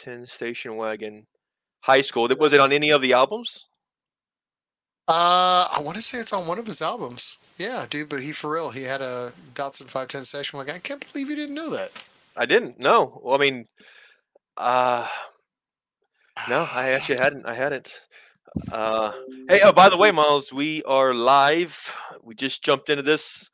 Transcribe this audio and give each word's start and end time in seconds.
510 0.00 0.26
station 0.26 0.76
wagon 0.76 1.26
high 1.80 2.00
school. 2.00 2.28
Was 2.38 2.52
it 2.52 2.60
on 2.60 2.72
any 2.72 2.90
of 2.90 3.02
the 3.02 3.12
albums? 3.12 3.66
Uh, 5.08 5.66
I 5.72 5.80
want 5.80 5.96
to 5.96 6.02
say 6.02 6.18
it's 6.18 6.32
on 6.32 6.46
one 6.46 6.58
of 6.58 6.66
his 6.66 6.82
albums. 6.82 7.38
Yeah, 7.58 7.84
dude, 7.90 8.08
but 8.08 8.22
he 8.22 8.32
for 8.32 8.50
real, 8.50 8.70
he 8.70 8.82
had 8.82 9.00
a 9.00 9.32
Datsun 9.54 9.86
510 9.86 10.24
station 10.24 10.58
wagon. 10.58 10.76
I 10.76 10.78
can't 10.78 11.04
believe 11.12 11.28
you 11.28 11.36
didn't 11.36 11.54
know 11.54 11.70
that. 11.70 11.90
I 12.36 12.46
didn't. 12.46 12.78
No. 12.78 13.20
Well, 13.22 13.34
I 13.34 13.38
mean, 13.38 13.66
uh, 14.56 15.06
no, 16.48 16.66
I 16.72 16.90
actually 16.90 17.18
hadn't. 17.18 17.44
I 17.44 17.54
hadn't. 17.54 17.90
Uh, 18.70 19.12
hey, 19.48 19.60
oh, 19.62 19.72
by 19.72 19.88
the 19.88 19.96
way, 19.96 20.10
Miles, 20.10 20.52
we 20.52 20.82
are 20.84 21.12
live. 21.12 21.96
We 22.22 22.34
just 22.34 22.62
jumped 22.62 22.88
into 22.88 23.02
this. 23.02 23.50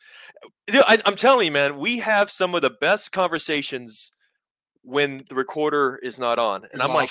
I, 0.71 1.01
I'm 1.07 1.17
telling 1.17 1.47
you, 1.47 1.53
man, 1.53 1.79
we 1.79 1.99
have 1.99 2.31
some 2.31 2.55
of 2.55 2.63
the 2.63 2.71
best 2.71 3.13
conversations 3.13 4.11
when 4.87 5.25
the 5.29 5.35
recorder 5.35 5.99
is 6.03 6.19
not 6.19 6.39
on, 6.39 6.63
and 6.63 6.71
It's 6.73 6.83
I'm 6.83 6.95
like, 6.95 7.11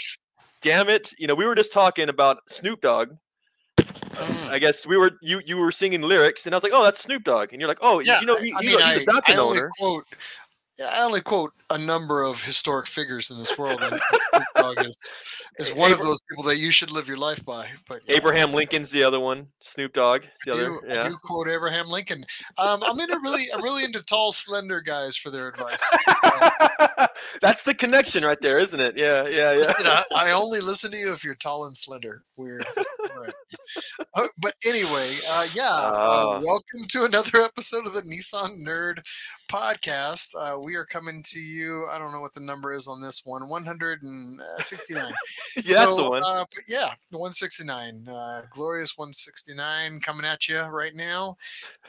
damn 0.62 0.90
it! 0.90 1.12
You 1.20 1.28
know, 1.28 1.36
we 1.36 1.46
were 1.46 1.56
just 1.56 1.72
talking 1.74 2.10
about 2.10 2.38
Snoop 2.50 2.82
Dogg. 2.82 3.10
Mm. 3.78 4.48
I 4.50 4.60
guess 4.60 4.88
we 4.88 4.96
were 4.98 5.12
you 5.22 5.42
you 5.46 5.58
were 5.58 5.72
singing 5.72 6.02
lyrics, 6.02 6.46
and 6.46 6.56
I 6.56 6.58
was 6.58 6.64
like, 6.64 6.72
oh, 6.74 6.84
that's 6.84 7.00
Snoop 7.02 7.24
Dogg, 7.26 7.50
and 7.52 7.60
you're 7.60 7.68
like, 7.68 7.80
oh, 7.82 8.00
Yeah, 8.00 8.20
you 8.22 8.26
know, 8.28 8.38
he, 8.38 8.54
I 8.54 8.62
he- 8.62 8.68
mean, 8.78 8.80
he's 8.88 9.08
a 9.08 9.12
I, 9.12 9.20
Datsun 9.20 9.34
I 9.34 9.38
only 9.38 9.58
owner. 9.60 9.72
quote, 9.78 10.06
yeah, 10.78 10.90
I 10.94 11.04
only 11.06 11.22
quote 11.22 11.52
a 11.72 11.78
number 11.78 12.24
of 12.24 12.44
historic 12.44 12.86
figures 12.86 13.32
in 13.32 13.38
this 13.38 13.58
world, 13.58 13.82
and 13.82 14.00
Snoop 14.34 14.44
Dogg 14.56 14.86
is, 14.86 14.98
is 15.58 15.74
one 15.74 15.92
of 15.92 16.00
those 16.00 16.20
people 16.30 16.44
that 16.46 16.58
you 16.58 16.70
should 16.72 16.92
live 16.92 17.08
your 17.08 17.18
life 17.18 17.44
by. 17.46 17.66
But 17.88 18.02
yeah, 18.08 18.18
Abraham 18.18 18.54
Lincoln's 18.54 18.92
the 18.92 19.04
other 19.04 19.20
one. 19.20 19.48
Snoop 19.62 19.94
Dogg, 19.94 20.24
the 20.46 20.52
I 20.52 20.56
other. 20.56 20.66
do, 20.66 20.82
I 20.90 20.94
Yeah. 20.94 21.10
do 21.10 21.18
quote 21.24 21.48
Abraham 21.50 21.88
Lincoln. 21.88 22.24
Um, 22.60 22.82
I'm 22.86 23.00
into 23.00 23.18
really, 23.20 23.46
I'm 23.54 23.64
really 23.64 23.84
into 23.84 24.04
tall, 24.06 24.32
slender 24.32 24.82
guys 24.82 25.16
for 25.18 25.30
their 25.32 25.48
advice. 25.48 25.82
That's 27.42 27.64
the 27.64 27.74
connection 27.74 28.24
right 28.24 28.40
there, 28.42 28.60
isn't 28.60 28.80
it? 28.80 28.98
Yeah, 28.98 29.28
yeah, 29.28 29.54
yeah. 29.54 29.74
You 29.78 29.84
know, 29.86 30.02
I 30.16 30.32
only 30.32 30.60
listen 30.60 30.92
to 30.92 30.98
you 30.98 31.14
if 31.14 31.24
you're 31.24 31.36
tall 31.36 31.66
and 31.66 31.76
slender. 31.76 32.22
Weird. 32.38 32.66
All 32.78 33.22
right. 33.24 33.34
Uh, 34.14 34.28
but 34.38 34.54
anyway, 34.66 35.16
uh, 35.32 35.46
yeah. 35.54 35.64
Uh, 35.64 35.94
Ah. 36.06 36.40
welcome 36.44 36.86
to 36.90 37.06
another 37.06 37.40
episode 37.44 37.86
of 37.88 37.94
the 37.94 38.02
Nissan 38.02 38.64
Nerd 38.66 39.00
Podcast. 39.50 40.30
Uh, 40.66 40.68
we 40.68 40.76
are 40.76 40.86
coming 40.86 41.24
to 41.24 41.40
you. 41.40 41.88
I 41.92 41.98
don't 41.98 42.12
know 42.12 42.22
what 42.22 42.34
the 42.34 42.42
number 42.42 42.74
is 42.74 42.88
on 42.88 43.02
this 43.02 43.22
one. 43.26 43.48
169. 43.50 45.04
yeah, 45.56 45.62
that's 45.68 45.96
the 45.96 46.10
one. 46.10 46.24
Uh, 46.24 46.46
yeah, 46.68 46.90
169. 47.12 48.06
Uh, 48.08 48.42
glorious 48.52 48.98
169 48.98 50.00
coming 50.02 50.26
at 50.26 50.48
you 50.48 50.62
right 50.64 50.96
now. 50.96 51.38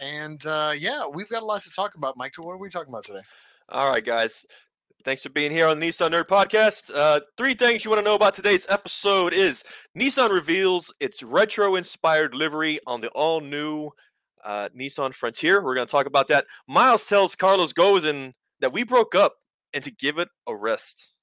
And 0.01 0.45
uh, 0.47 0.73
yeah, 0.79 1.05
we've 1.07 1.29
got 1.29 1.43
a 1.43 1.47
lot 1.47 1.63
to 1.63 1.71
talk 1.71 1.95
about, 1.95 2.17
Mike. 2.17 2.35
What 2.37 2.53
are 2.53 2.59
we 2.59 2.69
talking 2.69 2.93
about 2.93 3.05
today? 3.05 3.23
All 3.69 3.91
right, 3.91 4.05
guys. 4.05 4.47
Thanks 5.05 5.23
for 5.23 5.31
being 5.31 5.53
here 5.53 5.69
on 5.69 5.79
the 5.79 5.87
Nissan 5.87 6.11
Nerd 6.11 6.27
Podcast. 6.27 6.91
Uh, 6.93 7.21
three 7.39 7.55
things 7.55 7.85
you 7.85 7.91
want 7.91 8.01
to 8.01 8.05
know 8.05 8.17
about 8.17 8.35
today's 8.35 8.67
episode 8.69 9.33
is 9.33 9.63
Nissan 9.97 10.31
reveals 10.31 10.93
its 10.99 11.23
retro-inspired 11.23 12.35
livery 12.35 12.81
on 12.89 13.01
the 13.01 13.09
all-new 13.11 13.91
uh, 14.45 14.69
Nissan 14.77 15.15
Frontier. 15.15 15.63
We're 15.63 15.77
going 15.77 15.87
to 15.87 15.91
talk 15.91 16.07
about 16.07 16.27
that. 16.29 16.47
Miles 16.67 17.07
tells 17.07 17.37
Carlos 17.37 17.73
Ghosn 17.73 18.33
that 18.61 18.73
we 18.73 18.85
broke 18.85 19.15
up 19.15 19.35
and 19.73 19.85
to 19.85 19.91
give 19.91 20.19
it 20.19 20.29
a 20.47 20.55
rest. 20.55 21.17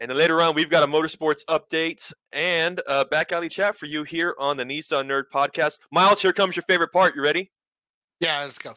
And 0.00 0.10
then 0.10 0.16
later 0.16 0.40
on, 0.40 0.54
we've 0.54 0.70
got 0.70 0.84
a 0.84 0.86
motorsports 0.86 1.40
update 1.48 2.12
and 2.32 2.80
a 2.86 3.04
back 3.04 3.32
alley 3.32 3.48
chat 3.48 3.76
for 3.76 3.86
you 3.86 4.04
here 4.04 4.34
on 4.38 4.56
the 4.56 4.64
Nissan 4.64 5.06
Nerd 5.06 5.24
Podcast. 5.32 5.80
Miles, 5.90 6.22
here 6.22 6.32
comes 6.32 6.54
your 6.54 6.62
favorite 6.64 6.92
part. 6.92 7.16
You 7.16 7.22
ready? 7.22 7.50
Yeah, 8.20 8.40
let's 8.42 8.58
go. 8.58 8.74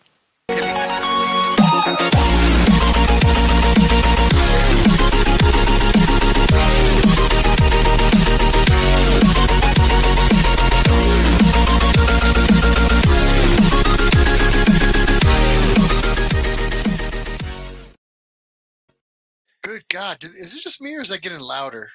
Good 19.71 19.87
God. 19.87 20.21
Is 20.21 20.53
it 20.53 20.61
just 20.61 20.81
me 20.81 20.97
or 20.97 21.01
is 21.01 21.07
that 21.09 21.21
getting 21.21 21.39
louder? 21.39 21.89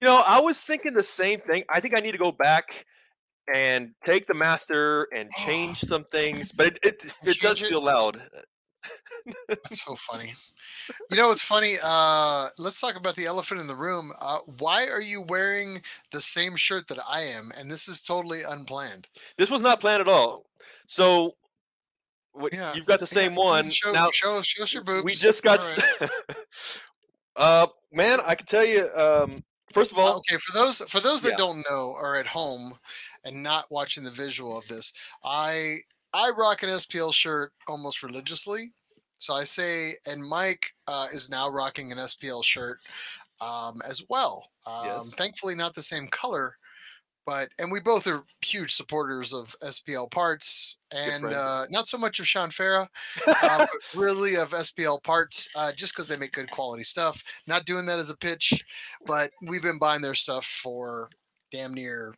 You 0.00 0.06
know, 0.06 0.22
I 0.24 0.40
was 0.40 0.56
thinking 0.56 0.94
the 0.94 1.02
same 1.02 1.40
thing. 1.40 1.64
I 1.68 1.80
think 1.80 1.98
I 1.98 2.00
need 2.00 2.12
to 2.12 2.18
go 2.18 2.30
back 2.30 2.86
and 3.52 3.90
take 4.04 4.28
the 4.28 4.34
master 4.34 5.08
and 5.12 5.28
change 5.32 5.80
some 5.80 6.04
things, 6.04 6.52
but 6.52 6.66
it 6.68 6.78
it, 6.84 7.12
it 7.26 7.40
does 7.40 7.58
feel 7.58 7.82
loud. 7.82 8.22
That's 9.48 9.82
so 9.82 9.96
funny. 9.96 10.32
You 11.10 11.16
know, 11.16 11.30
it's 11.30 11.42
funny. 11.42 11.74
Uh, 11.84 12.48
let's 12.58 12.80
talk 12.80 12.96
about 12.96 13.14
the 13.14 13.26
elephant 13.26 13.60
in 13.60 13.66
the 13.68 13.76
room. 13.76 14.10
Uh, 14.20 14.38
why 14.58 14.88
are 14.88 15.00
you 15.00 15.22
wearing 15.22 15.80
the 16.10 16.20
same 16.20 16.56
shirt 16.56 16.88
that 16.88 16.98
I 17.08 17.20
am? 17.20 17.50
And 17.58 17.70
this 17.70 17.86
is 17.86 18.02
totally 18.02 18.40
unplanned. 18.48 19.06
This 19.36 19.50
was 19.50 19.62
not 19.62 19.80
planned 19.80 20.00
at 20.00 20.08
all. 20.08 20.46
So 20.88 21.34
what, 22.32 22.54
Yeah, 22.54 22.74
you've 22.74 22.86
got 22.86 23.00
the 23.00 23.06
same 23.06 23.32
ahead 23.32 23.38
one. 23.38 23.70
Show, 23.70 23.92
now 23.92 24.10
show, 24.12 24.40
show 24.42 24.62
us 24.64 24.72
your 24.74 24.84
boobs. 24.84 25.04
we 25.04 25.14
just 25.14 25.42
got. 25.42 25.58
Right. 26.00 26.10
uh, 27.36 27.66
man, 27.92 28.18
I 28.24 28.34
can 28.34 28.46
tell 28.46 28.64
you. 28.64 28.88
Um, 28.96 29.42
first 29.72 29.92
of 29.92 29.98
all, 29.98 30.16
Okay, 30.18 30.36
for 30.38 30.56
those 30.56 30.78
for 30.82 31.00
those 31.00 31.22
that 31.22 31.30
Yeah. 31.32 31.36
don't 31.36 31.64
know 31.70 31.94
or 31.96 32.16
at 32.16 32.26
home 32.26 32.74
and 33.24 33.42
not 33.42 33.66
watching 33.70 34.04
the 34.04 34.10
visual 34.10 34.56
of 34.58 34.66
this, 34.68 34.92
I 35.24 35.76
I 36.12 36.30
rock 36.36 36.62
an 36.62 36.70
SPL 36.70 37.12
shirt 37.14 37.52
almost 37.68 38.02
religiously. 38.02 38.72
So 39.18 39.34
I 39.34 39.44
say, 39.44 39.92
and 40.06 40.26
Mike 40.26 40.64
uh, 40.88 41.06
is 41.12 41.28
now 41.28 41.48
rocking 41.50 41.92
an 41.92 41.98
SPL 41.98 42.42
shirt 42.42 42.78
um, 43.42 43.80
as 43.86 44.02
well. 44.08 44.48
Um, 44.66 44.86
Yes. 44.86 45.14
Thankfully, 45.14 45.54
not 45.54 45.74
the 45.74 45.82
same 45.82 46.06
color, 46.06 46.56
but 47.30 47.48
and 47.60 47.70
we 47.70 47.78
both 47.78 48.08
are 48.08 48.24
huge 48.42 48.74
supporters 48.74 49.32
of 49.32 49.54
SPL 49.62 50.10
parts, 50.10 50.78
and 50.96 51.26
uh, 51.26 51.64
not 51.70 51.86
so 51.86 51.96
much 51.96 52.18
of 52.18 52.26
Sean 52.26 52.48
Farah, 52.48 52.88
uh, 53.28 53.58
but 53.58 53.70
really 53.94 54.34
of 54.34 54.50
SPL 54.50 55.00
parts, 55.04 55.48
uh, 55.54 55.70
just 55.70 55.94
because 55.94 56.08
they 56.08 56.16
make 56.16 56.32
good 56.32 56.50
quality 56.50 56.82
stuff. 56.82 57.22
Not 57.46 57.66
doing 57.66 57.86
that 57.86 58.00
as 58.00 58.10
a 58.10 58.16
pitch, 58.16 58.64
but 59.06 59.30
we've 59.46 59.62
been 59.62 59.78
buying 59.78 60.02
their 60.02 60.16
stuff 60.16 60.44
for 60.44 61.08
damn 61.52 61.72
near 61.72 62.16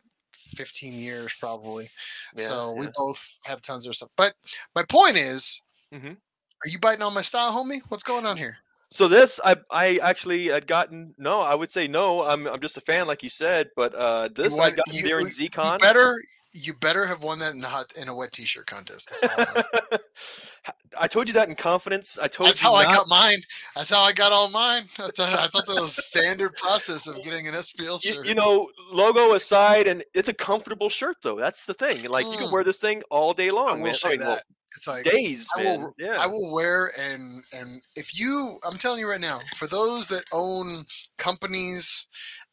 15 0.55 0.93
years, 0.93 1.31
probably. 1.39 1.91
Yeah, 2.35 2.45
so 2.45 2.71
we 2.71 2.87
both 2.95 3.37
have 3.45 3.61
tons 3.61 3.85
of 3.85 3.95
stuff. 3.95 4.09
But 4.17 4.33
my 4.75 4.83
point 4.89 5.15
is, 5.15 5.61
Mhm. 5.93 6.17
are 6.17 6.69
you 6.69 6.79
biting 6.79 7.03
on 7.03 7.13
my 7.13 7.21
style, 7.21 7.51
homie? 7.51 7.83
What's 7.89 8.03
going 8.03 8.25
on 8.25 8.35
here? 8.35 8.57
So 8.93 9.07
this, 9.07 9.39
I 9.43 9.55
I 9.71 9.99
actually 10.03 10.45
had 10.49 10.67
gotten 10.67 11.15
no. 11.17 11.41
I 11.41 11.55
would 11.55 11.71
say 11.71 11.87
no. 11.87 12.21
I'm 12.21 12.45
I'm 12.47 12.59
just 12.59 12.77
a 12.77 12.81
fan, 12.81 13.07
like 13.07 13.23
you 13.23 13.29
said. 13.29 13.69
But 13.75 13.95
uh, 13.95 14.29
this 14.35 14.57
I 14.59 14.69
got 14.69 14.85
you- 14.93 15.01
during 15.03 15.25
You 15.27 15.49
ZCon. 15.49 15.79
better, 15.79 16.13
you 16.53 16.75
better 16.75 17.03
have 17.07 17.23
won 17.23 17.39
that 17.39 17.55
in 17.55 17.63
a 17.63 17.67
hot 17.67 17.91
in 17.99 18.07
a 18.07 18.15
wet 18.15 18.31
t-shirt 18.33 18.67
contest. 18.67 19.09
I'm 19.23 19.45
gonna 19.45 19.63
say. 19.63 19.97
I 20.97 21.07
told 21.07 21.27
you 21.27 21.33
that 21.33 21.49
in 21.49 21.55
confidence. 21.55 22.19
I 22.21 22.27
told 22.27 22.49
That's 22.49 22.61
you 22.61 22.67
how 22.69 22.75
I 22.75 22.83
got 22.83 23.09
mine. 23.09 23.41
That's 23.75 23.89
how 23.89 24.03
I 24.03 24.13
got 24.13 24.31
all 24.31 24.49
mine. 24.51 24.83
I 24.99 25.07
thought, 25.09 25.19
I 25.19 25.47
thought 25.47 25.65
that 25.65 25.79
was 25.81 25.95
standard 25.95 26.55
process 26.55 27.07
of 27.07 27.19
getting 27.23 27.47
an 27.47 27.55
SPL 27.55 27.99
shirt. 27.99 28.27
you 28.27 28.35
know, 28.35 28.69
logo 28.91 29.33
aside, 29.33 29.87
and 29.87 30.03
it's 30.13 30.29
a 30.29 30.33
comfortable 30.35 30.89
shirt 30.89 31.17
though. 31.23 31.35
That's 31.35 31.65
the 31.65 31.73
thing. 31.73 32.07
Like 32.09 32.27
you 32.27 32.37
can 32.37 32.47
Mm. 32.49 32.51
wear 32.51 32.63
this 32.63 32.79
thing 32.79 33.01
all 33.09 33.33
day 33.33 33.49
long. 33.49 33.69
I 33.69 33.73
will 33.77 33.83
man. 33.85 33.93
say 33.95 34.09
I 34.09 34.11
mean, 34.11 34.19
well, 34.19 34.35
that. 34.35 34.43
It's 34.75 34.87
like 34.87 35.03
days, 35.03 35.47
I 35.55 35.63
man. 35.63 35.81
will, 35.81 35.95
yeah. 35.97 36.17
I 36.19 36.27
will 36.27 36.51
wear 36.53 36.91
and 36.99 37.21
and 37.55 37.67
if 37.95 38.17
you, 38.17 38.57
I'm 38.67 38.77
telling 38.77 38.99
you 38.99 39.09
right 39.09 39.21
now, 39.21 39.39
for 39.55 39.67
those 39.67 40.07
that 40.09 40.23
own 40.33 40.83
companies 41.17 42.07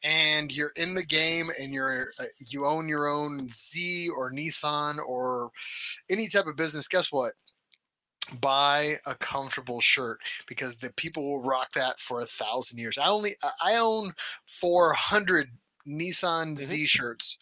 and 0.05 0.51
you're 0.53 0.73
in 0.77 0.95
the 0.95 1.05
game 1.05 1.49
and 1.61 1.73
you're 1.73 2.11
uh, 2.19 2.25
you 2.49 2.67
own 2.67 2.89
your 2.89 3.09
own 3.09 3.49
Z 3.51 4.09
or 4.17 4.31
Nissan 4.31 4.99
or 5.07 5.51
any 6.11 6.29
type 6.29 6.47
of 6.47 6.57
business, 6.57 6.89
guess 6.89 7.13
what? 7.13 7.33
Buy 8.41 8.95
a 9.07 9.15
comfortable 9.17 9.81
shirt 9.81 10.19
because 10.47 10.77
the 10.77 10.93
people 10.95 11.25
will 11.25 11.43
rock 11.43 11.73
that 11.73 12.01
for 12.01 12.21
a 12.21 12.27
thousand 12.27 12.79
years. 12.79 12.97
I 12.97 13.09
only 13.09 13.33
I- 13.43 13.73
I 13.73 13.77
own 13.77 14.13
400 14.47 15.49
Nissan 15.89 16.57
Z 16.57 16.87
shirts. 16.87 17.39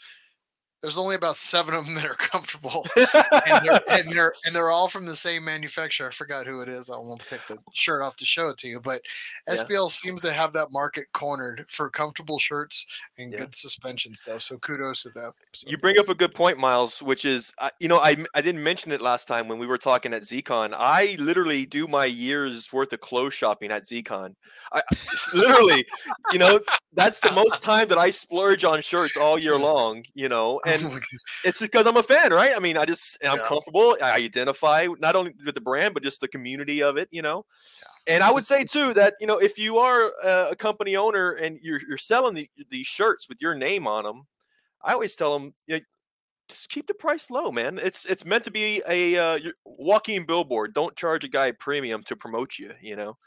There's 0.80 0.98
only 0.98 1.16
about 1.16 1.36
seven 1.36 1.74
of 1.74 1.84
them 1.86 1.94
that 1.96 2.06
are 2.06 2.14
comfortable 2.14 2.86
and 2.96 3.64
they're, 3.64 3.80
and 3.90 4.12
they're 4.12 4.32
and 4.44 4.54
they're 4.54 4.70
all 4.70 4.88
from 4.88 5.06
the 5.06 5.16
same 5.16 5.44
manufacturer. 5.44 6.08
I 6.08 6.10
forgot 6.12 6.46
who 6.46 6.60
it 6.60 6.68
is. 6.68 6.88
I 6.88 6.96
won't 6.96 7.20
take 7.26 7.44
the 7.48 7.58
shirt 7.74 8.00
off 8.02 8.16
to 8.18 8.24
show 8.24 8.48
it 8.50 8.58
to 8.58 8.68
you, 8.68 8.80
but 8.80 9.00
Yeah. 9.48 9.54
SPL 9.54 9.90
seems 9.90 10.20
to 10.22 10.32
have 10.32 10.52
that 10.52 10.68
market 10.70 11.06
cornered 11.12 11.64
for 11.68 11.90
comfortable 11.90 12.38
shirts 12.38 12.86
and 13.18 13.32
Yeah. 13.32 13.38
good 13.38 13.54
suspension 13.56 14.14
stuff. 14.14 14.42
So 14.42 14.56
kudos 14.58 15.02
to 15.02 15.10
them. 15.10 15.32
So, 15.52 15.68
You 15.68 15.78
bring 15.78 15.98
up 15.98 16.08
a 16.08 16.14
good 16.14 16.34
point, 16.34 16.58
Miles, 16.58 17.02
which 17.02 17.24
is, 17.24 17.52
you 17.80 17.88
know, 17.88 17.98
I 17.98 18.16
I 18.34 18.40
didn't 18.40 18.62
mention 18.62 18.92
it 18.92 19.00
last 19.00 19.26
time 19.26 19.48
when 19.48 19.58
we 19.58 19.66
were 19.66 19.78
talking 19.78 20.14
at 20.14 20.22
ZCon. 20.22 20.74
I 20.76 21.16
literally 21.18 21.66
do 21.66 21.88
my 21.88 22.04
year's 22.04 22.72
worth 22.72 22.92
of 22.92 23.00
clothes 23.00 23.34
shopping 23.34 23.70
at 23.72 23.84
ZCon. 23.86 24.36
I- 24.72 24.82
literally, 25.34 25.84
you 26.32 26.38
know, 26.38 26.60
that's 26.92 27.20
the 27.20 27.30
most 27.30 27.62
time 27.62 27.88
that 27.88 27.98
I 27.98 28.10
splurge 28.10 28.64
on 28.64 28.80
shirts 28.82 29.16
all 29.16 29.38
year 29.38 29.58
long, 29.58 30.04
you 30.14 30.28
know, 30.28 30.60
and 30.66 30.84
Oh 30.84 30.98
it's 31.44 31.60
because 31.60 31.86
I'm 31.86 31.96
a 31.96 32.02
fan, 32.02 32.32
right? 32.32 32.52
I 32.54 32.58
mean, 32.58 32.76
I 32.76 32.84
just 32.84 33.18
I'm 33.24 33.38
Yeah. 33.38 33.46
comfortable. 33.46 33.96
I 34.02 34.12
identify 34.12 34.88
not 34.98 35.14
only 35.16 35.34
with 35.44 35.54
the 35.54 35.60
brand 35.60 35.94
but 35.94 36.02
just 36.02 36.20
the 36.20 36.28
community 36.28 36.82
of 36.82 36.96
it, 36.96 37.08
you 37.12 37.22
know. 37.22 37.44
And 38.06 38.22
I 38.22 38.32
would 38.32 38.46
say 38.46 38.64
too 38.64 38.94
that 38.94 39.14
you 39.20 39.26
know 39.26 39.38
if 39.38 39.58
you 39.58 39.78
are 39.78 40.12
a, 40.24 40.48
a 40.52 40.56
company 40.56 40.96
owner 40.96 41.32
and 41.32 41.58
you're 41.62 41.80
you're 41.88 41.98
selling 41.98 42.34
the, 42.34 42.50
these 42.70 42.86
shirts 42.86 43.28
with 43.28 43.38
your 43.40 43.54
name 43.54 43.86
on 43.86 44.04
them, 44.04 44.26
I 44.82 44.94
always 44.94 45.16
tell 45.16 45.38
them 45.38 45.54
you 45.66 45.76
know, 45.76 45.80
just 46.48 46.70
keep 46.70 46.86
the 46.86 46.94
price 46.94 47.30
low, 47.30 47.52
man. 47.52 47.78
It's 47.78 48.06
it's 48.06 48.24
meant 48.24 48.44
to 48.44 48.50
be 48.50 48.82
a 48.88 49.16
uh, 49.16 49.38
walking 49.66 50.24
billboard. 50.26 50.74
Don't 50.74 50.96
charge 50.96 51.24
a 51.24 51.28
guy 51.28 51.52
premium 51.52 52.02
to 52.04 52.16
promote 52.16 52.58
you. 52.58 52.72
You 52.82 52.96
know. 52.96 53.18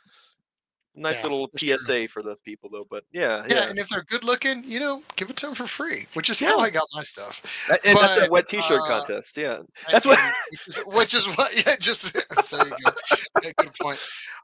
Nice 0.94 1.18
Yeah, 1.18 1.24
little 1.24 1.48
that's 1.54 1.64
true. 1.64 1.78
PSA 1.78 2.08
for 2.10 2.22
the 2.22 2.36
people 2.44 2.70
though, 2.70 2.86
but 2.90 3.06
yeah, 3.14 3.46
Yeah, 3.48 3.56
yeah, 3.64 3.70
and 3.70 3.80
if 3.80 3.88
they're 3.88 4.02
good 4.04 4.26
looking, 4.26 4.62
you 4.66 4.80
know, 4.82 5.02
give 5.16 5.30
it 5.30 5.38
to 5.38 5.46
them 5.46 5.56
for 5.56 5.66
free, 5.66 6.06
which 6.16 6.30
is 6.30 6.42
Yeah. 6.42 6.50
how 6.50 6.60
I 6.60 6.70
got 6.70 6.84
my 6.94 7.04
stuff. 7.04 7.42
That- 7.70 7.86
and 7.86 7.98
that's 7.98 8.22
a 8.22 8.30
wet 8.30 8.50
T-shirt 8.50 8.82
uh, 8.82 8.88
contest. 8.88 9.38
Yeah, 9.38 9.60
That's 9.90 10.06
what- 10.06 10.20
which, 10.88 11.14
is, 11.14 11.26
what, 11.38 11.50
yeah, 11.66 11.76
just 11.80 12.14
there 12.52 12.66
you 12.66 12.74
go. 12.86 12.92
Yeah, 13.42 13.52
good 13.58 13.74
point. 13.80 14.00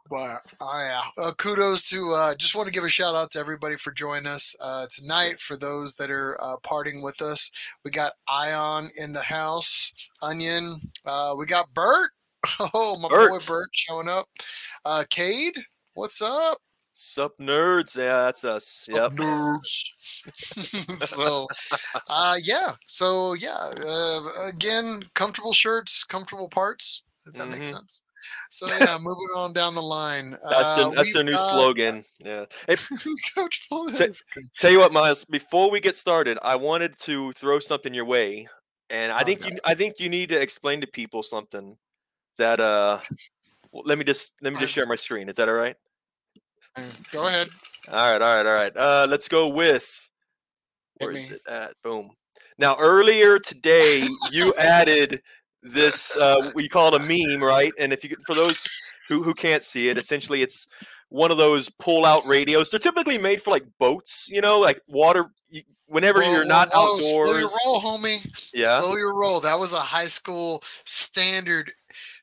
But 0.09 0.37
oh 0.61 0.79
yeah, 0.79 1.01
uh, 1.21 1.33
kudos 1.33 1.83
to. 1.89 2.13
Uh, 2.13 2.33
just 2.35 2.55
want 2.55 2.65
to 2.67 2.71
give 2.73 2.85
a 2.85 2.89
shout 2.89 3.13
out 3.13 3.29
to 3.31 3.39
everybody 3.39 3.75
for 3.75 3.91
joining 3.91 4.25
us 4.27 4.55
uh, 4.61 4.85
tonight. 4.89 5.41
For 5.41 5.57
those 5.57 5.95
that 5.95 6.09
are 6.09 6.37
uh, 6.41 6.55
parting 6.63 7.03
with 7.03 7.21
us, 7.21 7.51
we 7.83 7.91
got 7.91 8.13
Ion 8.29 8.87
in 9.01 9.11
the 9.11 9.21
house, 9.21 9.91
Onion. 10.21 10.79
Uh, 11.05 11.35
we 11.37 11.45
got 11.45 11.73
Bert. 11.73 12.09
Oh, 12.73 12.97
my 13.01 13.09
boy 13.09 13.15
Bert. 13.31 13.45
Bert 13.45 13.69
showing 13.73 14.07
up. 14.07 14.29
Uh, 14.85 15.03
Cade, 15.09 15.57
what's 15.97 16.21
up? 16.21 16.57
sup 16.99 17.37
nerds. 17.39 17.95
Yeah, 17.95 18.23
that's 18.23 18.43
us. 18.43 18.87
Yep. 18.91 19.11
nerds. 19.11 19.83
so, 21.05 21.47
uh, 22.09 22.35
yeah. 22.41 22.71
So, 22.85 23.33
yeah. 23.33 23.55
Uh, 23.85 24.19
again, 24.47 25.03
comfortable 25.13 25.53
shirts, 25.53 26.03
comfortable 26.03 26.49
parts. 26.49 27.03
If 27.27 27.33
that 27.33 27.49
makes 27.49 27.69
Mhm. 27.69 27.73
sense. 27.75 28.03
So, 28.49 28.65
yeah, 28.79 28.97
moving 28.99 29.27
on 29.35 29.53
down 29.53 29.75
the 29.75 29.81
line. 29.81 30.31
That's 30.49 30.79
uh, 30.79 30.89
that's 30.89 31.13
their 31.13 31.23
new 31.23 31.33
got- 31.33 31.51
slogan. 31.53 32.03
Yeah. 32.17 32.45
Hey. 32.67 32.77
Say- 32.77 33.11
that's. 33.95 34.23
Tell 34.57 34.71
you 34.71 34.79
what, 34.79 34.91
Miles. 34.91 35.23
Before 35.25 35.69
we 35.69 35.79
get 35.79 35.95
started, 35.95 36.39
I 36.41 36.55
wanted 36.55 36.97
to 36.99 37.31
throw 37.33 37.59
something 37.59 37.93
your 37.93 38.05
way, 38.05 38.47
and 38.89 39.11
I 39.11 39.21
Oh, 39.21 39.23
think 39.23 39.41
God. 39.41 39.51
you 39.51 39.59
I 39.65 39.75
think 39.75 39.99
you 39.99 40.09
need 40.09 40.29
to 40.29 40.41
explain 40.41 40.81
to 40.81 40.87
people 40.87 41.21
something 41.21 41.77
that 42.39 42.59
uh. 42.59 42.99
well, 43.71 43.83
let 43.85 43.99
me 43.99 44.03
just 44.03 44.33
let 44.41 44.51
me 44.51 44.59
just 44.59 44.73
share 44.73 44.87
my 44.87 44.95
screen. 44.95 45.29
Is 45.29 45.35
that 45.35 45.47
all 45.47 45.53
right? 45.55 45.75
Go 47.11 47.27
ahead. 47.27 47.49
All 47.89 48.11
right, 48.11 48.21
all 48.21 48.35
right, 48.35 48.45
all 48.45 48.55
right. 48.55 48.77
Uh, 48.77 49.07
let's 49.09 49.27
go 49.27 49.47
with 49.47 50.09
where 50.99 51.11
is 51.11 51.31
it 51.31 51.41
at? 51.49 51.73
Boom. 51.83 52.11
Now 52.57 52.75
earlier 52.79 53.39
today, 53.39 54.03
you 54.31 54.53
added 54.55 55.21
this. 55.61 56.17
Uh, 56.21 56.51
we 56.55 56.67
call 56.67 56.93
it 56.93 57.01
a 57.01 57.05
meme, 57.05 57.43
right? 57.43 57.71
And 57.79 57.93
if 57.93 58.03
you 58.03 58.15
for 58.25 58.33
those 58.33 58.63
who 59.07 59.23
who 59.23 59.33
can't 59.33 59.63
see 59.63 59.89
it, 59.89 59.97
essentially 59.97 60.41
it's 60.41 60.67
one 61.09 61.31
of 61.31 61.37
those 61.37 61.69
pull-out 61.79 62.25
radios. 62.25 62.69
They're 62.69 62.79
typically 62.79 63.17
made 63.17 63.41
for 63.41 63.51
like 63.51 63.65
boats, 63.79 64.29
you 64.29 64.41
know, 64.41 64.59
like 64.59 64.81
water. 64.87 65.31
Whenever 65.85 66.21
Whoa, 66.21 66.31
you're 66.31 66.45
not 66.45 66.69
whoa, 66.73 67.01
Slow 67.01 67.37
your 67.37 67.49
roll, 67.65 67.79
homie. 67.81 68.19
yeah. 68.53 68.79
Slow 68.79 68.97
your 68.97 69.17
roll. 69.17 69.39
That 69.39 69.57
was 69.57 69.71
a 69.71 69.77
high 69.79 70.07
school 70.07 70.61
standard 70.85 71.71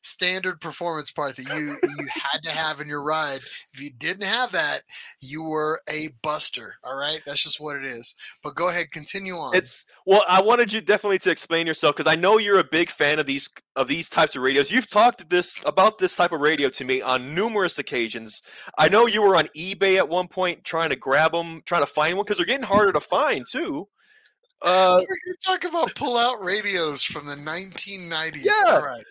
standard 0.04 0.60
performance 0.60 1.10
part 1.10 1.34
that 1.36 1.48
you 1.56 1.76
you 1.98 2.06
had 2.12 2.42
to 2.42 2.50
have 2.50 2.80
in 2.80 2.86
your 2.86 3.02
ride. 3.02 3.40
If 3.72 3.80
you 3.80 3.90
didn't 3.90 4.24
have 4.24 4.52
that, 4.52 4.80
you 5.20 5.42
were 5.42 5.80
a 5.90 6.08
buster. 6.22 6.76
All 6.84 6.96
right, 6.96 7.20
that's 7.26 7.42
just 7.42 7.60
what 7.60 7.76
it 7.76 7.84
is. 7.84 8.14
But 8.42 8.54
go 8.54 8.68
ahead, 8.68 8.90
continue 8.90 9.34
on. 9.36 9.56
It's 9.56 9.86
well, 10.06 10.22
I 10.28 10.40
wanted 10.40 10.72
you 10.72 10.80
definitely 10.80 11.18
to 11.20 11.30
explain 11.30 11.66
yourself 11.66 11.96
because 11.96 12.10
I 12.10 12.16
know 12.16 12.38
you're 12.38 12.60
a 12.60 12.64
big 12.64 12.90
fan 12.90 13.18
of 13.18 13.26
these 13.26 13.48
of 13.76 13.88
these 13.88 14.08
types 14.08 14.36
of 14.36 14.42
radios. 14.42 14.70
You've 14.70 14.90
talked 14.90 15.28
this 15.30 15.62
about 15.66 15.98
this 15.98 16.14
type 16.14 16.32
of 16.32 16.40
radio 16.40 16.68
to 16.68 16.84
me 16.84 17.02
on 17.02 17.34
numerous 17.34 17.78
occasions. 17.78 18.42
I 18.78 18.88
know 18.88 19.06
you 19.06 19.22
were 19.22 19.36
on 19.36 19.46
eBay 19.56 19.96
at 19.96 20.08
one 20.08 20.28
point 20.28 20.64
trying 20.64 20.90
to 20.90 20.96
grab 20.96 21.32
them, 21.32 21.62
trying 21.64 21.82
to 21.82 21.86
find 21.86 22.16
one 22.16 22.24
because 22.24 22.36
they're 22.36 22.46
getting 22.46 22.66
harder 22.66 22.92
to 22.92 23.00
find 23.00 23.44
too. 23.50 23.88
Uh, 24.62 24.96
We're 25.00 25.06
going 25.06 25.18
to 25.26 25.36
talk 25.44 25.64
about 25.64 25.94
pull-out 25.94 26.42
radios 26.42 27.02
from 27.02 27.26
the 27.26 27.34
1990s. 27.34 28.44
Yeah. 28.44 28.52
All 28.66 28.82
right. 28.82 29.04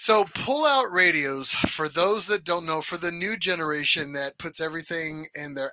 So 0.00 0.24
pull-out 0.32 0.90
radios, 0.92 1.52
for 1.52 1.86
those 1.86 2.26
that 2.28 2.44
don't 2.44 2.64
know, 2.64 2.80
for 2.80 2.96
the 2.96 3.10
new 3.10 3.36
generation 3.36 4.14
that 4.14 4.38
puts 4.38 4.58
everything 4.58 5.26
in 5.34 5.52
their 5.52 5.72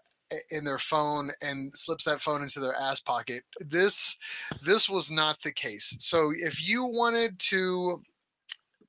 in 0.51 0.65
their 0.65 0.79
phone 0.79 1.29
and 1.41 1.71
slips 1.73 2.03
that 2.03 2.21
phone 2.21 2.43
into 2.43 2.59
their 2.59 2.75
ass 2.75 2.99
pocket. 2.99 3.43
This 3.61 4.17
this 4.61 4.89
was 4.89 5.09
not 5.09 5.41
the 5.43 5.53
case. 5.53 5.95
So 6.01 6.33
if 6.35 6.67
you 6.67 6.83
wanted 6.83 7.39
to 7.51 8.01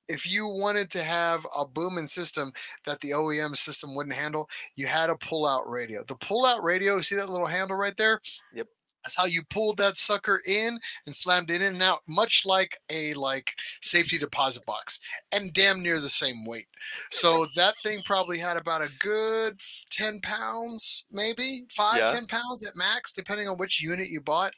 if 0.09 0.29
you 0.29 0.49
wanted 0.49 0.91
to 0.91 1.05
have 1.05 1.47
a 1.57 1.65
booming 1.65 2.09
system 2.09 2.51
that 2.85 3.01
the 3.01 3.11
OEM 3.11 3.57
system 3.57 3.95
wouldn't 3.95 4.17
handle, 4.17 4.49
you 4.75 4.89
had 4.89 5.09
a 5.09 5.19
pull-out 5.19 5.71
radio. 5.71 6.03
The 6.03 6.17
pull-out 6.17 6.65
radio, 6.65 7.01
see 7.01 7.15
that 7.15 7.29
little 7.29 7.47
handle 7.47 7.77
right 7.77 7.97
there? 7.97 8.21
Yep. 8.55 8.67
That's 9.09 9.17
how 9.17 9.25
you 9.25 9.43
pulled 9.49 9.79
that 9.79 9.97
sucker 9.97 10.43
in 10.47 10.79
and 11.07 11.17
slammed 11.17 11.51
it 11.51 11.63
in 11.63 11.73
and 11.73 11.83
out, 11.83 12.01
much 12.07 12.45
like 12.45 12.77
a 12.93 13.15
like 13.15 13.55
safety 13.81 14.19
deposit 14.19 14.67
box, 14.67 15.01
and 15.35 15.51
damn 15.55 15.83
near 15.83 15.99
the 15.99 16.11
same 16.11 16.45
weight. 16.45 16.67
So 17.11 17.47
that 17.57 17.75
thing 17.83 18.01
probably 18.05 18.37
had 18.37 18.59
about 18.59 18.83
a 18.83 18.91
good 18.99 19.59
ten 19.89 20.21
pounds, 20.21 21.05
maybe 21.11 21.65
five, 21.71 21.97
Yeah. 21.97 22.13
ten 22.13 22.27
pounds 22.27 22.67
at 22.67 22.77
max, 22.77 23.15
depending 23.15 23.49
on 23.49 23.57
which 23.57 23.81
unit 23.81 24.11
you 24.11 24.21
bought. 24.21 24.53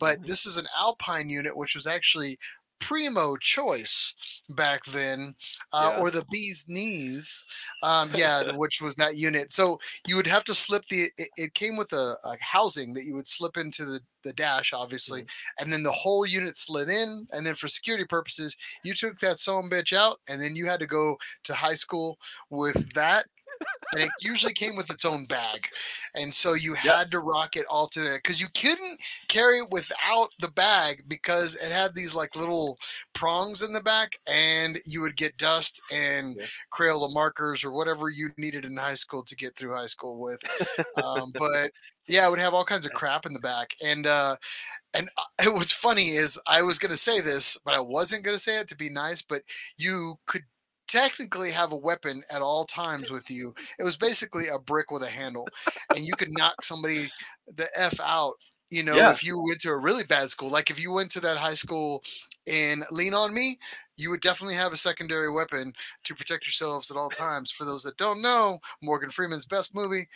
But 0.00 0.18
Mhm. 0.18 0.26
this 0.26 0.46
is 0.46 0.56
an 0.56 0.66
Alpine 0.76 1.30
unit, 1.30 1.56
which 1.56 1.76
was 1.76 1.86
actually 1.86 2.40
primo 2.82 3.36
choice 3.36 4.14
back 4.50 4.84
then, 4.86 5.34
uh, 5.72 5.92
Yeah. 5.94 6.00
or 6.00 6.10
the 6.10 6.24
bee's 6.30 6.66
knees. 6.68 7.44
Um, 7.82 8.10
yeah, 8.14 8.52
which 8.52 8.80
was 8.80 8.94
that 8.96 9.16
unit. 9.16 9.52
So 9.52 9.80
you 10.06 10.16
would 10.16 10.26
have 10.26 10.44
to 10.44 10.54
slip 10.54 10.84
the. 10.88 11.06
It, 11.16 11.28
it 11.36 11.54
came 11.54 11.76
with 11.76 11.92
a, 11.92 12.16
a 12.24 12.36
housing 12.40 12.94
that 12.94 13.04
you 13.04 13.14
would 13.14 13.28
slip 13.28 13.56
into 13.56 13.84
the 13.84 14.00
the 14.24 14.32
dash, 14.34 14.72
obviously, 14.72 15.24
and 15.58 15.72
then 15.72 15.82
the 15.82 15.90
whole 15.90 16.24
unit 16.24 16.56
slid 16.56 16.88
in. 16.88 17.26
And 17.32 17.44
then 17.44 17.54
for 17.54 17.66
security 17.68 18.04
purposes, 18.04 18.56
you 18.84 18.94
took 18.94 19.18
that 19.18 19.38
son 19.38 19.68
bitch 19.70 19.92
out, 19.92 20.20
and 20.28 20.40
then 20.40 20.54
you 20.54 20.66
had 20.66 20.80
to 20.80 20.86
go 20.86 21.16
to 21.44 21.54
high 21.54 21.74
school 21.74 22.18
with 22.50 22.92
that. 22.94 23.24
And 23.92 24.00
it 24.02 24.14
usually 24.20 24.54
came 24.54 24.74
with 24.76 24.90
its 24.90 25.04
own 25.04 25.26
bag, 25.26 25.68
and 26.14 26.32
so 26.32 26.54
you 26.54 26.72
Yep. 26.82 26.98
had 26.98 27.10
to 27.10 27.20
rock 27.20 27.56
it 27.56 27.66
all 27.68 27.86
to 27.88 28.00
that 28.00 28.20
because 28.22 28.40
you 28.40 28.46
couldn't 28.56 29.00
carry 29.28 29.58
it 29.58 29.70
without 29.70 30.28
the 30.38 30.50
bag 30.50 31.02
because 31.08 31.54
it 31.56 31.70
had 31.70 31.94
these 31.94 32.14
like 32.14 32.34
little 32.34 32.78
prongs 33.12 33.60
in 33.60 33.74
the 33.74 33.82
back, 33.82 34.16
and 34.26 34.78
you 34.86 35.02
would 35.02 35.16
get 35.16 35.36
dust 35.36 35.82
and 35.92 36.38
Yeah. 36.38 36.46
Crayola 36.72 37.12
markers 37.12 37.64
or 37.64 37.72
whatever 37.72 38.08
you 38.08 38.30
needed 38.38 38.64
in 38.64 38.76
high 38.78 38.94
school 38.94 39.22
to 39.24 39.36
get 39.36 39.56
through 39.56 39.74
high 39.74 39.86
school 39.86 40.18
with. 40.18 40.42
Um, 40.96 41.34
but 41.36 41.70
yeah, 42.08 42.26
it 42.26 42.30
would 42.30 42.38
have 42.40 42.54
all 42.54 42.64
kinds 42.64 42.86
of 42.86 42.92
crap 42.92 43.26
in 43.26 43.32
the 43.34 43.40
back, 43.40 43.74
and 43.84 44.06
uh, 44.06 44.36
and 44.96 45.08
uh, 45.18 45.50
what's 45.52 45.72
funny 45.72 46.10
is 46.10 46.40
I 46.48 46.62
was 46.62 46.78
gonna 46.78 46.96
say 46.96 47.20
this, 47.20 47.58
but 47.64 47.74
I 47.74 47.80
wasn't 47.80 48.24
gonna 48.24 48.38
say 48.38 48.60
it 48.60 48.68
to 48.68 48.76
be 48.76 48.88
nice. 48.90 49.22
But 49.22 49.42
you 49.76 50.16
could 50.26 50.42
technically 50.92 51.50
have 51.50 51.72
a 51.72 51.76
weapon 51.76 52.22
at 52.34 52.42
all 52.42 52.66
times 52.66 53.10
with 53.10 53.30
you. 53.30 53.54
It 53.78 53.82
was 53.82 53.96
basically 53.96 54.48
a 54.48 54.58
brick 54.58 54.90
with 54.90 55.02
a 55.02 55.08
handle, 55.08 55.48
and 55.90 56.06
you 56.06 56.12
could 56.16 56.28
knock 56.32 56.62
somebody 56.62 57.06
the 57.56 57.68
f 57.74 57.98
out. 58.00 58.34
You 58.70 58.82
know, 58.82 58.94
Yeah. 58.94 59.10
if 59.12 59.22
you 59.22 59.38
went 59.38 59.60
to 59.62 59.70
a 59.70 59.76
really 59.78 60.04
bad 60.04 60.30
school, 60.30 60.50
like 60.50 60.70
if 60.70 60.78
you 60.80 60.92
went 60.92 61.10
to 61.12 61.20
that 61.20 61.36
high 61.36 61.54
school 61.54 62.02
in 62.46 62.84
Lean 62.90 63.14
on 63.14 63.34
Me, 63.34 63.58
you 63.96 64.10
would 64.10 64.20
definitely 64.20 64.54
have 64.54 64.72
a 64.72 64.76
secondary 64.76 65.30
weapon 65.30 65.72
to 66.04 66.14
protect 66.14 66.46
yourselves 66.46 66.90
at 66.90 66.96
all 66.96 67.10
times. 67.10 67.50
For 67.50 67.64
those 67.64 67.82
that 67.84 67.96
don't 67.98 68.22
know, 68.22 68.58
Morgan 68.82 69.10
Freeman's 69.10 69.44
best 69.46 69.74
movie, 69.74 70.08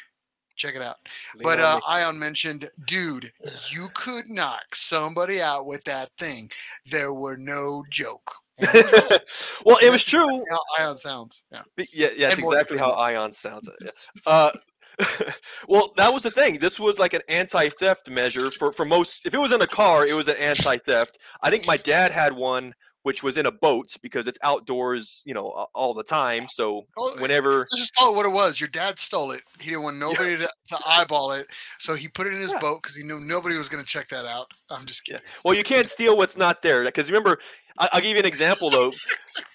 check 0.57 0.75
it 0.75 0.83
out. 0.83 0.97
lean 1.35 1.43
But 1.43 1.61
on 1.61 1.81
uh. 1.85 1.87
Ion 1.87 2.19
mentioned, 2.19 2.71
dude, 2.87 3.31
you 3.71 3.89
could 3.95 4.29
knock 4.29 4.75
somebody 4.75 5.41
out 5.41 5.67
with 5.67 5.85
that 5.85 6.11
thing. 6.19 6.51
There 6.87 7.13
were 7.13 7.37
no 7.37 7.85
joke. 7.91 8.33
And 8.59 8.69
he 8.71 8.83
was 8.83 9.11
right. 9.11 9.21
well, 9.65 9.79
it 9.83 9.91
was 9.91 10.05
true. 10.07 10.21
exactly 10.41 10.45
How 10.79 10.85
Ion 10.85 10.97
sounds. 10.99 11.43
Yeah. 11.53 11.63
Yeah, 11.77 12.09
yeah, 12.17 12.29
that's 12.29 12.39
exactly 12.39 12.79
how 12.79 12.93
Ion 12.93 13.33
sounds. 13.33 13.69
yeah. 13.83 13.91
Uh, 14.27 14.51
well, 15.69 15.93
that 15.99 16.13
was 16.13 16.23
the 16.23 16.31
thing. 16.31 16.59
This 16.59 16.81
was 16.81 16.99
like 16.99 17.13
an 17.13 17.21
anti-theft 17.29 18.09
measure 18.11 18.51
for 18.51 18.73
for 18.73 18.85
most. 18.87 19.27
If 19.27 19.35
it 19.35 19.39
was 19.39 19.53
in 19.53 19.61
a 19.61 19.67
car, 19.67 20.07
it 20.07 20.15
was 20.15 20.29
an 20.29 20.37
anti-theft. 20.39 21.19
I 21.43 21.51
think 21.51 21.67
my 21.67 21.77
dad 21.77 22.13
had 22.13 22.33
one, 22.33 22.73
which 23.03 23.23
was 23.23 23.37
in 23.37 23.45
a 23.45 23.53
boat 23.53 23.95
because 24.03 24.27
it's 24.27 24.39
outdoors, 24.43 25.21
you 25.27 25.35
know, 25.35 25.67
all 25.75 25.93
the 25.93 26.03
time. 26.03 26.47
So 26.49 26.87
whenever, 27.21 27.59
Let's 27.59 27.77
just 27.77 27.95
call 27.95 28.15
it 28.15 28.17
what 28.17 28.25
it 28.25 28.33
was. 28.33 28.59
Your 28.59 28.71
dad 28.71 28.99
stole 28.99 29.33
it. 29.33 29.43
He 29.63 29.69
didn't 29.71 29.83
want 29.83 29.99
nobody 29.99 30.39
to, 30.39 30.49
to 30.69 30.79
eyeball 30.87 31.33
it, 31.33 31.47
so 31.79 31.95
he 31.95 32.09
put 32.09 32.27
it 32.27 32.33
in 32.33 32.41
his 32.41 32.53
Yeah. 32.53 32.59
boat 32.61 32.83
because 32.83 32.97
he 32.97 33.05
knew 33.05 33.21
nobody 33.21 33.59
was 33.59 33.69
going 33.69 33.85
to 33.85 33.89
check 33.89 34.09
that 34.09 34.25
out. 34.25 34.51
I'm 34.71 34.87
just 34.87 35.07
Yeah. 35.09 35.19
kidding. 35.19 35.31
well, 35.45 35.53
you 35.55 35.63
can't 35.63 35.91
steal 35.91 36.17
what's 36.17 36.39
not 36.39 36.63
there 36.63 36.83
because 36.85 37.11
remember, 37.11 37.39
I'll 37.79 38.01
give 38.01 38.13
you 38.13 38.19
an 38.21 38.27
example 38.27 38.71
though. 38.71 38.93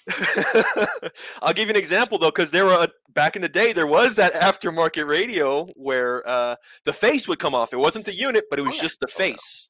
I'll 1.41 1.53
give 1.53 1.67
you 1.67 1.71
an 1.73 1.75
example 1.79 2.17
though, 2.17 2.29
because 2.31 2.51
there 2.51 2.65
were 2.65 2.73
a, 2.85 2.89
back 3.13 3.35
in 3.35 3.41
the 3.41 3.49
day 3.49 3.73
there 3.73 3.87
was 3.87 4.15
that 4.15 4.33
aftermarket 4.33 5.07
radio 5.07 5.65
where 5.75 6.27
uh, 6.27 6.55
the 6.85 6.93
face 6.93 7.27
would 7.27 7.39
come 7.39 7.55
off. 7.55 7.73
It 7.73 7.77
wasn't 7.77 8.05
the 8.05 8.13
unit, 8.13 8.45
but 8.49 8.59
it 8.59 8.63
was 8.63 8.73
Oh, 8.73 8.75
yeah. 8.77 8.81
just 8.83 8.99
the 8.99 9.07
Oh, 9.07 9.17
face. 9.17 9.69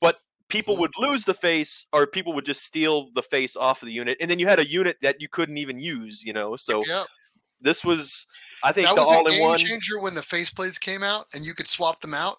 But 0.00 0.18
people 0.48 0.76
Mhm. 0.76 0.80
would 0.80 0.92
lose 0.98 1.24
the 1.24 1.34
face, 1.34 1.86
or 1.92 2.06
people 2.06 2.32
would 2.34 2.44
just 2.46 2.62
steal 2.64 3.10
the 3.14 3.22
face 3.22 3.56
off 3.56 3.82
of 3.82 3.86
the 3.86 3.92
unit, 3.92 4.18
and 4.20 4.30
then 4.30 4.38
you 4.38 4.46
had 4.46 4.58
a 4.58 4.66
unit 4.66 4.98
that 5.02 5.20
you 5.20 5.28
couldn't 5.28 5.58
even 5.58 5.78
use. 5.78 6.22
You 6.22 6.32
know, 6.32 6.56
so 6.56 6.82
Yeah, 6.86 7.04
this 7.60 7.84
was, 7.84 8.26
I 8.62 8.72
think, 8.72 8.88
that 8.88 8.94
the 8.96 9.00
was 9.02 9.10
a 9.10 9.14
game 9.14 9.26
all-in-one. 9.42 9.58
changer 9.58 9.98
when 10.00 10.14
the 10.14 10.20
faceplates 10.20 10.80
came 10.80 11.02
out, 11.02 11.26
and 11.34 11.44
you 11.44 11.54
could 11.54 11.68
swap 11.68 12.00
them 12.00 12.14
out. 12.14 12.36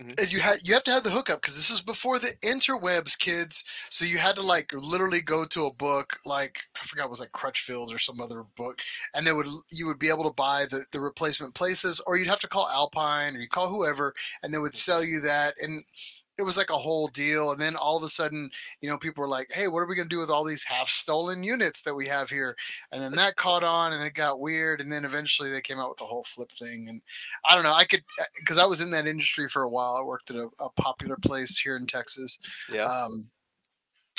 Mhm. 0.00 0.14
And 0.20 0.30
you 0.32 0.38
had 0.38 0.58
you 0.66 0.74
have 0.74 0.84
to 0.84 0.92
have 0.92 1.02
the 1.02 1.10
hookup 1.10 1.40
because 1.40 1.56
this 1.56 1.70
is 1.70 1.80
before 1.80 2.18
the 2.20 2.32
interwebs, 2.44 3.18
kids. 3.18 3.64
So 3.90 4.04
you 4.04 4.16
had 4.18 4.36
to 4.36 4.42
like 4.42 4.72
literally 4.72 5.20
go 5.20 5.44
to 5.46 5.66
a 5.66 5.72
book 5.72 6.18
like 6.24 6.60
I 6.80 6.86
forgot 6.86 7.06
it 7.06 7.10
was 7.10 7.18
like 7.20 7.32
Crutchfield 7.32 7.92
or 7.92 7.98
some 7.98 8.20
other 8.20 8.44
book, 8.56 8.80
and 9.14 9.26
they 9.26 9.32
would 9.32 9.48
you 9.72 9.86
would 9.86 9.98
be 9.98 10.08
able 10.08 10.22
to 10.24 10.30
buy 10.32 10.66
the 10.70 10.84
the 10.92 11.00
replacement 11.00 11.54
places, 11.54 12.00
or 12.06 12.16
you'd 12.16 12.28
have 12.28 12.40
to 12.40 12.48
call 12.48 12.68
Alpine 12.68 13.36
or 13.36 13.40
you 13.40 13.48
call 13.48 13.68
whoever, 13.68 14.14
and 14.42 14.54
they 14.54 14.58
would 14.58 14.74
sell 14.74 15.02
you 15.02 15.20
that 15.20 15.54
and. 15.60 15.82
It 16.38 16.42
was 16.44 16.56
like 16.56 16.70
a 16.70 16.74
whole 16.74 17.08
deal, 17.08 17.50
and 17.50 17.60
then 17.60 17.74
all 17.74 17.96
of 17.96 18.02
a 18.04 18.08
sudden, 18.08 18.48
you 18.80 18.88
know, 18.88 18.96
people 18.96 19.22
were 19.22 19.28
like, 19.28 19.48
"Hey, 19.52 19.66
what 19.66 19.80
are 19.80 19.86
we 19.86 19.96
gonna 19.96 20.08
do 20.08 20.18
with 20.18 20.30
all 20.30 20.44
these 20.44 20.62
half-stolen 20.62 21.42
units 21.42 21.82
that 21.82 21.94
we 21.94 22.06
have 22.06 22.30
here?" 22.30 22.56
And 22.92 23.02
then 23.02 23.12
that 23.12 23.34
caught 23.36 23.64
on, 23.64 23.92
and 23.92 24.04
it 24.04 24.14
got 24.14 24.40
weird, 24.40 24.80
and 24.80 24.90
then 24.92 25.04
eventually 25.04 25.50
they 25.50 25.60
came 25.60 25.80
out 25.80 25.88
with 25.88 25.98
the 25.98 26.04
whole 26.04 26.24
flip 26.24 26.52
thing. 26.52 26.88
And 26.88 27.02
I 27.44 27.54
don't 27.54 27.64
know, 27.64 27.74
I 27.74 27.84
could 27.84 28.04
because 28.36 28.58
I 28.58 28.66
was 28.66 28.80
in 28.80 28.90
that 28.92 29.06
industry 29.06 29.48
for 29.48 29.62
a 29.62 29.68
while. 29.68 29.96
I 29.96 30.02
worked 30.02 30.30
at 30.30 30.36
a, 30.36 30.48
a 30.60 30.70
popular 30.70 31.16
place 31.16 31.58
here 31.58 31.76
in 31.76 31.86
Texas. 31.86 32.38
Yeah. 32.72 32.84
Um, 32.84 33.28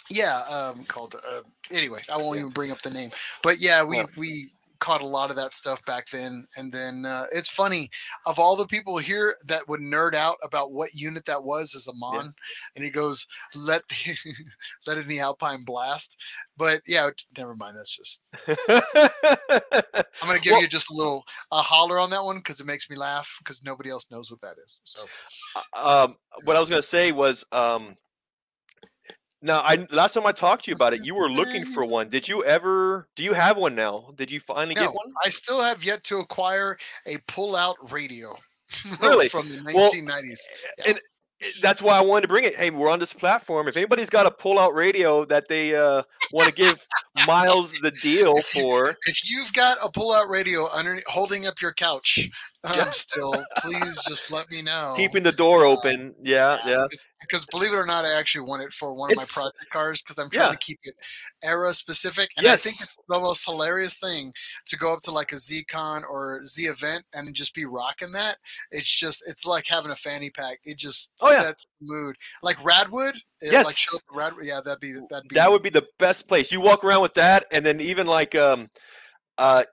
yeah, 0.10 0.42
um, 0.50 0.84
called. 0.86 1.16
Uh, 1.16 1.42
anyway, 1.72 2.02
I 2.12 2.18
won't 2.18 2.36
Yeah. 2.36 2.42
even 2.42 2.52
bring 2.52 2.72
up 2.72 2.82
the 2.82 2.92
name, 2.92 3.12
but 3.44 3.60
yeah, 3.60 3.84
we 3.84 3.98
Yeah. 3.98 4.06
we 4.18 4.52
caught 4.80 5.02
a 5.02 5.08
lot 5.08 5.30
of 5.30 5.36
that 5.36 5.54
stuff 5.54 5.84
back 5.86 6.08
then. 6.10 6.46
And 6.58 6.72
then 6.72 7.04
uh, 7.06 7.26
it's 7.34 7.50
funny 7.50 7.90
of 8.26 8.40
all 8.40 8.56
the 8.56 8.68
people 8.68 8.98
here 8.98 9.36
that 9.46 9.68
would 9.68 9.82
nerd 9.82 10.14
out 10.16 10.38
about 10.44 10.72
what 10.72 10.94
unit 10.94 11.26
that 11.26 11.44
was 11.44 11.76
as 11.76 11.88
a 11.88 11.94
mon, 11.94 12.34
and 12.76 12.84
he 12.84 12.90
goes, 12.90 13.28
"Let 13.56 13.88
the, 13.90 14.16
let 14.88 14.98
in 14.98 15.08
the 15.08 15.20
Alpine 15.20 15.64
blast." 15.66 16.22
But 16.58 16.82
yeah, 16.88 17.10
never 17.38 17.56
mind. 17.56 17.78
That's 17.78 17.96
just. 17.96 18.24
I'm 18.70 20.28
gonna 20.28 20.40
give 20.42 20.52
Well- 20.54 20.62
you 20.62 20.68
just 20.68 20.92
a 20.92 20.96
little 20.96 21.24
a 21.52 21.58
holler 21.58 22.00
on 22.00 22.10
that 22.12 22.24
one 22.24 22.38
because 22.38 22.60
it 22.60 22.66
makes 22.66 22.90
me 22.90 22.96
laugh 22.96 23.34
because 23.40 23.64
nobody 23.64 23.90
else 23.90 24.10
knows 24.12 24.32
what 24.32 24.42
that 24.42 24.56
is. 24.66 24.82
So 24.84 25.06
um, 25.74 26.16
what 26.46 26.56
I 26.56 26.60
was 26.60 26.70
gonna 26.70 26.82
say 26.82 27.12
was, 27.12 27.46
um, 27.52 27.96
now 29.42 29.62
I 29.62 29.88
last 29.92 30.14
time 30.14 30.26
I 30.26 30.32
talked 30.32 30.66
to 30.66 30.72
you 30.72 30.76
about 30.76 30.94
it, 30.94 31.06
you 31.06 31.16
were 31.16 31.30
looking 31.30 31.66
for 31.66 31.86
one. 31.98 32.10
Did 32.10 32.28
you 32.28 32.44
ever? 32.44 33.08
Do 33.16 33.24
you 33.24 33.34
have 33.34 33.58
one 33.58 33.76
now? 33.76 34.12
Did 34.16 34.32
you 34.32 34.40
finally 34.40 34.76
no, 34.76 34.82
get 34.82 34.94
one? 34.94 35.12
I 35.26 35.30
still 35.30 35.62
have 35.62 35.84
yet 35.84 36.04
to 36.06 36.18
acquire 36.18 36.78
a 37.08 37.18
pull-out 37.28 37.92
radio. 37.92 38.36
Really? 39.02 39.30
from 39.30 39.50
the 39.50 39.64
Well, 39.74 39.92
1990s. 39.92 40.40
Yeah. 40.78 40.84
And 40.90 41.00
that's 41.62 41.82
why 41.82 41.98
I 41.98 42.02
wanted 42.02 42.24
to 42.24 42.28
bring 42.28 42.44
it. 42.44 42.56
Hey, 42.56 42.70
we're 42.70 42.90
on 42.90 43.00
this 43.00 43.14
platform. 43.14 43.68
If 43.68 43.78
anybody's 43.78 44.10
got 44.10 44.26
a 44.26 44.32
pull-out 44.32 44.76
radio 44.76 45.26
that 45.26 45.48
they 45.48 45.76
uh, 45.76 46.04
want 46.34 46.50
to 46.50 46.54
give 46.54 46.86
Miles 47.26 47.74
the 47.82 47.92
deal 47.92 48.36
for, 48.42 48.96
If 49.08 49.30
you've 49.30 49.52
got 49.54 49.78
a 49.84 49.90
pull-out 49.90 50.30
radio 50.30 50.68
under 50.74 50.98
holding 51.08 51.48
up 51.48 51.62
your 51.62 51.74
couch, 51.74 52.30
Yeah. 52.64 52.90
still, 52.92 53.34
please 53.60 54.02
just 54.08 54.32
let 54.32 54.50
me 54.52 54.62
know. 54.62 54.94
keeping 54.98 55.24
the 55.24 55.32
door 55.32 55.64
open, 55.64 56.14
yeah, 56.22 56.60
yeah. 56.66 56.86
Because 57.22 57.46
believe 57.46 57.72
it 57.72 57.76
or 57.76 57.86
not, 57.86 58.04
I 58.04 58.20
actually 58.20 58.42
want 58.42 58.64
it 58.64 58.74
for 58.74 58.94
one 58.94 59.12
of 59.12 59.18
my 59.18 59.24
project 59.30 59.70
cars 59.72 60.02
because 60.02 60.18
I'm 60.18 60.30
trying 60.30 60.48
yeah. 60.48 60.52
to 60.52 60.58
keep 60.58 60.78
it 60.84 60.94
era 61.44 61.74
specific. 61.74 62.30
And 62.38 62.46
I 62.46 62.58
think 62.58 62.76
it's 62.82 62.98
the 63.08 63.20
most 63.20 63.46
hilarious 63.46 63.98
thing 63.98 64.34
to 64.66 64.78
go 64.78 64.94
up 64.94 65.02
to 65.04 65.12
like 65.12 65.32
a 65.32 65.36
ZCon 65.36 66.02
or 66.10 66.46
Z 66.46 66.64
event 66.64 67.06
and 67.14 67.34
just 67.34 67.54
be 67.54 67.66
rocking 67.66 68.12
that. 68.12 68.36
It's 68.72 68.94
just 68.94 69.24
it's 69.28 69.46
like 69.46 69.66
having 69.66 69.92
a 69.92 69.96
fanny 69.96 70.30
pack. 70.30 70.58
It 70.66 70.78
just 70.78 71.14
Oh, 71.22 71.32
yeah. 71.32 71.44
sets 71.44 71.66
the 71.80 71.94
mood. 71.94 72.16
Like 72.44 72.58
Radwood. 72.58 73.16
it, 73.42 73.54
Like 73.54 73.54
Yes. 73.54 73.78
show 73.78 73.98
Radwood. 74.14 74.44
Yeah, 74.44 74.60
that'd 74.64 74.82
be 74.82 74.94
that'd 75.10 75.30
be 75.30 75.36
That 75.36 75.50
would 75.50 75.64
be 75.64 75.70
the 75.70 75.88
best 75.98 76.28
place. 76.28 76.52
You 76.52 76.60
walk 76.60 76.84
around 76.84 77.02
with 77.02 77.14
that, 77.14 77.46
and 77.52 77.66
then 77.66 77.80
even 77.80 78.06
like, 78.06 78.36
um, 78.36 78.68
uh, 79.38 79.64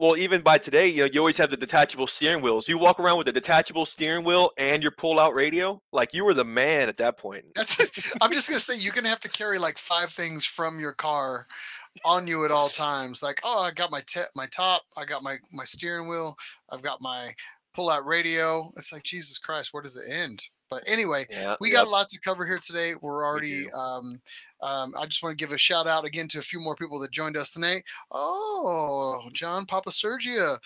well, 0.00 0.16
even 0.16 0.40
by 0.40 0.56
today, 0.56 0.88
you 0.88 1.00
know, 1.02 1.08
you 1.12 1.20
always 1.20 1.36
have 1.36 1.50
the 1.50 1.58
detachable 1.58 2.06
steering 2.06 2.42
wheels. 2.42 2.66
You 2.66 2.78
walk 2.78 2.98
around 2.98 3.18
with 3.18 3.28
a 3.28 3.32
detachable 3.32 3.84
steering 3.84 4.24
wheel 4.24 4.50
and 4.56 4.82
your 4.82 4.92
pull-out 4.92 5.34
radio. 5.34 5.80
Like 5.92 6.14
you 6.14 6.24
were 6.24 6.32
the 6.32 6.46
man 6.46 6.88
at 6.88 6.96
that 6.96 7.18
point. 7.18 7.44
That's 7.54 7.78
it. 7.78 8.12
I'm 8.22 8.32
just 8.32 8.48
gonna 8.48 8.60
say 8.60 8.78
you're 8.78 8.94
gonna 8.94 9.10
have 9.10 9.20
to 9.20 9.28
carry 9.28 9.58
like 9.58 9.76
five 9.76 10.08
things 10.08 10.46
from 10.46 10.80
your 10.80 10.92
car 10.92 11.46
on 12.06 12.26
you 12.26 12.46
at 12.46 12.50
all 12.50 12.70
times. 12.70 13.22
Like, 13.22 13.40
oh, 13.44 13.62
I 13.62 13.72
got 13.72 13.90
my 13.90 14.00
te- 14.06 14.20
my 14.34 14.46
top, 14.46 14.80
I 14.96 15.04
got 15.04 15.22
my 15.22 15.36
my 15.52 15.64
steering 15.64 16.08
wheel, 16.08 16.34
I've 16.72 16.82
got 16.82 17.02
my 17.02 17.34
pull 17.74 17.90
out 17.90 18.06
radio. 18.06 18.70
It's 18.78 18.94
like 18.94 19.02
Jesus 19.02 19.36
Christ, 19.36 19.74
where 19.74 19.82
does 19.82 19.96
it 19.96 20.10
end? 20.10 20.42
But 20.70 20.82
anyway, 20.86 21.26
Yeah, 21.28 21.56
we 21.60 21.68
yeah. 21.68 21.78
got 21.78 21.88
lots 21.88 21.92
lot 21.92 22.08
to 22.10 22.20
cover 22.20 22.46
here 22.46 22.58
today. 22.58 22.94
We're 23.02 23.26
already. 23.26 23.70
Um, 23.72 24.18
um, 24.62 24.92
I 24.98 25.06
just 25.06 25.22
want 25.22 25.36
to 25.36 25.44
give 25.44 25.54
a 25.54 25.58
shout 25.58 25.86
out 25.86 26.04
again 26.04 26.28
to 26.28 26.38
a 26.38 26.42
few 26.42 26.60
more 26.60 26.76
people 26.76 26.98
that 27.00 27.10
joined 27.10 27.36
us 27.36 27.52
tonight. 27.52 27.82
Oh, 28.12 29.28
John 29.32 29.66
Papa 29.66 29.90
Sergio, 29.90 30.58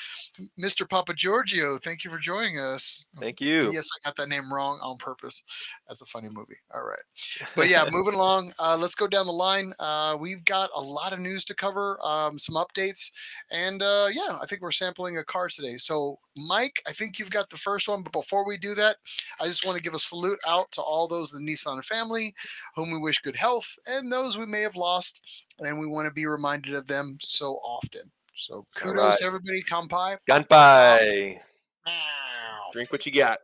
Mr. 0.60 0.88
Papa 0.88 1.14
Giorgio, 1.14 1.78
thank 1.78 2.04
you 2.04 2.10
for 2.10 2.18
joining 2.18 2.58
us. 2.58 3.06
Thank 3.18 3.40
you. 3.40 3.70
Yes, 3.72 3.88
I 3.94 4.08
got 4.08 4.16
that 4.16 4.28
name 4.28 4.52
wrong 4.52 4.78
on 4.82 4.96
purpose. 4.98 5.42
That's 5.88 6.02
a 6.02 6.06
funny 6.06 6.28
movie. 6.30 6.56
All 6.74 6.82
right. 6.82 6.98
But 7.56 7.70
yeah, 7.70 7.84
moving 7.90 8.14
along. 8.14 8.52
Uh, 8.60 8.76
let's 8.80 8.96
go 8.96 9.06
down 9.06 9.26
the 9.26 9.32
line. 9.32 9.72
Uh, 9.78 10.16
we've 10.18 10.44
got 10.44 10.70
a 10.76 10.80
lot 10.80 11.12
of 11.12 11.20
news 11.20 11.44
to 11.44 11.54
cover, 11.54 11.98
um, 12.04 12.36
some 12.36 12.56
updates, 12.56 13.10
and 13.52 13.82
uh, 13.82 14.08
yeah, 14.12 14.38
I 14.42 14.46
think 14.46 14.60
we're 14.60 14.72
sampling 14.72 15.18
a 15.18 15.24
car 15.24 15.48
today. 15.48 15.76
So, 15.76 16.18
Mike, 16.36 16.82
I 16.88 16.92
think 16.92 17.18
you've 17.18 17.30
got 17.30 17.48
the 17.50 17.56
first 17.56 17.88
one. 17.88 18.02
But 18.02 18.12
before 18.12 18.46
we 18.46 18.58
do 18.58 18.74
that, 18.74 18.96
I 19.40 19.46
just 19.46 19.64
want 19.64 19.76
to 19.76 19.82
give 19.82 19.94
a 19.94 19.98
salute 19.98 20.38
out 20.48 20.70
to 20.72 20.82
all 20.82 21.06
those 21.06 21.32
in 21.32 21.44
the 21.44 21.52
Nissan 21.52 21.84
family, 21.84 22.34
whom 22.74 22.90
we 22.90 22.98
wish 22.98 23.20
good 23.20 23.36
health, 23.36 23.78
and 23.86 24.12
those 24.12 24.38
we 24.38 24.46
may 24.46 24.60
have 24.60 24.76
lost, 24.76 25.44
and 25.60 25.78
we 25.78 25.86
want 25.86 26.06
to 26.06 26.12
be 26.12 26.26
reminded 26.26 26.74
of 26.74 26.86
them 26.86 27.16
so 27.20 27.54
often. 27.56 28.02
So, 28.36 28.64
kudos, 28.74 28.98
right. 28.98 29.22
everybody. 29.22 29.62
Kampai. 29.62 30.16
Ganpai. 30.28 31.38
Meow. 31.86 32.70
Drink 32.72 32.90
what 32.90 33.06
you 33.06 33.12
got. 33.12 33.38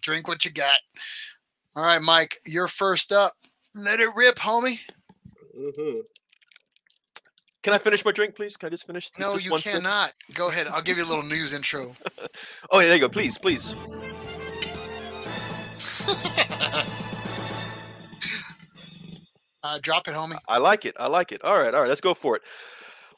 drink 0.00 0.28
what 0.28 0.44
you 0.44 0.50
got. 0.50 0.78
All 1.74 1.84
right, 1.84 2.02
Mike, 2.02 2.38
you're 2.46 2.68
first 2.68 3.12
up. 3.12 3.32
Let 3.74 4.00
it 4.00 4.08
rip, 4.14 4.36
homie. 4.36 4.78
Mhm. 5.56 6.02
Can 7.62 7.72
I 7.72 7.78
finish 7.78 8.04
my 8.04 8.12
drink, 8.12 8.36
please? 8.36 8.56
Can 8.56 8.68
I 8.68 8.70
just 8.70 8.86
finish? 8.86 9.10
No, 9.18 9.32
just 9.32 9.44
you 9.44 9.50
one 9.50 9.60
sip? 9.60 9.74
cannot. 9.74 10.12
Go 10.34 10.48
ahead. 10.48 10.68
I'll 10.68 10.82
give 10.82 10.96
you 10.96 11.04
a 11.04 11.08
little 11.08 11.24
news 11.24 11.52
intro. 11.52 11.94
Oh, 12.70 12.80
yeah, 12.80 12.86
there 12.86 12.94
you 12.96 13.00
go. 13.00 13.08
Please, 13.08 13.38
please. 13.38 13.74
uh, 19.62 19.78
drop 19.82 20.08
it, 20.08 20.14
homie. 20.14 20.38
I 20.48 20.58
like 20.58 20.84
it. 20.84 20.96
I 20.98 21.08
like 21.08 21.32
it. 21.32 21.42
All 21.44 21.58
right, 21.58 21.74
all 21.74 21.80
right. 21.80 21.88
Let's 21.88 22.00
go 22.00 22.14
for 22.14 22.36
it. 22.36 22.42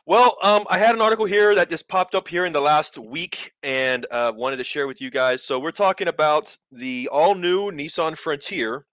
Well, 0.07 0.39
um, 0.43 0.65
I 0.69 0.79
had 0.79 0.95
an 0.95 1.01
article 1.01 1.27
here 1.27 1.55
that 1.55 1.71
just 1.71 1.89
popped 1.89 2.15
up 2.15 2.27
here 2.27 2.45
in 2.45 2.53
the 2.53 2.61
last 2.61 2.99
week, 2.99 3.53
and 3.63 4.07
uh, 4.11 4.33
wanted 4.35 4.57
to 4.57 4.65
share 4.65 4.87
with 4.87 5.01
you 5.01 5.11
guys. 5.11 5.43
So 5.43 5.59
we're 5.59 5.71
talking 5.71 6.09
about 6.09 6.57
the 6.73 7.09
all-new 7.13 7.71
Nissan 7.71 8.17
Frontier, 8.17 8.87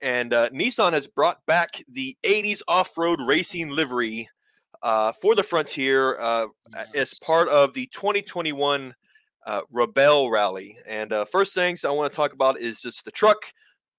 and 0.00 0.32
uh, 0.32 0.50
Nissan 0.50 0.92
has 0.92 1.06
brought 1.06 1.44
back 1.46 1.82
the 1.90 2.16
'80s 2.22 2.62
off-road 2.68 3.20
racing 3.26 3.70
livery 3.70 4.28
uh, 4.84 5.12
for 5.12 5.34
the 5.34 5.42
Frontier 5.42 6.20
uh, 6.20 6.46
as 6.94 7.14
part 7.14 7.48
of 7.48 7.72
the 7.72 7.86
2021 7.86 8.94
uh, 9.46 9.62
Rebelle 9.74 10.30
Rally. 10.30 10.76
And 10.86 11.12
uh, 11.12 11.24
first 11.24 11.54
things 11.54 11.84
I 11.84 11.90
want 11.90 12.12
to 12.12 12.16
talk 12.16 12.34
about 12.34 12.60
is 12.60 12.80
just 12.80 13.04
the 13.04 13.10
truck 13.10 13.38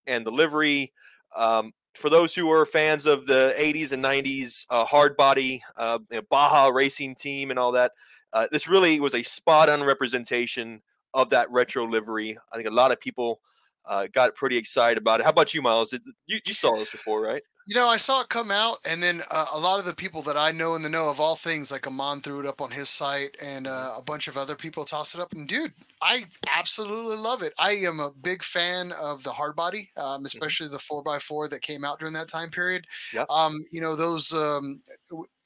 and 0.08 0.26
the 0.26 0.32
livery. 0.32 0.94
Um, 1.36 1.74
for 1.96 2.10
those 2.10 2.34
who 2.36 2.52
are 2.52 2.66
fans 2.66 3.06
of 3.06 3.26
the 3.26 3.56
80s 3.58 3.92
and 3.92 4.04
90s 4.04 4.66
uh, 4.70 4.86
hard 4.86 5.16
body 5.18 5.64
uh, 5.78 6.00
you 6.12 6.18
know, 6.18 6.24
Baja 6.30 6.68
racing 6.68 7.16
team 7.16 7.50
and 7.50 7.60
all 7.60 7.72
that, 7.74 7.92
uh, 8.34 8.48
this 8.52 8.68
really 8.68 9.00
was 9.00 9.16
a 9.16 9.24
spot 9.24 9.70
on 9.70 9.84
representation 9.84 10.82
of 11.14 11.30
that 11.30 11.50
retro 11.52 11.86
livery. 11.86 12.38
I 12.52 12.58
think 12.58 12.68
a 12.68 12.74
lot 12.74 12.92
of 12.92 13.00
people 13.00 13.40
uh, 13.86 14.08
got 14.12 14.36
pretty 14.36 14.58
excited 14.58 14.98
about 14.98 15.20
it. 15.20 15.24
How 15.24 15.30
about 15.30 15.54
you, 15.54 15.62
Miles? 15.62 15.94
You, 16.28 16.40
you 16.46 16.54
saw 16.54 16.76
this 16.76 16.92
before, 16.92 17.22
right? 17.22 17.44
You 17.68 17.74
know, 17.74 17.88
I 17.88 17.98
saw 17.98 18.22
it 18.22 18.30
come 18.30 18.52
out, 18.52 18.78
and 18.88 19.02
then 19.02 19.22
uh, 19.32 19.46
a 19.54 19.60
lot 19.60 19.80
of 19.80 19.88
the 19.88 19.96
people 19.96 20.22
that 20.24 20.38
I 20.38 20.52
know 20.52 20.76
in 20.76 20.84
the 20.84 20.90
know 20.90 21.10
of 21.10 21.20
all 21.20 21.36
things, 21.36 21.72
like 21.72 21.88
Amon 21.88 22.22
threw 22.22 22.40
it 22.40 22.46
up 22.46 22.62
on 22.62 22.70
his 22.70 22.90
site, 22.90 23.36
and 23.44 23.66
uh, 23.66 23.96
a 23.98 24.04
bunch 24.04 24.28
of 24.28 24.38
other 24.38 24.56
people 24.56 24.86
tossed 24.86 25.16
it 25.16 25.22
up. 25.22 25.34
And 25.34 25.48
dude, 25.48 25.74
I 26.00 26.26
absolutely 26.56 27.18
love 27.18 27.42
it. 27.42 27.54
I 27.60 27.72
am 27.72 28.00
a 28.00 28.12
big 28.12 28.44
fan 28.44 28.92
of 29.02 29.24
the 29.24 29.32
hard 29.32 29.56
body, 29.56 29.90
um, 29.98 30.26
especially 30.26 30.68
the 30.68 30.78
four 30.78 31.04
x 31.12 31.24
four 31.26 31.48
that 31.48 31.64
came 31.64 31.84
out 31.84 31.98
during 31.98 32.14
that 32.14 32.28
time 32.28 32.52
period. 32.52 32.86
Yep. 33.16 33.28
Um, 33.32 33.58
you 33.72 33.82
know, 33.82 33.96
those 33.96 34.32
um, 34.32 34.80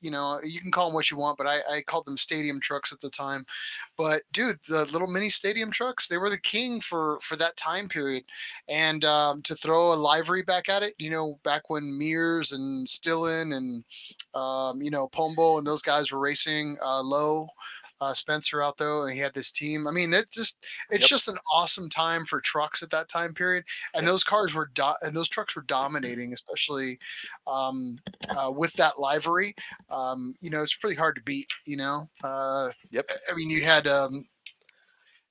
you 0.02 0.12
know, 0.12 0.40
you 0.44 0.60
can 0.62 0.72
call 0.72 0.88
them 0.88 0.94
what 0.94 1.12
you 1.12 1.18
want, 1.18 1.38
but 1.38 1.48
I, 1.48 1.58
I 1.72 1.82
called 1.86 2.06
them 2.06 2.18
stadium 2.18 2.60
trucks 2.60 2.92
at 2.92 3.00
the 3.00 3.10
time. 3.10 3.46
But 3.98 4.22
dude, 4.32 4.60
the 4.68 4.86
little 4.92 5.08
mini 5.08 5.30
stadium 5.30 5.72
trucks, 5.72 6.08
they 6.08 6.18
were 6.18 6.30
the 6.30 6.40
king 6.40 6.82
for 6.82 7.20
for 7.22 7.36
that 7.38 7.58
time 7.58 7.90
period. 7.90 8.24
And 8.68 9.04
um, 9.06 9.42
to 9.44 9.56
throw 9.56 9.94
a 9.94 9.96
livery 9.96 10.44
back 10.44 10.70
at 10.70 10.84
it, 10.84 10.94
you 10.98 11.10
know, 11.10 11.40
back 11.44 11.70
when 11.70 11.98
Mears 11.98 12.52
and 12.52 12.88
Stillen 12.88 13.56
and 13.56 13.84
um, 14.34 14.82
you 14.82 14.92
know 14.92 15.08
Pombo 15.08 15.58
and 15.58 15.68
those 15.68 15.82
guys 15.82 16.12
were 16.12 16.20
racing 16.20 16.78
uh, 16.84 17.02
low. 17.02 17.48
Uh, 18.02 18.14
Spencer 18.14 18.62
out 18.62 18.78
there, 18.78 19.08
and 19.08 19.14
he 19.14 19.20
had 19.20 19.34
this 19.34 19.52
team. 19.52 19.88
I 19.88 19.92
mean, 19.92 20.14
it 20.14 20.32
just 20.32 20.66
it's 20.90 21.02
yep. 21.02 21.10
just 21.10 21.28
an 21.28 21.38
awesome 21.54 21.90
time 21.90 22.26
for 22.26 22.42
trucks 22.42 22.82
at 22.84 22.90
that 22.92 23.10
time 23.10 23.34
period. 23.34 23.64
And 23.94 24.04
yep. 24.04 24.12
those 24.12 24.24
cars 24.24 24.54
were 24.54 24.72
do- 24.74 24.94
and 25.02 25.16
those 25.16 25.30
trucks 25.30 25.56
were 25.56 25.64
dominating, 25.64 26.34
especially 26.34 26.98
um, 27.48 27.98
uh, 28.38 28.52
with 28.52 28.74
that 28.74 29.00
livery 29.00 29.56
um, 29.90 30.36
you 30.42 30.50
know, 30.50 30.62
it's 30.62 30.76
pretty 30.76 30.96
hard 30.96 31.16
to 31.16 31.22
beat. 31.24 31.50
You 31.66 31.78
know, 31.78 32.10
uh, 32.24 32.72
yep. 32.92 33.06
I 33.32 33.36
mean, 33.36 33.50
you 33.50 33.64
had 33.64 33.88
um, 33.88 34.26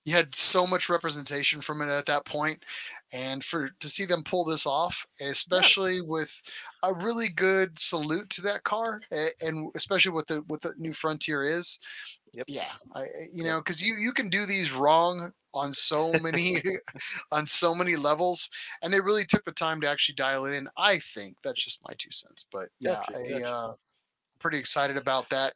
you 0.04 0.14
had 0.14 0.34
so 0.34 0.66
much 0.66 0.88
representation 0.88 1.60
from 1.60 1.82
it 1.82 1.88
at 1.88 2.06
that 2.06 2.25
point, 2.25 2.64
and 3.12 3.44
for 3.44 3.70
to 3.80 3.88
see 3.88 4.04
them 4.04 4.22
pull 4.24 4.44
this 4.44 4.66
off, 4.66 5.06
especially 5.20 5.96
yeah. 5.96 6.02
with 6.06 6.42
a 6.82 6.94
really 6.94 7.28
good 7.28 7.78
salute 7.78 8.28
to 8.30 8.42
that 8.42 8.64
car, 8.64 9.00
and 9.40 9.70
especially 9.74 10.12
what 10.12 10.26
the 10.26 10.42
what 10.48 10.60
the 10.60 10.74
new 10.78 10.92
Frontier 10.92 11.44
is. 11.44 11.78
Yep. 12.34 12.44
Yeah, 12.48 12.72
I, 12.94 13.04
you 13.34 13.44
know, 13.44 13.58
because 13.58 13.82
you 13.82 13.94
you 13.94 14.12
can 14.12 14.28
do 14.28 14.46
these 14.46 14.72
wrong 14.72 15.32
on 15.54 15.72
so 15.72 16.12
many 16.20 16.56
on 17.32 17.46
so 17.46 17.74
many 17.74 17.96
levels 17.96 18.50
and 18.82 18.92
they 18.92 19.00
really 19.00 19.24
took 19.24 19.42
the 19.46 19.52
time 19.52 19.80
to 19.80 19.88
actually 19.88 20.14
dial 20.14 20.44
it 20.44 20.52
in 20.52 20.68
i 20.76 20.98
think 20.98 21.34
that's 21.42 21.64
just 21.64 21.80
my 21.88 21.94
two 21.96 22.10
cents 22.10 22.46
but 22.52 22.68
yeah 22.80 22.96
gotcha, 22.96 23.18
I, 23.18 23.28
gotcha. 23.30 23.50
Uh, 23.50 23.72
pretty 24.38 24.58
excited 24.58 24.96
about 24.96 25.28
that. 25.30 25.52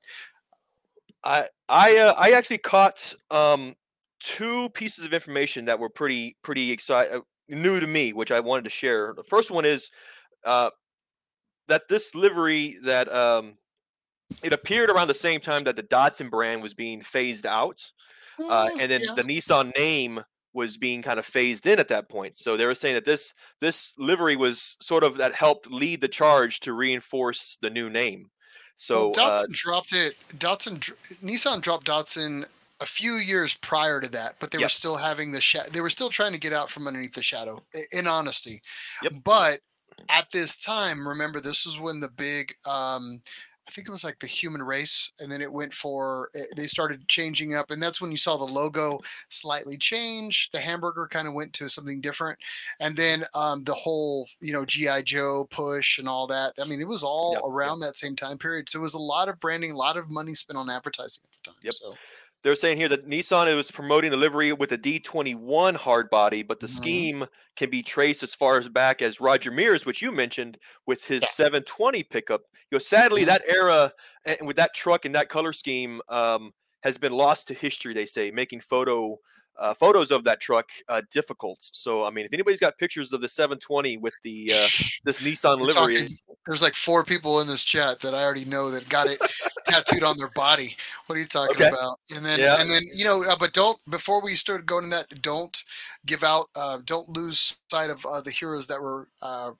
I 1.24 1.48
I 1.68 1.96
uh, 1.98 2.14
I 2.16 2.32
actually 2.32 2.58
caught 2.58 3.14
um, 3.30 3.74
two 4.20 4.68
pieces 4.70 5.04
of 5.04 5.12
information 5.12 5.64
that 5.66 5.78
were 5.78 5.88
pretty 5.88 6.36
pretty 6.42 6.70
excited 6.70 7.16
uh, 7.16 7.20
new 7.52 7.78
to 7.80 7.86
me, 7.86 8.12
which 8.12 8.32
I 8.32 8.40
wanted 8.40 8.64
to 8.64 8.70
share. 8.70 9.14
The 9.14 9.22
first 9.22 9.50
one 9.50 9.64
is 9.64 9.90
uh, 10.44 10.70
that 11.68 11.88
this 11.88 12.14
livery 12.14 12.76
that 12.82 13.12
um, 13.12 13.54
it 14.42 14.52
appeared 14.52 14.90
around 14.90 15.08
the 15.08 15.14
same 15.14 15.40
time 15.40 15.64
that 15.64 15.76
the 15.76 15.82
Datsun 15.82 16.30
brand 16.30 16.62
was 16.62 16.74
being 16.74 17.02
phased 17.02 17.46
out, 17.46 17.82
uh, 18.38 18.68
mm, 18.68 18.80
and 18.80 18.90
then 18.90 19.00
yeah. 19.02 19.14
the 19.14 19.22
Nissan 19.22 19.76
name 19.76 20.22
was 20.54 20.76
being 20.76 21.02
kind 21.02 21.18
of 21.18 21.24
phased 21.24 21.66
in 21.66 21.78
at 21.78 21.88
that 21.88 22.08
point. 22.08 22.36
So 22.36 22.56
they 22.56 22.66
were 22.66 22.74
saying 22.74 22.94
that 22.94 23.04
this 23.04 23.34
this 23.60 23.94
livery 23.98 24.36
was 24.36 24.76
sort 24.80 25.04
of 25.04 25.16
that 25.18 25.34
helped 25.34 25.70
lead 25.70 26.00
the 26.00 26.08
charge 26.08 26.60
to 26.60 26.72
reinforce 26.72 27.58
the 27.62 27.70
new 27.70 27.88
name. 27.88 28.30
So 28.76 29.12
well, 29.16 29.38
Datsun 29.38 29.44
uh, 29.44 29.46
dropped 29.50 29.92
it. 29.92 30.18
Datsun 30.38 30.78
Nissan 31.22 31.60
dropped 31.60 31.86
Datsun 31.86 32.44
a 32.82 32.86
few 32.86 33.14
years 33.14 33.54
prior 33.54 34.00
to 34.00 34.08
that, 34.10 34.34
but 34.40 34.50
they 34.50 34.58
yep. 34.58 34.66
were 34.66 34.70
still 34.70 34.96
having 34.96 35.32
the 35.32 35.40
shadow. 35.40 35.70
They 35.70 35.80
were 35.80 35.90
still 35.90 36.10
trying 36.10 36.32
to 36.32 36.38
get 36.38 36.52
out 36.52 36.70
from 36.70 36.86
underneath 36.86 37.14
the 37.14 37.22
shadow. 37.22 37.62
In 37.92 38.06
honesty, 38.06 38.60
yep. 39.02 39.12
but 39.24 39.60
at 40.08 40.30
this 40.30 40.56
time, 40.56 41.06
remember 41.06 41.40
this 41.40 41.64
was 41.64 41.78
when 41.78 42.00
the 42.00 42.10
big 42.10 42.54
um, 42.68 43.22
I 43.68 43.70
think 43.70 43.86
it 43.86 43.92
was 43.92 44.02
like 44.02 44.18
the 44.18 44.26
human 44.26 44.62
race, 44.62 45.12
and 45.20 45.30
then 45.30 45.40
it 45.40 45.52
went 45.52 45.72
for 45.72 46.30
eh, 46.34 46.44
they 46.56 46.66
started 46.66 47.06
changing 47.08 47.54
up, 47.54 47.70
and 47.70 47.80
that's 47.82 48.00
when 48.00 48.10
you 48.10 48.16
saw 48.16 48.36
the 48.36 48.52
logo 48.52 48.98
slightly 49.28 49.78
change. 49.78 50.50
The 50.52 50.60
hamburger 50.60 51.06
kind 51.10 51.28
of 51.28 51.34
went 51.34 51.52
to 51.54 51.68
something 51.68 52.00
different, 52.00 52.38
and 52.80 52.96
then 52.96 53.24
um, 53.36 53.62
the 53.62 53.74
whole 53.74 54.28
you 54.40 54.52
know 54.52 54.64
GI 54.64 55.04
Joe 55.04 55.46
push 55.50 55.98
and 55.98 56.08
all 56.08 56.26
that. 56.26 56.54
I 56.62 56.68
mean, 56.68 56.80
it 56.80 56.88
was 56.88 57.04
all 57.04 57.34
yep, 57.34 57.42
around 57.46 57.80
that 57.80 57.96
same 57.96 58.16
time 58.16 58.36
period, 58.36 58.68
so 58.68 58.80
it 58.80 58.82
was 58.82 58.94
a 58.94 58.98
lot 58.98 59.28
of 59.28 59.38
branding, 59.38 59.70
a 59.70 59.76
lot 59.76 59.96
of 59.96 60.10
money 60.10 60.34
spent 60.34 60.58
on 60.58 60.68
advertising 60.68 61.22
at 61.24 61.32
the 61.32 61.50
time. 61.50 61.60
Yep. 61.62 61.74
So 61.74 61.94
they're 62.42 62.56
saying 62.56 62.76
here 62.76 62.88
that 62.88 63.08
Nissan 63.08 63.54
was 63.54 63.70
promoting 63.70 64.10
the 64.10 64.16
livery 64.16 64.52
with 64.52 64.72
a 64.72 64.78
D21 64.78 65.76
hard 65.76 66.10
body, 66.10 66.42
but 66.42 66.58
the 66.58 66.66
mm-hmm. 66.66 66.76
scheme 66.76 67.26
can 67.56 67.70
be 67.70 67.82
traced 67.82 68.22
as 68.22 68.34
far 68.34 68.58
as 68.58 68.68
back 68.68 69.00
as 69.00 69.20
Roger 69.20 69.50
Mears, 69.50 69.86
which 69.86 70.02
you 70.02 70.10
mentioned 70.10 70.58
with 70.86 71.04
his 71.04 71.22
yeah. 71.22 71.28
720 71.28 72.02
pickup. 72.04 72.42
You 72.70 72.76
know, 72.76 72.80
sadly, 72.80 73.22
mm-hmm. 73.22 73.28
that 73.28 73.42
era 73.48 73.92
and 74.24 74.46
with 74.46 74.56
that 74.56 74.74
truck 74.74 75.04
and 75.04 75.14
that 75.14 75.28
color 75.28 75.52
scheme 75.52 76.00
um, 76.08 76.52
has 76.82 76.98
been 76.98 77.12
lost 77.12 77.48
to 77.48 77.54
history. 77.54 77.94
They 77.94 78.06
say 78.06 78.30
making 78.30 78.60
photo 78.60 79.18
uh, 79.58 79.74
photos 79.74 80.10
of 80.10 80.24
that 80.24 80.40
truck 80.40 80.70
uh, 80.88 81.02
difficult. 81.10 81.58
So 81.60 82.04
I 82.04 82.10
mean, 82.10 82.24
if 82.24 82.32
anybody's 82.32 82.60
got 82.60 82.78
pictures 82.78 83.12
of 83.12 83.20
the 83.20 83.28
720 83.28 83.98
with 83.98 84.14
the 84.22 84.50
uh, 84.52 84.68
this 85.04 85.20
Nissan 85.20 85.60
livery, 85.60 85.96
talking, 85.96 86.08
there's 86.46 86.62
like 86.62 86.74
four 86.74 87.04
people 87.04 87.40
in 87.40 87.46
this 87.46 87.62
chat 87.62 88.00
that 88.00 88.14
I 88.14 88.22
already 88.24 88.44
know 88.44 88.70
that 88.70 88.88
got 88.88 89.06
it 89.06 89.20
tattooed 89.66 90.02
on 90.02 90.16
their 90.18 90.30
body. 90.34 90.76
What 91.06 91.16
are 91.16 91.20
you 91.20 91.26
talking 91.26 91.56
okay. 91.56 91.68
about? 91.68 91.96
And 92.14 92.24
then 92.24 92.40
yeah. 92.40 92.60
and 92.60 92.70
then 92.70 92.82
you 92.94 93.04
know, 93.04 93.24
uh, 93.24 93.36
but 93.38 93.52
don't 93.52 93.78
before 93.90 94.22
we 94.22 94.34
start 94.34 94.66
going 94.66 94.84
in 94.84 94.90
that, 94.90 95.06
don't 95.22 95.62
give 96.06 96.24
out, 96.24 96.46
uh, 96.56 96.78
don't 96.84 97.08
lose 97.08 97.60
sight 97.70 97.90
of 97.90 98.04
uh, 98.06 98.20
the 98.20 98.30
heroes 98.30 98.66
that 98.66 98.80
were 98.80 99.08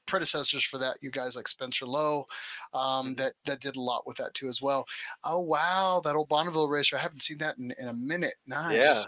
predecessors 0.07 0.65
for 0.65 0.79
that. 0.79 0.97
You 1.01 1.11
guys 1.11 1.37
like 1.37 1.49
Spencer 1.49 1.87
Low, 1.87 2.27
um, 2.75 2.81
mm-hmm. 2.83 3.15
that 3.15 3.33
that 3.47 3.61
did 3.61 3.77
a 3.77 3.81
lot 3.81 4.07
with 4.07 4.17
that 4.17 4.35
too 4.35 4.49
as 4.49 4.63
well. 4.63 4.87
Oh 5.25 5.41
wow, 5.41 6.01
that 6.05 6.17
old 6.17 6.29
Bonneville 6.29 6.69
racer! 6.69 6.97
I 6.97 7.01
haven't 7.01 7.23
seen 7.23 7.39
that 7.39 7.59
in, 7.59 7.73
in 7.81 7.89
a 7.89 7.95
minute. 7.95 8.35
Nice. 8.47 8.83
Yeah. 8.83 9.05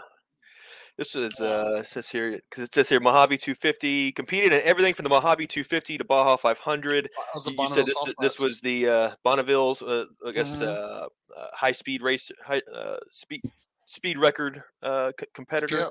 This 0.97 1.13
is 1.13 1.41
uh 1.41 1.83
says 1.83 2.09
here 2.09 2.39
because 2.49 2.63
it 2.63 2.73
says 2.73 2.87
here 2.87 3.01
Mojave 3.01 3.37
250 3.37 4.13
competed 4.13 4.53
in 4.53 4.61
everything 4.63 4.93
from 4.93 5.03
the 5.03 5.09
Mojave 5.09 5.45
250 5.45 5.97
to 5.97 6.05
Baja 6.05 6.37
500. 6.37 7.09
You 7.47 7.69
said 7.69 7.85
this, 7.85 8.15
this 8.21 8.39
was 8.39 8.61
the 8.61 8.87
uh, 8.87 9.11
Bonneville's 9.23 9.81
uh, 9.81 10.05
I 10.25 10.31
guess 10.31 10.61
mm-hmm. 10.61 10.69
uh, 10.69 11.07
uh, 11.37 11.47
high 11.53 11.73
speed 11.73 12.01
race 12.01 12.31
high 12.41 12.61
uh, 12.73 12.97
speed 13.11 13.41
speed 13.85 14.17
record 14.17 14.63
uh, 14.83 15.11
c- 15.19 15.27
competitor. 15.33 15.77
Yep. 15.77 15.89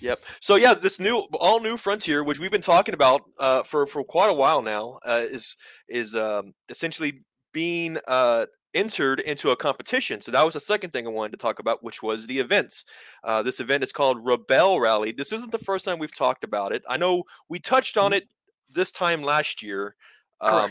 Yep. 0.00 0.24
So 0.40 0.56
yeah, 0.56 0.74
this 0.74 0.98
new 0.98 1.18
all 1.34 1.60
new 1.60 1.76
frontier, 1.76 2.24
which 2.24 2.38
we've 2.38 2.50
been 2.50 2.60
talking 2.60 2.94
about 2.94 3.22
uh, 3.38 3.62
for 3.62 3.86
for 3.86 4.02
quite 4.02 4.30
a 4.30 4.34
while 4.34 4.62
now, 4.62 4.98
uh, 5.04 5.24
is 5.24 5.56
is 5.88 6.14
um, 6.16 6.54
essentially 6.68 7.20
being 7.52 7.98
uh, 8.08 8.46
entered 8.74 9.20
into 9.20 9.50
a 9.50 9.56
competition. 9.56 10.20
So 10.20 10.32
that 10.32 10.44
was 10.44 10.54
the 10.54 10.60
second 10.60 10.92
thing 10.92 11.06
I 11.06 11.10
wanted 11.10 11.32
to 11.32 11.38
talk 11.38 11.58
about, 11.58 11.82
which 11.82 12.02
was 12.02 12.26
the 12.26 12.38
events. 12.38 12.84
Uh, 13.22 13.42
this 13.42 13.60
event 13.60 13.84
is 13.84 13.92
called 13.92 14.24
Rebelle 14.24 14.80
Rally. 14.80 15.12
This 15.12 15.32
isn't 15.32 15.52
the 15.52 15.58
first 15.58 15.84
time 15.84 15.98
we've 15.98 16.14
talked 16.14 16.44
about 16.44 16.72
it. 16.72 16.82
I 16.88 16.96
know 16.96 17.24
we 17.48 17.58
touched 17.58 17.96
on 17.96 18.12
mm-hmm. 18.12 18.18
it 18.18 18.28
this 18.70 18.92
time 18.92 19.22
last 19.22 19.62
year. 19.62 19.94
Um, 20.40 20.70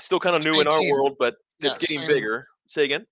still 0.00 0.20
kind 0.20 0.36
of 0.36 0.44
new 0.44 0.60
in 0.60 0.66
our 0.66 0.78
team. 0.78 0.92
world, 0.92 1.16
but 1.18 1.36
yeah, 1.60 1.70
it's 1.70 1.78
getting 1.78 2.00
same. 2.00 2.08
bigger. 2.08 2.46
Say 2.68 2.84
again. 2.84 3.06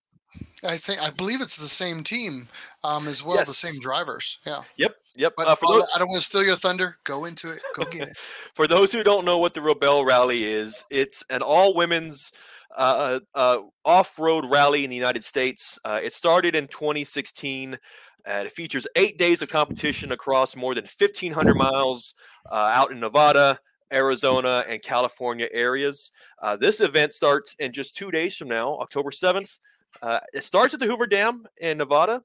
I 0.64 0.76
think 0.76 1.00
I 1.00 1.10
believe 1.10 1.40
it's 1.40 1.56
the 1.56 1.66
same 1.66 2.02
team 2.02 2.48
um, 2.82 3.06
as 3.06 3.22
well, 3.22 3.36
yes. 3.36 3.48
the 3.48 3.54
same 3.54 3.78
drivers. 3.80 4.38
Yeah. 4.46 4.62
Yep. 4.76 4.96
Yep. 5.16 5.34
But 5.36 5.46
uh, 5.46 5.56
those, 5.66 5.86
I 5.94 5.98
don't 5.98 6.08
want 6.08 6.20
to 6.20 6.26
steal 6.26 6.42
your 6.42 6.56
thunder. 6.56 6.96
Go 7.04 7.26
into 7.26 7.50
it. 7.50 7.60
Go 7.74 7.84
get 7.84 8.08
it. 8.08 8.16
for 8.54 8.66
those 8.66 8.90
who 8.90 9.04
don't 9.04 9.24
know 9.24 9.38
what 9.38 9.54
the 9.54 9.60
Rebelle 9.60 10.04
Rally 10.04 10.44
is, 10.44 10.84
it's 10.90 11.22
an 11.30 11.42
all 11.42 11.74
women's 11.74 12.32
uh, 12.74 13.20
uh, 13.34 13.58
off-road 13.84 14.44
rally 14.50 14.84
in 14.84 14.90
the 14.90 14.96
United 14.96 15.24
States. 15.24 15.78
Uh, 15.84 16.00
it 16.02 16.14
started 16.14 16.54
in 16.54 16.66
2016. 16.68 17.78
it 18.26 18.52
features 18.52 18.86
eight 18.96 19.18
days 19.18 19.42
of 19.42 19.48
competition 19.48 20.12
across 20.12 20.56
more 20.56 20.74
than 20.74 20.84
1,500 20.84 21.54
miles 21.54 22.14
uh, 22.50 22.72
out 22.74 22.90
in 22.90 23.00
Nevada, 23.00 23.58
Arizona, 23.92 24.64
and 24.68 24.82
California 24.82 25.48
areas. 25.52 26.10
Uh, 26.42 26.56
this 26.56 26.80
event 26.80 27.14
starts 27.14 27.54
in 27.58 27.72
just 27.72 27.94
two 27.94 28.10
days 28.10 28.36
from 28.36 28.48
now, 28.48 28.76
October 28.78 29.10
7th. 29.10 29.58
Uh, 30.02 30.18
it 30.32 30.42
starts 30.42 30.74
at 30.74 30.80
the 30.80 30.86
Hoover 30.86 31.06
Dam 31.06 31.44
in 31.58 31.78
Nevada, 31.78 32.22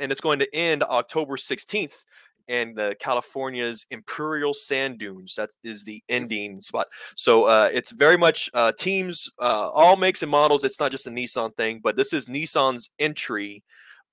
and 0.00 0.10
it's 0.10 0.20
going 0.20 0.38
to 0.38 0.54
end 0.54 0.82
October 0.82 1.36
16th 1.36 2.04
and 2.48 2.76
the 2.76 2.96
California's 3.00 3.86
Imperial 3.90 4.54
Sand 4.54 4.98
Dunes. 4.98 5.34
That 5.34 5.50
is 5.64 5.84
the 5.84 6.02
ending 6.08 6.60
spot. 6.60 6.88
So 7.14 7.44
uh, 7.44 7.70
it's 7.72 7.90
very 7.90 8.16
much 8.16 8.50
uh, 8.54 8.72
teams, 8.78 9.30
uh, 9.40 9.70
all 9.70 9.96
makes 9.96 10.22
and 10.22 10.30
models. 10.30 10.64
It's 10.64 10.80
not 10.80 10.90
just 10.90 11.06
a 11.06 11.10
Nissan 11.10 11.54
thing, 11.56 11.80
but 11.82 11.96
this 11.96 12.12
is 12.12 12.26
Nissan's 12.26 12.90
entry 12.98 13.64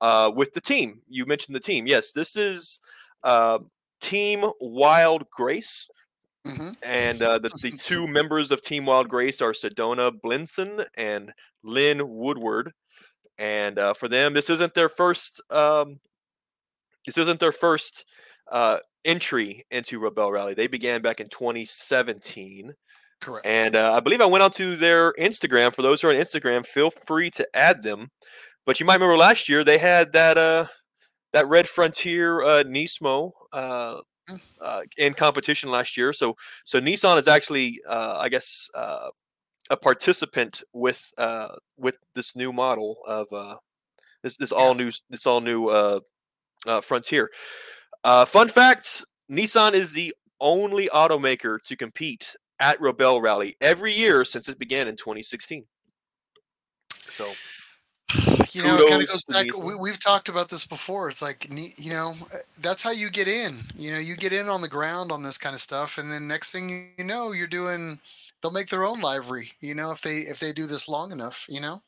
uh, 0.02 0.32
with 0.36 0.54
the 0.54 0.62
team. 0.62 1.02
You 1.10 1.26
mentioned 1.26 1.56
the 1.56 1.62
team. 1.62 1.88
Yes, 1.88 2.12
this 2.12 2.36
is 2.36 2.80
uh, 3.24 3.60
Team 4.02 4.50
Wild 4.60 5.30
Grace. 5.30 5.89
Mm-hmm. 6.48 6.72
And 6.84 7.22
uh, 7.22 7.39
the, 7.39 7.50
the 7.62 7.72
two 7.72 8.08
members 8.10 8.52
of 8.52 8.62
Team 8.62 8.86
Wild 8.86 9.08
Grace 9.08 9.41
are 9.41 9.54
Sedona 9.54 10.12
Blinson 10.22 10.84
and 10.98 11.32
Lyn 11.63 12.02
Woodward. 12.06 12.74
And 13.38 13.80
for 13.98 14.08
them, 14.08 14.34
this 14.34 14.50
isn't 14.50 14.76
their 14.76 14.89
first 14.89 15.41
um, 15.50 16.00
this 17.06 17.18
isn't 17.18 17.39
their 17.39 17.52
first 17.52 18.06
uh, 18.52 18.80
entry 19.06 19.63
into 19.72 20.00
Rebelle 20.00 20.32
Rally. 20.32 20.54
They 20.54 20.68
began 20.68 21.02
back 21.02 21.20
in 21.20 21.28
2017. 21.28 22.74
Correct. 23.22 23.46
And 23.46 23.76
uh, 23.76 23.94
I 23.94 24.00
believe 24.00 24.22
I 24.22 24.26
went 24.26 24.44
onto 24.44 24.76
their 24.76 25.13
Instagram. 25.13 25.74
For 25.74 25.82
those 25.82 26.02
who 26.02 26.10
are 26.10 26.13
on 26.13 26.18
Instagram, 26.18 26.66
feel 26.66 26.92
free 26.92 27.30
to 27.32 27.48
add 27.54 27.84
them. 27.84 28.10
But 28.66 28.80
you 28.80 28.86
might 28.86 28.96
remember 28.96 29.18
last 29.18 29.50
year 29.50 29.63
they 29.63 29.78
had 29.78 30.13
that 30.13 30.38
uh, 30.38 30.68
that 31.34 31.48
Red 31.48 31.68
Frontier 31.68 32.42
uh, 32.42 32.63
Nismo 32.63 33.32
uh, 33.52 33.98
mm. 34.30 34.39
uh, 34.62 34.82
in 34.98 35.13
competition 35.13 35.70
last 35.70 35.98
year. 35.98 36.13
So 36.13 36.36
so 36.63 36.80
Nissan 36.80 37.20
is 37.20 37.28
actually, 37.28 37.80
uh, 37.88 38.18
I 38.20 38.30
guess, 38.30 38.70
uh, 38.74 39.10
a 39.70 39.78
participant 39.78 40.63
with 40.74 41.12
uh, 41.18 41.56
with 41.78 41.98
this 42.16 42.36
new 42.36 42.54
model 42.54 42.98
of 43.06 43.28
uh, 43.32 43.56
this 44.22 44.38
this 44.38 44.52
all 44.52 44.76
new 44.76 44.92
this 45.10 45.26
all 45.26 45.42
new 45.42 45.68
uh, 45.68 46.00
uh, 46.67 46.82
Frontier. 46.82 47.30
Uh, 48.04 48.26
fun 48.26 48.49
fact: 48.49 49.06
Nissan 49.32 49.73
is 49.73 49.93
the 49.93 50.13
only 50.39 50.89
automaker 50.89 51.62
to 51.63 51.76
compete 51.76 52.36
at 52.60 52.80
Rebelle 52.80 53.21
Rally 53.21 53.56
every 53.62 53.93
year 53.93 54.26
since 54.26 54.49
it 54.49 54.60
began 54.60 54.88
in 54.88 54.95
2016. 54.95 55.65
So 57.06 57.26
you 58.54 58.63
know, 58.63 58.78
it 58.78 58.89
kind 58.89 59.02
of 59.02 59.10
goes 59.10 59.23
back. 59.23 59.47
We, 59.58 59.76
we've 59.76 59.99
talked 59.99 60.30
about 60.30 60.49
this 60.49 60.65
before. 60.65 61.10
It's 61.10 61.21
like, 61.21 61.47
you 61.49 61.89
know, 61.89 62.13
uh, 62.34 62.38
that's 62.62 62.84
how 62.84 62.91
you 62.91 63.10
get 63.10 63.28
in. 63.28 63.58
You 63.76 63.91
know, 63.91 63.99
you 63.99 64.15
get 64.15 64.34
in 64.34 64.49
on 64.49 64.62
the 64.62 64.67
ground 64.67 65.12
on 65.12 65.23
this 65.23 65.38
kind 65.38 65.54
of 65.56 65.62
stuff, 65.62 65.97
and 65.97 66.12
then 66.12 66.28
next 66.28 66.52
thing 66.52 66.91
you 66.97 67.04
know, 67.04 67.32
you're 67.32 67.47
doing. 67.47 67.99
They'll 68.41 68.52
make 68.52 68.67
their 68.67 68.84
own 68.84 69.02
livery. 69.02 69.52
You 69.62 69.73
know, 69.73 69.91
if 69.91 70.02
they 70.02 70.17
if 70.17 70.39
they 70.39 70.52
do 70.54 70.67
this 70.67 70.88
long 70.88 71.12
enough. 71.12 71.45
You 71.49 71.62
know. 71.62 71.82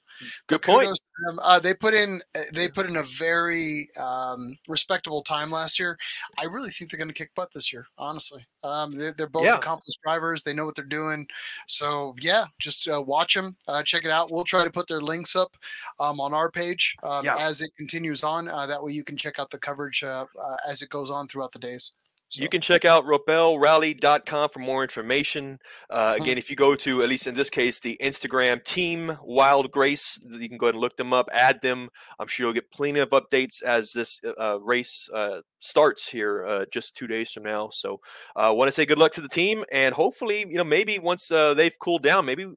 good 0.47 0.61
But 0.61 0.63
point. 0.63 0.85
kudos 0.85 0.99
them. 1.25 1.39
Uh, 1.41 1.60
they 1.60 1.73
put 1.73 1.93
in 1.93 2.19
uh, 2.36 2.41
they 2.54 2.67
put 2.69 2.88
in 2.88 2.97
a 2.97 3.04
very 3.04 3.88
um, 4.01 4.58
respectable 4.67 5.21
time 5.21 5.49
last 5.51 5.80
year. 5.80 5.97
I 6.38 6.45
really 6.45 6.69
think 6.69 6.89
they're 6.91 6.97
going 6.97 7.08
to 7.08 7.13
kick 7.13 7.34
butt 7.36 7.49
this 7.54 7.71
year. 7.71 7.86
Honestly, 7.97 8.41
um, 8.63 8.91
they're, 8.91 9.13
they're 9.13 9.28
both 9.28 9.45
Yeah. 9.45 9.56
accomplished 9.56 9.99
drivers. 10.04 10.43
They 10.43 10.54
know 10.54 10.65
what 10.65 10.75
they're 10.75 10.86
doing. 10.86 11.28
So 11.67 12.15
yeah, 12.21 12.45
just 12.60 12.88
uh, 12.88 13.01
watch 13.01 13.34
them, 13.34 13.56
uh, 13.67 13.84
check 13.84 14.06
it 14.06 14.12
out. 14.12 14.32
We'll 14.32 14.43
try 14.43 14.63
to 14.63 14.71
put 14.71 14.88
their 14.88 15.01
links 15.01 15.36
up 15.36 15.56
um, 15.99 16.19
on 16.19 16.34
our 16.34 16.51
page 16.51 16.95
um, 17.04 17.25
Yeah. 17.25 17.38
as 17.39 17.62
it 17.62 17.71
continues 17.78 18.23
on. 18.23 18.47
Uh, 18.47 18.65
that 18.67 18.82
way 18.84 18.91
you 18.91 19.04
can 19.04 19.17
check 19.17 19.39
out 19.39 19.49
the 19.49 19.58
coverage 19.58 20.04
uh, 20.04 20.25
uh, 20.41 20.56
as 20.67 20.82
it 20.82 20.89
goes 20.89 21.12
on 21.12 21.28
throughout 21.28 21.51
the 21.51 21.60
days. 21.60 21.91
You 22.33 22.49
can 22.49 22.59
check 22.59 22.83
out 22.83 23.05
rebellerally.com 23.05 24.49
for 24.49 24.59
more 24.59 24.83
information. 24.83 25.57
Uh, 25.89 26.15
Hmm. 26.15 26.21
again, 26.21 26.38
if 26.38 26.49
you 26.49 26.55
go 26.57 26.75
to, 26.75 27.01
at 27.01 27.07
least 27.09 27.27
in 27.27 27.35
this 27.35 27.49
case, 27.49 27.79
the 27.79 27.97
Instagram 28.01 28.61
team 28.63 29.17
Wild 29.23 29.71
Grace, 29.71 30.19
you 30.29 30.49
can 30.49 30.57
go 30.57 30.65
ahead 30.65 30.75
and 30.75 30.81
look 30.81 30.97
them 30.97 31.13
up, 31.13 31.29
add 31.31 31.61
them. 31.61 31.89
I'm 32.19 32.27
sure 32.27 32.45
you'll 32.47 32.53
get 32.53 32.71
plenty 32.71 32.99
of 32.99 33.09
updates 33.11 33.61
as 33.63 33.93
this 33.93 34.19
uh, 34.38 34.59
race 34.61 35.07
uh, 35.13 35.41
starts 35.59 36.07
here 36.09 36.45
uh, 36.45 36.65
just 36.71 36.95
two 36.95 37.07
days 37.07 37.31
from 37.31 37.43
now. 37.43 37.69
So 37.71 38.01
I 38.35 38.49
want 38.49 38.67
to 38.67 38.71
say 38.73 38.85
good 38.85 38.97
luck 38.99 39.13
to 39.13 39.21
the 39.21 39.29
team. 39.29 39.63
And 39.71 39.95
hopefully, 39.95 40.39
you 40.49 40.55
know, 40.57 40.63
maybe 40.65 40.99
once 40.99 41.31
uh, 41.31 41.53
they've 41.53 41.77
cooled 41.79 42.03
down, 42.03 42.25
maybe. 42.25 42.47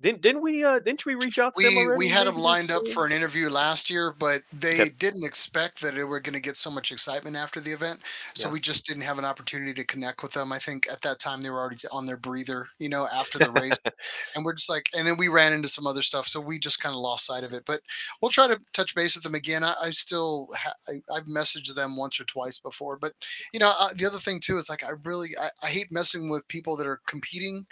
Didn't, 0.00 0.20
didn't 0.22 0.42
we 0.42 0.64
uh, 0.64 0.78
didn't 0.80 1.06
we 1.06 1.14
reach 1.14 1.38
out 1.38 1.54
to 1.56 1.66
them 1.66 1.76
we 1.76 1.86
already? 1.86 1.94
we 1.94 2.08
had 2.08 2.26
them 2.26 2.36
lined 2.36 2.70
up 2.72 2.88
for 2.88 3.06
an 3.06 3.12
interview 3.12 3.48
last 3.48 3.88
year, 3.88 4.12
but 4.18 4.42
they 4.50 4.88
Okay. 4.88 4.90
didn't 4.90 5.24
expect 5.24 5.80
that 5.82 5.94
they 5.94 6.02
were 6.02 6.18
going 6.18 6.34
to 6.34 6.40
get 6.40 6.56
so 6.56 6.68
much 6.68 6.90
excitement 6.90 7.36
after 7.36 7.60
the 7.60 7.70
event. 7.70 8.02
So 8.34 8.48
we 8.48 8.58
just 8.58 8.86
didn't 8.86 9.04
have 9.04 9.18
an 9.20 9.24
opportunity 9.24 9.72
to 9.74 9.84
connect 9.84 10.22
with 10.24 10.32
them. 10.32 10.52
I 10.52 10.58
think 10.58 10.88
at 10.90 11.00
that 11.02 11.20
time 11.20 11.42
they 11.42 11.50
were 11.50 11.60
already 11.60 11.76
on 11.92 12.06
their 12.06 12.16
breather, 12.16 12.66
you 12.80 12.88
know, 12.88 13.06
after 13.14 13.38
the 13.38 13.52
race, 13.52 13.78
and 14.34 14.44
we're 14.44 14.54
just 14.54 14.68
like, 14.68 14.86
and 14.96 15.06
then 15.06 15.16
we 15.16 15.28
ran 15.28 15.52
into 15.52 15.68
some 15.68 15.86
other 15.86 16.02
stuff, 16.02 16.26
so 16.26 16.40
we 16.40 16.58
just 16.58 16.80
kind 16.80 16.94
of 16.94 17.00
lost 17.00 17.26
sight 17.26 17.44
of 17.44 17.52
it. 17.52 17.62
But 17.64 17.80
we'll 18.20 18.32
try 18.32 18.48
to 18.48 18.60
touch 18.72 18.94
base 18.96 19.14
with 19.14 19.22
them 19.22 19.36
again. 19.36 19.62
I, 19.62 19.74
I 19.80 19.90
still 19.92 20.48
ha- 20.56 20.74
I, 20.88 20.94
I've 21.14 21.26
messaged 21.26 21.72
them 21.76 21.96
once 21.96 22.18
or 22.20 22.24
twice 22.24 22.58
before, 22.58 22.96
but 22.96 23.12
you 23.52 23.60
know, 23.60 23.72
uh, 23.78 23.90
the 23.96 24.06
other 24.06 24.18
thing 24.18 24.40
too 24.40 24.56
is 24.56 24.68
like 24.68 24.82
I 24.82 24.90
really 25.04 25.30
I, 25.40 25.50
I 25.62 25.68
hate 25.68 25.92
messing 25.92 26.30
with 26.30 26.48
people 26.48 26.76
that 26.78 26.86
are 26.86 27.00
competing 27.06 27.64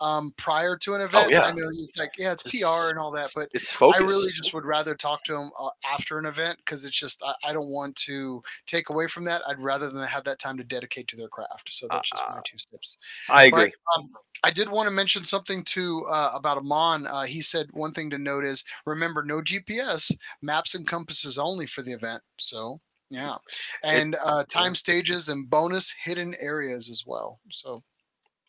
um, 0.00 0.32
prior 0.36 0.76
to 0.78 0.94
an 0.94 1.00
event. 1.00 1.26
Oh, 1.26 1.30
yeah. 1.30 1.42
I 1.42 1.52
know 1.52 1.62
it's 1.64 1.98
like 1.98 2.12
yeah, 2.18 2.32
it's 2.32 2.44
It's- 2.46 2.62
PR 2.62 2.90
and 2.90 2.98
all 2.98 3.10
that, 3.12 3.30
but 3.34 3.48
it's. 3.52 3.80
I 3.80 3.98
really 3.98 4.30
just 4.30 4.54
would 4.54 4.64
rather 4.64 4.94
talk 4.94 5.24
to 5.24 5.32
them 5.32 5.50
uh, 5.60 5.68
after 5.90 6.18
an 6.18 6.26
event 6.26 6.58
because 6.58 6.84
it's 6.84 6.98
just 6.98 7.22
I, 7.24 7.50
I 7.50 7.52
don't 7.52 7.68
want 7.70 7.96
to 7.96 8.42
take 8.66 8.90
away 8.90 9.06
from 9.06 9.24
that. 9.24 9.42
I'd 9.48 9.58
rather 9.58 9.90
than 9.90 10.06
have 10.06 10.24
that 10.24 10.38
time 10.38 10.56
to 10.58 10.64
dedicate 10.64 11.08
to 11.08 11.16
their 11.16 11.28
craft. 11.28 11.72
So 11.72 11.86
that's 11.90 12.10
just 12.10 12.24
my 12.28 12.36
Uh, 12.38 12.40
two 12.44 12.58
steps. 12.58 12.98
I 13.28 13.50
But, 13.50 13.56
agree. 13.60 13.72
um, 13.96 14.08
I 14.42 14.50
did 14.50 14.68
want 14.70 14.86
to 14.86 14.90
mention 14.90 15.22
something 15.24 15.62
too 15.64 16.06
uh, 16.10 16.30
about 16.34 16.56
Amon. 16.58 17.06
Uh, 17.06 17.22
he 17.24 17.42
said 17.42 17.66
one 17.72 17.92
thing 17.92 18.08
to 18.10 18.18
note 18.18 18.44
is 18.44 18.64
remember 18.86 19.22
no 19.22 19.40
GPS, 19.42 20.10
maps 20.42 20.74
and 20.74 20.86
compasses 20.88 21.36
only 21.38 21.66
for 21.66 21.82
the 21.82 21.92
event. 21.92 22.22
So 22.38 22.78
yeah, 23.10 23.36
and 23.84 24.16
uh, 24.24 24.44
time 24.48 24.74
stages 24.74 25.28
and 25.28 25.50
bonus 25.50 25.90
hidden 26.02 26.34
areas 26.40 26.88
as 26.88 27.02
well. 27.06 27.38
So 27.50 27.82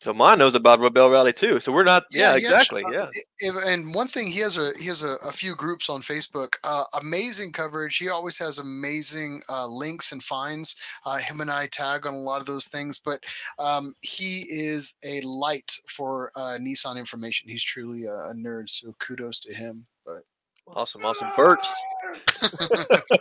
So 0.02 0.12
Mon 0.12 0.36
knows 0.36 0.56
about 0.56 0.80
Rebelle 0.80 1.12
Rally 1.12 1.32
too. 1.32 1.60
So 1.60 1.70
we're 1.70 1.84
not. 1.84 2.02
Yeah, 2.10 2.32
he 2.32 2.38
exactly. 2.38 2.82
uh, 2.82 3.06
Yeah. 3.40 3.52
and 3.68 3.94
one 3.94 4.08
thing 4.08 4.26
he 4.26 4.40
has 4.40 4.56
a 4.56 4.72
he 4.76 4.86
has 4.86 5.04
a, 5.04 5.12
a 5.24 5.30
few 5.30 5.54
groups 5.54 5.88
on 5.88 6.02
Facebook. 6.02 6.54
Uh, 6.64 6.82
amazing 7.00 7.52
coverage. 7.52 7.98
He 7.98 8.08
always 8.08 8.36
has 8.38 8.58
amazing 8.58 9.40
uh, 9.48 9.64
links 9.68 10.10
and 10.10 10.20
finds. 10.20 10.74
Uh, 11.06 11.18
him 11.18 11.40
and 11.40 11.52
I 11.52 11.68
tag 11.68 12.04
on 12.04 12.14
a 12.14 12.18
lot 12.18 12.40
of 12.40 12.46
those 12.46 12.66
things, 12.66 12.98
but 12.98 13.22
um, 13.60 13.94
he 14.00 14.40
is 14.50 14.96
a 15.04 15.20
light 15.20 15.70
for 15.86 16.32
uh, 16.34 16.58
Nissan 16.60 16.98
information. 16.98 17.48
He's 17.48 17.62
truly 17.62 18.06
a, 18.06 18.14
a 18.30 18.34
nerd. 18.34 18.70
So 18.70 18.92
kudos 18.98 19.38
to 19.40 19.54
him. 19.54 19.86
But 20.04 20.24
Awesome, 20.66 21.04
awesome. 21.04 21.28
Bert. 21.36 21.60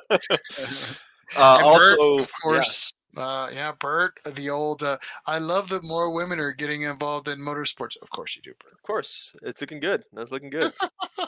Uh, 1.37 1.59
And 1.61 1.63
Bert, 1.79 1.99
also, 1.99 2.23
of 2.23 2.31
course, 2.43 2.91
uh, 3.17 3.50
yeah, 3.54 3.71
Bert, 3.80 4.19
the 4.36 4.50
old. 4.50 4.84
Uh, 4.84 4.97
I 5.28 5.38
love 5.39 5.69
that 5.69 5.84
more 5.84 6.13
women 6.13 6.39
are 6.39 6.54
getting 6.54 6.84
involved 6.84 7.28
in 7.28 7.39
motorsports. 7.39 7.95
Of 8.02 8.10
course 8.10 8.36
you 8.36 8.41
do, 8.41 8.54
Bert. 8.63 8.74
of 8.74 8.82
course, 8.84 9.36
it's 9.43 9.62
looking 9.62 9.80
good. 9.80 10.04
That's 10.13 10.32
looking 10.32 10.50
good. 10.50 10.71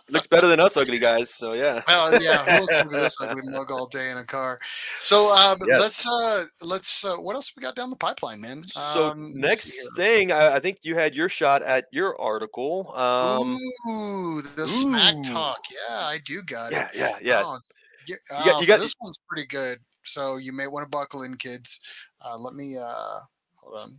Looks 0.10 0.28
better 0.28 0.48
than 0.48 0.60
us 0.60 0.76
ugly 0.76 1.00
guys. 1.00 1.30
So 1.34 1.54
yeah. 1.54 1.82
Well, 1.88 2.12
yeah, 2.22 2.38
to 2.44 2.62
look 2.62 2.72
at 2.72 2.90
this 2.90 3.20
ugly 3.22 3.42
mug 3.52 3.72
all 3.72 3.88
day 3.88 4.10
in 4.12 4.18
a 4.18 4.24
car? 4.24 4.60
So 5.02 5.34
um, 5.34 5.58
Yes. 5.66 5.80
let's 5.80 6.08
uh, 6.08 6.46
let's 6.66 7.06
uh, 7.06 7.16
what 7.16 7.36
else 7.36 7.52
we 7.56 7.62
got 7.62 7.76
down 7.76 7.90
the 7.90 7.96
pipeline, 7.96 8.42
man? 8.42 8.64
So 8.68 9.10
Um, 9.12 9.32
next 9.36 9.96
thing, 9.96 10.32
I, 10.32 10.56
I 10.56 10.60
think 10.60 10.80
you 10.82 10.96
had 10.96 11.16
your 11.16 11.30
shot 11.30 11.62
at 11.64 11.86
your 11.92 12.20
article. 12.20 12.92
Um, 12.96 13.58
Ooh, 13.90 14.42
the 14.42 14.68
smack 14.68 15.16
talk. 15.24 15.60
Yeah, 15.72 15.96
I 15.96 16.20
do 16.26 16.42
got 16.44 16.72
yeah, 16.74 16.88
it. 16.88 16.96
yeah, 16.96 17.18
yeah. 17.22 17.42
Oh, 17.46 17.60
yeah, 18.08 18.16
You 18.16 18.46
got- 18.46 18.56
oh, 18.56 18.60
you 18.60 18.66
so 18.66 18.78
this 18.78 18.96
one's 19.02 19.18
pretty 19.30 19.48
good. 19.48 19.80
So 20.06 20.38
you 20.38 20.54
may 20.54 20.68
want 20.68 20.86
to 20.86 20.90
buckle 20.90 21.24
in, 21.24 21.36
kids. 21.36 21.80
Uh, 22.24 22.38
let 22.38 22.54
me 22.54 22.78
uh, 22.78 23.20
hold 23.56 23.78
on. 23.78 23.90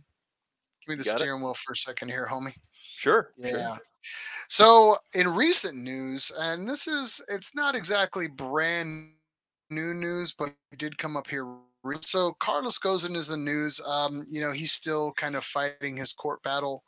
Give 0.85 0.89
me 0.89 0.95
the 0.95 1.03
Got 1.03 1.15
it? 1.15 1.17
steering 1.19 1.41
wheel 1.41 1.55
for 1.55 1.73
a 1.73 1.75
second 1.75 2.09
here, 2.09 2.27
homie. 2.29 2.53
Sure. 2.73 3.31
sure. 3.43 3.57
Yeah. 3.57 3.75
So 4.47 4.95
in 5.15 5.27
recent 5.27 5.75
news, 5.77 6.31
and 6.39 6.67
this 6.67 6.87
is 6.87 7.23
it's 7.29 7.55
not 7.55 7.75
exactly 7.75 8.27
brand 8.27 9.11
new 9.69 9.93
news, 9.93 10.33
but 10.33 10.53
it 10.71 10.77
did 10.77 10.97
come 10.97 11.17
up 11.17 11.27
here. 11.27 11.47
So 12.01 12.33
Carlos 12.39 12.79
Ghosn 12.79 13.15
is 13.15 13.27
the 13.27 13.37
news. 13.37 13.79
Um, 13.87 14.23
you 14.29 14.41
know, 14.41 14.51
he's 14.51 14.73
still 14.73 15.11
kind 15.13 15.35
of 15.35 15.43
fighting 15.43 15.97
his 15.97 16.13
court 16.13 16.41
battle. 16.43 16.83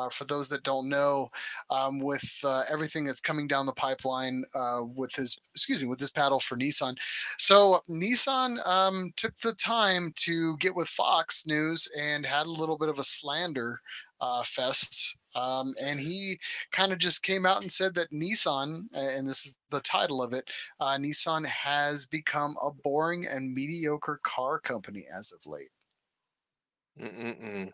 Uh, 0.00 0.08
for 0.08 0.24
those 0.24 0.48
that 0.48 0.62
don't 0.62 0.88
know, 0.88 1.30
um, 1.68 2.00
with 2.00 2.40
uh, 2.44 2.62
everything 2.72 3.04
that's 3.04 3.20
coming 3.20 3.46
down 3.46 3.66
the 3.66 3.72
pipeline 3.72 4.42
uh, 4.54 4.80
with 4.96 5.14
his, 5.14 5.38
excuse 5.54 5.82
me, 5.82 5.88
with 5.88 5.98
this 5.98 6.12
battle 6.12 6.40
for 6.40 6.56
Nissan. 6.56 6.94
So 7.38 7.80
Nissan 7.88 8.66
um, 8.66 9.10
took 9.16 9.36
the 9.38 9.52
time 9.54 10.12
to 10.16 10.56
get 10.56 10.74
with 10.74 10.88
Fox 10.88 11.46
News 11.46 11.88
and 12.00 12.24
had 12.24 12.46
a 12.46 12.50
little 12.50 12.78
bit 12.78 12.88
of 12.88 12.98
a 12.98 13.04
slander 13.04 13.80
uh, 14.20 14.42
fest. 14.42 15.16
Um, 15.36 15.74
and 15.82 16.00
he 16.00 16.38
kind 16.72 16.92
of 16.92 16.98
just 16.98 17.22
came 17.22 17.46
out 17.46 17.62
and 17.62 17.70
said 17.70 17.94
that 17.94 18.10
Nissan, 18.10 18.86
and 18.94 19.28
this 19.28 19.46
is 19.46 19.56
the 19.70 19.80
title 19.80 20.22
of 20.22 20.32
it, 20.32 20.50
uh, 20.80 20.96
Nissan 20.96 21.46
has 21.46 22.06
become 22.06 22.56
a 22.62 22.70
boring 22.70 23.26
and 23.26 23.54
mediocre 23.54 24.20
car 24.22 24.58
company 24.58 25.06
as 25.16 25.32
of 25.32 25.46
late. 25.46 25.70
Mm-mm-mm. 27.00 27.72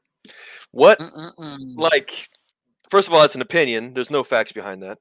What? 0.73 0.99
Mm-mm-mm. 0.99 1.77
Like, 1.77 2.29
first 2.91 3.09
of 3.09 3.15
all, 3.15 3.23
it's 3.23 3.35
an 3.35 3.43
opinion. 3.43 3.95
There's 3.95 4.11
no 4.11 4.23
facts 4.25 4.53
behind 4.53 4.83
that. 4.83 4.99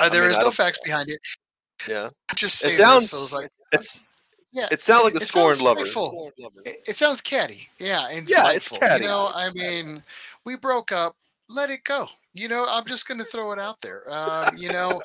Uh, 0.00 0.08
there 0.08 0.22
mean, 0.22 0.30
is 0.32 0.38
I 0.38 0.42
no 0.42 0.50
facts 0.50 0.78
behind 0.84 1.08
it. 1.08 1.18
Yeah. 1.88 2.10
I 2.30 2.34
just 2.34 2.58
say 2.58 2.68
It 2.68 2.76
sounds. 2.78 3.10
this, 3.10 3.10
so 3.10 3.22
it's 3.24 3.32
like, 3.34 3.50
it's. 3.72 4.04
yeah, 4.52 4.66
It 4.70 4.80
sounds 4.80 5.04
like 5.04 5.14
a 5.14 5.20
scorned 5.20 5.60
lover. 5.62 5.84
it, 5.84 6.76
it 6.88 6.96
sounds 6.96 7.20
catty. 7.20 7.68
Yeah, 7.78 8.06
and 8.10 8.28
Yeah, 8.28 8.50
it's 8.52 8.66
spiteful. 8.66 8.78
catty. 8.78 9.04
You 9.04 9.10
know, 9.10 9.30
I 9.34 9.50
mean, 9.54 10.02
we 10.44 10.56
broke 10.56 10.92
up. 10.92 11.14
Let 11.48 11.70
it 11.70 11.84
go. 11.84 12.06
You 12.34 12.48
know, 12.48 12.66
I'm 12.70 12.86
just 12.86 13.06
going 13.06 13.18
to 13.18 13.26
throw 13.26 13.52
it 13.52 13.58
out 13.58 13.78
there. 13.82 14.04
Um, 14.10 14.54
you 14.56 14.70
know, 14.72 14.98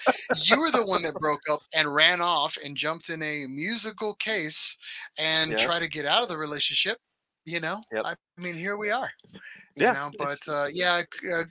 you 0.44 0.62
were 0.62 0.72
the 0.72 0.86
one 0.86 1.02
that 1.04 1.14
broke 1.16 1.42
up 1.52 1.60
and 1.76 1.94
ran 1.94 2.22
off 2.22 2.58
and 2.64 2.78
jumped 2.78 3.10
in 3.10 3.22
a 3.22 3.46
musical 3.50 4.14
case 4.14 4.78
and 5.20 5.52
Yeah. 5.52 5.58
try 5.58 5.80
to 5.80 5.90
get 5.90 6.06
out 6.06 6.24
of 6.24 6.30
the 6.30 6.38
relationship. 6.38 7.00
You 7.48 7.62
know, 7.62 7.82
Yep. 7.94 8.06
I 8.06 8.16
mean, 8.38 8.56
here 8.56 8.76
we 8.76 8.92
are. 8.92 9.10
You 9.34 9.40
Yeah, 9.86 9.94
know, 9.94 10.12
but 10.20 10.38
uh, 10.50 10.68
yeah, 10.74 11.02
uh, 11.34 11.44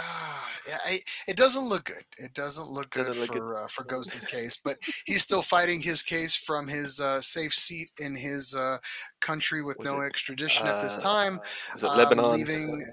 ah, 0.00 0.48
yeah, 0.68 0.78
I, 0.84 1.00
it 1.28 1.36
doesn't 1.36 1.64
look 1.68 1.84
good. 1.84 2.02
It 2.18 2.34
doesn't 2.34 2.66
look 2.66 2.90
good 2.90 3.06
Doesn't 3.06 3.22
look 3.22 3.30
good. 3.30 3.38
for 3.38 3.56
uh, 3.62 3.68
for 3.68 3.84
Ghosn's 3.84 4.24
case, 4.24 4.60
but 4.64 4.76
he's 5.04 5.22
still 5.22 5.42
fighting 5.42 5.80
his 5.80 6.02
case 6.02 6.34
from 6.34 6.66
his 6.66 6.98
uh, 6.98 7.20
safe 7.20 7.54
seat 7.54 7.88
in 8.00 8.16
his 8.16 8.52
uh, 8.56 8.78
country 9.20 9.62
with 9.62 9.78
Was 9.78 9.86
no 9.86 10.00
it, 10.00 10.06
extradition 10.06 10.66
at 10.66 10.82
this 10.82 10.96
Uh, 10.96 11.00
time. 11.02 11.38
Is 11.76 11.84
it 11.84 11.86
Lebanon? 11.86 12.32
leaving- 12.32 12.84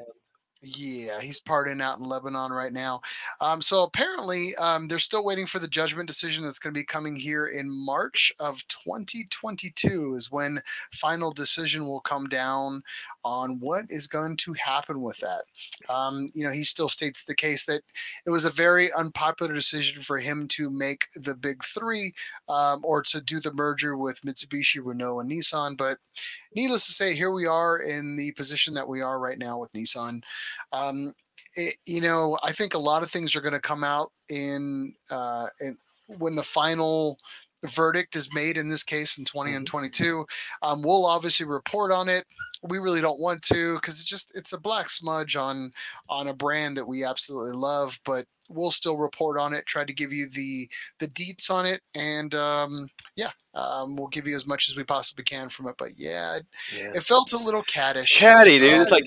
Yeah, 0.66 1.20
he's 1.20 1.42
partying 1.42 1.82
out 1.82 2.00
in 2.00 2.06
Lebanon 2.06 2.54
right 2.54 2.72
now. 2.72 3.02
Um, 3.42 3.62
so 3.62 3.84
apparently, 3.84 4.56
um, 4.56 4.88
they're 4.88 4.98
still 4.98 5.26
waiting 5.26 5.46
for 5.46 5.60
the 5.60 5.68
judgment 5.68 6.08
decision 6.08 6.46
that's 6.46 6.58
going 6.60 6.74
to 6.74 6.80
be 6.80 6.86
coming 6.86 7.18
here 7.18 7.48
in 7.48 7.70
March 7.70 8.32
of 8.40 8.66
2022 8.70 10.16
is 10.16 10.32
when 10.32 10.62
final 10.94 11.34
decision 11.34 11.86
will 11.86 12.00
come 12.00 12.30
down 12.30 12.82
on 13.24 13.60
what 13.60 13.86
is 13.90 14.08
going 14.08 14.38
to 14.38 14.54
happen 14.54 15.02
with 15.02 15.18
that. 15.18 15.44
Um, 15.94 16.28
you 16.34 16.44
know, 16.44 16.52
he 16.52 16.64
still 16.64 16.90
states 16.90 17.26
the 17.26 17.36
case 17.36 17.66
that 17.66 17.82
it 18.26 18.30
was 18.30 18.46
a 18.46 18.50
very 18.50 18.92
unpopular 18.94 19.54
decision 19.54 20.02
for 20.02 20.18
him 20.18 20.48
to 20.50 20.70
make 20.70 21.08
the 21.16 21.36
big 21.36 21.64
three 21.64 22.14
um, 22.50 22.82
or 22.84 23.02
to 23.04 23.22
do 23.22 23.40
the 23.40 23.54
merger 23.54 23.98
with 23.98 24.22
Mitsubishi, 24.22 24.82
Renault, 24.84 25.22
and 25.22 25.30
Nissan. 25.30 25.78
But 25.78 25.98
needless 26.56 26.86
to 26.88 26.94
say, 26.94 27.16
here 27.16 27.32
we 27.32 27.46
are 27.46 27.80
in 27.80 28.16
the 28.18 28.32
position 28.34 28.74
that 28.74 28.88
we 28.88 29.02
are 29.02 29.20
right 29.20 29.38
now 29.40 29.58
with 29.58 29.72
Nissan. 29.74 30.22
Um, 30.72 31.14
it, 31.56 31.76
you 31.86 32.02
know, 32.02 32.38
I 32.44 32.52
think 32.52 32.74
a 32.74 32.80
lot 32.80 33.04
of 33.04 33.12
things 33.12 33.36
are 33.36 33.42
going 33.42 33.54
to 33.54 33.60
come 33.60 33.84
out 33.84 34.12
in, 34.30 34.94
uh, 35.12 35.48
in 35.62 35.78
when 36.20 36.36
the 36.36 36.44
final 36.44 37.18
verdict 37.66 38.16
is 38.16 38.34
made 38.34 38.58
in 38.58 38.70
this 38.70 38.84
case 38.84 39.18
in 39.18 39.26
20 39.26 39.54
and 39.54 39.66
mm-hmm. 39.66 39.78
22. 39.78 40.26
Um, 40.62 40.82
we'll 40.82 41.06
obviously 41.06 41.46
report 41.46 41.92
on 41.92 42.10
it. 42.10 42.26
We 42.64 42.80
really 42.80 43.02
don't 43.02 43.20
want 43.20 43.42
to 43.44 43.76
because 43.76 44.00
it's 44.00 44.10
just 44.10 44.38
it's 44.38 44.54
a 44.54 44.60
black 44.60 44.90
smudge 44.90 45.36
on 45.36 45.72
on 46.08 46.28
a 46.28 46.34
brand 46.34 46.78
that 46.78 46.88
we 46.88 47.04
absolutely 47.04 47.52
love, 47.54 48.00
but 48.06 48.26
we'll 48.48 48.72
still 48.72 48.98
report 48.98 49.38
on 49.38 49.54
it. 49.54 49.66
Try 49.66 49.84
to 49.84 49.94
give 49.94 50.14
you 50.14 50.30
the 50.30 50.70
the 51.00 51.08
deets 51.08 51.52
on 51.52 51.66
it, 51.66 51.82
and 51.94 52.34
um, 52.36 52.88
yeah, 53.18 53.32
um, 53.54 53.98
we'll 53.98 54.08
give 54.08 54.28
you 54.28 54.36
as 54.38 54.48
much 54.48 54.70
as 54.70 54.78
we 54.78 54.86
possibly 54.86 55.26
can 55.26 55.50
from 55.50 55.68
it. 55.68 55.76
But 55.78 55.90
yeah, 55.98 56.38
yeah. 56.74 56.92
it 56.96 57.04
felt 57.04 57.34
a 57.34 57.38
little 57.38 57.64
caddish. 57.64 58.18
caddy 58.18 58.60
dude. 58.60 58.82
It's 58.82 58.92
like 58.92 59.06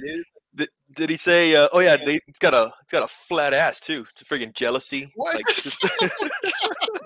did, 0.55 0.69
did 0.95 1.11
he 1.11 1.17
say? 1.17 1.55
Uh, 1.55 1.69
oh 1.73 1.81
yeah, 1.81 1.97
they, 1.97 2.21
it's 2.27 2.39
got 2.39 2.55
a 2.55 2.73
it's 2.83 2.93
got 2.93 3.03
a 3.03 3.09
flat 3.09 3.55
ass 3.55 3.81
too. 3.81 4.07
It's 4.13 4.23
a 4.23 4.25
freaking 4.25 4.55
jealousy. 4.55 5.11
What? 5.15 5.35
Like, 5.35 5.47
just... 5.49 5.87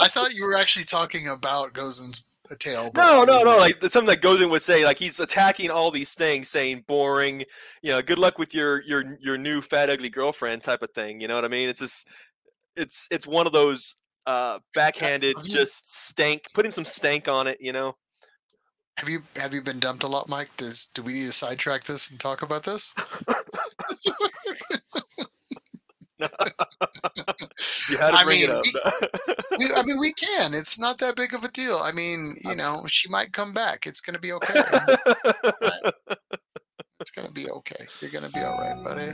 I 0.00 0.08
thought 0.08 0.34
you 0.34 0.44
were 0.44 0.56
actually 0.56 0.84
talking 0.84 1.28
about 1.28 1.72
Ghosn's 1.72 2.24
tail. 2.58 2.90
No, 2.96 3.24
no, 3.24 3.42
no. 3.42 3.56
Like 3.56 3.82
something 3.84 4.06
that 4.06 4.20
Gozen 4.20 4.50
would 4.50 4.62
say. 4.62 4.84
Like 4.84 4.98
he's 4.98 5.20
attacking 5.20 5.70
all 5.70 5.90
these 5.90 6.14
things, 6.14 6.48
saying 6.48 6.84
boring. 6.86 7.44
You 7.82 7.90
know, 7.92 8.02
good 8.02 8.18
luck 8.18 8.38
with 8.38 8.54
your 8.54 8.82
your 8.82 9.16
your 9.20 9.38
new 9.38 9.62
fat 9.62 9.90
ugly 9.90 10.10
girlfriend 10.10 10.62
type 10.62 10.82
of 10.82 10.90
thing. 10.90 11.20
You 11.20 11.28
know 11.28 11.34
what 11.34 11.44
I 11.44 11.48
mean? 11.48 11.68
It's 11.68 11.80
just 11.80 12.08
it's 12.76 13.08
it's 13.10 13.26
one 13.26 13.46
of 13.46 13.52
those 13.52 13.96
uh 14.26 14.58
backhanded, 14.74 15.36
just 15.42 16.06
stank, 16.06 16.44
putting 16.54 16.72
some 16.72 16.84
stank 16.84 17.28
on 17.28 17.46
it. 17.46 17.58
You 17.60 17.72
know. 17.72 17.96
Have 18.98 19.08
you 19.08 19.22
have 19.36 19.52
you 19.52 19.60
been 19.60 19.80
dumped 19.80 20.04
a 20.04 20.06
lot, 20.06 20.28
Mike? 20.28 20.50
Does 20.56 20.86
do 20.94 21.02
we 21.02 21.14
need 21.14 21.26
to 21.26 21.32
sidetrack 21.32 21.82
this 21.82 22.10
and 22.10 22.20
talk 22.20 22.42
about 22.42 22.62
this? 22.62 22.94
you 26.20 27.96
had 27.98 28.10
to 28.10 28.16
I 28.16 28.24
bring 28.24 28.40
mean, 28.40 28.50
it 28.50 28.56
up. 28.56 28.62
we, 29.58 29.58
we, 29.58 29.74
I 29.74 29.82
mean, 29.84 29.98
we 29.98 30.12
can. 30.12 30.54
It's 30.54 30.78
not 30.78 30.98
that 30.98 31.16
big 31.16 31.34
of 31.34 31.42
a 31.44 31.48
deal. 31.48 31.78
I 31.82 31.92
mean, 31.92 32.36
you 32.44 32.54
know, 32.54 32.84
she 32.86 33.08
might 33.08 33.32
come 33.32 33.52
back. 33.52 33.86
It's 33.86 34.00
gonna 34.00 34.20
be 34.20 34.32
okay. 34.34 34.60
Right? 34.72 35.92
It's 37.00 37.10
gonna 37.10 37.32
be 37.32 37.50
okay. 37.50 37.84
You're 38.00 38.10
gonna 38.10 38.30
be 38.30 38.40
all 38.40 38.56
right, 38.56 38.82
buddy. 38.84 39.12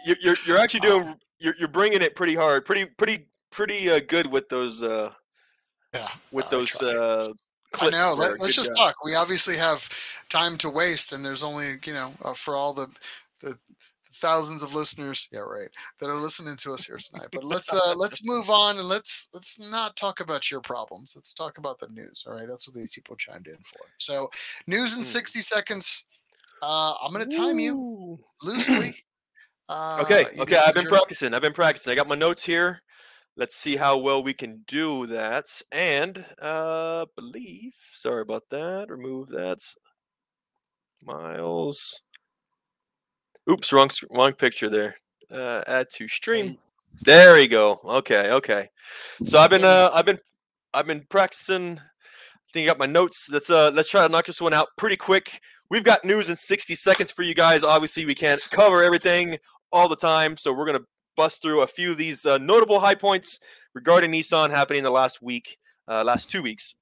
you're, 0.20 0.36
you're 0.46 0.58
actually 0.58 0.80
doing 0.80 1.16
you're 1.38 1.54
you're 1.58 1.68
bringing 1.68 2.02
it 2.02 2.14
pretty 2.14 2.34
hard, 2.34 2.64
pretty 2.64 2.84
pretty 2.84 3.26
pretty 3.50 3.90
uh, 3.90 4.00
good 4.06 4.26
with 4.26 4.48
those 4.48 4.82
uh 4.82 5.10
yeah 5.94 6.08
with 6.30 6.48
those 6.50 6.80
uh 6.82 7.28
I 7.80 7.90
know. 7.90 8.14
Let, 8.16 8.32
us 8.32 8.54
just 8.54 8.70
job. 8.70 8.76
talk. 8.76 9.04
We 9.04 9.14
obviously 9.14 9.56
have 9.56 9.88
time 10.28 10.56
to 10.58 10.70
waste, 10.70 11.12
and 11.12 11.24
there's 11.24 11.42
only 11.42 11.78
you 11.84 11.92
know 11.92 12.12
uh, 12.24 12.34
for 12.34 12.56
all 12.56 12.74
the 12.74 12.88
the 13.40 13.56
thousands 14.20 14.62
of 14.62 14.74
listeners 14.74 15.28
yeah 15.32 15.40
right 15.40 15.70
that 15.98 16.10
are 16.10 16.16
listening 16.16 16.54
to 16.54 16.72
us 16.72 16.84
here 16.84 16.98
tonight 16.98 17.28
but 17.32 17.42
let's 17.42 17.72
uh 17.72 17.94
let's 17.96 18.24
move 18.24 18.50
on 18.50 18.78
and 18.78 18.86
let's 18.86 19.30
let's 19.32 19.58
not 19.58 19.96
talk 19.96 20.20
about 20.20 20.50
your 20.50 20.60
problems 20.60 21.14
let's 21.16 21.32
talk 21.32 21.56
about 21.56 21.78
the 21.78 21.88
news 21.88 22.24
all 22.26 22.34
right 22.34 22.46
that's 22.46 22.68
what 22.68 22.76
these 22.76 22.92
people 22.92 23.16
chimed 23.16 23.46
in 23.46 23.56
for 23.64 23.80
so 23.98 24.30
news 24.66 24.92
in 24.94 25.00
hmm. 25.00 25.04
60 25.04 25.40
seconds 25.40 26.04
uh 26.60 26.92
i'm 27.02 27.12
gonna 27.12 27.24
time 27.24 27.58
Ooh. 27.58 27.62
you 27.62 28.18
loosely 28.42 28.94
uh, 29.70 30.00
okay, 30.02 30.24
okay. 30.40 30.58
I've 30.58 30.74
been 30.74 30.86
practicing. 30.86 31.32
I've 31.32 31.42
been 31.42 31.52
practicing. 31.52 31.92
I 31.92 31.94
got 31.94 32.08
my 32.08 32.16
notes 32.16 32.44
here. 32.44 32.82
Let's 33.40 33.56
see 33.56 33.76
how 33.76 33.96
well 33.96 34.22
we 34.22 34.34
can 34.34 34.64
do 34.68 35.06
that. 35.06 35.46
And 35.72 36.26
uh 36.42 37.06
believe. 37.16 37.72
Sorry 37.94 38.20
about 38.20 38.44
that. 38.50 38.90
Remove 38.90 39.30
that. 39.30 39.60
Miles. 41.02 42.02
Oops, 43.50 43.72
wrong 43.72 43.88
wrong 44.10 44.34
picture 44.34 44.68
there. 44.68 44.96
Uh, 45.30 45.62
add 45.66 45.86
to 45.94 46.06
stream. 46.06 46.54
There 47.00 47.34
we 47.34 47.48
go. 47.48 47.80
Okay, 47.82 48.30
okay. 48.30 48.68
So 49.24 49.38
I've 49.38 49.48
been 49.48 49.64
uh 49.64 49.88
I've 49.94 50.04
been 50.04 50.18
I've 50.74 50.86
been 50.86 51.06
practicing. 51.08 51.78
I 51.78 52.50
think 52.52 52.66
I 52.68 52.72
got 52.72 52.78
my 52.78 52.84
notes. 52.84 53.30
Let's 53.32 53.48
uh 53.48 53.70
let's 53.70 53.88
try 53.88 54.06
to 54.06 54.12
knock 54.12 54.26
this 54.26 54.42
one 54.42 54.52
out 54.52 54.68
pretty 54.76 54.98
quick. 54.98 55.40
We've 55.70 55.82
got 55.82 56.04
news 56.04 56.28
in 56.28 56.36
60 56.36 56.74
seconds 56.74 57.10
for 57.10 57.22
you 57.22 57.34
guys. 57.34 57.64
Obviously, 57.64 58.04
we 58.04 58.14
can't 58.14 58.42
cover 58.50 58.82
everything 58.82 59.38
all 59.72 59.88
the 59.88 59.96
time. 59.96 60.36
So 60.36 60.52
we're 60.52 60.66
going 60.66 60.78
to 60.78 60.84
bust 61.20 61.42
through 61.42 61.60
a 61.60 61.66
few 61.66 61.90
of 61.90 61.98
these 61.98 62.24
uh, 62.24 62.38
notable 62.38 62.80
high 62.80 62.94
points 62.94 63.40
regarding 63.74 64.10
Nissan 64.10 64.48
happening 64.48 64.78
in 64.78 64.84
the 64.84 64.90
last 64.90 65.20
week, 65.20 65.58
uh, 65.86 66.02
last 66.02 66.30
two 66.30 66.40
weeks. 66.40 66.74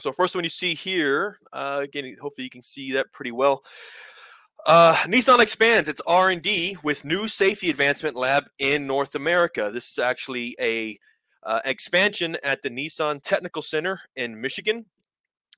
So 0.00 0.10
first 0.10 0.34
one 0.34 0.42
you 0.42 0.50
see 0.50 0.74
here, 0.74 1.38
uh, 1.52 1.78
again, 1.84 2.16
hopefully 2.20 2.42
you 2.42 2.50
can 2.50 2.62
see 2.62 2.90
that 2.94 3.12
pretty 3.12 3.30
well. 3.30 3.62
Uh, 4.66 4.96
Nissan 5.04 5.38
expands 5.38 5.88
its 5.88 6.00
R&D 6.04 6.78
with 6.82 7.04
new 7.04 7.28
safety 7.28 7.70
advancement 7.70 8.16
lab 8.16 8.46
in 8.58 8.88
North 8.88 9.14
America. 9.14 9.70
This 9.72 9.88
is 9.88 10.00
actually 10.00 10.56
a 10.60 10.98
uh, 11.44 11.60
expansion 11.64 12.36
at 12.42 12.62
the 12.62 12.70
Nissan 12.70 13.22
Technical 13.22 13.62
Center 13.62 14.00
in 14.16 14.40
Michigan. 14.40 14.84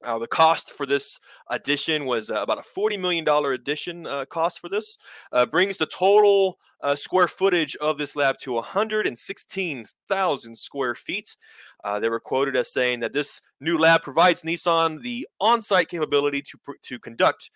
Uh, 0.05 0.19
the 0.19 0.27
cost 0.27 0.71
for 0.71 0.87
this 0.87 1.21
addition 1.51 2.07
was 2.07 2.31
uh, 2.31 2.43
about 2.43 2.59
a 2.59 2.63
$40 2.63 2.99
million 2.99 3.29
addition 3.29 4.07
uh, 4.07 4.25
cost 4.27 4.61
for 4.61 4.69
this. 4.69 4.99
Uh, 5.33 5.47
brings 5.47 5.79
the 5.79 5.87
total 5.87 6.59
uh, 6.81 6.97
square 6.97 7.29
footage 7.29 7.77
of 7.77 7.99
this 7.99 8.17
lab 8.17 8.39
to 8.39 8.53
116,000 8.53 10.57
square 10.57 10.95
feet. 10.95 11.37
Uh, 11.85 12.01
they 12.01 12.09
were 12.09 12.21
quoted 12.21 12.57
as 12.57 12.73
saying 12.73 13.01
that 13.01 13.13
this 13.13 13.43
new 13.61 13.77
lab 13.79 14.03
provides 14.03 14.43
Nissan 14.43 15.03
the 15.03 15.29
on-site 15.41 15.89
capability 15.89 16.43
to, 16.43 16.59
to 16.83 16.99
conduct 16.99 17.51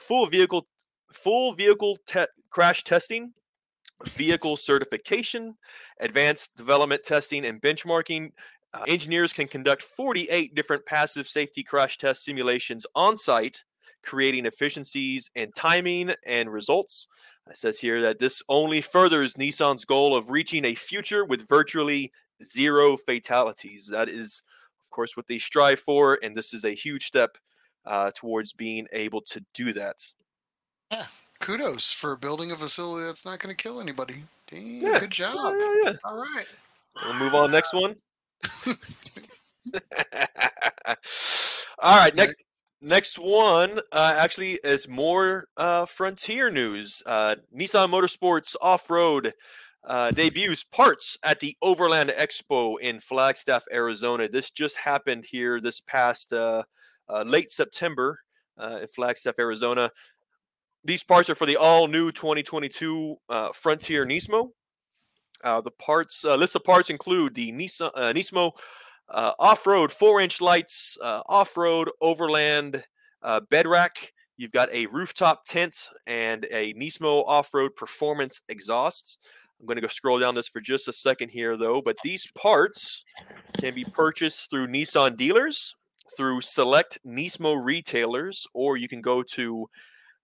full 0.00 0.26
vehicle 0.26 0.66
full 1.12 1.52
vehicle 1.52 1.98
te- 2.06 2.24
crash 2.50 2.84
testing, 2.84 3.32
vehicle 4.04 4.56
certification, 4.56 5.56
advanced 6.00 6.56
development 6.56 7.02
testing 7.02 7.46
and 7.46 7.60
benchmarking, 7.60 8.30
uh, 8.76 8.84
engineers 8.86 9.32
can 9.32 9.48
conduct 9.48 9.82
48 9.82 10.54
different 10.54 10.84
passive 10.86 11.28
safety 11.28 11.62
crash 11.62 11.98
test 11.98 12.24
simulations 12.24 12.86
on 12.94 13.16
site, 13.16 13.64
creating 14.02 14.46
efficiencies 14.46 15.30
and 15.34 15.54
timing 15.54 16.12
and 16.26 16.52
results. 16.52 17.08
It 17.48 17.56
says 17.56 17.78
here 17.78 18.02
that 18.02 18.18
this 18.18 18.42
only 18.48 18.80
furthers 18.80 19.34
Nissan's 19.34 19.84
goal 19.84 20.16
of 20.16 20.30
reaching 20.30 20.64
a 20.64 20.74
future 20.74 21.24
with 21.24 21.48
virtually 21.48 22.12
zero 22.42 22.96
fatalities. 22.96 23.88
That 23.88 24.08
is, 24.08 24.42
of 24.82 24.90
course, 24.90 25.16
what 25.16 25.28
they 25.28 25.38
strive 25.38 25.80
for, 25.80 26.18
and 26.22 26.36
this 26.36 26.52
is 26.52 26.64
a 26.64 26.70
huge 26.70 27.06
step 27.06 27.38
uh, 27.84 28.10
towards 28.14 28.52
being 28.52 28.86
able 28.92 29.22
to 29.22 29.44
do 29.54 29.72
that. 29.74 29.96
Yeah, 30.90 31.06
kudos 31.40 31.92
for 31.92 32.16
building 32.16 32.50
a 32.50 32.56
facility 32.56 33.06
that's 33.06 33.24
not 33.24 33.38
going 33.38 33.54
to 33.54 33.62
kill 33.62 33.80
anybody. 33.80 34.16
Dang, 34.48 34.80
yeah. 34.80 34.98
Good 35.00 35.10
job. 35.10 35.34
Yeah, 35.36 35.74
yeah, 35.84 35.92
All 36.04 36.16
right. 36.16 36.46
We'll 37.04 37.14
move 37.14 37.34
on 37.34 37.50
next 37.50 37.74
one. 37.74 37.94
All 41.78 41.98
right, 41.98 42.14
next 42.14 42.36
next 42.80 43.18
one 43.18 43.80
uh, 43.92 44.14
actually 44.16 44.58
is 44.64 44.88
more 44.88 45.48
uh, 45.56 45.86
frontier 45.86 46.50
news. 46.50 47.02
Uh, 47.04 47.36
Nissan 47.54 47.90
Motorsports 47.90 48.56
Off 48.60 48.88
Road 48.88 49.34
uh, 49.84 50.10
debuts 50.10 50.64
parts 50.64 51.18
at 51.22 51.40
the 51.40 51.56
Overland 51.62 52.10
Expo 52.10 52.78
in 52.80 53.00
Flagstaff, 53.00 53.64
Arizona. 53.72 54.28
This 54.28 54.50
just 54.50 54.76
happened 54.78 55.26
here 55.30 55.60
this 55.60 55.80
past 55.80 56.32
uh, 56.32 56.64
uh, 57.08 57.24
late 57.26 57.50
September 57.50 58.20
in 58.58 58.86
Flagstaff, 58.88 59.34
Arizona. 59.38 59.90
These 60.82 61.04
parts 61.04 61.28
are 61.28 61.34
for 61.34 61.46
the 61.46 61.56
all 61.56 61.88
new 61.88 62.10
2022 62.12 63.16
Frontier 63.52 64.06
Nismo. 64.06 64.50
Uh, 65.44 65.60
the 65.60 65.70
parts 65.70 66.24
uh, 66.24 66.34
list 66.34 66.56
of 66.56 66.64
parts 66.64 66.90
include 66.90 67.34
the 67.34 67.52
Nissan, 67.52 67.90
uh, 67.94 68.12
Nismo 68.12 68.52
uh, 69.08 69.32
off-road 69.38 69.92
four-inch 69.92 70.40
lights, 70.40 70.98
off-road 71.02 71.90
overland 72.00 72.82
bed 73.50 73.66
rack. 73.66 74.12
You've 74.36 74.52
got 74.52 74.72
a 74.72 74.86
rooftop 74.86 75.44
tent 75.46 75.88
and 76.06 76.46
a 76.50 76.74
Nismo 76.74 77.24
off-road 77.26 77.76
performance 77.76 78.40
exhausts. 78.48 79.18
I'm 79.60 79.66
going 79.66 79.76
to 79.76 79.82
go 79.82 79.88
scroll 79.88 80.18
down 80.18 80.34
this 80.34 80.48
for 80.48 80.60
just 80.60 80.88
a 80.88 80.92
second 80.92 81.30
here, 81.30 81.56
though. 81.56 81.80
But 81.80 81.96
these 82.04 82.30
parts 82.32 83.04
can 83.58 83.74
be 83.74 83.84
purchased 83.84 84.50
through 84.50 84.66
Nissan 84.66 85.16
dealers 85.16 85.74
through 86.16 86.40
select 86.40 86.98
Nismo 87.06 87.62
retailers, 87.62 88.46
or 88.54 88.76
you 88.76 88.88
can 88.88 89.00
go 89.00 89.22
to 89.22 89.68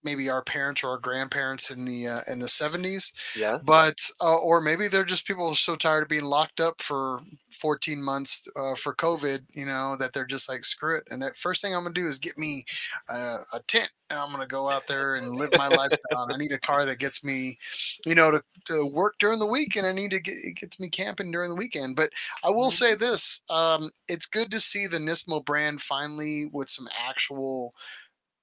maybe 0.04 0.30
our 0.30 0.44
parents 0.44 0.84
or 0.84 0.90
our 0.92 0.98
grandparents 0.98 1.70
in 1.72 1.86
the 1.86 2.08
uh, 2.08 2.20
in 2.32 2.40
the 2.40 2.48
70s 2.48 3.14
Yeah. 3.38 3.58
but 3.64 4.00
uh, 4.22 4.38
or 4.38 4.62
maybe 4.62 4.88
they're 4.88 5.04
just 5.04 5.28
people 5.28 5.54
so 5.56 5.76
tired 5.76 6.04
of 6.04 6.10
being 6.10 6.26
locked 6.26 6.60
up 6.60 6.82
for 6.82 7.20
14 7.52 8.02
months 8.02 8.48
uh, 8.56 8.76
for 8.76 8.96
covid 8.96 9.42
you 9.54 9.66
know 9.66 9.96
that 9.98 10.14
they're 10.14 10.26
just 10.26 10.50
like 10.50 10.64
screw 10.64 10.96
it 10.98 11.04
and 11.12 11.22
the 11.22 11.32
first 11.36 11.62
thing 11.62 11.76
i'm 11.76 11.84
gonna 11.84 11.94
do 11.94 12.08
is 12.08 12.18
get 12.18 12.38
me 12.38 12.64
uh, 13.10 13.40
a 13.54 13.60
tent 13.68 13.92
and 14.10 14.18
i'm 14.20 14.32
gonna 14.32 14.48
go 14.48 14.70
out 14.70 14.88
there 14.88 15.16
and 15.16 15.36
live 15.36 15.52
my 15.58 15.68
lifestyle 15.68 16.28
i 16.32 16.38
need 16.38 16.52
a 16.52 16.60
car 16.60 16.86
that 16.86 17.00
gets 17.00 17.24
me 17.24 17.58
you 18.06 18.16
know 18.16 18.32
to, 18.32 18.42
to 18.66 18.86
work 18.88 19.16
during 19.20 19.40
the 19.40 19.46
week 19.46 19.76
and 19.76 19.86
i 19.86 19.92
need 19.92 20.12
to 20.12 20.20
get 20.20 20.34
it 20.44 20.56
gets 20.56 20.80
me 20.80 20.90
camping 20.90 21.32
during 21.32 21.50
the 21.50 21.56
weekend 21.56 21.96
but 21.96 22.10
i 22.44 22.50
will 22.50 22.72
say 22.72 22.96
this 22.96 23.42
um, 23.50 23.90
it's 24.08 24.26
good 24.26 24.50
to 24.52 24.60
see 24.60 24.88
the 24.88 24.98
nismo 24.98 25.44
brand 25.46 25.82
finally 25.82 26.46
with 26.52 26.70
some 26.70 26.88
actual 27.08 27.72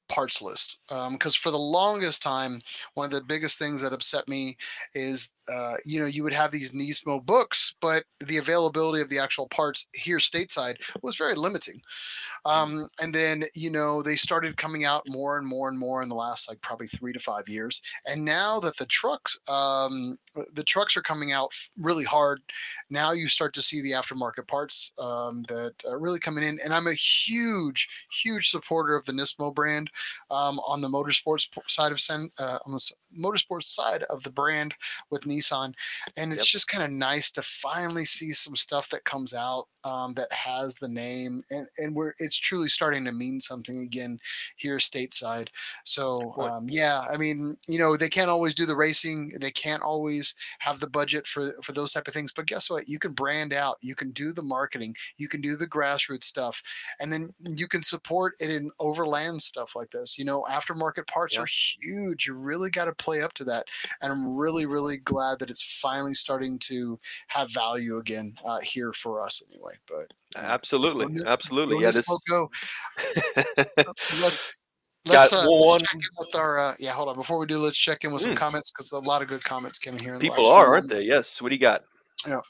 parts 0.09 0.41
list 0.41 0.81
because 1.13 1.35
for 1.35 1.51
the 1.51 1.59
longest 1.59 2.23
time 2.23 2.61
one 2.95 3.05
of 3.05 3.11
the 3.11 3.25
biggest 3.25 3.59
things 3.59 3.83
that 3.83 3.93
upset 3.93 4.27
me 4.29 4.57
is 4.95 5.33
uh, 5.53 5.75
you 5.85 6.01
know 6.01 6.07
you 6.07 6.23
would 6.23 6.33
have 6.33 6.51
these 6.51 6.73
nismo 6.73 7.25
books 7.25 7.75
but 7.81 8.05
the 8.21 8.39
availability 8.39 9.03
of 9.03 9.09
the 9.09 9.19
actual 9.19 9.47
parts 9.49 9.89
here 9.95 10.19
stateside 10.19 10.77
was 11.03 11.17
very 11.17 11.35
limiting. 11.35 11.81
Um, 12.45 12.89
and 13.03 13.15
then 13.15 13.45
you 13.55 13.71
know 13.71 14.03
they 14.03 14.17
started 14.17 14.57
coming 14.57 14.85
out 14.85 15.03
more 15.09 15.39
and 15.39 15.47
more 15.47 15.69
and 15.69 15.79
more 15.79 16.03
in 16.03 16.09
the 16.09 16.15
last 16.15 16.49
like 16.49 16.61
probably 16.61 16.87
three 16.87 17.13
to 17.13 17.19
five 17.19 17.49
years. 17.49 17.83
And 18.07 18.25
now 18.25 18.61
that 18.61 18.77
the 18.77 18.87
trucks 18.87 19.39
um, 19.49 20.17
the 20.55 20.65
trucks 20.65 20.97
are 20.97 21.03
coming 21.03 21.33
out 21.33 21.53
really 21.79 22.05
hard 22.05 22.41
now 22.91 23.13
you 23.13 23.29
start 23.29 23.55
to 23.55 23.63
see 23.63 23.83
the 23.83 23.93
aftermarket 23.93 24.47
parts 24.47 24.93
um, 25.01 25.45
that 25.49 25.75
are 25.89 25.99
really 25.99 26.21
coming 26.21 26.45
in. 26.45 26.59
And 26.65 26.73
i'm 26.73 26.87
a 26.87 26.95
huge 26.95 27.89
huge 28.23 28.49
supporter 28.49 28.95
of 28.95 29.05
the 29.05 29.13
nismo 29.13 29.55
brand 29.55 29.91
um, 30.31 30.59
on 30.61 30.81
the 30.81 30.89
motorsports 30.89 31.49
side 31.69 31.93
of 31.93 32.01
Sen, 32.01 32.31
uh, 32.39 32.59
on 32.67 32.73
the 32.73 32.91
motorsports 33.19 33.65
side 33.65 34.03
of 34.05 34.23
the 34.23 34.31
brand 34.31 34.75
with 35.11 35.23
Nissan, 35.23 35.73
and 36.17 36.33
it's 36.33 36.45
Yep. 36.45 36.53
just 36.53 36.69
kind 36.69 36.85
of 36.85 36.91
nice 36.91 37.31
to 37.33 37.43
finally 37.43 38.05
see 38.05 38.33
some 38.33 38.57
stuff 38.57 38.89
that 38.91 39.05
comes 39.05 39.35
out 39.35 39.67
um, 39.85 40.15
that 40.15 40.33
has 40.33 40.77
the 40.77 40.89
name 40.89 41.43
and 41.51 41.67
and 41.79 41.95
where 41.95 42.15
it's 42.19 42.37
truly 42.37 42.69
starting 42.69 43.05
to 43.05 43.13
mean 43.13 43.41
something 43.41 43.83
again 43.83 44.19
here 44.57 44.77
stateside. 44.79 45.49
So 45.85 46.35
um, 46.39 46.67
yeah, 46.69 47.05
I 47.13 47.17
mean 47.17 47.57
you 47.69 47.79
know 47.79 47.97
they 47.97 48.09
can't 48.09 48.31
always 48.31 48.55
do 48.55 48.67
the 48.67 48.77
racing, 48.77 49.33
they 49.41 49.51
can't 49.51 49.83
always 49.83 50.35
have 50.59 50.81
the 50.81 50.89
budget 50.89 51.27
for 51.27 51.53
for 51.63 51.73
those 51.73 51.93
type 51.93 52.09
of 52.09 52.15
things, 52.15 52.33
but 52.33 52.47
guess 52.47 52.71
what? 52.71 52.89
You 52.89 52.99
can 52.99 53.13
brand 53.13 53.53
out, 53.53 53.79
you 53.81 53.95
can 53.95 54.11
do 54.13 54.33
the 54.33 54.43
marketing, 54.43 54.95
you 55.17 55.29
can 55.29 55.41
do 55.41 55.57
the 55.57 55.67
grassroots 55.67 56.25
stuff, 56.25 56.63
and 57.01 57.13
then 57.13 57.31
you 57.57 57.67
can 57.69 57.83
support 57.83 58.35
it 58.41 58.51
in 58.51 58.71
overland 58.79 59.43
stuff 59.43 59.75
like 59.77 59.88
this. 59.91 60.19
You 60.19 60.25
know, 60.25 60.43
aftermarket 60.49 61.07
parts 61.07 61.37
Yeah. 61.37 61.43
are 61.43 61.49
huge. 61.81 62.27
You 62.27 62.35
really 62.35 62.71
got 62.71 62.87
to 62.87 62.95
play 62.95 63.23
up 63.23 63.33
to 63.35 63.45
that, 63.45 63.67
and 64.03 64.13
I'm 64.13 64.37
really, 64.37 64.67
really 64.67 64.99
glad 64.99 65.39
that 65.41 65.51
it's 65.51 65.79
finally 65.81 66.15
starting 66.15 66.59
to 66.61 66.99
have 67.29 67.53
value 67.53 67.99
again 67.99 68.33
uh, 68.45 68.59
here 68.61 68.93
for 68.93 69.21
us, 69.21 69.43
anyway. 69.53 69.75
But 69.87 70.13
yeah. 70.35 70.53
Absolutely. 70.53 71.23
Absolutely. 71.27 71.77
go 71.77 71.81
Yeah. 71.81 71.91
This. 71.93 72.09
Nismo, 72.09 72.19
go. 72.29 72.51
Let's 74.23 74.67
let's, 75.07 75.33
uh, 75.33 75.47
one- 75.47 75.79
let's 75.81 75.83
check 75.85 75.95
in 75.95 76.01
with 76.19 76.35
our 76.35 76.59
uh, 76.59 76.75
yeah. 76.79 76.93
Hold 76.93 77.09
on, 77.09 77.15
before 77.17 77.39
we 77.39 77.47
do, 77.47 77.59
let's 77.59 77.79
check 77.79 78.05
in 78.05 78.13
with 78.13 78.23
some 78.23 78.33
Mm. 78.33 78.37
comments 78.37 78.71
because 78.71 78.93
a 78.93 78.99
lot 78.99 79.23
of 79.23 79.29
good 79.29 79.43
comments 79.45 79.79
came 79.79 79.95
in 79.95 80.01
here. 80.01 80.19
People 80.19 80.47
are, 80.47 80.67
aren't 80.75 80.91
they? 80.91 81.03
Yes. 81.05 81.41
What 81.41 81.49
do 81.49 81.55
you 81.55 81.61
got? 81.61 81.83
Yeah. 82.27 82.41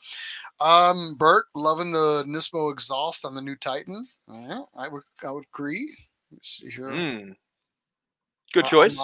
Um, 0.60 1.14
Bert, 1.18 1.44
loving 1.54 1.92
the 1.92 2.24
Nismo 2.26 2.72
exhaust 2.72 3.24
on 3.24 3.34
the 3.34 3.40
new 3.42 3.54
Titan. 3.56 4.04
Yeah, 4.28 4.62
I 4.76 4.88
would 4.88 5.02
I 5.24 5.30
would 5.30 5.44
agree. 5.54 5.88
Let's 6.32 6.48
see 6.58 6.70
here. 6.70 6.90
Mm. 6.90 7.36
Good 8.52 8.64
Uh, 8.64 8.68
choice. 8.68 8.98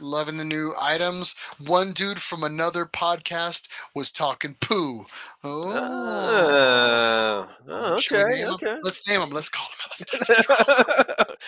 loving 0.00 0.38
the 0.38 0.44
new 0.44 0.72
items. 0.80 1.34
One 1.66 1.92
dude 1.92 2.20
from 2.20 2.44
another 2.44 2.86
podcast 2.86 3.68
was 3.94 4.10
talking 4.10 4.54
poo. 4.60 5.04
Oh, 5.44 5.72
Ah, 5.76 7.56
oh, 7.68 7.94
okay. 7.96 8.42
'em? 8.42 8.54
Okay. 8.54 8.78
Let's 8.82 9.06
name 9.06 9.20
him. 9.20 9.30
Let's 9.30 9.50
call 9.50 9.66
him. 9.66 9.76
Let's, 9.90 10.48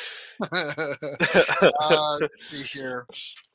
uh, 1.80 2.18
let's 2.20 2.48
see 2.48 2.78
here. 2.78 3.06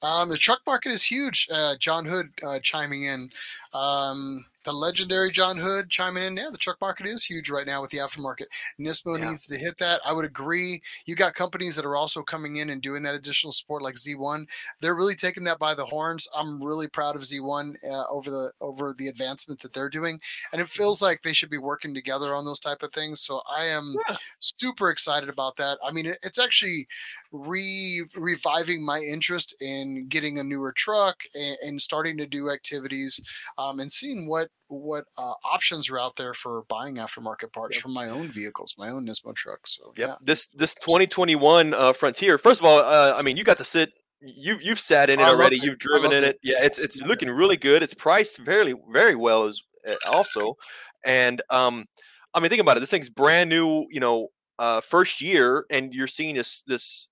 Um, 0.01 0.29
the 0.29 0.37
truck 0.37 0.61
market 0.65 0.91
is 0.91 1.03
huge. 1.03 1.47
Uh, 1.51 1.75
John 1.79 2.05
Hood 2.05 2.31
uh, 2.45 2.59
chiming 2.63 3.03
in. 3.03 3.29
Um, 3.73 4.43
the 4.67 4.73
legendary 4.73 5.32
John 5.32 5.56
Hood 5.58 5.89
chiming 5.89 6.23
in. 6.23 6.36
Yeah, 6.36 6.49
the 6.51 6.58
truck 6.58 6.75
market 6.82 7.06
is 7.06 7.23
huge 7.23 7.49
right 7.49 7.65
now 7.65 7.82
with 7.82 7.89
the 7.89 7.99
aftermarket. 7.99 8.47
Nismo 8.77 9.17
Yeah. 9.17 9.30
needs 9.30 9.47
to 9.47 9.58
hit 9.58 9.77
that. 9.77 10.01
I 10.06 10.12
would 10.12 10.25
agree. 10.25 10.82
You 11.06 11.15
got 11.15 11.36
companies 11.36 11.77
that 11.77 11.86
are 11.86 11.95
also 11.95 12.21
coming 12.21 12.58
in 12.58 12.69
and 12.69 12.82
doing 12.82 13.01
that 13.03 13.15
additional 13.15 13.53
support, 13.53 13.82
like 13.82 13.95
Z1. 13.95 14.45
They're 14.82 14.95
really 14.95 15.15
taking 15.15 15.45
that 15.45 15.58
by 15.58 15.73
the 15.73 15.86
horns. 15.86 16.27
I'm 16.36 16.62
really 16.62 16.89
proud 16.89 17.15
of 17.15 17.21
Z1 17.21 17.75
uh, 17.89 18.03
over 18.12 18.30
the 18.30 18.51
over 18.60 18.93
the 18.97 19.08
advancement 19.08 19.62
that 19.62 19.71
they're 19.71 19.89
doing, 19.89 20.19
and 20.51 20.62
it 20.62 20.67
feels 20.67 21.01
like 21.01 21.21
they 21.21 21.34
should 21.34 21.49
be 21.49 21.58
working 21.58 21.93
together 21.95 22.36
on 22.36 22.43
those 22.43 22.60
type 22.60 22.84
of 22.84 22.91
things. 22.91 23.21
So 23.21 23.41
I 23.49 23.63
am 23.65 23.95
Yeah. 24.10 24.17
super 24.39 24.89
excited 24.89 25.30
about 25.30 25.56
that. 25.58 25.77
I 25.82 25.93
mean, 25.93 26.08
it, 26.08 26.19
it's 26.23 26.39
actually 26.39 26.86
re 27.32 28.06
reviving 28.15 28.86
my 28.86 28.99
interest 28.99 29.56
in 29.62 30.08
getting 30.10 30.39
a 30.39 30.43
newer 30.43 30.73
truck 30.73 31.15
and, 31.36 31.58
and 31.65 31.82
starting 31.82 32.17
to 32.17 32.25
do 32.25 32.51
activities 32.51 33.21
um, 33.58 33.80
and 33.80 33.91
seeing 33.91 34.27
what 34.27 34.49
what 34.69 35.05
uh, 35.17 35.33
options 35.45 35.89
are 35.89 35.99
out 35.99 36.15
there 36.17 36.33
for 36.33 36.63
buying 36.67 36.95
aftermarket 36.95 37.53
parts 37.53 37.77
Yep. 37.77 37.83
for 37.83 37.89
my 37.89 38.09
own 38.09 38.29
vehicles, 38.31 38.75
my 38.77 38.89
own 38.89 39.05
Nismo 39.07 39.33
trucks. 39.35 39.77
So 39.77 39.93
Yep. 39.97 40.07
yeah, 40.07 40.15
This 40.21 40.47
this 40.47 40.75
2021 40.75 41.73
uh, 41.73 41.93
Frontier. 41.93 42.37
First 42.37 42.59
of 42.59 42.65
all, 42.65 42.79
uh, 42.79 43.13
I 43.17 43.21
mean, 43.21 43.37
you 43.37 43.43
got 43.43 43.57
to 43.59 43.63
sit. 43.63 43.91
You've 44.19 44.61
you've 44.61 44.79
sat 44.79 45.09
in 45.09 45.19
it 45.19 45.23
I 45.23 45.29
already. 45.29 45.57
You've 45.57 45.77
driven 45.79 46.11
in 46.11 46.23
it. 46.23 46.35
it. 46.35 46.39
Yeah, 46.43 46.63
it's 46.63 46.79
it's 46.79 46.99
Loved 46.99 47.09
looking 47.09 47.29
really 47.29 47.57
good. 47.57 47.83
It's 47.83 47.93
priced 47.93 48.37
fairly 48.41 48.73
very 48.91 49.15
well 49.15 49.43
as 49.45 49.61
uh, 49.87 49.95
also, 50.11 50.57
and 51.05 51.41
um, 51.51 51.85
I 52.33 52.39
mean, 52.39 52.49
think 52.49 52.61
about 52.61 52.77
it. 52.77 52.79
This 52.81 52.89
thing's 52.89 53.09
brand 53.11 53.49
new. 53.49 53.85
You 53.91 53.99
know, 53.99 54.29
uh, 54.57 54.81
first 54.81 55.21
year, 55.21 55.65
and 55.69 55.93
you're 55.93 56.07
seeing 56.07 56.33
this 56.35 56.63
this 56.65 57.07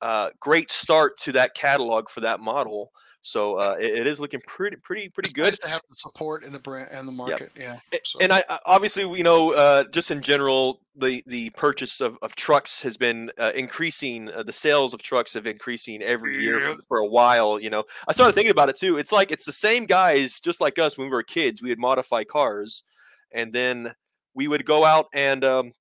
uh, 0.00 0.30
great 0.40 0.72
start 0.72 1.18
to 1.20 1.32
that 1.32 1.54
catalog 1.54 2.08
for 2.08 2.20
that 2.22 2.40
model. 2.40 2.90
So 3.26 3.56
uh, 3.56 3.74
it, 3.80 3.98
it 3.98 4.06
is 4.06 4.20
looking 4.20 4.40
pretty 4.46 4.76
pretty 4.76 5.08
pretty 5.08 5.26
it's 5.26 5.32
good. 5.32 5.44
nice 5.44 5.58
to 5.58 5.68
have 5.68 5.82
the 5.90 5.96
support 5.96 6.46
in 6.46 6.52
the 6.52 6.60
brand 6.60 6.90
and 6.92 7.08
the 7.08 7.12
market. 7.12 7.50
Yeah, 7.58 7.76
so. 8.04 8.20
And 8.20 8.32
I 8.32 8.44
obviously 8.64 9.02
you 9.18 9.24
know 9.24 9.52
uh, 9.52 9.84
just 9.90 10.12
in 10.12 10.22
general 10.22 10.80
the 10.94 11.24
the 11.26 11.50
purchase 11.50 12.00
of, 12.00 12.16
of 12.22 12.36
trucks 12.36 12.82
has 12.82 12.96
been 12.96 13.32
uh, 13.36 13.50
increasing. 13.56 14.30
Uh, 14.30 14.44
the 14.44 14.52
sales 14.52 14.94
of 14.94 15.02
trucks 15.02 15.34
have 15.34 15.44
increasing 15.44 16.02
every 16.02 16.40
year 16.40 16.60
for, 16.60 16.76
for 16.86 16.98
a 16.98 17.06
while. 17.06 17.58
You 17.60 17.68
know, 17.68 17.82
I 18.06 18.12
started 18.12 18.34
thinking 18.34 18.52
about 18.52 18.68
it 18.68 18.76
too. 18.76 18.96
It's 18.96 19.10
like 19.10 19.32
it's 19.32 19.44
the 19.44 19.52
same 19.52 19.86
guys, 19.86 20.40
just 20.40 20.60
like 20.60 20.78
us 20.78 20.96
when 20.96 21.08
we 21.08 21.12
were 21.12 21.24
kids. 21.24 21.60
We 21.60 21.70
would 21.70 21.80
modify 21.80 22.22
cars, 22.22 22.84
and 23.32 23.52
then 23.52 23.92
we 24.34 24.46
would 24.46 24.64
go 24.64 24.84
out 24.84 25.06
and 25.12 25.44
um, 25.44 25.72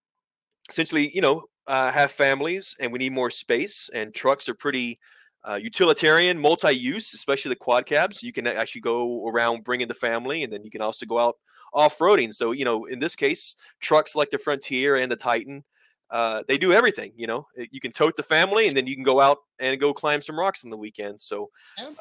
essentially, 0.68 1.12
you 1.14 1.22
know, 1.22 1.44
uh, 1.68 1.92
have 1.92 2.12
families, 2.12 2.76
and 2.80 2.92
we 2.92 2.98
need 2.98 3.14
more 3.14 3.30
space. 3.30 3.88
And 3.94 4.16
trucks 4.16 4.50
are 4.50 4.56
pretty 4.56 5.00
uh, 5.48 5.56
utilitarian, 5.56 6.38
multi-use, 6.40 7.14
especially 7.14 7.50
the 7.50 7.56
quad 7.56 7.86
cabs. 7.86 8.24
You 8.24 8.34
can 8.34 8.48
actually 8.48 8.82
go 8.82 9.28
around 9.28 9.64
bringing 9.64 9.88
the 9.88 9.94
family, 9.94 10.44
and 10.44 10.52
then 10.52 10.64
you 10.64 10.72
can 10.72 10.82
also 10.82 11.06
go 11.06 11.20
out 11.20 11.38
off-roading. 11.74 12.34
So, 12.34 12.52
you 12.52 12.66
know, 12.66 12.86
in 12.86 13.00
this 13.00 13.16
case, 13.16 13.56
trucks 13.80 14.16
like 14.16 14.32
the 14.32 14.38
Frontier 14.38 14.96
and 14.96 15.12
the 15.12 15.16
Titan, 15.16 15.64
uh, 16.12 16.44
they 16.48 16.58
do 16.58 16.72
everything. 16.74 17.14
You 17.16 17.28
know, 17.28 17.48
Uh, 17.60 17.66
you 17.72 17.80
can 17.80 17.92
tote 17.92 18.16
the 18.18 18.24
family, 18.24 18.68
and 18.68 18.76
then 18.78 18.88
you 18.88 18.96
can 18.96 19.04
go 19.04 19.20
out 19.20 19.40
and 19.60 19.80
go 19.80 19.94
climb 19.94 20.22
some 20.22 20.38
rocks 20.38 20.64
on 20.64 20.70
the 20.70 20.78
weekend. 20.78 21.22
So, 21.22 21.50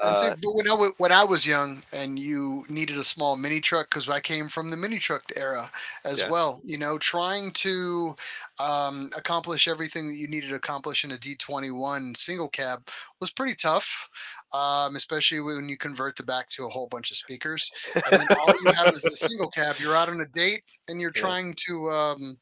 Uh. 0.02 0.34
But 0.42 0.54
when 0.54 0.68
I, 0.68 0.90
when 0.98 1.12
I 1.12 1.24
was 1.24 1.46
young 1.46 1.82
and 1.92 2.18
you 2.18 2.64
needed 2.68 2.96
a 2.96 3.04
small 3.04 3.36
mini 3.36 3.60
truck, 3.60 3.88
because 3.90 4.08
I 4.08 4.20
came 4.20 4.48
from 4.48 4.68
the 4.68 4.76
mini 4.76 4.98
truck 4.98 5.22
era 5.36 5.70
as 6.04 6.20
Yeah. 6.20 6.30
well, 6.30 6.60
you 6.64 6.76
know, 6.78 6.98
trying 6.98 7.52
to 7.52 8.14
um, 8.58 9.10
accomplish 9.16 9.68
everything 9.68 10.06
that 10.08 10.14
you 10.14 10.28
needed 10.28 10.48
to 10.50 10.56
accomplish 10.56 11.04
in 11.04 11.12
a 11.12 11.16
D21 11.16 12.16
single 12.16 12.48
cab 12.48 12.88
was 13.20 13.30
pretty 13.30 13.54
tough, 13.54 14.08
um, 14.52 14.96
especially 14.96 15.40
when 15.40 15.68
you 15.68 15.76
convert 15.76 16.16
the 16.16 16.22
back 16.24 16.48
to 16.50 16.66
a 16.66 16.68
whole 16.68 16.88
bunch 16.88 17.10
of 17.10 17.16
speakers. 17.16 17.70
And 18.04 18.18
then 18.18 18.28
all 18.42 18.54
you 18.60 18.70
have 18.76 18.92
is 18.92 19.06
the 19.06 19.16
single 19.16 19.48
cab. 19.50 19.76
You're 19.80 19.96
out 19.96 20.08
on 20.08 20.20
a 20.20 20.26
date 20.26 20.62
and 20.88 21.00
you're 21.00 21.10
Yeah. 21.14 21.20
trying 21.20 21.54
to. 21.66 21.88
Um, 21.90 22.38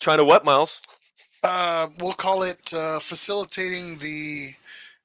trying 0.00 0.18
to 0.18 0.24
what, 0.24 0.44
Miles? 0.44 0.82
Uh, 1.42 1.88
we'll 2.00 2.12
call 2.12 2.42
it 2.42 2.72
uh, 2.74 2.98
facilitating 2.98 3.96
the 3.98 4.52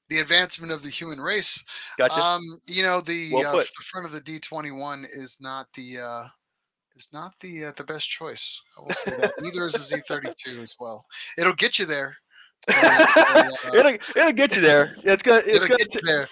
the 0.08 0.18
advancement 0.20 0.72
of 0.72 0.82
the 0.82 0.88
human 0.88 1.18
race. 1.18 1.64
Gotcha. 1.98 2.20
Um, 2.20 2.42
you 2.66 2.82
know, 2.82 3.00
the 3.00 3.30
Well 3.32 3.56
uh, 3.56 3.62
the 3.62 3.84
front 3.84 4.06
of 4.06 4.12
the 4.12 4.20
D21 4.20 5.04
is 5.04 5.38
not 5.40 5.66
the 5.74 5.98
uh, 5.98 6.28
is 6.94 7.08
not 7.12 7.32
the 7.40 7.66
uh, 7.66 7.72
the 7.76 7.84
best 7.84 8.10
choice. 8.10 8.62
I 8.78 8.82
will 8.82 8.90
say 8.90 9.12
that. 9.16 9.32
Neither 9.40 9.66
is 9.66 9.74
the 9.74 9.96
Z32 9.96 10.62
as 10.62 10.76
well. 10.78 11.04
It'll 11.38 11.54
get 11.54 11.78
you 11.78 11.86
there. 11.86 12.16
it'll, 12.68 12.82
uh, 12.84 13.50
it'll, 13.74 14.20
it'll 14.20 14.32
get 14.32 14.56
you 14.56 14.62
there. 14.62 14.96
It's 15.02 15.22
gonna. 15.22 15.38
It's 15.38 15.48
it'll 15.48 15.68
gonna. 15.68 15.78
get 15.78 15.94
you 15.94 16.00
t- 16.00 16.06
there. 16.06 16.26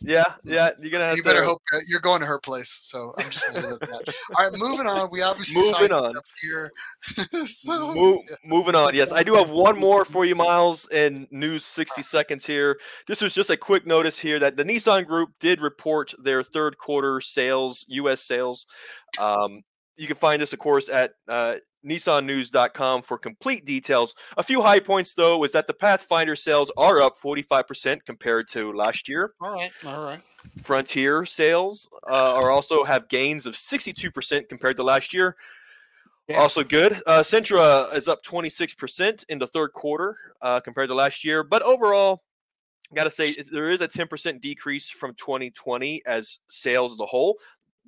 Yeah, 0.00 0.24
yeah. 0.44 0.70
You're 0.80 0.90
gonna 0.90 1.04
have 1.04 1.16
You 1.16 1.22
to. 1.22 1.28
better 1.28 1.42
hope 1.44 1.60
uh, 1.74 1.78
you're 1.88 2.00
going 2.00 2.20
to 2.20 2.26
her 2.26 2.38
place. 2.38 2.78
So 2.82 3.12
I'm 3.18 3.30
just 3.30 3.46
gonna 3.46 3.66
leave 3.68 3.80
that. 3.80 4.14
All 4.36 4.48
right, 4.48 4.58
moving 4.58 4.86
on. 4.86 5.08
We 5.10 5.22
obviously 5.22 5.60
Moving 5.60 5.74
signed 5.74 5.92
on. 5.92 6.16
up 6.16 6.24
here. 6.40 6.70
so, 7.46 7.94
Mo- 7.94 8.22
moving 8.44 8.74
on. 8.74 8.94
Yes, 8.94 9.12
I 9.12 9.22
do 9.22 9.34
have 9.34 9.50
one 9.50 9.78
more 9.78 10.04
for 10.04 10.24
you, 10.24 10.34
Miles, 10.34 10.88
in 10.90 11.26
news 11.30 11.64
60 11.64 12.02
seconds 12.02 12.44
here. 12.46 12.78
This 13.06 13.20
was 13.22 13.34
just 13.34 13.50
a 13.50 13.56
quick 13.56 13.86
notice 13.86 14.18
here 14.18 14.38
that 14.38 14.56
the 14.56 14.64
Nissan 14.64 15.06
Group 15.06 15.30
did 15.40 15.60
report 15.60 16.12
their 16.22 16.42
third 16.42 16.76
quarter 16.78 17.20
sales, 17.20 17.84
U.S. 17.88 18.20
sales. 18.22 18.66
Um, 19.20 19.62
you 19.96 20.06
can 20.06 20.16
find 20.16 20.40
this, 20.40 20.52
of 20.52 20.58
course, 20.60 20.88
at 20.88 21.12
uh, 21.26 21.56
nissannews.com 21.84 23.02
for 23.02 23.18
complete 23.18 23.64
details. 23.64 24.14
A 24.36 24.42
few 24.42 24.62
high 24.62 24.80
points, 24.80 25.14
though, 25.14 25.44
is 25.44 25.52
that 25.52 25.66
the 25.66 25.74
Pathfinder 25.74 26.36
sales 26.36 26.70
are 26.76 27.00
up 27.00 27.18
45% 27.18 28.04
compared 28.04 28.48
to 28.48 28.72
last 28.72 29.08
year. 29.08 29.34
all 29.40 29.52
right, 29.52 29.70
all 29.86 30.02
right. 30.02 30.20
Frontier 30.62 31.24
sales 31.24 31.88
uh, 32.08 32.34
are 32.36 32.50
also 32.50 32.84
have 32.84 33.08
gains 33.08 33.46
of 33.46 33.54
62% 33.54 34.48
compared 34.48 34.76
to 34.76 34.82
last 34.82 35.12
year. 35.12 35.36
Yeah. 36.28 36.36
Also 36.36 36.62
good. 36.62 37.00
Uh, 37.06 37.20
Sentra 37.20 37.94
is 37.94 38.06
up 38.06 38.22
26% 38.22 39.24
in 39.28 39.38
the 39.38 39.46
third 39.46 39.72
quarter 39.72 40.16
uh, 40.42 40.60
compared 40.60 40.88
to 40.88 40.94
last 40.94 41.24
year. 41.24 41.42
But 41.42 41.62
overall, 41.62 42.22
got 42.94 43.04
to 43.04 43.10
say 43.10 43.34
there 43.50 43.70
is 43.70 43.80
a 43.80 43.88
10% 43.88 44.40
decrease 44.40 44.90
from 44.90 45.14
2020 45.14 46.02
as 46.06 46.40
sales 46.48 46.92
as 46.92 47.00
a 47.00 47.06
whole. 47.06 47.38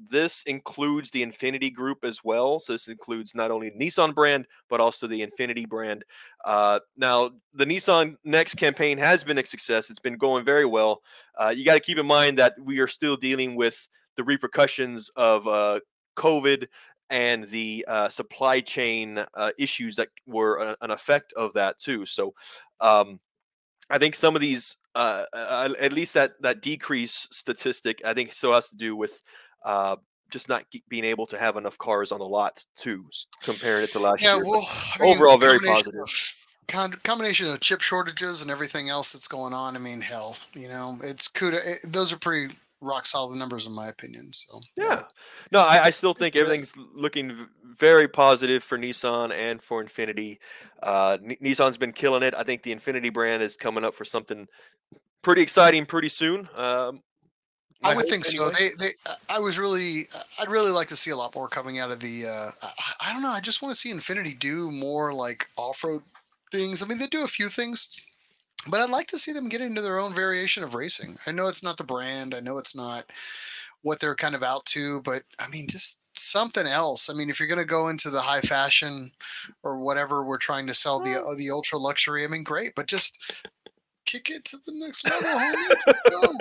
This 0.08 0.42
includes 0.44 1.10
the 1.10 1.22
Infiniti 1.22 1.72
Group 1.72 2.04
as 2.04 2.24
well. 2.24 2.58
So 2.58 2.72
this 2.72 2.88
includes 2.88 3.34
not 3.34 3.50
only 3.50 3.70
Nissan 3.72 4.14
brand 4.14 4.46
but 4.68 4.80
also 4.80 5.06
the 5.06 5.26
Infiniti 5.26 5.68
brand. 5.68 6.04
Uh, 6.44 6.80
now 6.96 7.30
the 7.52 7.66
Nissan 7.66 8.16
Next 8.24 8.54
campaign 8.54 8.96
has 8.98 9.24
been 9.24 9.38
a 9.38 9.44
success. 9.44 9.90
It's 9.90 10.00
been 10.00 10.16
going 10.16 10.44
very 10.44 10.64
well. 10.64 11.02
Uh, 11.36 11.52
you 11.54 11.64
got 11.64 11.74
to 11.74 11.80
keep 11.80 11.98
in 11.98 12.06
mind 12.06 12.38
that 12.38 12.54
we 12.62 12.80
are 12.80 12.86
still 12.86 13.16
dealing 13.16 13.56
with 13.56 13.88
the 14.16 14.24
repercussions 14.24 15.10
of 15.16 15.46
uh, 15.46 15.80
COVID 16.16 16.66
and 17.10 17.48
the 17.48 17.84
uh, 17.88 18.08
supply 18.08 18.60
chain 18.60 19.24
uh, 19.34 19.50
issues 19.58 19.96
that 19.96 20.08
were 20.26 20.76
an 20.80 20.90
effect 20.90 21.32
of 21.34 21.52
that 21.54 21.78
too. 21.78 22.06
So, 22.06 22.34
um, 22.80 23.20
I 23.90 23.98
think 23.98 24.14
some 24.14 24.36
of 24.36 24.40
these, 24.40 24.76
uh, 24.94 25.24
at 25.34 25.92
least 25.92 26.14
that 26.14 26.40
that 26.42 26.62
decrease 26.62 27.26
statistic, 27.32 28.00
I 28.04 28.14
think 28.14 28.32
still 28.32 28.52
has 28.52 28.68
to 28.68 28.76
do 28.76 28.94
with 28.94 29.20
uh, 29.64 29.96
just 30.30 30.48
not 30.48 30.64
being 30.88 31.04
able 31.04 31.26
to 31.26 31.38
have 31.38 31.56
enough 31.56 31.76
cars 31.78 32.12
on 32.12 32.18
the 32.20 32.26
lot 32.26 32.64
too, 32.76 33.04
s- 33.08 33.26
comparing 33.42 33.84
it 33.84 33.90
to 33.92 33.98
last 33.98 34.22
Yeah, 34.22 34.36
year. 34.36 34.44
Well, 34.44 34.66
I 34.94 35.02
mean, 35.02 35.16
overall, 35.16 35.38
very 35.38 35.58
positive. 35.58 36.00
of- 36.02 37.02
combination 37.02 37.48
of 37.48 37.58
chip 37.60 37.80
shortages 37.80 38.42
and 38.42 38.50
everything 38.50 38.88
else 38.88 39.12
that's 39.12 39.26
going 39.26 39.52
on. 39.52 39.74
I 39.74 39.80
mean, 39.80 40.00
hell, 40.00 40.36
you 40.54 40.68
know, 40.68 40.96
it's 41.02 41.28
kuda. 41.28 41.60
It, 41.66 41.78
those 41.92 42.12
are 42.12 42.18
pretty 42.18 42.54
rock 42.80 43.06
solid 43.06 43.36
numbers 43.36 43.66
in 43.66 43.72
my 43.72 43.88
opinion. 43.88 44.32
So 44.32 44.58
Yeah. 44.76 45.02
No, 45.52 45.60
I, 45.60 45.86
I 45.86 45.90
still 45.90 46.14
think 46.14 46.36
everything's 46.36 46.72
looking 46.94 47.48
very 47.76 48.08
positive 48.08 48.62
for 48.62 48.78
Nissan 48.78 49.32
and 49.32 49.60
for 49.62 49.84
Infiniti. 49.84 50.38
Uh, 50.82 51.18
Ni- 51.20 51.36
Nissan's 51.42 51.76
been 51.76 51.92
killing 51.92 52.22
it. 52.22 52.34
I 52.34 52.42
think 52.44 52.62
the 52.62 52.74
Infiniti 52.74 53.12
brand 53.12 53.42
is 53.42 53.56
coming 53.56 53.84
up 53.84 53.94
for 53.94 54.04
something 54.04 54.46
pretty 55.22 55.42
exciting 55.42 55.86
pretty 55.86 56.08
soon. 56.08 56.46
Um, 56.56 57.02
I 57.82 57.94
would 57.94 58.08
think 58.08 58.24
so. 58.24 58.50
They, 58.50 58.68
they, 58.78 58.90
I 59.28 59.38
was 59.38 59.58
really, 59.58 60.02
I'd 60.40 60.50
really 60.50 60.70
like 60.70 60.88
to 60.88 60.96
see 60.96 61.10
a 61.10 61.16
lot 61.16 61.34
more 61.34 61.48
coming 61.48 61.78
out 61.78 61.90
of 61.90 62.00
the. 62.00 62.26
Uh, 62.26 62.50
I, 62.62 63.08
I 63.08 63.12
don't 63.12 63.22
know. 63.22 63.30
I 63.30 63.40
just 63.40 63.62
want 63.62 63.74
to 63.74 63.80
see 63.80 63.92
Infiniti 63.92 64.38
do 64.38 64.70
more 64.70 65.14
like 65.14 65.48
off-road 65.56 66.02
things. 66.52 66.82
I 66.82 66.86
mean, 66.86 66.98
they 66.98 67.06
do 67.06 67.24
a 67.24 67.28
few 67.28 67.48
things, 67.48 68.06
but 68.68 68.80
I'd 68.80 68.90
like 68.90 69.06
to 69.08 69.18
see 69.18 69.32
them 69.32 69.48
get 69.48 69.62
into 69.62 69.80
their 69.80 69.98
own 69.98 70.14
variation 70.14 70.62
of 70.62 70.74
racing. 70.74 71.14
I 71.26 71.32
know 71.32 71.48
it's 71.48 71.62
not 71.62 71.78
the 71.78 71.84
brand. 71.84 72.34
I 72.34 72.40
know 72.40 72.58
it's 72.58 72.76
not 72.76 73.04
what 73.82 73.98
they're 73.98 74.14
kind 74.14 74.34
of 74.34 74.42
out 74.42 74.66
to, 74.66 75.00
but 75.00 75.22
I 75.38 75.48
mean, 75.48 75.66
just 75.66 76.00
something 76.14 76.66
else. 76.66 77.08
I 77.08 77.14
mean, 77.14 77.30
if 77.30 77.40
you're 77.40 77.48
going 77.48 77.58
to 77.58 77.64
go 77.64 77.88
into 77.88 78.10
the 78.10 78.20
high 78.20 78.42
fashion 78.42 79.10
or 79.62 79.78
whatever 79.78 80.22
we're 80.22 80.36
trying 80.36 80.66
to 80.66 80.74
sell 80.74 81.00
the 81.00 81.18
uh, 81.18 81.34
the 81.36 81.50
ultra 81.50 81.78
luxury, 81.78 82.24
I 82.24 82.28
mean, 82.28 82.42
great, 82.42 82.74
but 82.74 82.86
just 82.86 83.46
kick 84.10 84.30
it 84.30 84.44
to 84.46 84.56
the 84.58 84.72
next 84.74 85.08
level. 85.08 85.38
Go, 86.10 86.32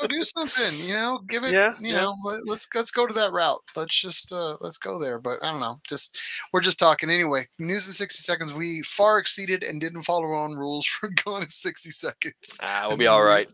go 0.00 0.06
do 0.06 0.22
something, 0.22 0.86
you 0.86 0.94
know, 0.94 1.20
give 1.28 1.44
it, 1.44 1.52
Yeah, 1.52 1.74
you 1.80 1.92
yeah. 1.92 2.02
know, 2.02 2.16
let, 2.24 2.46
let's 2.46 2.68
let's 2.74 2.90
go 2.90 3.06
to 3.06 3.14
that 3.14 3.32
route. 3.32 3.60
Let's 3.76 4.00
just 4.00 4.32
uh 4.32 4.56
let's 4.60 4.78
go 4.78 4.98
there. 4.98 5.18
But 5.18 5.38
I 5.42 5.50
don't 5.50 5.60
know, 5.60 5.78
just 5.86 6.18
we're 6.52 6.60
just 6.60 6.78
talking 6.78 7.10
anyway. 7.10 7.46
News 7.58 7.86
in 7.86 7.92
60 7.92 8.16
seconds. 8.20 8.52
We 8.52 8.82
far 8.82 9.18
exceeded 9.18 9.62
and 9.62 9.80
didn't 9.80 10.02
follow 10.02 10.24
our 10.24 10.34
own 10.34 10.56
rules 10.56 10.86
for 10.86 11.10
going 11.24 11.42
in 11.42 11.48
60 11.48 11.90
seconds. 11.90 12.60
Ah, 12.62 12.86
we'll 12.88 12.96
be 12.96 13.06
all 13.06 13.22
right. 13.22 13.46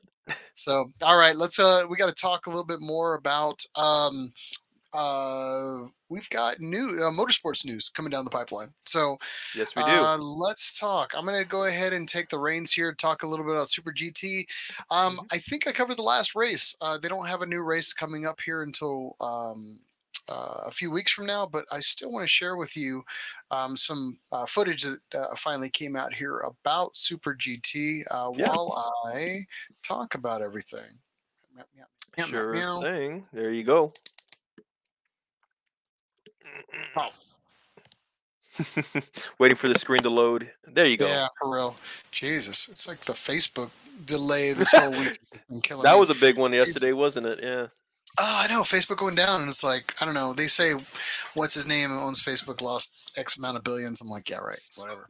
So, 0.55 0.87
all 1.03 1.18
right, 1.18 1.37
let's 1.37 1.59
uh 1.59 1.83
we 1.89 1.97
got 1.97 2.09
to 2.09 2.14
talk 2.14 2.47
a 2.47 2.51
little 2.51 2.64
bit 2.66 2.81
more 2.81 3.14
about 3.14 3.62
um 3.79 4.33
uh 4.95 5.82
we've 6.09 6.28
got 6.30 6.59
new 6.61 6.86
uh, 7.03 7.11
motorsports 7.11 7.66
news 7.66 7.91
coming 7.91 8.11
down 8.11 8.24
the 8.24 8.30
pipeline. 8.30 8.72
So, 8.86 9.18
Yes, 9.55 9.74
we 9.76 9.82
do. 9.84 9.91
uh, 9.91 10.16
let's 10.16 10.78
talk. 10.78 11.12
I'm 11.14 11.26
going 11.26 11.39
to 11.43 11.47
go 11.47 11.64
ahead 11.66 11.93
and 11.93 12.09
take 12.09 12.30
the 12.30 12.39
reins 12.39 12.72
here. 12.72 12.95
Talk 12.95 13.22
a 13.24 13.26
little 13.26 13.45
bit 13.45 13.55
about 13.55 13.68
Super 13.68 13.93
GT. 13.93 14.47
Um, 14.91 15.16
Mhm. 15.18 15.26
I 15.32 15.39
think 15.39 15.66
I 15.66 15.72
covered 15.72 15.99
the 15.99 16.03
last 16.03 16.34
race. 16.34 16.74
Uh, 16.80 16.97
they 16.97 17.09
don't 17.09 17.26
have 17.28 17.43
a 17.43 17.47
new 17.47 17.62
race 17.62 17.93
coming 17.93 18.26
up 18.26 18.41
here 18.41 18.62
until 18.62 19.16
um, 19.20 19.80
uh, 20.30 20.62
a 20.66 20.70
few 20.70 20.91
weeks 20.91 21.12
from 21.12 21.26
now, 21.26 21.45
but 21.45 21.66
I 21.72 21.80
still 21.80 22.11
want 22.11 22.22
to 22.24 22.28
share 22.28 22.57
with 22.57 22.74
you 22.76 23.05
um, 23.51 23.76
some 23.76 24.18
uh, 24.32 24.47
footage 24.47 24.82
that 24.84 25.01
uh, 25.14 25.34
finally 25.36 25.68
came 25.70 25.95
out 25.95 26.14
here 26.14 26.39
about 26.39 26.97
Super 26.97 27.34
GT 27.34 28.03
uh, 28.11 28.30
Yeah. 28.34 28.49
while 28.49 28.95
I 29.07 29.41
talk 29.82 30.14
about 30.14 30.41
everything. 30.41 30.89
Sure 32.16 32.82
thing. 32.82 33.26
There 33.32 33.53
you 33.53 33.62
go. 33.64 33.93
Oh. 36.97 37.11
Waiting 39.39 39.57
for 39.57 39.69
the 39.69 39.79
screen 39.79 40.03
to 40.03 40.11
load. 40.11 40.51
There 40.67 40.87
you 40.87 40.97
go. 40.97 41.07
Yeah, 41.07 41.29
for 41.41 41.55
real. 41.55 41.77
Jesus, 42.11 42.69
it's 42.69 42.89
like 42.89 43.01
the 43.01 43.13
Facebook 43.13 43.71
delay 44.05 44.53
this 44.53 44.73
whole 44.73 44.91
week. 44.91 45.19
killing 45.63 45.85
That 45.85 45.95
me. 45.95 46.01
was 46.01 46.11
a 46.11 46.15
big 46.15 46.37
one 46.37 46.53
yesterday, 46.53 46.93
wasn't 46.93 47.27
it? 47.27 47.41
Yeah. 47.43 47.67
Oh, 48.21 48.43
I 48.45 48.49
know. 48.49 48.63
Facebook 48.63 48.97
going 48.97 49.15
down, 49.15 49.43
and 49.43 49.49
it's 49.49 49.63
like 49.63 49.95
I 50.01 50.05
don't 50.05 50.15
know. 50.15 50.33
They 50.33 50.49
say, 50.49 50.73
"What's 51.35 51.55
his 51.55 51.67
name?" 51.69 51.93
owns 51.93 52.21
Facebook 52.23 52.63
lost 52.63 52.99
X 53.17 53.37
amount 53.39 53.57
of 53.57 53.65
billions. 53.65 54.01
I'm 54.01 54.09
like, 54.09 54.29
yeah, 54.29 54.39
right, 54.39 54.59
whatever. 54.77 55.09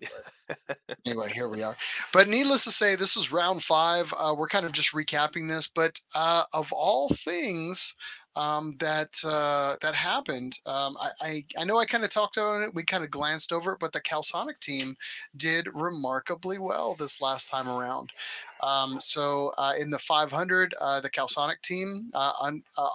anyway, 1.06 1.30
here 1.30 1.48
we 1.48 1.62
are. 1.62 1.76
But 2.12 2.28
needless 2.28 2.64
to 2.64 2.70
say, 2.70 2.96
this 2.96 3.16
was 3.16 3.32
round 3.32 3.62
five. 3.62 4.12
Uh, 4.18 4.34
we're 4.36 4.48
kind 4.48 4.66
of 4.66 4.72
just 4.72 4.92
recapping 4.92 5.48
this, 5.48 5.68
but 5.68 5.98
uh, 6.14 6.42
of 6.52 6.72
all 6.72 7.08
things 7.10 7.94
um, 8.38 8.76
that 8.80 9.18
uh, 9.26 9.76
that 9.82 9.94
happened, 9.96 10.60
um, 10.66 10.96
I, 11.00 11.10
I 11.22 11.44
I 11.60 11.64
know 11.64 11.78
I 11.78 11.86
kind 11.86 12.04
of 12.04 12.10
talked 12.10 12.38
on 12.38 12.62
it. 12.62 12.74
We 12.74 12.84
kind 12.84 13.04
of 13.04 13.10
glanced 13.10 13.52
over 13.52 13.72
it, 13.72 13.80
but 13.80 13.92
the 13.92 14.00
Calsonic 14.00 14.60
team 14.60 14.96
did 15.36 15.68
remarkably 15.74 16.58
well 16.58 16.94
this 16.94 17.20
last 17.20 17.48
time 17.50 17.68
around. 17.68 18.12
Um, 18.60 19.00
so 19.00 19.52
uh, 19.58 19.74
in 19.80 19.90
the 19.90 19.98
500, 19.98 20.74
uh, 20.80 21.00
the 21.00 21.10
Calsonic 21.10 21.62
team, 21.62 22.10
uh, 22.14 22.32
un, 22.42 22.62
uh, 22.78 22.88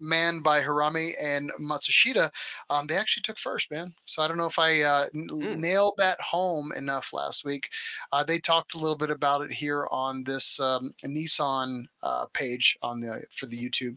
manned 0.00 0.44
by 0.44 0.60
Hiramine 0.60 1.12
and 1.22 1.50
Matsushita, 1.60 2.30
um, 2.70 2.86
they 2.86 2.96
actually 2.96 3.22
took 3.22 3.38
first, 3.38 3.70
man. 3.70 3.94
So 4.06 4.22
I 4.22 4.28
don't 4.28 4.38
know 4.38 4.46
if 4.46 4.58
I 4.58 4.82
uh, 4.82 5.04
n- 5.14 5.28
Mm. 5.42 5.60
nailed 5.60 5.94
that 5.98 6.20
home 6.20 6.72
enough 6.76 7.12
last 7.12 7.44
week. 7.44 7.70
Uh, 8.12 8.24
they 8.24 8.38
talked 8.38 8.74
a 8.74 8.78
little 8.78 8.96
bit 8.96 9.10
about 9.10 9.42
it 9.42 9.52
here 9.52 9.86
on 9.90 10.24
this 10.24 10.60
um, 10.60 10.90
Nissan 11.04 11.86
uh, 12.02 12.26
page 12.32 12.76
on 12.82 13.00
the 13.00 13.24
for 13.30 13.46
the 13.46 13.56
YouTube 13.56 13.96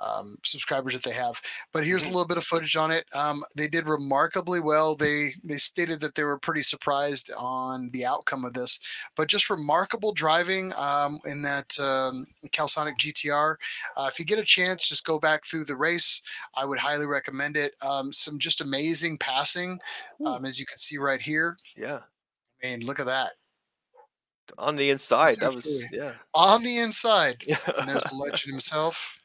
um, 0.00 0.36
subscribers 0.44 0.92
that 0.92 1.02
they 1.02 1.12
have. 1.12 1.40
But 1.72 1.84
here's 1.84 2.04
a 2.04 2.08
little 2.08 2.26
bit 2.26 2.36
of 2.36 2.44
footage 2.44 2.76
on 2.76 2.90
it. 2.90 3.04
Um, 3.14 3.42
they 3.56 3.68
did 3.68 3.88
remarkably 3.88 4.60
well. 4.60 4.96
They 4.96 5.34
they 5.42 5.56
stated 5.56 6.00
that 6.00 6.14
they 6.14 6.24
were 6.24 6.38
pretty 6.38 6.62
surprised 6.62 7.30
on 7.38 7.90
the 7.92 8.04
outcome 8.04 8.44
of 8.44 8.54
this, 8.54 8.80
but 9.16 9.28
just 9.28 9.50
remarkable 9.50 10.12
driving 10.12 10.72
um, 10.76 11.18
in 11.26 11.42
that 11.42 11.78
um, 11.78 12.26
Calsonic 12.52 12.98
GTR. 12.98 13.56
Uh, 13.96 14.08
if 14.10 14.18
you 14.18 14.24
get 14.24 14.38
a 14.38 14.44
chance, 14.44 14.88
just 14.88 15.04
go 15.06 15.18
back 15.18 15.44
through 15.44 15.64
the 15.64 15.76
race. 15.76 16.22
I 16.54 16.64
would 16.64 16.78
highly 16.78 17.06
recommend 17.06 17.56
it. 17.56 17.74
Um, 17.86 18.12
some 18.12 18.38
just 18.38 18.60
amazing 18.60 19.18
passing, 19.18 19.78
um, 20.26 20.44
as 20.44 20.58
you 20.58 20.66
can 20.66 20.78
see 20.78 20.98
right 20.98 21.20
here. 21.20 21.56
Yeah. 21.76 22.00
I 22.62 22.68
mean, 22.68 22.86
look 22.86 23.00
at 23.00 23.06
that 23.06 23.32
On 24.58 24.76
the 24.76 24.90
inside. 24.90 25.36
That 25.40 25.54
was 25.54 25.84
yeah. 25.92 26.12
on 26.34 26.62
the 26.62 26.78
inside. 26.78 27.42
Yeah. 27.46 27.58
And 27.78 27.88
there's 27.88 28.04
the 28.04 28.16
legend 28.16 28.52
himself. 28.52 29.18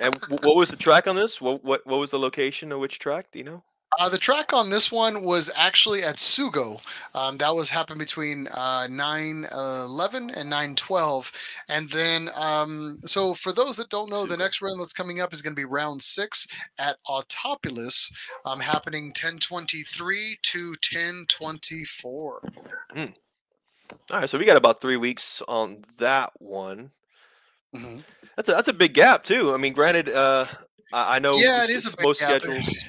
And 0.00 0.14
what 0.42 0.56
was 0.56 0.70
the 0.70 0.76
track 0.76 1.06
on 1.06 1.16
this? 1.16 1.40
What 1.40 1.64
what 1.64 1.86
what 1.86 1.98
was 1.98 2.10
the 2.10 2.18
location 2.18 2.72
of 2.72 2.80
which 2.80 2.98
track? 2.98 3.26
Do 3.32 3.38
you 3.38 3.44
know? 3.44 3.62
Uh, 3.98 4.08
the 4.08 4.18
track 4.18 4.52
on 4.52 4.70
this 4.70 4.92
one 4.92 5.24
was 5.24 5.50
actually 5.56 6.02
at 6.02 6.16
Sugo. 6.16 6.80
Um, 7.14 7.36
that 7.38 7.54
was 7.54 7.70
happened 7.70 7.98
between 7.98 8.46
uh, 8.48 8.86
9 8.88 9.44
11 9.52 10.30
and 10.36 10.50
9 10.50 10.74
12. 10.74 11.32
And 11.68 11.90
then, 11.90 12.28
um, 12.36 12.98
so 13.04 13.34
for 13.34 13.50
those 13.50 13.76
that 13.78 13.88
don't 13.88 14.10
know, 14.10 14.26
the 14.26 14.36
next 14.36 14.62
round 14.62 14.80
that's 14.80 14.92
coming 14.92 15.20
up 15.20 15.32
is 15.32 15.42
going 15.42 15.54
to 15.54 15.60
be 15.60 15.64
round 15.64 16.02
six 16.02 16.46
at 16.78 16.96
Autopolis, 17.08 18.12
um, 18.44 18.60
happening 18.60 19.06
1023 19.06 20.36
to 20.42 20.68
1024. 20.68 22.42
All 24.10 24.20
right, 24.20 24.28
so 24.28 24.38
we 24.38 24.44
got 24.44 24.56
about 24.56 24.80
three 24.80 24.98
weeks 24.98 25.42
on 25.48 25.84
that 25.98 26.32
one. 26.38 26.92
Mhm. 27.74 28.02
That's 28.36 28.48
a 28.48 28.52
that's 28.52 28.68
a 28.68 28.72
big 28.72 28.94
gap 28.94 29.24
too. 29.24 29.52
I 29.52 29.56
mean, 29.56 29.72
granted, 29.72 30.08
uh, 30.08 30.46
I, 30.92 31.16
I 31.16 31.18
know 31.18 31.34
Yeah, 31.34 31.64
it 31.64 31.70
is 31.70 31.86
a 31.86 31.90
big 31.90 32.04
most 32.06 32.20
gap. 32.20 32.42
schedules. 32.42 32.84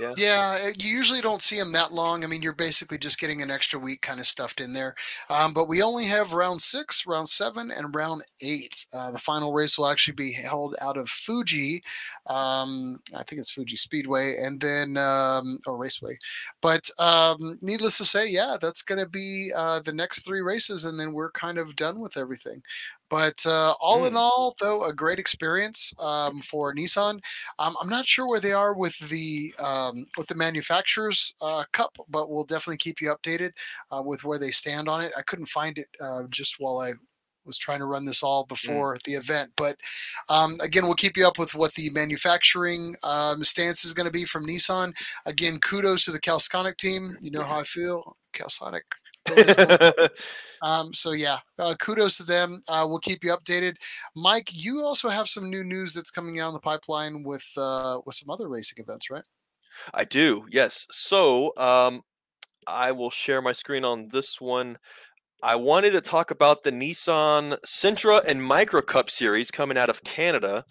Yeah. 0.00 0.14
Yeah, 0.16 0.58
uh, 0.64 0.68
you 0.78 0.88
usually 0.88 1.20
don't 1.20 1.42
see 1.42 1.58
them 1.58 1.70
that 1.72 1.92
long. 1.92 2.24
I 2.24 2.26
mean, 2.26 2.40
you're 2.40 2.54
basically 2.54 2.96
just 2.96 3.20
getting 3.20 3.42
an 3.42 3.50
extra 3.50 3.78
week 3.78 4.00
kind 4.00 4.20
of 4.20 4.26
stuffed 4.26 4.62
in 4.62 4.72
there. 4.72 4.94
Um, 5.28 5.52
but 5.52 5.68
we 5.68 5.82
only 5.82 6.06
have 6.06 6.32
round 6.32 6.62
six, 6.62 7.06
round 7.06 7.28
seven, 7.28 7.70
and 7.70 7.94
round 7.94 8.22
eight. 8.40 8.86
Uh, 8.94 9.10
the 9.10 9.18
final 9.18 9.52
race 9.52 9.76
will 9.76 9.88
actually 9.88 10.14
be 10.14 10.32
held 10.32 10.76
out 10.80 10.96
of 10.96 11.10
Fuji. 11.10 11.82
Um, 12.26 12.98
I 13.14 13.22
think 13.24 13.40
it's 13.40 13.50
Fuji 13.50 13.76
Speedway, 13.76 14.36
and 14.38 14.60
then 14.60 14.96
um, 14.96 15.58
or 15.66 15.76
Raceway. 15.76 16.16
But 16.60 16.88
um, 16.98 17.58
needless 17.62 17.98
to 17.98 18.04
say, 18.04 18.28
yeah, 18.28 18.56
that's 18.60 18.82
going 18.82 19.02
to 19.02 19.08
be 19.08 19.52
uh, 19.56 19.80
the 19.80 19.92
next 19.92 20.24
three 20.24 20.40
races, 20.40 20.84
and 20.84 20.98
then 20.98 21.12
we're 21.12 21.30
kind 21.32 21.58
of 21.58 21.76
done 21.76 22.00
with 22.00 22.16
everything. 22.16 22.62
But 23.10 23.44
uh, 23.46 23.74
all 23.80 24.06
in 24.06 24.14
Mm. 24.14 24.16
all, 24.16 24.54
though, 24.60 24.84
a 24.84 24.92
great 24.92 25.18
experience 25.18 25.92
um, 25.98 26.40
for 26.40 26.74
Nissan. 26.74 27.20
Um, 27.58 27.76
I'm 27.80 27.88
not 27.88 28.06
sure 28.06 28.26
where 28.28 28.40
they 28.40 28.52
are 28.52 28.74
with 28.74 28.96
the 29.10 29.52
um, 29.58 30.06
with 30.16 30.28
the 30.28 30.34
manufacturers 30.34 31.34
uh, 31.42 31.64
cup, 31.72 31.96
but 32.08 32.30
we'll 32.30 32.44
definitely 32.44 32.78
keep 32.78 33.00
you 33.00 33.14
updated 33.14 33.50
uh, 33.94 34.02
with 34.02 34.24
where 34.24 34.38
they 34.38 34.50
stand 34.50 34.88
on 34.88 35.02
it. 35.02 35.12
I 35.16 35.22
couldn't 35.22 35.46
find 35.46 35.76
it 35.78 35.88
uh, 36.02 36.22
just 36.30 36.56
while 36.58 36.78
I 36.80 36.92
was 37.44 37.58
trying 37.58 37.78
to 37.80 37.86
run 37.86 38.04
this 38.04 38.22
all 38.22 38.44
before 38.44 38.98
the 39.04 39.12
event, 39.12 39.50
but 39.56 39.76
um, 40.28 40.56
again, 40.62 40.84
we'll 40.84 40.94
keep 40.94 41.16
you 41.16 41.26
up 41.26 41.38
with 41.38 41.54
what 41.54 41.74
the 41.74 41.90
manufacturing 41.90 42.94
um, 43.04 43.42
stance 43.44 43.84
is 43.84 43.92
going 43.92 44.06
to 44.06 44.12
be 44.12 44.24
from 44.24 44.46
Nissan. 44.46 44.92
Again, 45.26 45.58
kudos 45.58 46.04
to 46.04 46.12
the 46.12 46.20
Calsonic 46.20 46.76
team. 46.76 47.16
You 47.20 47.30
know 47.30 47.42
how 47.42 47.60
I 47.60 47.64
feel, 47.64 48.16
Calsonic. 48.32 48.84
Um, 50.62 50.94
so 50.94 51.10
yeah, 51.12 51.38
uh, 51.58 51.74
kudos 51.80 52.16
to 52.18 52.22
them. 52.22 52.62
Uh, 52.68 52.86
we'll 52.88 53.00
keep 53.00 53.24
you 53.24 53.36
updated. 53.36 53.74
Mike, 54.14 54.48
you 54.52 54.82
also 54.82 55.08
have 55.08 55.28
some 55.28 55.50
new 55.50 55.64
news 55.64 55.92
that's 55.92 56.10
coming 56.10 56.38
out 56.38 56.48
in 56.48 56.54
the 56.54 56.60
pipeline 56.60 57.24
with 57.24 57.46
uh, 57.56 57.98
with 58.06 58.14
some 58.14 58.30
other 58.30 58.48
racing 58.48 58.82
events, 58.82 59.10
right? 59.10 59.24
I 59.92 60.04
do, 60.04 60.46
yes. 60.50 60.86
So, 60.92 61.52
um, 61.56 62.02
I 62.66 62.92
will 62.92 63.10
share 63.10 63.42
my 63.42 63.52
screen 63.52 63.84
on 63.84 64.08
this 64.08 64.40
one. 64.40 64.78
I 65.44 65.56
wanted 65.56 65.90
to 65.90 66.00
talk 66.00 66.30
about 66.30 66.62
the 66.62 66.70
Nissan 66.70 67.58
Sentra 67.66 68.24
and 68.24 68.40
Micra 68.40 68.86
Cup 68.86 69.10
series 69.10 69.50
coming 69.50 69.76
out 69.76 69.90
of 69.90 70.04
Canada. 70.04 70.64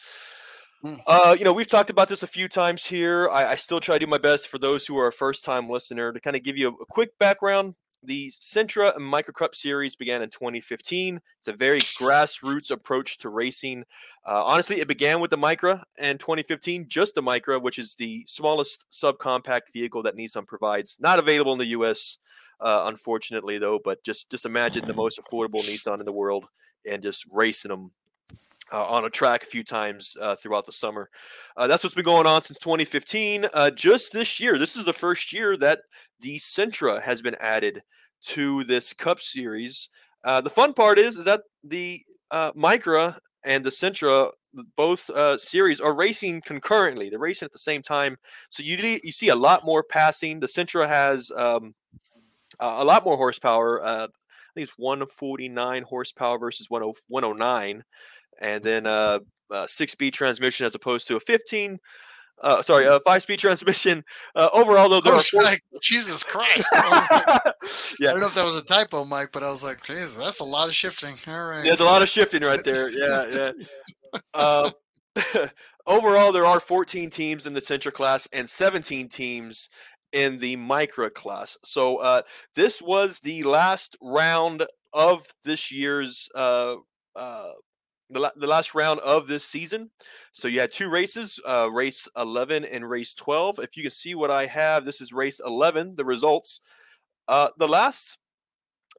Mm. 0.86 0.98
Uh, 1.06 1.36
you 1.38 1.44
know, 1.44 1.52
we've 1.52 1.68
talked 1.68 1.90
about 1.90 2.08
this 2.08 2.24
a 2.24 2.28
few 2.28 2.48
times 2.48 2.86
here. 2.86 3.30
I, 3.30 3.48
I 3.48 3.56
still 3.56 3.82
try 3.82 3.96
to 3.96 4.06
do 4.06 4.10
my 4.10 4.18
best 4.18 4.48
for 4.48 4.60
those 4.60 4.86
who 4.86 4.98
are 4.98 5.08
a 5.08 5.12
first 5.12 5.44
time 5.44 5.70
listener 5.70 6.14
to 6.14 6.20
kind 6.22 6.38
of 6.38 6.44
give 6.44 6.58
you 6.58 6.70
a, 6.70 6.72
a 6.72 6.86
quick 6.86 7.20
background. 7.20 7.76
The 8.02 8.32
Sentra 8.32 8.96
and 8.96 9.04
Micra 9.04 9.34
Cup 9.34 9.56
series 9.56 9.98
began 9.98 10.22
in 10.22 10.30
2015. 10.30 11.20
It's 11.40 11.50
a 11.50 11.54
very 11.54 11.80
grassroots 11.80 12.72
approach 12.72 13.18
to 13.20 13.30
racing. 13.30 13.84
Uh, 14.26 14.42
honestly, 14.46 14.80
it 14.80 14.88
began 14.88 15.20
with 15.20 15.32
the 15.32 15.38
Micra 15.38 15.84
and 16.00 16.18
2015, 16.18 16.86
just 16.88 17.14
the 17.14 17.22
Micra, 17.22 17.62
which 17.62 17.78
is 17.78 17.96
the 17.96 18.24
smallest 18.26 18.86
subcompact 18.90 19.74
vehicle 19.74 20.02
that 20.04 20.16
Nissan 20.16 20.48
provides. 20.48 20.96
Not 20.98 21.20
available 21.20 21.52
in 21.52 21.60
the 21.60 21.66
U.S., 21.66 22.20
uh, 22.62 22.84
unfortunately, 22.86 23.58
though. 23.58 23.80
But 23.84 24.04
just 24.04 24.30
just 24.30 24.46
imagine 24.46 24.88
the 24.88 24.94
most 24.94 25.20
affordable 25.20 25.64
Nissan 25.64 26.00
in 26.00 26.06
the 26.06 26.12
world 26.12 26.48
and 26.90 27.04
just 27.04 27.26
racing 27.32 27.70
them 27.70 27.92
uh, 28.72 28.86
on 28.86 29.06
a 29.06 29.10
track 29.10 29.44
a 29.44 29.48
few 29.48 29.64
times 29.64 30.16
uh, 30.22 30.36
throughout 30.36 30.66
the 30.66 30.72
summer. 30.72 31.10
Uh, 31.58 31.68
that's 31.68 31.84
what's 31.84 31.96
been 31.96 32.06
going 32.06 32.28
on 32.28 32.42
since 32.42 32.60
2015. 32.60 33.48
Uh, 33.54 33.72
just 33.72 34.14
this 34.14 34.40
year, 34.40 34.58
this 34.58 34.76
is 34.76 34.86
the 34.86 34.94
first 34.94 35.34
year 35.34 35.58
that 35.58 35.82
the 36.22 36.38
Sentra 36.38 37.02
has 37.02 37.22
been 37.22 37.36
added 37.40 37.84
to 38.22 38.64
this 38.64 38.94
Cup 38.94 39.20
series. 39.20 39.90
Uh, 40.24 40.42
the 40.42 40.50
fun 40.50 40.74
part 40.74 41.00
is, 41.00 41.18
is 41.18 41.26
that 41.26 41.42
the 41.64 42.00
uh, 42.30 42.52
Micra 42.54 43.18
and 43.44 43.64
the 43.64 43.72
Sentra, 43.72 44.32
both 44.78 45.10
uh, 45.10 45.38
series, 45.38 45.82
are 45.82 45.96
racing 45.96 46.42
concurrently. 46.42 47.10
They're 47.10 47.20
racing 47.20 47.48
at 47.48 47.52
the 47.52 47.58
same 47.58 47.82
time, 47.82 48.18
so 48.50 48.62
you 48.62 48.78
you 49.04 49.12
see 49.12 49.30
a 49.30 49.36
lot 49.36 49.66
more 49.66 49.84
passing. 49.84 50.40
The 50.40 50.48
Sentra 50.48 50.88
has 50.88 51.32
um, 51.36 51.74
uh, 52.62 52.76
a 52.80 52.86
lot 52.86 53.04
more 53.04 53.18
horsepower. 53.18 53.84
Uh, 53.84 54.04
I 54.08 54.54
think 54.54 54.68
it's 54.68 54.78
149 54.78 55.84
horsepower 55.84 56.38
versus 56.40 56.68
10 56.68 56.82
109 57.08 57.84
and 58.42 58.64
then 58.64 58.86
uh, 58.86 59.20
uh, 59.50 59.68
six-speed 59.68 60.14
transmission 60.14 60.66
as 60.66 60.76
opposed 60.76 61.08
to 61.08 61.16
a 61.16 61.20
15. 61.20 61.80
Uh, 62.44 62.62
sorry, 62.62 62.86
a 62.88 63.00
five-speed 63.02 63.38
transmission. 63.40 64.04
Uh, 64.36 64.50
overall, 64.54 64.90
though, 64.90 65.00
there 65.02 65.14
I 65.14 65.16
are 65.16 65.18
was 65.20 65.30
four- 65.30 65.44
like, 65.44 65.62
Jesus 65.82 66.24
Christ! 66.24 66.68
I, 66.74 67.40
like- 67.46 67.56
I 68.02 68.12
don't 68.12 68.20
know 68.20 68.28
if 68.28 68.34
that 68.36 68.44
was 68.46 68.56
a 68.56 68.64
typo, 68.64 69.06
Mike, 69.06 69.30
but 69.32 69.44
I 69.44 69.52
was 69.52 69.64
like, 69.64 69.84
Jesus, 69.84 70.16
that's 70.16 70.40
a 70.40 70.44
lot 70.46 70.68
of 70.68 70.74
shifting. 70.74 71.14
All 71.28 71.46
right. 71.50 71.64
there's 71.64 71.80
a 71.80 71.86
lot 71.86 72.02
of 72.02 72.10
shifting 72.10 72.42
right 72.44 72.64
there. 72.64 72.90
Yeah, 72.90 73.52
yeah. 73.54 74.22
Uh, 74.34 74.72
overall, 75.88 76.32
there 76.32 76.46
are 76.46 76.60
14 76.60 77.10
teams 77.10 77.46
in 77.48 77.54
the 77.54 77.60
Sentra 77.62 77.94
class 77.94 78.28
and 78.34 78.50
17 78.50 79.08
teams 79.10 79.70
in 80.14 80.40
the 80.40 80.58
Micra 80.58 81.14
class. 81.14 81.58
So 81.64 81.98
uh, 81.98 82.22
this 82.56 82.82
was 82.82 83.20
the 83.20 83.44
last 83.44 83.96
round 84.02 84.66
of 84.94 85.28
this 85.44 85.72
year's 85.72 86.30
uh, 86.36 86.76
uh, 87.16 87.52
the, 88.10 88.20
la- 88.20 88.32
the 88.36 88.48
last 88.48 88.76
round 88.76 89.00
of 89.02 89.28
this 89.28 89.46
season. 89.46 89.90
So 90.34 90.48
you 90.48 90.60
had 90.60 90.72
two 90.72 90.90
races, 90.90 91.40
uh, 91.48 91.70
race 91.72 92.08
11 92.18 92.66
and 92.66 92.90
race 92.90 93.14
12. 93.14 93.60
If 93.60 93.78
you 93.78 93.84
can 93.84 93.92
see 93.92 94.16
what 94.16 94.32
I 94.32 94.46
have, 94.48 94.86
this 94.86 95.02
is 95.02 95.14
race 95.14 95.40
11, 95.46 95.96
the 95.96 96.06
results. 96.06 96.62
Uh, 97.28 97.50
the 97.58 97.68
last 97.68 98.18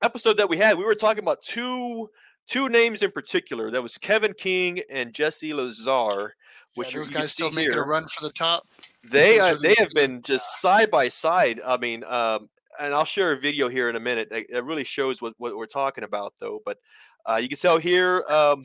episode 0.03 0.39
that 0.39 0.49
we 0.49 0.57
had, 0.57 0.79
we 0.79 0.85
were 0.85 0.95
talking 0.95 1.23
about 1.23 1.43
two 1.43 2.09
two 2.49 2.69
names 2.69 3.03
in 3.03 3.11
particular. 3.11 3.71
That 3.71 3.83
was 3.83 3.99
Kevin 3.99 4.35
King 4.35 4.81
and 4.91 5.15
Jesse 5.15 5.55
Lazar, 5.55 6.35
which 6.75 6.93
Yeah, 6.93 7.01
those 7.01 7.11
you 7.11 7.17
guys 7.17 7.33
still 7.33 7.51
making 7.51 7.73
here. 7.73 7.83
a 7.83 7.87
run 7.87 8.07
for 8.07 8.25
the 8.25 8.33
top. 8.33 8.67
They 9.11 9.39
uh, 9.39 9.57
they 9.61 9.75
have 9.79 9.91
been 9.91 10.23
just 10.25 10.61
side 10.61 10.91
by 10.91 11.09
side. 11.09 11.61
I 11.65 11.77
mean, 11.77 12.05
um, 12.05 12.49
and 12.81 12.95
I'll 12.95 13.05
share 13.05 13.33
a 13.33 13.39
video 13.39 13.69
here 13.69 13.89
in 13.89 13.97
a 13.97 14.01
minute 14.01 14.31
that, 14.31 14.47
that 14.51 14.65
really 14.65 14.85
shows 14.85 15.21
what, 15.21 15.35
what 15.39 15.57
we're 15.57 15.67
talking 15.67 16.05
about, 16.05 16.35
though. 16.39 16.61
But 16.65 16.79
uh, 17.27 17.37
you 17.37 17.49
can 17.49 17.59
tell 17.59 17.79
here, 17.79 18.25
um, 18.29 18.65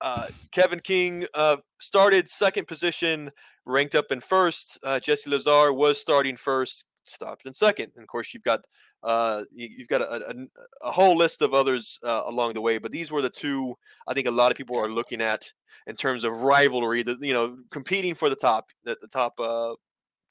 uh, 0.00 0.26
Kevin 0.50 0.80
King 0.80 1.26
uh, 1.34 1.58
started 1.80 2.28
second 2.28 2.66
position, 2.66 3.30
ranked 3.64 3.94
up 3.94 4.10
in 4.10 4.20
first. 4.20 4.78
Uh, 4.82 4.98
Jesse 4.98 5.30
Lazar 5.30 5.72
was 5.72 6.00
starting 6.00 6.36
first, 6.36 6.86
stopped 7.04 7.46
in 7.46 7.54
second. 7.54 7.92
And 7.94 8.02
of 8.02 8.08
course, 8.08 8.32
you've 8.32 8.42
got 8.42 8.60
uh, 9.02 9.44
you, 9.52 9.68
you've 9.76 9.88
got 9.88 10.00
a, 10.00 10.30
a, 10.30 10.34
a 10.82 10.92
whole 10.92 11.16
list 11.16 11.42
of 11.42 11.54
others 11.54 11.98
uh, 12.04 12.22
along 12.26 12.54
the 12.54 12.60
way, 12.60 12.78
but 12.78 12.92
these 12.92 13.10
were 13.10 13.22
the 13.22 13.30
two 13.30 13.74
I 14.06 14.14
think 14.14 14.26
a 14.26 14.30
lot 14.30 14.50
of 14.50 14.56
people 14.56 14.78
are 14.78 14.90
looking 14.90 15.20
at 15.20 15.50
in 15.86 15.96
terms 15.96 16.24
of 16.24 16.32
rivalry. 16.32 17.02
The 17.02 17.16
you 17.20 17.32
know 17.32 17.58
competing 17.70 18.14
for 18.14 18.28
the 18.28 18.36
top, 18.36 18.70
the, 18.84 18.96
the 19.00 19.08
top 19.08 19.34
uh, 19.38 19.74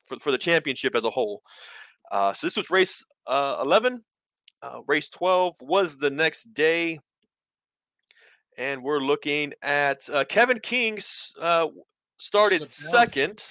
for 0.05 0.19
for 0.19 0.31
the 0.31 0.37
championship 0.37 0.95
as 0.95 1.05
a 1.05 1.09
whole. 1.09 1.41
Uh, 2.11 2.33
so 2.33 2.45
this 2.45 2.57
was 2.57 2.69
race 2.69 3.03
uh, 3.27 3.59
11. 3.61 4.03
Uh, 4.61 4.81
race 4.85 5.09
12 5.09 5.55
was 5.61 5.97
the 5.97 6.09
next 6.09 6.53
day. 6.53 6.99
And 8.57 8.83
we're 8.83 8.99
looking 8.99 9.53
at 9.61 10.07
uh, 10.11 10.25
Kevin 10.25 10.59
King's 10.59 11.33
uh, 11.39 11.67
started 12.17 12.69
second. 12.69 13.43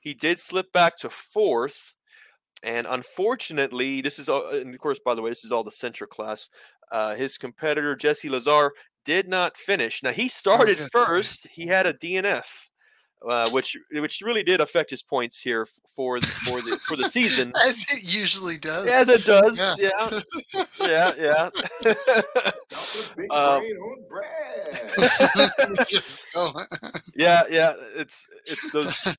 He 0.00 0.14
did 0.14 0.38
slip 0.38 0.72
back 0.72 0.96
to 0.98 1.10
fourth. 1.10 1.95
And 2.62 2.86
unfortunately, 2.88 4.00
this 4.00 4.18
is, 4.18 4.28
all, 4.28 4.48
and 4.48 4.74
of 4.74 4.80
course, 4.80 4.98
by 4.98 5.14
the 5.14 5.22
way, 5.22 5.30
this 5.30 5.44
is 5.44 5.52
all 5.52 5.62
the 5.64 5.70
Sentra 5.70 6.08
class. 6.08 6.48
Uh, 6.90 7.14
his 7.14 7.36
competitor, 7.38 7.94
Jesse 7.94 8.28
Lazar, 8.28 8.72
did 9.04 9.28
not 9.28 9.56
finish. 9.56 10.02
Now, 10.02 10.10
he 10.12 10.28
started 10.28 10.76
first. 10.92 11.46
He 11.48 11.66
had 11.66 11.86
a 11.86 11.92
DNF, 11.92 12.44
uh, 13.26 13.50
which 13.50 13.76
which 13.92 14.20
really 14.20 14.42
did 14.42 14.60
affect 14.60 14.90
his 14.90 15.02
points 15.02 15.40
here 15.40 15.66
for 15.94 16.20
the, 16.20 16.26
for 16.26 16.60
the 16.60 16.76
for 16.86 16.96
the 16.96 17.08
season. 17.08 17.52
As 17.66 17.84
it 17.90 18.02
usually 18.02 18.58
does. 18.58 18.86
As 18.86 19.08
it 19.08 19.24
does, 19.24 19.58
yeah, 19.78 20.20
yeah, 20.86 21.12
yeah. 21.18 21.50
Chocolate 22.70 23.12
big 23.16 23.32
Um, 23.32 23.62
on 23.62 23.98
bread. 24.08 24.96
Yeah, 27.14 27.42
yeah. 27.50 27.74
It's 27.94 28.26
it's 28.46 28.70
those. 28.72 29.16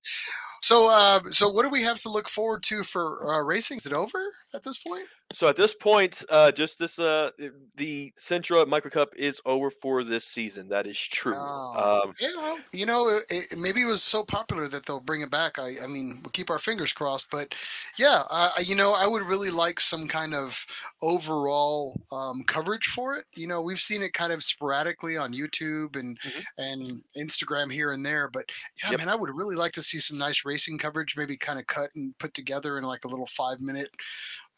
So, 0.62 0.88
uh, 0.90 1.22
so 1.26 1.50
what 1.50 1.64
do 1.64 1.70
we 1.70 1.84
have 1.84 1.98
to 2.02 2.10
look 2.10 2.30
forward 2.30 2.64
to 2.64 2.84
for 2.84 3.34
uh, 3.34 3.42
racing? 3.44 3.78
Is 3.78 3.86
it 3.86 3.94
over 3.94 4.20
at 4.54 4.64
this 4.64 4.78
point? 4.80 5.08
So 5.34 5.50
at 5.50 5.58
this 5.58 5.76
point, 5.76 6.24
uh, 6.30 6.54
just 6.54 6.80
this, 6.80 6.98
uh, 7.00 7.32
the 7.76 8.14
Sentra 8.18 8.64
Micra 8.64 8.90
Cup 8.90 9.10
is 9.18 9.42
over 9.46 9.70
for 9.70 10.06
this 10.06 10.24
season. 10.26 10.70
That 10.70 10.88
is 10.88 10.98
true. 10.98 11.34
Oh, 11.36 12.02
Um, 12.06 12.14
yeah, 12.18 12.30
well, 12.38 12.58
you 12.72 12.86
know, 12.86 13.10
it, 13.10 13.24
it, 13.52 13.58
maybe 13.58 13.82
it 13.82 13.88
was 13.88 14.02
so 14.04 14.24
popular 14.24 14.70
that 14.70 14.86
they'll 14.86 15.02
bring 15.02 15.20
it 15.20 15.30
back. 15.30 15.60
I, 15.60 15.74
I 15.84 15.88
mean, 15.88 16.22
we'll 16.24 16.32
keep 16.32 16.50
our 16.50 16.60
fingers 16.60 16.94
crossed. 16.94 17.30
But 17.30 17.56
yeah, 17.98 18.24
uh, 18.30 18.52
you 18.64 18.74
know, 18.74 18.94
I 18.94 19.06
would 19.06 19.24
really 19.24 19.50
like 19.50 19.82
some 19.82 20.08
kind 20.08 20.34
of 20.34 20.66
overall 21.02 22.00
um, 22.14 22.44
coverage 22.48 22.88
for 22.96 23.16
it. 23.16 23.26
You 23.36 23.48
know, 23.48 23.62
we've 23.62 23.82
seen 23.82 24.02
it 24.02 24.14
kind 24.14 24.32
of 24.32 24.44
sporadically 24.46 25.18
on 25.18 25.34
YouTube 25.34 25.98
and 25.98 26.18
Mhm. 26.22 26.44
and 26.58 27.02
Instagram 27.18 27.72
here 27.72 27.92
and 27.92 28.06
there. 28.06 28.30
But 28.30 28.46
yeah, 28.82 28.92
Yep. 28.92 29.00
man, 29.00 29.10
I 29.10 29.16
would 29.16 29.36
really 29.36 29.56
like 29.56 29.74
to 29.74 29.84
see 29.84 30.00
some 30.00 30.18
nice 30.18 30.46
racing 30.48 30.78
coverage, 30.78 31.16
maybe 31.18 31.38
kind 31.38 31.60
of 31.60 31.68
cut 31.68 31.90
and 31.96 32.18
put 32.18 32.34
together 32.34 32.78
in 32.78 32.84
like 32.84 33.06
a 33.06 33.08
little 33.08 33.28
five 33.28 33.60
minute. 33.60 33.90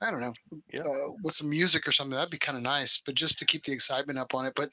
I 0.01 0.09
don't 0.11 0.21
know, 0.21 0.33
Yeah. 0.71 0.81
uh, 0.81 1.11
with 1.23 1.35
some 1.35 1.49
music 1.49 1.85
or 1.85 1.91
something. 1.91 2.15
That'd 2.15 2.31
be 2.31 2.37
kind 2.37 2.57
of 2.57 2.63
nice, 2.63 3.01
but 3.05 3.15
just 3.15 3.37
to 3.39 3.45
keep 3.45 3.63
the 3.65 3.73
excitement 3.73 4.17
up 4.17 4.33
on 4.33 4.45
it. 4.45 4.53
But 4.55 4.69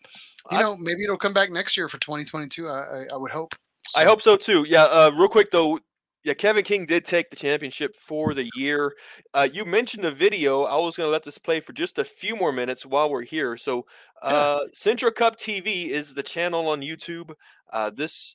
you 0.52 0.58
I- 0.58 0.62
know, 0.62 0.76
maybe 0.76 1.02
it'll 1.02 1.16
come 1.18 1.32
back 1.34 1.50
next 1.50 1.76
year 1.76 1.88
for 1.88 1.98
2022. 1.98 2.68
I, 2.68 2.70
I, 2.70 3.06
I 3.12 3.16
would 3.16 3.32
hope. 3.32 3.54
I 3.96 4.04
hope 4.04 4.22
so 4.22 4.36
too. 4.36 4.64
Yeah. 4.68 4.84
Uh, 4.84 5.10
real 5.16 5.28
quick 5.28 5.50
though, 5.50 5.80
yeah, 6.22 6.34
Kevin 6.34 6.64
King 6.64 6.86
did 6.86 7.04
take 7.04 7.30
the 7.30 7.36
championship 7.36 7.94
for 7.96 8.34
the 8.34 8.48
year. 8.56 8.94
Uh, 9.34 9.48
you 9.52 9.64
mentioned 9.64 10.02
the 10.04 10.10
video. 10.12 10.62
I 10.64 10.76
was 10.76 10.96
going 10.96 11.06
to 11.06 11.10
let 11.12 11.22
this 11.22 11.38
play 11.38 11.60
for 11.60 11.72
just 11.72 11.98
a 11.98 12.04
few 12.04 12.34
more 12.34 12.52
minutes 12.52 12.84
while 12.84 13.08
we're 13.08 13.22
here. 13.22 13.56
So, 13.56 13.86
uh, 14.22 14.60
Sentra 14.74 15.14
Cup 15.14 15.38
TV 15.38 15.86
is 15.86 16.14
the 16.14 16.24
channel 16.24 16.68
on 16.68 16.80
YouTube. 16.80 17.32
Uh, 17.72 17.90
this 17.90 18.34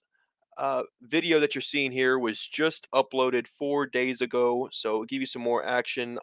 uh, 0.58 0.84
video 1.02 1.40
that 1.40 1.56
you're 1.56 1.62
seeing 1.62 1.92
here 1.92 2.20
was 2.20 2.46
just 2.46 2.88
uploaded 2.94 3.48
four 3.48 3.86
days 3.86 4.22
ago. 4.22 4.70
So, 4.72 5.04
give 5.06 5.22
you 5.22 5.28
some 5.28 5.42
more 5.42 5.66
action 5.66 6.20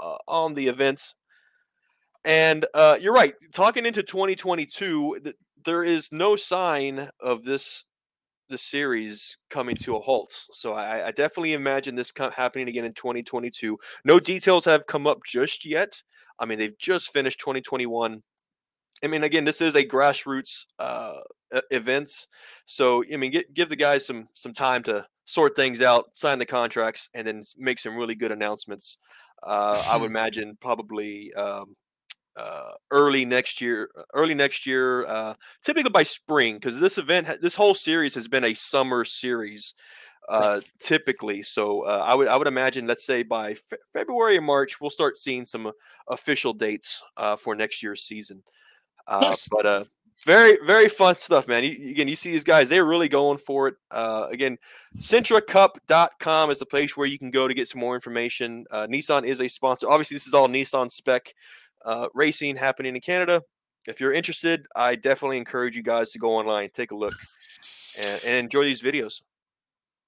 uh, 0.00 0.16
on 0.28 0.54
the 0.54 0.68
events. 0.68 1.14
And 2.24 2.64
uh, 2.74 2.96
you're 3.00 3.12
right. 3.12 3.34
Talking 3.52 3.84
into 3.84 4.02
2022, 4.02 5.20
th- 5.22 5.36
there 5.64 5.84
is 5.84 6.10
no 6.10 6.36
sign 6.36 7.08
of 7.20 7.44
this 7.44 7.84
the 8.50 8.58
series 8.58 9.36
coming 9.50 9.74
to 9.74 9.96
a 9.96 10.00
halt. 10.00 10.32
So 10.52 10.74
I, 10.74 11.06
I 11.06 11.10
definitely 11.10 11.54
imagine 11.54 11.94
this 11.94 12.12
co- 12.12 12.30
happening 12.30 12.68
again 12.68 12.84
in 12.84 12.92
2022. 12.92 13.78
No 14.04 14.20
details 14.20 14.64
have 14.66 14.86
come 14.86 15.06
up 15.06 15.20
just 15.24 15.64
yet. 15.64 16.02
I 16.38 16.44
mean, 16.44 16.58
they've 16.58 16.78
just 16.78 17.12
finished 17.12 17.40
2021. 17.40 18.22
I 19.04 19.06
mean, 19.06 19.22
again, 19.22 19.44
this 19.44 19.60
is 19.60 19.74
a 19.74 19.84
grassroots 19.84 20.64
uh, 20.78 21.20
events, 21.70 22.26
so 22.66 23.04
I 23.12 23.16
mean, 23.16 23.30
get, 23.30 23.52
give 23.52 23.68
the 23.68 23.76
guys 23.76 24.06
some 24.06 24.28
some 24.32 24.54
time 24.54 24.82
to 24.84 25.06
sort 25.26 25.54
things 25.56 25.82
out, 25.82 26.06
sign 26.14 26.38
the 26.38 26.46
contracts, 26.46 27.10
and 27.14 27.26
then 27.26 27.44
make 27.58 27.78
some 27.78 27.96
really 27.96 28.14
good 28.14 28.32
announcements. 28.32 28.98
Uh, 29.42 29.82
I 29.90 29.96
would 29.96 30.06
imagine 30.10 30.56
probably 30.60 31.32
um, 31.34 31.76
uh, 32.36 32.72
early 32.90 33.24
next 33.24 33.60
year, 33.60 33.90
early 34.14 34.34
next 34.34 34.66
year, 34.66 35.06
uh, 35.06 35.34
typically 35.62 35.90
by 35.90 36.02
spring, 36.02 36.54
because 36.54 36.80
this 36.80 36.98
event, 36.98 37.28
this 37.40 37.56
whole 37.56 37.74
series 37.74 38.14
has 38.14 38.28
been 38.28 38.44
a 38.44 38.54
summer 38.54 39.04
series, 39.04 39.74
uh, 40.28 40.60
typically. 40.80 41.42
So 41.42 41.82
uh, 41.82 42.04
I 42.06 42.14
would, 42.14 42.28
I 42.28 42.36
would 42.36 42.48
imagine, 42.48 42.86
let's 42.86 43.06
say 43.06 43.22
by 43.22 43.54
Fe- 43.54 43.76
February 43.92 44.38
or 44.38 44.42
March, 44.42 44.80
we'll 44.80 44.90
start 44.90 45.18
seeing 45.18 45.44
some 45.44 45.66
uh, 45.66 45.72
official 46.08 46.52
dates 46.52 47.02
uh, 47.16 47.36
for 47.36 47.54
next 47.54 47.82
year's 47.82 48.02
season. 48.02 48.42
Uh, 49.06 49.20
Nice. 49.22 49.46
But 49.48 49.66
uh, 49.66 49.84
very, 50.24 50.58
very 50.64 50.88
fun 50.88 51.18
stuff, 51.18 51.46
man. 51.48 51.64
You, 51.64 51.70
you- 51.70 51.90
again, 51.90 52.08
you 52.08 52.16
see 52.16 52.30
these 52.32 52.44
guys; 52.44 52.68
they're 52.68 52.84
really 52.86 53.08
going 53.08 53.38
for 53.38 53.68
it. 53.68 53.74
Uh, 53.90 54.26
again, 54.30 54.56
SentraCup.com 54.98 56.50
is 56.50 56.58
the 56.58 56.66
place 56.66 56.96
where 56.96 57.06
you 57.06 57.18
can 57.18 57.30
go 57.30 57.46
to 57.48 57.54
get 57.54 57.68
some 57.68 57.80
more 57.80 57.94
information. 57.94 58.64
Uh, 58.70 58.86
Nissan 58.86 59.24
is 59.24 59.40
a 59.40 59.48
sponsor. 59.48 59.88
Obviously, 59.90 60.14
this 60.14 60.26
is 60.26 60.34
all 60.34 60.48
Nissan 60.48 60.90
spec 60.90 61.34
uh, 61.84 62.08
racing 62.14 62.56
happening 62.56 62.94
in 62.94 63.00
Canada. 63.00 63.42
If 63.86 64.00
you're 64.00 64.12
interested, 64.14 64.66
I 64.74 64.96
definitely 64.96 65.36
encourage 65.36 65.76
you 65.76 65.82
guys 65.82 66.10
to 66.12 66.18
go 66.18 66.30
online, 66.30 66.70
take 66.72 66.90
a 66.92 66.96
look, 66.96 67.14
and, 67.96 68.20
and 68.26 68.36
enjoy 68.44 68.64
these 68.64 68.80
videos. 68.80 69.20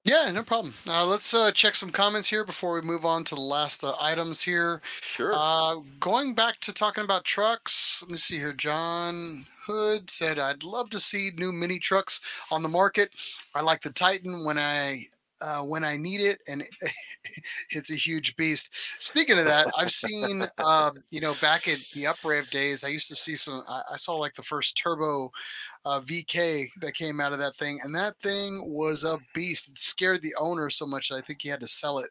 Yeah, 0.06 0.30
no 0.30 0.44
problem. 0.44 0.72
Uh, 0.88 1.04
let's 1.04 1.34
uh, 1.34 1.50
check 1.50 1.74
some 1.74 1.90
comments 1.90 2.28
here 2.28 2.44
before 2.44 2.74
we 2.74 2.80
move 2.80 3.04
on 3.04 3.24
to 3.24 3.34
the 3.34 3.40
last 3.40 3.82
uh, 3.82 3.92
items 4.00 4.40
here. 4.40 4.80
Sure. 5.00 5.34
Uh, 5.36 5.80
going 5.98 6.32
back 6.32 6.60
to 6.60 6.72
talking 6.72 7.02
about 7.02 7.24
trucks, 7.24 8.04
let 8.04 8.12
me 8.12 8.16
see 8.16 8.38
here. 8.38 8.52
John 8.52 9.44
Hood 9.60 10.08
said, 10.08 10.38
"I'd 10.38 10.62
love 10.62 10.90
to 10.90 11.00
see 11.00 11.30
new 11.34 11.50
mini 11.50 11.80
trucks 11.80 12.20
on 12.52 12.62
the 12.62 12.68
market. 12.68 13.16
I 13.56 13.62
like 13.62 13.80
the 13.80 13.92
Titan 13.92 14.44
when 14.44 14.58
I 14.58 15.06
uh, 15.40 15.62
when 15.62 15.82
I 15.82 15.96
need 15.96 16.20
it, 16.20 16.38
and 16.48 16.62
it's 17.70 17.90
a 17.90 17.96
huge 17.96 18.36
beast." 18.36 18.76
Speaking 19.02 19.40
of 19.40 19.44
that, 19.46 19.66
I've 19.76 19.90
seen, 19.90 20.44
um, 20.64 21.02
you 21.10 21.20
know, 21.20 21.34
back 21.40 21.66
at 21.66 21.78
the 21.92 22.04
UpRev 22.04 22.48
days, 22.50 22.84
I 22.84 22.88
used 22.88 23.08
to 23.08 23.16
see 23.16 23.34
some. 23.34 23.64
I, 23.66 23.82
I 23.94 23.96
saw 23.96 24.14
like 24.14 24.34
the 24.34 24.42
first 24.44 24.76
turbo. 24.76 25.32
Uh, 25.86 26.00
VK 26.00 26.66
that 26.80 26.94
came 26.94 27.20
out 27.20 27.32
of 27.32 27.38
that 27.38 27.54
thing, 27.54 27.78
and 27.84 27.94
that 27.94 28.14
thing 28.20 28.60
was 28.66 29.04
a 29.04 29.18
beast. 29.34 29.68
It 29.70 29.78
scared 29.78 30.20
the 30.20 30.34
owner 30.36 30.68
so 30.68 30.84
much 30.84 31.08
that 31.08 31.14
I 31.14 31.20
think 31.20 31.40
he 31.42 31.48
had 31.48 31.60
to 31.60 31.68
sell 31.68 31.98
it 31.98 32.10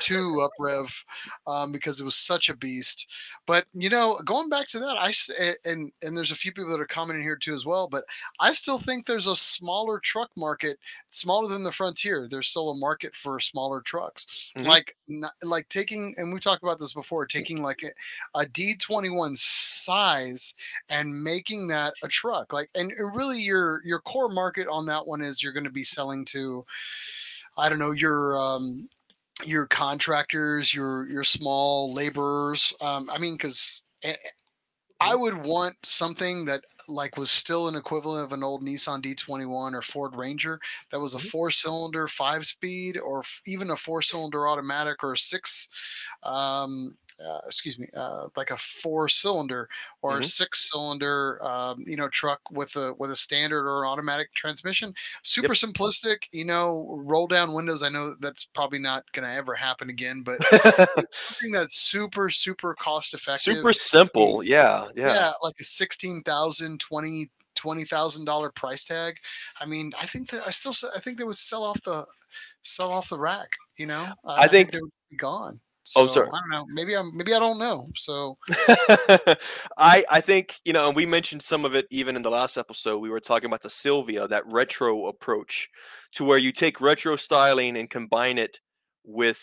to 0.00 0.48
UpRev 0.60 1.04
um, 1.48 1.72
because 1.72 2.00
it 2.00 2.04
was 2.04 2.14
such 2.14 2.50
a 2.50 2.56
beast. 2.56 3.12
But 3.44 3.64
you 3.74 3.90
know, 3.90 4.20
going 4.24 4.48
back 4.48 4.68
to 4.68 4.78
that, 4.78 4.96
I 4.96 5.12
and 5.68 5.90
and 6.04 6.16
there's 6.16 6.30
a 6.30 6.36
few 6.36 6.52
people 6.52 6.70
that 6.70 6.80
are 6.80 6.86
commenting 6.86 7.24
here 7.24 7.34
too 7.36 7.52
as 7.52 7.66
well. 7.66 7.88
But 7.88 8.04
I 8.38 8.52
still 8.52 8.78
think 8.78 9.06
there's 9.06 9.26
a 9.26 9.34
smaller 9.34 9.98
truck 9.98 10.30
market, 10.36 10.78
smaller 11.10 11.48
than 11.48 11.64
the 11.64 11.72
Frontier. 11.72 12.28
There's 12.30 12.48
still 12.48 12.70
a 12.70 12.76
market 12.76 13.16
for 13.16 13.40
smaller 13.40 13.80
trucks, 13.80 14.52
Mhm. 14.56 14.66
like 14.66 14.96
not, 15.08 15.32
like 15.42 15.68
taking 15.68 16.14
and 16.16 16.32
we 16.32 16.38
talked 16.38 16.62
about 16.62 16.78
this 16.78 16.94
before, 16.94 17.26
taking 17.26 17.60
like 17.60 17.82
a, 17.82 18.40
a 18.40 18.46
D21 18.46 19.36
size 19.36 20.54
and 20.90 21.22
making 21.24 21.66
that 21.68 21.94
a 22.04 22.08
truck. 22.08 22.52
Like 22.52 22.70
and 22.76 22.92
really 23.16 23.38
your 23.40 23.82
your 23.84 24.00
core 24.00 24.28
market 24.28 24.68
on 24.68 24.86
that 24.86 25.06
one 25.06 25.22
is 25.22 25.42
you're 25.42 25.52
going 25.52 25.64
to 25.64 25.70
be 25.70 25.84
selling 25.84 26.24
to, 26.26 26.64
I 27.58 27.68
don't 27.68 27.78
know, 27.78 27.92
your 27.92 28.36
um, 28.38 28.88
your 29.44 29.66
contractors, 29.66 30.74
your 30.74 31.08
your 31.08 31.24
small 31.24 31.92
laborers. 31.94 32.72
Um, 32.82 33.10
I 33.10 33.18
mean, 33.18 33.34
because 33.36 33.82
I 35.00 35.14
would 35.14 35.44
want 35.44 35.76
something 35.84 36.46
that 36.46 36.64
like 36.88 37.16
was 37.18 37.30
still 37.30 37.68
an 37.68 37.74
equivalent 37.76 38.24
of 38.24 38.32
an 38.32 38.42
old 38.44 38.62
Nissan 38.62 39.02
D21 39.02 39.74
or 39.74 39.82
Ford 39.82 40.14
Ranger 40.16 40.60
that 40.90 41.00
was 41.00 41.14
a 41.14 41.18
Mhm. 41.18 41.30
four 41.30 41.50
cylinder 41.50 42.08
five 42.08 42.46
speed 42.46 42.98
or 42.98 43.20
f- 43.20 43.42
even 43.46 43.70
a 43.70 43.76
four 43.76 44.00
cylinder 44.02 44.48
automatic 44.48 45.02
or 45.04 45.12
a 45.12 45.18
six 45.18 45.68
um 46.22 46.96
uh, 47.24 47.40
excuse 47.46 47.78
me 47.78 47.86
uh, 47.96 48.26
like 48.36 48.50
a 48.50 48.56
four 48.56 49.08
cylinder 49.08 49.68
or 50.02 50.18
a 50.18 50.20
Mhm. 50.20 50.26
six 50.26 50.70
cylinder 50.70 51.42
um, 51.44 51.82
you 51.86 51.96
know 51.96 52.08
truck 52.08 52.40
with 52.50 52.74
a 52.76 52.92
with 52.98 53.10
a 53.10 53.16
standard 53.16 53.66
or 53.68 53.86
automatic 53.86 54.32
transmission 54.34 54.92
super 55.22 55.54
simplistic 55.54 56.16
you 56.32 56.44
know 56.44 56.86
roll 57.04 57.26
down 57.26 57.54
windows 57.54 57.82
i 57.82 57.88
know 57.88 58.14
that's 58.20 58.44
probably 58.44 58.78
not 58.78 59.02
going 59.12 59.26
to 59.28 59.34
ever 59.34 59.54
happen 59.54 59.88
again 59.90 60.22
but 60.24 60.38
something 61.12 61.52
that's 61.52 61.78
super 61.80 62.28
super 62.30 62.74
cost 62.74 63.14
effective 63.14 63.56
Super 63.56 63.72
simple. 63.72 64.42
Yeah. 64.42 64.88
yeah. 64.94 65.06
Yeah. 65.08 65.32
like 65.42 65.54
a 65.60 65.64
sixteen 65.64 66.22
thousand, 66.24 66.80
twenty 66.80 67.30
twenty 67.54 67.84
thousand 67.84 68.24
dollar 68.26 68.50
price 68.50 68.84
tag. 68.84 69.16
I 69.60 69.66
mean, 69.66 69.92
I 70.00 70.04
think 70.06 70.28
that 70.30 70.46
I 70.46 70.50
still 70.50 70.72
I 70.94 71.00
think 71.00 71.18
they 71.18 71.24
would 71.24 71.38
sell 71.38 71.62
off 71.64 71.80
the 71.82 72.04
sell 72.62 72.90
off 72.92 73.08
the 73.08 73.18
rack. 73.18 73.48
You 73.78 73.86
know, 73.86 74.12
Uh, 74.24 74.36
I 74.38 74.48
think- 74.48 74.72
they 74.72 74.80
would 74.80 74.90
be 75.10 75.16
gone. 75.16 75.60
Oh, 75.96 76.06
So, 76.06 76.12
sorry. 76.14 76.28
I 76.28 76.38
don't 76.40 76.50
know. 76.50 76.66
Maybe 76.74 76.94
I'm 76.96 77.16
maybe 77.16 77.32
I 77.34 77.38
don't 77.38 77.58
know. 77.58 77.86
So 77.94 78.36
I 79.78 80.04
I 80.10 80.20
think 80.20 80.56
you 80.64 80.72
know, 80.72 80.88
and 80.88 80.96
we 80.96 81.06
mentioned 81.06 81.42
some 81.42 81.64
of 81.64 81.74
it 81.74 81.86
even 81.90 82.16
in 82.16 82.22
the 82.22 82.30
last 82.30 82.56
episode. 82.56 82.98
We 82.98 83.10
were 83.10 83.20
talking 83.20 83.46
about 83.46 83.62
the 83.62 83.70
Sylvia, 83.70 84.26
that 84.28 84.46
retro 84.46 85.06
approach, 85.06 85.68
to 86.14 86.24
where 86.24 86.38
you 86.38 86.52
take 86.52 86.80
retro 86.80 87.16
styling 87.16 87.76
and 87.76 87.88
combine 87.88 88.38
it 88.38 88.58
with 89.04 89.40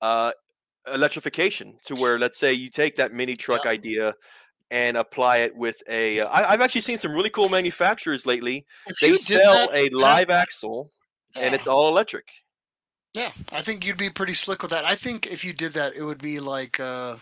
uh, 0.00 0.32
electrification. 0.92 1.76
To 1.86 1.94
where, 1.96 2.18
let's 2.18 2.38
say, 2.38 2.52
you 2.52 2.70
take 2.70 2.96
that 2.96 3.12
mini 3.12 3.36
truck 3.36 3.64
Yeah. 3.64 3.70
idea 3.72 4.14
and 4.70 4.96
apply 4.96 5.38
it 5.38 5.54
with 5.56 5.76
a. 5.88 6.20
Uh, 6.20 6.28
I, 6.28 6.52
I've 6.52 6.60
actually 6.60 6.82
seen 6.82 6.98
some 6.98 7.12
really 7.12 7.30
cool 7.30 7.48
manufacturers 7.48 8.26
lately. 8.26 8.64
if 8.86 8.98
They 9.00 9.16
sell 9.16 9.66
that, 9.68 9.74
a 9.74 9.86
and 9.86 9.94
I- 9.96 9.98
live 9.98 10.30
axle, 10.30 10.90
and 11.40 11.54
it's 11.54 11.66
all 11.66 11.88
electric. 11.88 12.26
Yeah, 13.18 13.30
I 13.52 13.62
think 13.62 13.86
you'd 13.86 13.96
be 13.98 14.10
pretty 14.10 14.34
slick 14.34 14.62
with 14.62 14.70
that. 14.70 14.84
I 14.84 14.94
think 14.94 15.26
if 15.26 15.44
you 15.44 15.52
did 15.52 15.72
that, 15.74 15.94
it 15.96 16.02
would 16.02 16.18
be 16.22 16.40
like. 16.40 16.78
uh 16.80 17.16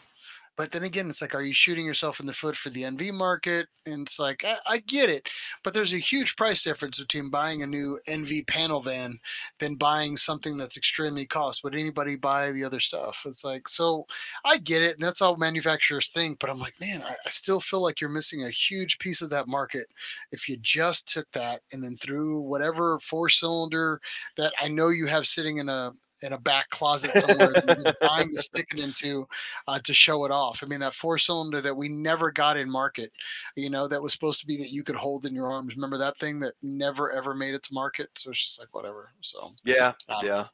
but 0.56 0.70
then 0.70 0.84
again, 0.84 1.08
it's 1.08 1.20
like, 1.20 1.34
are 1.34 1.42
you 1.42 1.52
shooting 1.52 1.84
yourself 1.84 2.20
in 2.20 2.26
the 2.26 2.32
foot 2.32 2.56
for 2.56 2.70
the 2.70 2.82
NV 2.82 3.12
market? 3.12 3.66
And 3.86 4.02
it's 4.02 4.18
like, 4.18 4.44
I, 4.44 4.56
I 4.66 4.78
get 4.86 5.10
it, 5.10 5.28
but 5.62 5.74
there's 5.74 5.92
a 5.92 5.98
huge 5.98 6.34
price 6.36 6.62
difference 6.62 6.98
between 6.98 7.30
buying 7.30 7.62
a 7.62 7.66
new 7.66 7.98
NV 8.08 8.46
panel 8.46 8.80
van 8.80 9.18
than 9.58 9.76
buying 9.76 10.16
something 10.16 10.56
that's 10.56 10.76
extremely 10.76 11.26
cost. 11.26 11.62
Would 11.62 11.74
anybody 11.74 12.16
buy 12.16 12.50
the 12.52 12.64
other 12.64 12.80
stuff? 12.80 13.22
It's 13.26 13.44
like, 13.44 13.68
so 13.68 14.06
I 14.44 14.58
get 14.58 14.82
it, 14.82 14.94
and 14.94 15.02
that's 15.02 15.20
how 15.20 15.34
manufacturers 15.36 16.08
think. 16.08 16.38
But 16.38 16.50
I'm 16.50 16.58
like, 16.58 16.80
man, 16.80 17.02
I, 17.02 17.10
I 17.10 17.30
still 17.30 17.60
feel 17.60 17.82
like 17.82 18.00
you're 18.00 18.10
missing 18.10 18.44
a 18.44 18.50
huge 18.50 18.98
piece 18.98 19.22
of 19.22 19.30
that 19.30 19.48
market 19.48 19.86
if 20.32 20.48
you 20.48 20.56
just 20.60 21.06
took 21.08 21.30
that 21.32 21.60
and 21.72 21.82
then 21.82 21.96
threw 21.96 22.40
whatever 22.40 22.98
four 23.00 23.28
cylinder 23.28 24.00
that 24.36 24.52
I 24.60 24.68
know 24.68 24.88
you 24.88 25.06
have 25.06 25.26
sitting 25.26 25.58
in 25.58 25.68
a 25.68 25.92
in 26.22 26.32
a 26.32 26.38
back 26.38 26.68
closet 26.70 27.10
somewhere 27.18 27.52
that 27.52 27.64
you've 27.66 27.84
been 27.84 27.94
dying 28.00 28.30
to 28.34 28.42
stick 28.42 28.66
it 28.74 28.80
into 28.80 29.26
uh, 29.68 29.78
to 29.80 29.92
show 29.92 30.24
it 30.24 30.30
off. 30.30 30.62
I 30.62 30.66
mean, 30.66 30.80
that 30.80 30.94
four 30.94 31.18
cylinder 31.18 31.60
that 31.60 31.76
we 31.76 31.88
never 31.88 32.30
got 32.30 32.56
in 32.56 32.70
market, 32.70 33.12
you 33.54 33.68
know, 33.70 33.86
that 33.88 34.02
was 34.02 34.12
supposed 34.12 34.40
to 34.40 34.46
be 34.46 34.56
that 34.58 34.70
you 34.70 34.82
could 34.82 34.96
hold 34.96 35.26
in 35.26 35.34
your 35.34 35.48
arms. 35.50 35.74
Remember 35.76 35.98
that 35.98 36.16
thing 36.18 36.40
that 36.40 36.54
never 36.62 37.12
ever 37.12 37.34
made 37.34 37.54
it 37.54 37.62
to 37.64 37.74
market? 37.74 38.08
So 38.16 38.30
it's 38.30 38.42
just 38.42 38.58
like 38.60 38.74
whatever. 38.74 39.10
So 39.20 39.50
Yeah, 39.64 39.92
Um, 40.08 40.24
yeah. 40.24 40.44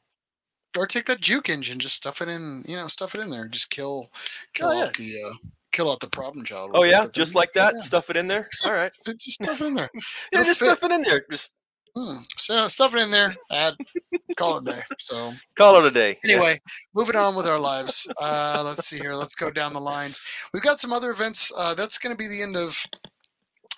or 0.77 0.85
take 0.87 1.05
that 1.05 1.21
juke 1.21 1.49
engine, 1.49 1.79
just 1.79 1.95
stuff 1.95 2.21
it 2.21 2.27
in, 2.29 2.63
you 2.67 2.75
know, 2.75 2.87
stuff 2.87 3.15
it 3.15 3.21
in 3.21 3.29
there, 3.29 3.47
just 3.47 3.69
kill, 3.69 4.09
kill 4.53 4.69
Oh, 4.69 4.73
yeah. 4.73 4.83
out 4.85 4.93
the, 4.95 5.13
uh, 5.27 5.33
kill 5.71 5.91
out 5.91 5.99
the 5.99 6.09
problem 6.09 6.43
child. 6.45 6.71
Oh 6.73 6.83
yeah, 6.83 7.07
just 7.13 7.35
like 7.35 7.53
that. 7.53 7.75
yeah, 7.75 7.81
Stuff 7.81 8.09
it 8.09 8.17
in 8.17 8.27
there. 8.27 8.47
All 8.65 8.73
right. 8.73 8.91
just 9.05 9.31
stuff 9.41 9.61
it 9.61 9.65
in 9.67 9.73
there. 9.75 9.89
Yeah, 10.33 10.43
just 10.43 10.59
fit. 10.59 10.65
stuff 10.67 10.83
it 10.83 10.91
in 10.91 11.01
there. 11.03 11.23
Just 11.31 11.51
Hmm. 11.95 12.17
So 12.37 12.67
stuff 12.67 12.95
it 12.95 13.01
in 13.01 13.11
there. 13.11 13.31
Add, 13.51 13.75
call 14.35 14.57
it 14.57 14.63
a 14.67 14.71
day. 14.71 14.81
So 14.99 15.31
call 15.55 15.75
it 15.77 15.85
a 15.85 15.91
day. 15.91 16.17
Yeah. 16.23 16.35
anyway, 16.35 16.57
moving 16.95 17.15
on 17.15 17.35
with 17.35 17.45
our 17.47 17.59
lives. 17.59 18.07
Uh, 18.21 18.63
let's 18.65 18.85
see 18.85 18.97
here. 18.97 19.13
Let's 19.13 19.35
go 19.35 19.51
down 19.51 19.73
the 19.73 19.79
lines. 19.79 20.19
We've 20.53 20.63
got 20.63 20.79
some 20.79 20.91
other 20.91 21.11
events. 21.11 21.51
Uh, 21.55 21.75
that's 21.75 21.99
going 21.99 22.11
to 22.13 22.17
be 22.17 22.27
the 22.27 22.41
end 22.41 22.55
of 22.57 22.83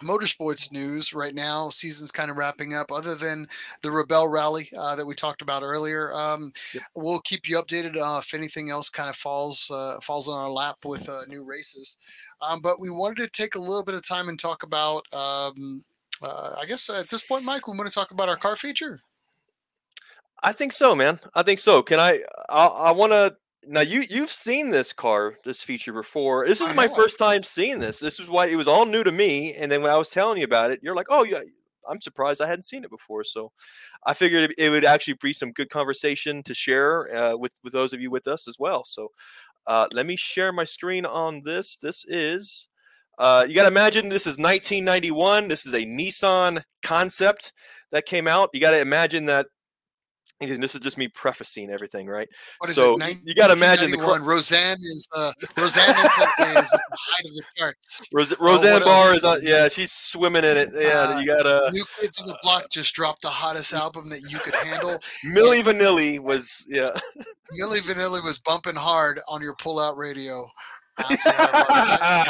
motorsports 0.04 0.72
news 0.72 1.14
right 1.14 1.34
now. 1.34 1.70
Season's 1.70 2.12
kind 2.12 2.30
of 2.32 2.38
wrapping 2.38 2.74
up. 2.74 2.92
Other 2.92 3.16
than 3.16 3.48
the 3.82 3.90
Rebelle 3.90 4.32
Rally 4.32 4.70
uh, 4.78 4.96
that 4.96 5.06
we 5.06 5.14
talked 5.16 5.42
about 5.42 5.64
earlier, 5.64 6.14
um, 6.14 6.52
Yep. 6.74 6.84
we'll 6.96 7.20
keep 7.22 7.48
you 7.50 7.58
updated 7.58 7.98
uh, 7.98 8.20
if 8.20 8.34
anything 8.34 8.70
else 8.70 8.90
kind 8.90 9.10
of 9.10 9.16
falls 9.16 9.70
uh, 9.72 10.00
falls 10.02 10.28
on 10.30 10.40
our 10.40 10.50
lap 10.50 10.78
with 10.86 11.08
uh, 11.10 11.22
new 11.28 11.46
races. 11.46 11.98
Um, 12.42 12.62
but 12.62 12.80
we 12.80 12.90
wanted 12.90 13.18
to 13.24 13.30
take 13.30 13.56
a 13.56 13.60
little 13.60 13.84
bit 13.84 13.96
of 13.96 14.08
time 14.08 14.30
and 14.30 14.40
talk 14.40 14.64
about. 14.64 15.04
Um, 15.14 15.84
uh, 16.22 16.56
I 16.60 16.66
guess 16.66 16.90
at 16.90 17.10
this 17.10 17.24
point, 17.24 17.44
Mike, 17.44 17.68
we 17.68 17.78
want 17.78 17.90
to 17.90 17.94
talk 17.94 18.12
about 18.12 18.30
our 18.30 18.38
car 18.38 18.56
feature. 18.56 18.98
I 20.44 20.52
think 20.52 20.74
so, 20.74 20.96
man. 20.96 21.20
I 21.34 21.44
think 21.44 21.60
so. 21.60 21.82
Can 21.82 22.00
I? 22.00 22.22
I, 22.50 22.66
I 22.66 22.92
want 22.92 23.12
to. 23.12 23.36
Now 23.68 23.82
you 23.82 24.02
you've 24.02 24.32
seen 24.32 24.70
this 24.70 24.94
car, 24.94 25.36
this 25.44 25.64
feature 25.64 25.94
before. 25.94 26.46
This 26.46 26.62
is 26.62 26.76
my 26.76 26.88
first 26.88 27.18
time 27.18 27.42
seeing 27.42 27.80
this. 27.80 28.00
This 28.00 28.20
is 28.20 28.30
why 28.30 28.46
it 28.48 28.56
was 28.56 28.68
all 28.68 28.86
new 28.86 29.04
to 29.04 29.12
me. 29.12 29.54
And 29.56 29.72
then 29.72 29.82
when 29.82 29.92
I 29.92 29.98
was 29.98 30.12
telling 30.12 30.38
you 30.38 30.44
about 30.44 30.72
it, 30.72 30.82
you're 30.84 30.96
like, 30.96 31.08
"Oh, 31.10 31.24
yeah." 31.24 31.42
I'm 31.88 32.02
surprised 32.02 32.42
I 32.42 32.48
hadn't 32.48 32.64
seen 32.64 32.84
it 32.84 32.90
before. 32.90 33.24
So 33.24 33.52
I 34.08 34.16
figured 34.16 34.50
it, 34.50 34.56
it 34.58 34.70
would 34.72 34.86
actually 34.86 35.20
be 35.22 35.34
some 35.34 35.52
good 35.52 35.70
conversation 35.70 36.42
to 36.44 36.54
share 36.54 37.16
uh, 37.16 37.38
with 37.38 37.52
with 37.64 37.74
those 37.74 37.94
of 37.94 38.02
you 38.02 38.10
with 38.10 38.28
us 38.28 38.48
as 38.48 38.58
well. 38.60 38.84
So 38.86 39.12
uh, 39.68 39.88
let 39.94 40.06
me 40.06 40.16
share 40.16 40.52
my 40.52 40.64
screen 40.64 41.06
on 41.06 41.42
this. 41.44 41.76
This 41.76 42.06
is. 42.08 42.68
Uh, 43.18 43.46
you 43.48 43.56
got 43.56 43.64
to 43.64 43.68
imagine 43.70 44.10
this 44.10 44.28
is 44.28 44.38
1991. 44.38 45.48
This 45.48 45.66
is 45.66 45.74
a 45.74 45.80
Nissan 45.82 46.62
concept 46.84 47.54
that 47.92 48.06
came 48.06 48.28
out. 48.28 48.50
You 48.54 48.60
got 48.60 48.72
to 48.72 48.80
imagine 48.80 49.26
that. 49.28 49.48
and 50.42 50.62
this 50.62 50.76
is 50.76 50.82
just 50.82 50.98
me 50.98 51.08
prefacing 51.08 51.70
everything, 51.70 52.08
right? 52.08 52.28
What 52.60 52.70
is 52.70 52.76
So, 52.76 52.98
it? 53.00 53.10
you- 53.10 53.22
you 53.28 53.36
gotta 53.36 53.54
imagine 53.54 53.90
the 53.90 53.96
1991. 53.96 54.22
Roseanne 54.30 54.78
is 54.82 55.08
uh, 55.16 55.32
Roseanne 55.58 55.92
is, 55.92 56.06
at- 56.06 56.58
is 56.62 56.70
the 56.72 56.82
height 56.92 57.26
of 57.26 57.32
the 57.36 57.42
charts. 57.56 58.02
Ros- 58.12 58.34
Oh, 58.34 58.36
Roseanne 58.46 58.74
what 58.74 58.84
Barr 58.84 59.16
is 59.16 59.24
on. 59.24 59.40
Yeah, 59.44 59.70
she's 59.70 59.94
swimming 59.94 60.44
in 60.44 60.58
it. 60.58 60.72
Yeah, 60.76 61.14
Uh, 61.16 61.20
you 61.20 61.26
got 61.26 61.44
to. 61.44 61.72
New 61.72 61.86
Kids 62.02 62.20
on 62.20 62.28
the 62.28 62.38
Block 62.44 62.70
just 62.70 62.94
dropped 62.94 63.22
the 63.22 63.30
hottest 63.30 63.72
album 63.74 64.10
that 64.10 64.24
you 64.30 64.38
could 64.40 64.56
handle. 64.56 65.00
Milli 65.26 65.64
Vanilli 65.64 66.20
was. 66.20 66.66
Yeah. 66.68 66.92
Milli 67.58 67.80
Vanilli 67.80 68.22
was 68.22 68.38
bumping 68.40 68.76
hard 68.76 69.22
on 69.30 69.42
your 69.42 69.56
pull-out 69.56 69.96
radio. 69.96 70.46
So 70.98 71.30
yeah, 71.30 72.24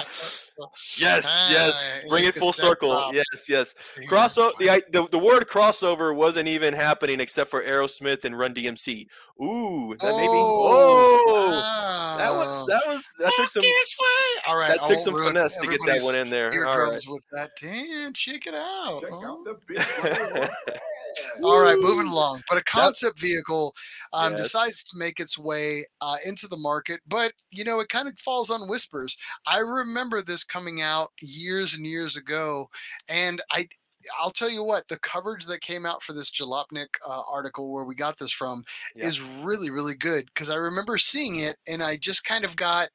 well, 0.58 0.72
Yes, 0.98 1.48
yes. 1.52 2.04
Bring 2.08 2.26
it 2.26 2.36
full 2.36 2.54
circle. 2.54 2.92
drop. 2.92 3.14
Yes, 3.14 3.50
yes. 3.50 3.76
yeah, 4.02 4.08
Crossover. 4.08 4.58
The, 4.58 4.84
the 4.92 5.08
the 5.10 5.20
word 5.20 5.48
crossover 5.48 6.16
wasn't 6.16 6.48
even 6.48 6.74
happening 6.74 7.20
except 7.20 7.50
for 7.50 7.62
Aerosmith 7.64 8.26
and 8.26 8.38
Run 8.38 8.54
DMC. 8.54 9.08
Ooh, 9.44 9.96
that 10.00 10.04
maybe. 10.04 10.28
Oh, 10.30 12.16
that 12.18 12.32
was 12.32 12.66
that 12.68 12.82
was 12.88 13.12
that 13.20 13.34
took 13.36 13.50
some 13.50 13.62
this 13.62 13.96
way. 14.00 14.42
All 14.48 14.58
right, 14.58 14.70
that 14.70 14.88
took 14.88 14.98
oh, 14.98 15.04
some 15.04 15.14
ruin 15.14 15.34
finesse 15.34 15.58
to 15.58 15.68
get 15.68 15.80
that 15.86 16.04
one 16.04 16.16
in 16.16 16.30
there. 16.30 16.48
All 16.48 16.54
Eardrums 16.54 17.08
right. 17.08 17.14
with 17.14 17.26
that. 17.34 17.52
Damn, 17.62 18.14
check 18.14 18.48
it 18.48 18.54
out. 18.54 19.02
Check 19.02 19.12
huh? 19.12 19.32
out 19.32 19.44
the 19.44 19.58
big 19.68 20.40
one. 20.40 20.50
All 21.44 21.62
right, 21.62 21.78
moving 21.80 22.08
along. 22.08 22.42
But 22.50 22.58
a 22.60 22.64
concept 22.64 23.20
vehicle 23.20 23.74
um, 24.14 24.32
Yes. 24.32 24.44
decides 24.44 24.84
to 24.86 24.98
make 24.98 25.20
its 25.20 25.38
way 25.38 25.84
uh, 26.02 26.16
into 26.26 26.48
the 26.48 26.58
market, 26.58 27.00
but 27.08 27.32
you 27.52 27.64
know 27.64 27.80
it 27.80 27.90
kind 27.90 28.08
of 28.08 28.18
falls 28.20 28.50
on 28.50 28.70
whispers. 28.70 29.16
I 29.48 29.60
remember 29.60 30.22
this 30.22 30.44
coming 30.44 30.82
out 30.82 31.10
years 31.22 31.74
and 31.76 31.86
years 31.86 32.16
ago, 32.18 32.68
and 33.10 33.42
I. 33.52 33.68
I'll 34.22 34.30
tell 34.30 34.52
you 34.52 34.64
what, 34.64 34.88
the 34.88 35.00
coverage 35.00 35.48
that 35.48 35.62
came 35.62 35.84
out 35.84 36.04
for 36.04 36.14
this 36.14 36.30
Jalopnik 36.30 36.86
uh, 37.10 37.24
article 37.28 37.74
where 37.74 37.86
we 37.86 37.96
got 37.96 38.20
this 38.20 38.32
from 38.32 38.64
Yeah. 38.96 39.08
is 39.08 39.20
really, 39.44 39.72
really 39.72 39.96
good 39.96 40.26
because 40.28 40.52
I 40.52 40.58
remember 40.58 41.00
seeing 41.00 41.40
it 41.40 41.56
and 41.68 41.82
I 41.82 41.98
just 41.98 42.24
kind 42.24 42.46
of 42.46 42.56
got 42.56 42.90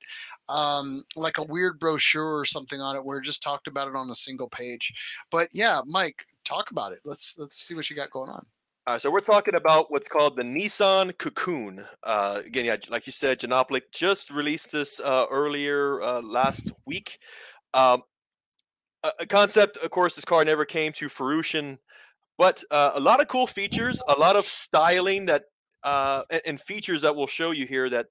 um, 0.49 1.03
like 1.17 1.39
a 1.39 1.43
weird 1.43 1.81
brochure 1.81 2.39
or 2.39 2.45
something 2.45 2.81
on 2.81 2.95
it 2.95 3.05
where 3.05 3.19
it 3.19 3.25
just 3.25 3.43
talked 3.43 3.67
about 3.67 3.89
it 3.89 3.97
on 3.97 4.09
a 4.11 4.15
single 4.15 4.49
page. 4.49 4.93
But 5.33 5.49
yeah, 5.53 5.81
Mike, 5.85 6.25
talk 6.51 6.71
about 6.71 6.93
it. 6.93 6.99
Let's 7.05 7.39
let's 7.39 7.59
see 7.59 7.75
what 7.75 7.89
you 7.89 7.97
got 7.97 8.11
going 8.11 8.31
on. 8.31 8.45
All 8.87 8.95
right, 8.95 9.03
so 9.03 9.11
we're 9.11 9.21
talking 9.21 9.55
about 9.55 9.91
what's 9.91 10.09
called 10.09 10.37
the 10.37 10.43
Nissan 10.43 11.17
Cocoon. 11.19 11.85
Uh, 12.03 12.43
again, 12.45 12.65
yeah, 12.65 12.77
like 12.89 13.07
you 13.07 13.13
said, 13.13 13.39
Jalopnik 13.39 13.83
just 13.93 14.31
released 14.31 14.73
this 14.73 14.99
uh, 15.01 15.27
earlier 15.31 16.03
uh, 16.03 16.21
last 16.23 16.73
week. 16.87 17.19
Um, 17.75 18.03
a, 19.05 19.27
concept, 19.27 19.77
of 19.79 19.91
course, 19.91 20.17
this 20.17 20.25
car 20.25 20.45
never 20.45 20.65
came 20.65 20.93
to 20.95 21.09
fruition, 21.09 21.79
but 22.39 22.65
uh, 22.71 22.93
a 22.95 23.01
lot 23.01 23.21
of 23.21 23.29
cool 23.29 23.47
features, 23.47 24.03
a 24.09 24.19
lot 24.19 24.35
of 24.35 24.45
styling 24.47 25.27
that 25.27 25.45
uh, 25.83 26.23
and, 26.31 26.43
and 26.47 26.61
features 26.61 27.03
that 27.03 27.15
we'll 27.15 27.27
show 27.27 27.51
you 27.53 27.67
here 27.67 27.89
that 27.91 28.07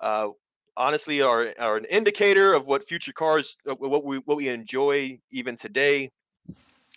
uh, 0.00 0.28
honestly 0.76 1.22
are, 1.22 1.48
are 1.60 1.76
an 1.76 1.86
indicator 1.90 2.54
of 2.54 2.66
what 2.66 2.88
future 2.88 3.12
cars, 3.12 3.56
uh, 3.68 3.74
what 3.74 4.04
we 4.04 4.18
what 4.18 4.36
we 4.36 4.48
enjoy 4.48 5.18
even 5.30 5.54
today. 5.54 6.10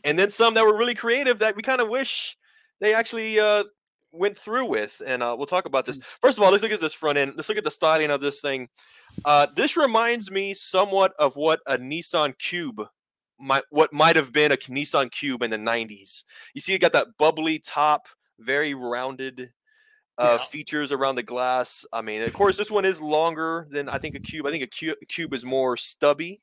And 0.07 0.17
then 0.17 0.31
some 0.31 0.53
that 0.53 0.65
were 0.65 0.75
really 0.75 0.95
creative 0.95 1.39
that 1.39 1.57
we 1.57 1.61
kind 1.61 1.81
of 1.81 1.89
wish 1.89 2.37
they 2.79 2.93
actually 2.93 3.39
uh, 3.41 3.65
went 4.13 4.39
through 4.39 4.65
with, 4.65 5.01
and 5.05 5.21
uh, 5.21 5.35
we'll 5.37 5.47
talk 5.47 5.65
about 5.65 5.83
this. 5.83 5.99
First 6.21 6.37
of 6.37 6.45
all, 6.45 6.51
let's 6.51 6.63
look 6.63 6.71
at 6.71 6.79
this 6.79 6.93
front 6.93 7.17
end. 7.17 7.33
Let's 7.35 7.49
look 7.49 7.57
at 7.57 7.65
the 7.65 7.71
styling 7.71 8.09
of 8.09 8.21
this 8.21 8.39
thing. 8.39 8.69
Uh, 9.25 9.47
this 9.53 9.75
reminds 9.75 10.31
me 10.31 10.53
somewhat 10.53 11.13
of 11.19 11.35
what 11.35 11.59
a 11.67 11.77
Nissan 11.77 12.37
Cube 12.39 12.81
might, 13.37 13.63
what 13.69 13.91
might 13.91 14.15
have 14.15 14.31
been 14.31 14.53
a 14.53 14.57
Nissan 14.57 15.11
Cube 15.11 15.43
in 15.43 15.51
the 15.51 15.57
'90s. 15.57 16.23
You 16.53 16.61
see, 16.61 16.73
it 16.73 16.79
got 16.79 16.93
that 16.93 17.17
bubbly 17.19 17.59
top, 17.59 18.07
very 18.39 18.73
rounded. 18.73 19.51
Uh, 20.19 20.37
Yeah. 20.39 20.45
features 20.45 20.91
around 20.91 21.13
the 21.13 21.21
glass. 21.21 21.85
I 21.93 22.01
mean, 22.01 22.23
of 22.23 22.33
course, 22.33 22.57
this 22.57 22.71
one 22.71 22.85
is 22.85 22.99
longer 22.99 23.67
than 23.69 23.87
I 23.87 23.99
think 23.99 24.15
a 24.15 24.19
cube. 24.19 24.47
I 24.47 24.49
think 24.51 24.63
a 24.63 24.67
cube, 24.67 24.97
cube 25.07 25.31
is 25.31 25.45
more 25.45 25.77
stubby 25.77 26.41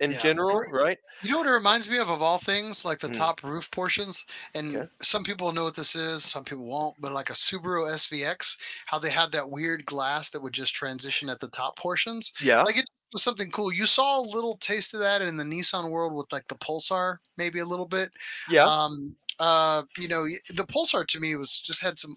in 0.00 0.12
Yeah. 0.12 0.18
general, 0.18 0.60
right? 0.72 0.98
You 1.22 1.32
know 1.32 1.38
what 1.38 1.46
it 1.48 1.50
reminds 1.52 1.88
me 1.90 1.98
of, 1.98 2.08
of 2.10 2.22
all 2.22 2.38
things, 2.38 2.84
like 2.84 3.00
the 3.00 3.08
Mm. 3.08 3.18
top 3.18 3.42
roof 3.42 3.70
portions. 3.72 4.24
And 4.54 4.76
Okay. 4.76 4.88
some 5.02 5.24
people 5.24 5.52
know 5.52 5.64
what 5.64 5.74
this 5.74 5.96
is, 5.96 6.24
some 6.24 6.44
people 6.44 6.64
won't. 6.64 6.94
But 7.00 7.12
like 7.12 7.30
a 7.30 7.34
Subaru 7.34 7.90
SVX, 7.92 8.56
how 8.86 8.98
they 8.98 9.10
had 9.10 9.32
that 9.32 9.50
weird 9.50 9.84
glass 9.84 10.30
that 10.30 10.40
would 10.42 10.52
just 10.52 10.74
transition 10.74 11.28
at 11.28 11.40
the 11.40 11.48
top 11.48 11.76
portions. 11.76 12.32
Yeah. 12.40 12.62
Like 12.62 12.76
it 12.78 12.88
was 13.12 13.22
something 13.24 13.50
cool. 13.50 13.72
You 13.72 13.86
saw 13.86 14.20
a 14.20 14.22
little 14.22 14.56
taste 14.58 14.94
of 14.94 15.00
that 15.00 15.22
in 15.22 15.36
the 15.36 15.44
Nissan 15.44 15.90
world 15.90 16.14
with 16.14 16.32
like 16.32 16.46
the 16.48 16.54
Pulsar, 16.56 17.16
maybe 17.36 17.58
a 17.58 17.66
little 17.66 17.86
bit. 17.86 18.10
yeah. 18.46 18.64
Um, 18.66 19.16
uh, 19.40 19.82
you 19.96 20.08
know, 20.08 20.24
the 20.24 20.66
Pulsar 20.68 21.06
to 21.06 21.20
me 21.20 21.34
was 21.36 21.58
just 21.58 21.82
had 21.82 21.98
some, 21.98 22.16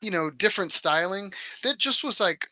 you 0.00 0.10
know, 0.10 0.30
different 0.30 0.72
styling 0.72 1.32
that 1.62 1.78
just 1.78 2.02
was 2.04 2.20
like 2.20 2.46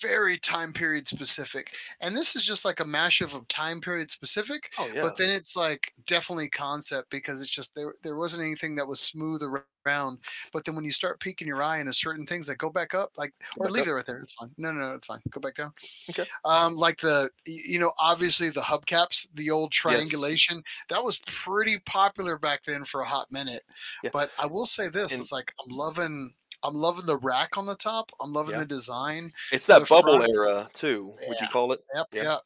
very 0.00 0.38
time 0.38 0.72
period 0.72 1.06
specific. 1.06 1.72
And 2.00 2.16
this 2.16 2.36
is 2.36 2.42
just 2.42 2.64
like 2.64 2.80
a 2.80 2.84
mashup 2.84 3.34
of 3.34 3.46
time 3.48 3.80
period 3.80 4.10
specific 4.10 4.72
oh 4.78 4.88
yeah. 4.94 5.02
but 5.02 5.16
then 5.16 5.30
it's 5.30 5.56
like 5.56 5.92
definitely 6.06 6.48
concept 6.48 7.10
because 7.10 7.40
it's 7.40 7.50
just 7.50 7.74
there 7.74 7.94
there 8.02 8.16
wasn't 8.16 8.42
anything 8.42 8.74
that 8.76 8.86
was 8.86 9.00
smooth 9.00 9.42
around 9.86 10.18
but 10.52 10.64
then 10.64 10.74
when 10.74 10.84
you 10.84 10.90
start 10.92 11.20
peeking 11.20 11.46
your 11.46 11.62
eye 11.62 11.78
into 11.78 11.92
certain 11.92 12.24
things 12.26 12.46
that 12.46 12.56
go 12.56 12.70
back 12.70 12.94
up 12.94 13.10
like 13.18 13.32
or 13.58 13.70
leave 13.70 13.82
up. 13.82 13.88
it 13.88 13.92
right 13.94 14.06
there 14.06 14.18
it's 14.18 14.32
fine 14.34 14.48
no 14.58 14.72
no 14.72 14.80
no 14.80 14.94
it's 14.94 15.06
fine 15.06 15.20
go 15.30 15.40
back 15.40 15.54
down 15.56 15.72
Okay. 16.10 16.24
um 16.44 16.74
like 16.74 16.96
the 16.98 17.28
you 17.46 17.78
know 17.78 17.92
obviously 17.98 18.48
the 18.50 18.60
hubcaps 18.60 19.28
the 19.34 19.50
old 19.50 19.70
triangulation 19.72 20.62
that 20.88 21.02
was 21.02 21.18
pretty 21.26 21.78
popular 21.86 22.38
back 22.38 22.62
then 22.64 22.84
for 22.84 23.02
a 23.02 23.06
hot 23.06 23.30
minute 23.30 23.62
Yeah. 24.02 24.10
but 24.12 24.30
i 24.38 24.46
will 24.46 24.66
say 24.66 24.88
this 24.88 25.12
And- 25.12 25.20
it's 25.20 25.32
like 25.32 25.52
i'm 25.62 25.76
loving 25.76 26.32
i'm 26.64 26.74
loving 26.74 27.06
the 27.06 27.18
rack 27.18 27.56
on 27.56 27.66
the 27.66 27.76
top 27.76 28.10
i'm 28.20 28.32
loving 28.32 28.54
Yeah. 28.54 28.60
the 28.60 28.66
design 28.66 29.30
It's 29.52 29.66
that 29.66 29.88
bubble 29.88 30.16
front- 30.18 30.32
era 30.38 30.68
too. 30.74 31.14
Would 31.28 31.40
you 31.40 31.48
call 31.48 31.72
it? 31.72 31.80
Yep, 31.94 32.06
Yeah. 32.12 32.22
yeah. 32.22 32.36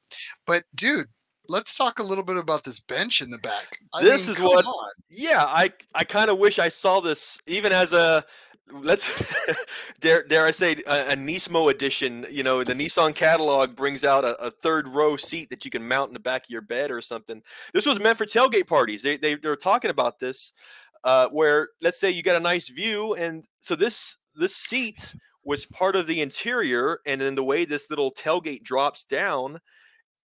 But 0.47 0.65
dude, 0.75 1.07
let's 1.49 1.77
talk 1.77 1.99
a 1.99 2.03
little 2.03 2.25
bit 2.25 2.37
about 2.37 2.63
this 2.65 2.81
bench 2.81 3.21
in 3.23 3.31
the 3.31 3.39
back. 3.39 3.79
I 3.95 4.03
This 4.03 4.27
mean, 4.29 4.37
is 4.37 4.43
what- 4.43 4.65
on. 4.67 4.91
Yeah, 5.11 5.45
I 5.45 5.73
I 5.95 6.05
kind 6.05 6.31
of 6.31 6.39
wish 6.39 6.59
I 6.59 6.69
saw 6.69 7.01
this 7.01 7.41
even 7.47 7.73
as 7.73 7.93
a 7.93 8.25
let's 8.71 9.11
dare 10.01 10.25
dare 10.25 10.45
I 10.45 10.51
say 10.51 10.77
a, 10.87 11.13
a 11.13 11.17
Nismo 11.17 11.71
edition. 11.71 12.27
You 12.31 12.43
know, 12.43 12.63
the 12.65 12.75
Nissan 12.75 13.15
catalog 13.15 13.75
brings 13.75 14.05
out 14.05 14.25
a, 14.25 14.37
a 14.45 14.51
third 14.51 14.89
row 14.89 15.17
seat 15.17 15.49
that 15.51 15.65
you 15.65 15.71
can 15.71 15.87
mount 15.89 16.09
in 16.11 16.15
the 16.15 16.21
back 16.21 16.45
of 16.45 16.51
your 16.51 16.61
bed 16.61 16.91
or 16.91 17.01
something. 17.01 17.43
This 17.73 17.87
was 17.87 17.99
meant 17.99 18.19
for 18.19 18.27
tailgate 18.27 18.67
parties. 18.67 19.03
They 19.03 19.17
they 19.17 19.37
they're 19.37 19.57
talking 19.57 19.91
about 19.91 20.19
this, 20.19 20.53
uh, 21.05 21.29
where 21.29 21.69
let's 21.81 21.99
say 22.01 22.11
you 22.11 22.23
got 22.23 22.37
a 22.37 22.41
nice 22.41 22.69
view, 22.69 23.15
and 23.15 23.45
so 23.61 23.75
this 23.75 24.17
this 24.35 24.55
seat 24.57 25.15
was 25.45 25.67
part 25.67 25.97
of 25.97 26.07
the 26.07 26.21
interior, 26.21 27.01
and 27.07 27.21
then 27.21 27.35
the 27.35 27.45
way 27.45 27.65
this 27.65 27.89
little 27.91 28.13
tailgate 28.13 28.63
drops 28.63 29.05
down, 29.05 29.59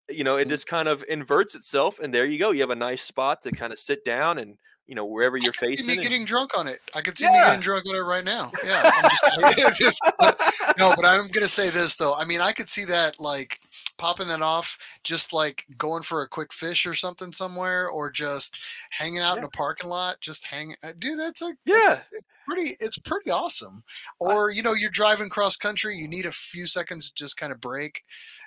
you 0.09 0.24
know, 0.24 0.38
it 0.38 0.47
Mhm. 0.47 0.51
just 0.51 0.67
kind 0.67 0.88
of 0.88 1.03
inverts 1.09 1.55
itself, 1.55 1.99
and 1.99 2.13
there 2.13 2.26
you 2.26 2.39
go. 2.39 2.51
You 2.51 2.61
have 2.61 2.70
a 2.70 2.76
nice 2.76 3.01
spot 3.03 3.41
to 3.43 3.51
kind 3.51 3.74
of 3.74 3.80
sit 3.80 4.03
down 4.05 4.38
and 4.38 4.57
you 4.88 4.95
know 4.95 5.05
wherever 5.05 5.38
you're 5.38 5.53
I 5.61 5.65
facing. 5.67 5.88
me 5.88 5.93
and- 5.93 6.01
getting 6.03 6.26
drunk 6.26 6.57
on 6.57 6.67
it. 6.67 6.80
I 6.95 7.01
could 7.01 7.15
see 7.17 7.28
me 7.28 7.34
getting 7.34 7.59
drunk 7.61 7.86
on 7.88 7.95
it 7.95 7.99
right 7.99 8.24
now. 8.24 8.49
Yeah. 8.65 8.82
I'm 8.93 9.51
just, 9.51 9.80
just- 9.80 10.01
no, 10.80 10.93
but 10.95 11.05
I'm 11.05 11.28
gonna 11.28 11.47
say 11.47 11.70
this 11.70 11.95
though. 11.95 12.15
I 12.17 12.26
mean, 12.26 12.41
I 12.41 12.51
could 12.53 12.70
see 12.70 12.86
that 12.86 13.20
like 13.20 13.59
popping 13.99 14.27
that 14.29 14.41
off, 14.41 14.77
just 15.03 15.31
like 15.33 15.65
going 15.77 16.01
for 16.01 16.23
a 16.23 16.27
quick 16.27 16.51
fish 16.51 16.87
or 16.87 16.95
something 16.95 17.31
somewhere, 17.31 17.89
or 17.89 18.09
just 18.09 18.57
hanging 18.89 19.19
out 19.19 19.37
in 19.37 19.43
a 19.43 19.49
parking 19.49 19.89
lot, 19.89 20.19
just 20.21 20.45
hanging. 20.47 20.75
uh, 20.83 20.93
Dude, 20.97 21.19
that's 21.19 21.41
like 21.43 21.55
Yeah. 21.65 21.75
that's- 21.75 22.01
it's 22.11 22.25
pretty. 22.47 22.75
It's 22.79 22.97
pretty 22.97 23.29
awesome. 23.29 23.83
Or 24.19 24.49
you 24.49 24.63
know, 24.63 24.73
you're 24.73 24.89
driving 24.89 25.29
cross 25.29 25.55
country, 25.55 25.95
you 25.95 26.07
need 26.07 26.25
a 26.25 26.31
few 26.31 26.65
seconds 26.65 27.09
to 27.09 27.13
just 27.13 27.37
kind 27.37 27.51
of 27.51 27.61
break. 27.61 28.03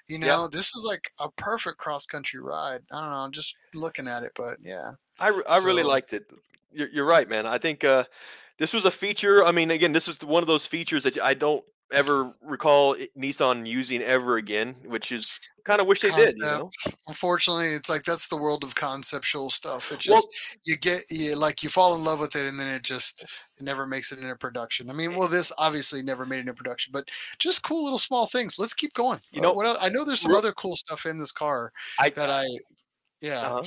You 0.09 0.19
Yeah. 0.19 0.27
know, 0.27 0.49
this 0.49 0.75
is 0.75 0.85
like 0.85 1.13
a 1.21 1.31
perfect 1.33 1.79
cross 1.79 2.07
country 2.07 2.41
ride. 2.41 2.81
I 2.93 3.01
don't 3.01 3.11
know. 3.11 3.17
I'm 3.17 3.31
just 3.33 3.55
looking 3.75 4.09
at 4.09 4.25
it, 4.25 4.33
but 4.35 4.57
yeah. 4.63 4.91
I, 5.21 5.29
I 5.49 5.59
really 5.59 5.85
liked 5.85 6.13
it. 6.15 6.25
You're, 6.73 6.89
you're 6.89 7.05
right, 7.05 7.29
man. 7.29 7.47
I 7.47 7.59
think 7.59 7.85
uh, 7.85 8.05
this 8.59 8.73
was 8.73 8.85
a 8.85 8.91
feature. 8.91 9.45
I 9.45 9.53
mean, 9.53 9.71
again, 9.71 9.93
this 9.93 10.09
is 10.09 10.19
one 10.25 10.43
of 10.43 10.47
those 10.47 10.67
features 10.67 11.03
that 11.05 11.21
I 11.21 11.35
don't 11.35 11.63
ever 11.93 12.33
recall 12.43 12.97
Nissan 13.19 13.67
using 13.67 14.03
ever 14.03 14.37
again, 14.37 14.75
which 14.85 15.13
is 15.13 15.39
kind 15.65 15.81
of 15.81 15.87
wish 15.87 16.01
they 16.01 16.11
did. 16.11 16.33
You 16.37 16.43
know? 16.45 16.71
unfortunately 17.07 17.69
it's 17.69 17.89
like 17.89 18.03
that's 18.03 18.27
the 18.27 18.37
world 18.37 18.65
of 18.65 18.75
conceptual 18.75 19.49
stuff 19.49 19.93
it 19.93 20.05
Well- 20.09 20.21
you 20.65 20.77
get 20.77 21.03
you 21.09 21.37
like 21.37 21.63
you 21.63 21.69
fall 21.69 21.95
in 21.95 22.03
love 22.05 22.19
with 22.19 22.35
it 22.35 22.47
and 22.47 22.59
then 22.59 22.67
it 22.67 22.83
just 22.83 23.23
it 23.23 23.63
never 23.63 23.87
makes 23.87 24.11
it 24.11 24.19
into 24.19 24.35
production 24.35 24.91
i 24.91 24.93
mean 24.93 25.15
well 25.15 25.29
this 25.29 25.53
obviously 25.59 26.03
never 26.03 26.27
made 26.27 26.39
it 26.39 26.41
into 26.41 26.55
production 26.55 26.91
but 26.93 27.09
just 27.39 27.63
cool 27.63 27.85
little 27.85 27.99
small 28.01 28.27
things 28.27 28.59
let's 28.59 28.75
keep 28.75 28.93
going 28.95 29.21
You 29.31 29.39
Uh, 29.41 29.45
know, 29.45 29.53
what 29.53 29.67
else? 29.67 29.79
i 29.81 29.89
know 29.89 30.05
there's 30.05 30.21
some 30.21 30.35
other 30.35 30.51
cool 30.53 30.75
stuff 30.75 31.07
in 31.07 31.17
this 31.17 31.31
car 31.31 31.71
I, 32.01 32.09
that 32.11 32.29
i 32.29 32.45
yeah 33.21 33.43
uh-huh. 33.43 33.63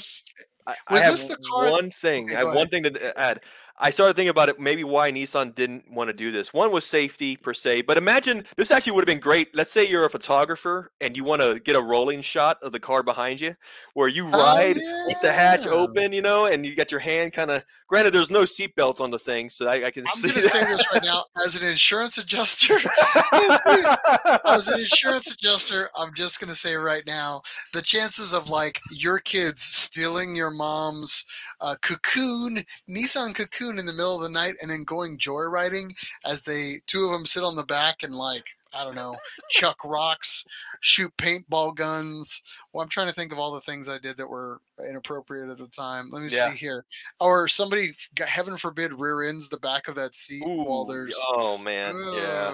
I, 0.68 0.76
I 0.90 0.94
Was 0.96 1.04
have 1.04 1.12
this 1.12 1.24
the 1.28 1.38
car- 1.50 1.72
one 1.72 1.92
thing. 1.92 2.26
Okay, 2.26 2.36
I 2.36 2.40
have 2.40 2.48
go 2.48 2.56
one 2.56 2.68
thing 2.70 2.84
to 2.84 3.20
add. 3.20 3.42
I 3.78 3.90
started 3.90 4.16
thinking 4.16 4.30
about 4.30 4.48
it. 4.48 4.60
Maybe 4.60 4.84
why 4.86 5.12
Nissan 5.12 5.54
didn't 5.54 5.92
want 5.92 6.10
to 6.10 6.14
do 6.14 6.32
this. 6.32 6.54
One 6.54 6.72
was 6.72 6.86
safety 6.86 7.36
per 7.36 7.54
se, 7.54 7.82
but 7.82 7.98
imagine 7.98 8.46
this 8.56 8.72
actually 8.72 8.94
would 8.94 9.02
have 9.02 9.08
been 9.08 9.20
great. 9.20 9.54
Let's 9.54 9.72
say 9.72 9.86
you're 9.86 10.06
a 10.06 10.10
photographer 10.10 10.92
and 11.02 11.18
you 11.18 11.26
want 11.26 11.42
to 11.42 11.60
get 11.60 11.76
a 11.76 11.82
rolling 11.82 12.22
shot 12.22 12.58
of 12.64 12.72
the 12.72 12.80
car 12.80 13.04
behind 13.04 13.42
you, 13.42 13.56
where 13.94 14.08
you 14.08 14.30
Oh, 14.32 14.40
ride 14.40 14.78
with 15.08 15.22
the 15.22 15.32
hatch 15.32 15.68
open, 15.68 16.14
you 16.14 16.22
know, 16.22 16.46
and 16.46 16.66
you 16.66 16.76
got 16.76 16.92
your 16.92 17.02
hand 17.02 17.34
kind 17.34 17.52
of. 17.52 17.64
Granted, 17.88 18.14
there's 18.14 18.32
no 18.32 18.42
seatbelts 18.42 19.00
on 19.00 19.12
the 19.12 19.20
thing, 19.20 19.50
so 19.50 19.68
I, 19.68 19.86
I 19.86 19.92
can 19.92 20.06
i'm 20.08 20.22
going 20.22 20.34
to 20.36 20.42
say 20.42 20.66
this 20.66 20.88
right 20.92 21.04
now 21.04 21.24
as 21.46 21.56
an 21.56 21.68
insurance 21.68 22.18
adjuster 22.18 22.74
as 23.34 24.68
an 24.70 24.80
insurance 24.80 25.32
adjuster, 25.32 25.90
I'm 25.98 26.14
just 26.14 26.40
gonna 26.40 26.56
say 26.56 26.76
right 26.76 27.04
now, 27.06 27.42
the 27.74 27.82
chances 27.82 28.34
of 28.34 28.50
like 28.50 28.80
your 28.92 29.20
kids 29.20 29.62
stealing 29.62 30.36
your 30.36 30.52
mom's 30.52 31.26
uh, 31.62 31.76
cocoon, 31.82 32.64
Nissan 32.90 33.34
cocoon 33.34 33.80
in 33.80 33.86
the 33.86 33.94
middle 33.94 34.16
of 34.16 34.22
the 34.22 34.30
night, 34.30 34.54
and 34.62 34.70
then 34.70 34.84
going 34.84 35.18
joyriding 35.18 35.92
as 36.26 36.42
they 36.42 36.76
two 36.88 37.06
of 37.06 37.12
them 37.12 37.26
sit 37.26 37.44
on 37.44 37.56
the 37.56 37.66
back 37.66 38.04
and 38.04 38.14
like 38.14 38.46
I 38.76 38.84
don't 38.84 38.96
know, 38.96 39.18
chuck 39.50 39.78
rocks, 39.86 40.44
shoot 40.82 41.12
paintball 41.18 41.76
guns. 41.76 42.44
Well, 42.74 42.84
I'm 42.84 42.90
trying 42.90 43.08
to 43.08 43.14
think 43.14 43.32
of 43.32 43.40
all 43.40 43.54
the 43.54 43.62
things 43.62 43.88
I 43.88 43.98
did 43.98 44.18
that 44.18 44.28
were 44.28 44.60
inappropriate 44.90 45.50
at 45.50 45.58
the 45.58 45.70
time. 45.70 46.10
Let 46.12 46.22
me 46.22 46.28
Yeah. 46.30 46.52
see 46.52 46.58
here. 46.58 46.86
Or 47.22 47.48
somebody, 47.48 47.96
heaven 48.28 48.58
forbid, 48.58 48.92
rear 48.92 49.24
ends 49.24 49.48
the 49.48 49.60
back 49.60 49.88
of 49.88 49.96
that 49.96 50.16
seat 50.16 50.44
while 50.46 50.86
there's. 50.86 51.18
oh 51.38 51.58
man, 51.58 51.96
yeah, 52.12 52.52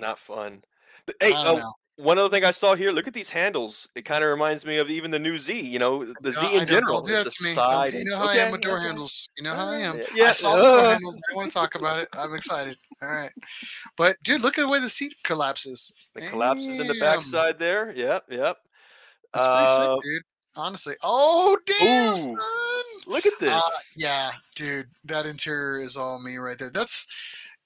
not 0.00 0.18
fun. 0.18 0.64
But, 1.06 1.16
Hey, 1.20 1.32
know. 1.32 1.72
One 1.96 2.18
other 2.18 2.28
thing 2.28 2.44
I 2.44 2.50
saw 2.50 2.74
here. 2.74 2.90
Look 2.90 3.06
at 3.06 3.12
these 3.14 3.30
handles. 3.30 3.88
It 3.94 4.04
kind 4.04 4.24
of 4.24 4.30
reminds 4.30 4.64
me 4.64 4.78
of 4.78 4.90
even 4.90 5.10
the 5.10 5.18
new 5.18 5.38
Z. 5.38 5.60
You 5.60 5.78
know, 5.78 6.04
the 6.04 6.30
No, 6.30 6.30
Z 6.30 6.56
in 6.56 6.66
general. 6.66 7.02
Don't 7.02 7.06
do 7.06 7.24
that 7.24 7.30
to 7.30 7.44
me. 7.44 7.54
Don't- 7.54 7.92
you 7.94 8.04
know 8.04 8.16
how 8.16 8.28
I 8.28 8.34
am 8.34 8.42
okay, 8.44 8.52
with 8.52 8.60
door 8.62 8.76
okay. 8.76 8.86
handles. 8.86 9.28
You 9.36 9.44
know 9.44 9.54
how 9.54 9.66
I 9.66 9.76
am. 9.78 9.96
Uh, 9.96 10.04
Yeah, 10.14 10.24
I 10.26 10.32
saw 10.32 10.56
the 10.56 10.62
door 10.62 10.78
uh, 10.78 10.90
handles. 10.90 11.18
I 11.30 11.36
want 11.36 11.50
to 11.50 11.54
talk 11.54 11.74
about 11.74 11.98
it. 11.98 12.08
I'm 12.18 12.34
excited. 12.34 12.76
All 13.02 13.08
right, 13.08 13.30
but 13.96 14.16
dude, 14.22 14.42
look 14.42 14.58
at 14.58 14.62
the 14.62 14.68
way 14.68 14.80
the 14.80 14.88
seat 14.88 15.14
collapses. 15.24 15.92
It 16.16 16.30
collapses 16.30 16.80
in 16.80 16.86
the 16.86 16.96
backside 16.98 17.58
there. 17.58 17.92
Yep, 17.94 18.24
yep. 18.30 18.56
That's 19.34 19.46
pretty 19.46 19.62
Uh, 19.66 19.94
sick, 19.94 20.02
dude. 20.02 20.22
Honestly. 20.56 20.94
Oh 21.02 21.56
damn, 21.80 22.12
Ooh, 22.12 22.16
son. 22.16 22.38
Look 23.06 23.26
at 23.26 23.32
this. 23.40 23.52
Uh, 23.52 23.68
yeah, 23.96 24.30
dude, 24.54 24.86
that 25.04 25.24
interior 25.26 25.80
is 25.80 25.96
all 25.96 26.20
me 26.22 26.36
right 26.36 26.58
there. 26.58 26.70
That's, 26.70 27.06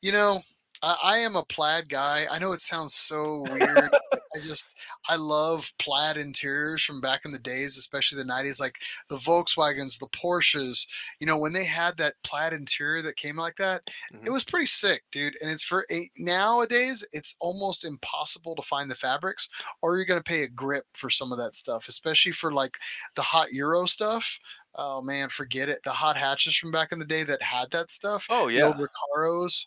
you 0.03 0.13
know, 0.13 0.39
I, 0.83 0.97
I 1.03 1.17
am 1.19 1.37
a 1.37 1.45
plaid 1.45 1.89
guy. 1.89 2.25
I 2.31 2.39
know 2.39 2.53
it 2.53 2.61
sounds 2.61 2.95
so 2.95 3.45
weird. 3.51 3.91
I 4.37 4.41
just, 4.41 4.79
I 5.09 5.17
love 5.17 5.73
plaid 5.79 6.17
interiors 6.19 6.83
from 6.83 7.01
back 7.01 7.25
in 7.25 7.33
the 7.33 7.39
days, 7.39 7.79
especially 7.79 8.23
the 8.23 8.29
90s, 8.31 8.61
like 8.61 8.79
the 9.09 9.17
Volkswagens, 9.17 9.99
the 9.99 10.09
Porsches. 10.09 10.87
You 11.21 11.27
know, 11.27 11.39
when 11.39 11.53
they 11.55 11.65
had 11.65 11.97
that 11.97 12.15
plaid 12.23 12.53
interior 12.53 13.01
that 13.03 13.17
came 13.17 13.37
like 13.37 13.57
that, 13.57 13.81
it 14.13 14.25
Mhm. 14.25 14.33
was 14.33 14.45
pretty 14.45 14.67
sick, 14.67 15.05
dude. 15.11 15.37
And 15.41 15.51
it's 15.51 15.63
for 15.63 15.87
a, 15.91 16.09
nowadays, 16.19 17.07
it's 17.13 17.35
almost 17.41 17.85
impossible 17.85 18.55
to 18.57 18.63
find 18.63 18.91
the 18.91 18.95
fabrics, 18.95 19.49
or 19.81 19.97
you're 19.97 20.05
going 20.05 20.21
to 20.21 20.25
pay 20.25 20.43
a 20.43 20.49
grip 20.49 20.85
for 20.95 21.09
some 21.09 21.33
of 21.33 21.39
that 21.39 21.55
stuff, 21.57 21.89
especially 21.89 22.33
for 22.33 22.53
like 22.53 22.77
the 23.15 23.23
hot 23.23 23.53
Euro 23.53 23.87
stuff. 23.87 24.39
Oh 24.75 25.01
man, 25.01 25.31
forget 25.31 25.71
it. 25.71 25.79
The 25.85 25.91
hot 25.91 26.19
hatches 26.19 26.55
from 26.55 26.71
back 26.71 26.93
in 26.93 26.99
the 26.99 27.07
day 27.07 27.23
that 27.23 27.41
had 27.41 27.71
that 27.71 27.91
stuff. 27.91 28.27
oh 28.29 28.49
The 28.49 28.55
yeah. 28.55 28.65
old 28.65 28.77
Recaros. 28.77 29.65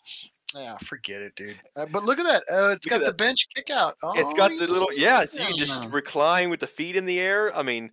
Yeah, 0.54 0.76
forget 0.78 1.22
it, 1.22 1.34
dude. 1.36 1.58
Uh, 1.76 1.86
but 1.92 2.02
look 2.02 2.18
at 2.18 2.24
that. 2.26 2.42
Uh, 2.52 2.72
it's 2.74 2.90
Look 2.90 3.00
got 3.00 3.06
the 3.06 3.14
bench 3.14 3.48
kick 3.54 3.70
out. 3.70 3.94
Oh, 4.02 4.12
It's 4.16 4.32
got 4.34 4.50
the 4.50 4.66
little 4.72 4.88
yeah. 4.96 5.24
So 5.24 5.40
you 5.40 5.48
can 5.48 5.56
just 5.56 5.84
recline 5.86 6.50
with 6.50 6.60
the 6.60 6.66
feet 6.66 6.96
in 6.96 7.06
the 7.06 7.20
air. 7.20 7.56
I 7.56 7.62
mean, 7.62 7.90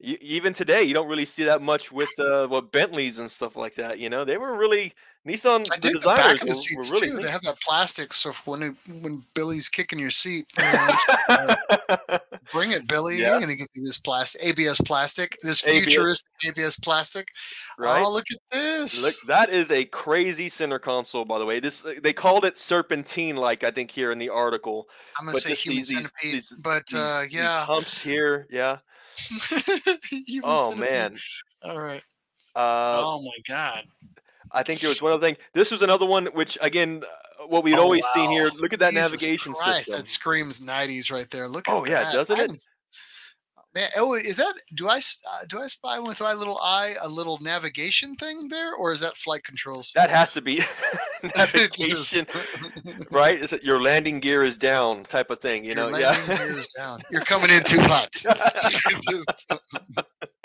even 0.00 0.52
today 0.52 0.82
you 0.82 0.94
don't 0.94 1.08
really 1.08 1.24
see 1.24 1.44
that 1.44 1.62
much 1.62 1.90
with 1.90 2.10
uh, 2.18 2.46
what 2.48 2.70
Bentleys 2.72 3.18
and 3.18 3.30
stuff 3.30 3.56
like 3.56 3.74
that. 3.76 3.98
You 3.98 4.10
know, 4.10 4.24
they 4.24 4.36
were 4.36 4.54
really 4.56 4.92
Nissan. 5.26 5.66
I 5.72 5.76
the 5.76 5.80
dig 5.80 5.92
the 5.92 5.98
designers 5.98 6.22
back 6.22 6.34
of 6.34 6.40
the 6.40 6.46
were, 6.46 6.54
seats 6.54 6.92
were 6.92 7.00
really 7.00 7.16
too. 7.16 7.22
They 7.24 7.30
have 7.30 7.42
that 7.42 7.60
plastic, 7.60 8.12
so 8.12 8.32
when 8.44 8.62
it, 8.62 8.74
when 9.02 9.24
Billy's 9.34 9.68
kicking 9.68 9.98
your 9.98 10.10
seat, 10.10 10.46
you 10.58 10.64
know, 11.36 12.18
bring 12.52 12.70
it, 12.72 12.86
Billy. 12.86 13.16
Yeah. 13.16 13.32
You're 13.32 13.40
gonna 13.40 13.56
get 13.56 13.68
this 13.74 13.98
plastic, 13.98 14.42
ABS 14.44 14.80
plastic, 14.82 15.36
this 15.42 15.66
ABS. 15.66 15.84
futuristic 15.84 16.30
ABS 16.46 16.78
plastic. 16.78 17.28
right. 17.78 18.02
Oh, 18.04 18.12
look 18.12 18.26
at 18.30 18.38
this. 18.52 19.02
Look, 19.02 19.14
that 19.26 19.48
is 19.50 19.70
a 19.70 19.84
crazy 19.86 20.48
center 20.48 20.78
console, 20.78 21.24
by 21.24 21.38
the 21.38 21.46
way. 21.46 21.58
This 21.58 21.84
uh, 21.84 21.94
they 22.02 22.12
called 22.12 22.44
it 22.44 22.56
serpentine, 22.58 23.36
like 23.36 23.64
I 23.64 23.70
think 23.70 23.90
here 23.90 24.12
in 24.12 24.18
the 24.18 24.28
article. 24.28 24.88
I'm 25.18 25.24
gonna 25.24 25.36
but 25.36 25.42
say 25.42 25.54
human 25.54 25.78
these- 25.78 25.88
centipede, 25.88 26.34
these- 26.34 26.52
but 26.62 26.84
uh, 26.94 27.22
these 27.22 27.34
yeah. 27.34 27.64
humps 27.64 28.00
here, 28.00 28.46
yeah. 28.50 28.78
Oh 30.44 30.74
man. 30.74 31.16
All 31.64 31.80
right. 31.80 32.02
Uh, 32.54 33.02
oh 33.04 33.22
my 33.22 33.36
god. 33.46 33.84
I 34.52 34.62
think 34.62 34.80
there 34.80 34.88
was 34.88 35.02
one 35.02 35.12
other 35.12 35.20
thing. 35.26 35.36
This 35.54 35.70
was 35.70 35.82
another 35.82 36.06
one, 36.06 36.26
which 36.26 36.56
again, 36.60 37.02
uh, 37.40 37.46
what 37.46 37.64
we'd 37.64 37.78
Oh, 37.78 37.82
always 37.82 38.04
seen 38.14 38.30
here. 38.30 38.48
Look 38.58 38.72
at 38.72 38.78
that 38.78 38.92
Jesus 38.92 39.12
navigation 39.12 39.52
Christ, 39.52 39.78
system. 39.78 39.96
That 39.98 40.06
screams 40.08 40.60
'90s 40.60 41.10
right 41.10 41.28
there. 41.30 41.48
Look 41.48 41.68
at 41.68 41.74
Oh, 41.74 41.84
yeah, 41.84 42.04
that. 42.04 42.12
doesn't 42.12 42.38
it? 42.38 42.66
Man, 43.76 43.88
oh, 43.98 44.14
is 44.14 44.38
that 44.38 44.54
do 44.72 44.88
I 44.88 44.96
uh, 44.96 45.44
do 45.50 45.60
I 45.60 45.66
spy 45.66 45.98
with 45.98 46.18
my 46.18 46.32
little 46.32 46.58
eye 46.62 46.94
a 47.02 47.08
little 47.10 47.36
navigation 47.42 48.16
thing 48.16 48.48
there, 48.48 48.74
or 48.74 48.90
is 48.90 49.00
that 49.00 49.18
flight 49.18 49.44
controls? 49.44 49.92
That 49.94 50.08
has 50.08 50.32
to 50.32 50.40
be 50.40 50.62
navigation, 51.36 52.24
right? 53.10 53.38
Is 53.38 53.52
it 53.52 53.62
your 53.62 53.82
landing 53.82 54.20
gear 54.20 54.44
is 54.44 54.56
down 54.56 55.02
type 55.02 55.30
of 55.30 55.40
thing? 55.40 55.62
You 55.62 55.74
know? 55.74 55.88
Your 55.88 55.98
know, 55.98 56.06
landing 56.06 56.30
yeah. 56.30 56.46
gear 56.46 56.58
is 56.58 56.68
down. 56.68 57.02
You're 57.10 57.20
coming 57.20 57.50
in 57.50 57.62
too 57.64 57.80
hot. 57.82 58.24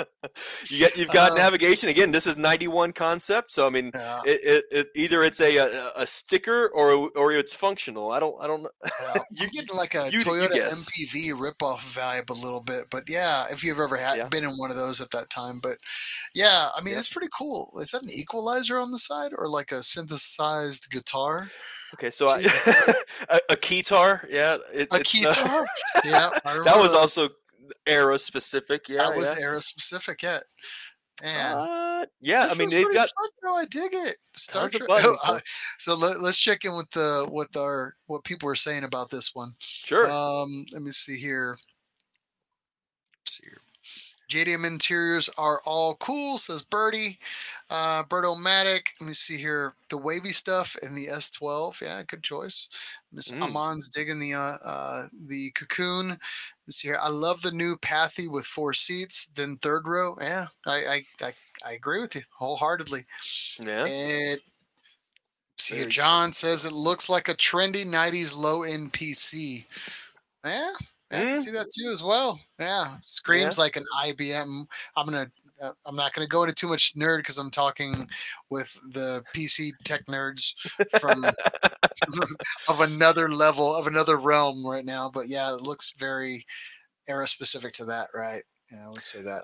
You 0.69 0.79
get 0.79 0.97
you've 0.97 1.11
got 1.11 1.31
Uh, 1.31 1.35
navigation 1.35 1.89
again. 1.89 2.11
This 2.11 2.27
is 2.27 2.37
ninety 2.37 2.67
one 2.67 2.91
concept, 2.93 3.51
so 3.51 3.67
I 3.67 3.69
mean, 3.69 3.91
yeah, 3.93 4.21
it, 4.25 4.41
it, 4.43 4.65
it 4.71 4.87
either 4.95 5.23
it's 5.23 5.39
a, 5.41 5.57
a 5.57 5.91
a 5.97 6.07
sticker 6.07 6.67
or 6.73 7.09
or 7.15 7.31
it's 7.33 7.53
functional. 7.55 8.11
I 8.11 8.19
don't 8.19 8.35
I 8.41 8.47
don't 8.47 8.63
know. 8.63 8.69
yeah. 8.83 9.13
you- 9.15 9.21
You're 9.41 9.49
getting 9.49 9.75
like 9.77 9.95
a 9.95 10.05
you- 10.11 10.19
you 10.19 10.25
Toyota 10.25 10.53
guess. 10.53 10.89
MPV 10.89 11.31
ripoff 11.33 11.79
vibe 11.95 12.29
a 12.29 12.33
little 12.33 12.61
bit, 12.61 12.85
but 12.91 13.03
yeah, 13.09 13.45
if 13.51 13.63
you've 13.63 13.79
ever 13.79 13.97
had 13.97 14.17
Yeah. 14.17 14.27
been 14.27 14.43
in 14.43 14.51
one 14.51 14.71
of 14.71 14.77
those 14.77 15.01
at 15.01 15.09
that 15.11 15.29
time, 15.29 15.59
but 15.61 15.77
yeah, 16.33 16.69
I 16.75 16.81
mean 16.81 16.97
it's 16.97 17.09
pretty 17.09 17.29
cool. 17.37 17.71
Is 17.81 17.91
that 17.91 18.03
an 18.03 18.09
equalizer 18.11 18.79
on 18.79 18.91
the 18.91 18.99
side 18.99 19.31
or 19.37 19.49
like 19.49 19.71
a 19.71 19.81
synthesized 19.83 20.89
guitar? 20.91 21.49
Okay, 21.95 22.09
so 22.09 22.29
I, 22.29 22.37
a, 23.29 23.39
a 23.49 23.55
keytar, 23.57 24.25
yeah, 24.29 24.55
it, 24.73 24.87
A 24.93 24.99
it's 25.01 25.21
not- 25.21 25.67
yeah, 26.05 26.29
I 26.45 26.61
that 26.63 26.77
was 26.77 26.93
also 26.93 27.27
era 27.87 28.17
specific. 28.19 28.87
Yeah, 28.87 28.97
that 28.97 29.15
was 29.15 29.37
yeah. 29.37 29.45
era 29.45 29.61
specific 29.61 30.23
yet. 30.23 30.43
Man, 31.23 31.55
Uh, 31.55 32.05
yeah, 32.19 32.47
I 32.49 32.57
mean 32.57 32.69
they've 32.69 32.91
got 32.91 33.07
slick, 33.07 33.31
though. 33.43 33.55
I 33.55 33.65
dig 33.65 33.93
it. 33.93 34.17
Star 34.33 34.69
Trek. 34.69 34.87
buttons, 34.87 35.19
uh, 35.27 35.39
so 35.77 35.95
let, 35.95 36.19
let's 36.21 36.39
check 36.39 36.65
in 36.65 36.75
with 36.75 36.89
the 36.91 37.27
what 37.29 37.55
our 37.55 37.95
what 38.07 38.23
people 38.23 38.49
are 38.49 38.55
saying 38.55 38.83
about 38.83 39.09
this 39.11 39.35
one. 39.35 39.49
sure. 39.59 40.09
Um, 40.09 40.65
let 40.71 40.81
me 40.81 40.91
see 40.91 41.17
here. 41.17 41.57
Let's 43.21 43.37
see 43.37 43.43
here. 43.47 43.61
JDM 44.31 44.65
interiors 44.65 45.29
are 45.37 45.59
all 45.65 45.95
cool, 45.95 46.37
says 46.37 46.63
Birdie. 46.63 47.19
Uh, 47.71 48.03
Berto-Matic. 48.03 48.87
Let 48.99 49.07
me 49.07 49.13
see 49.13 49.37
here. 49.37 49.73
The 49.89 49.97
wavy 49.97 50.31
stuff 50.33 50.75
in 50.83 50.93
the 50.93 51.07
S12. 51.07 51.81
Yeah, 51.81 52.03
good 52.05 52.21
choice. 52.21 52.67
Miss 53.13 53.31
Mm. 53.31 53.43
Amon's 53.43 53.87
digging 53.89 54.19
the 54.19 54.33
uh, 54.33 54.57
uh, 54.65 55.07
the 55.27 55.49
cocoon. 55.51 56.19
Let's 56.67 56.77
see 56.81 56.89
here. 56.89 56.99
I 57.01 57.07
love 57.09 57.41
the 57.41 57.51
new 57.51 57.77
Pathy 57.77 58.27
with 58.29 58.45
four 58.45 58.73
seats. 58.73 59.27
Then 59.27 59.57
third 59.57 59.87
row. 59.87 60.17
Yeah, 60.19 60.47
I 60.65 61.03
I 61.21 61.25
I, 61.25 61.33
I 61.65 61.71
agree 61.73 62.01
with 62.01 62.13
you 62.15 62.21
wholeheartedly. 62.37 63.05
Yeah. 63.59 63.85
And 63.85 64.39
see 65.57 65.75
here, 65.75 65.85
John 65.85 66.33
says 66.33 66.65
it 66.65 66.73
looks 66.73 67.09
like 67.09 67.29
a 67.29 67.33
trendy 67.35 67.85
'90s 67.85 68.37
low 68.37 68.63
end 68.63 68.91
PC. 68.91 69.65
Yeah, 70.43 70.71
I 71.11 71.15
can 71.19 71.27
Mm. 71.35 71.37
see 71.37 71.51
that 71.51 71.67
too 71.77 71.89
as 71.89 72.03
well. 72.03 72.39
Yeah, 72.59 72.97
screams 73.01 73.57
like 73.57 73.77
an 73.77 73.85
IBM. 74.03 74.65
I'm 74.97 75.05
gonna. 75.05 75.31
Uh, 75.61 75.71
I'm 75.85 75.95
not 75.95 76.13
going 76.13 76.25
to 76.25 76.29
go 76.29 76.43
into 76.43 76.55
too 76.55 76.67
much 76.67 76.95
nerd 76.95 77.19
because 77.19 77.37
I'm 77.37 77.51
talking 77.51 78.07
with 78.49 78.73
the 78.93 79.23
PC 79.35 79.71
tech 79.83 80.05
nerds 80.05 80.53
from 80.99 81.23
of 82.69 82.81
another 82.81 83.29
level 83.29 83.75
of 83.75 83.87
another 83.87 84.17
realm 84.17 84.65
right 84.65 84.85
now. 84.85 85.09
But 85.13 85.27
yeah, 85.27 85.53
it 85.53 85.61
looks 85.61 85.93
very 85.97 86.45
era 87.07 87.27
specific 87.27 87.73
to 87.73 87.85
that, 87.85 88.09
right? 88.13 88.43
Yeah, 88.71 88.85
I 88.85 88.89
would 88.89 89.03
say 89.03 89.21
that. 89.21 89.43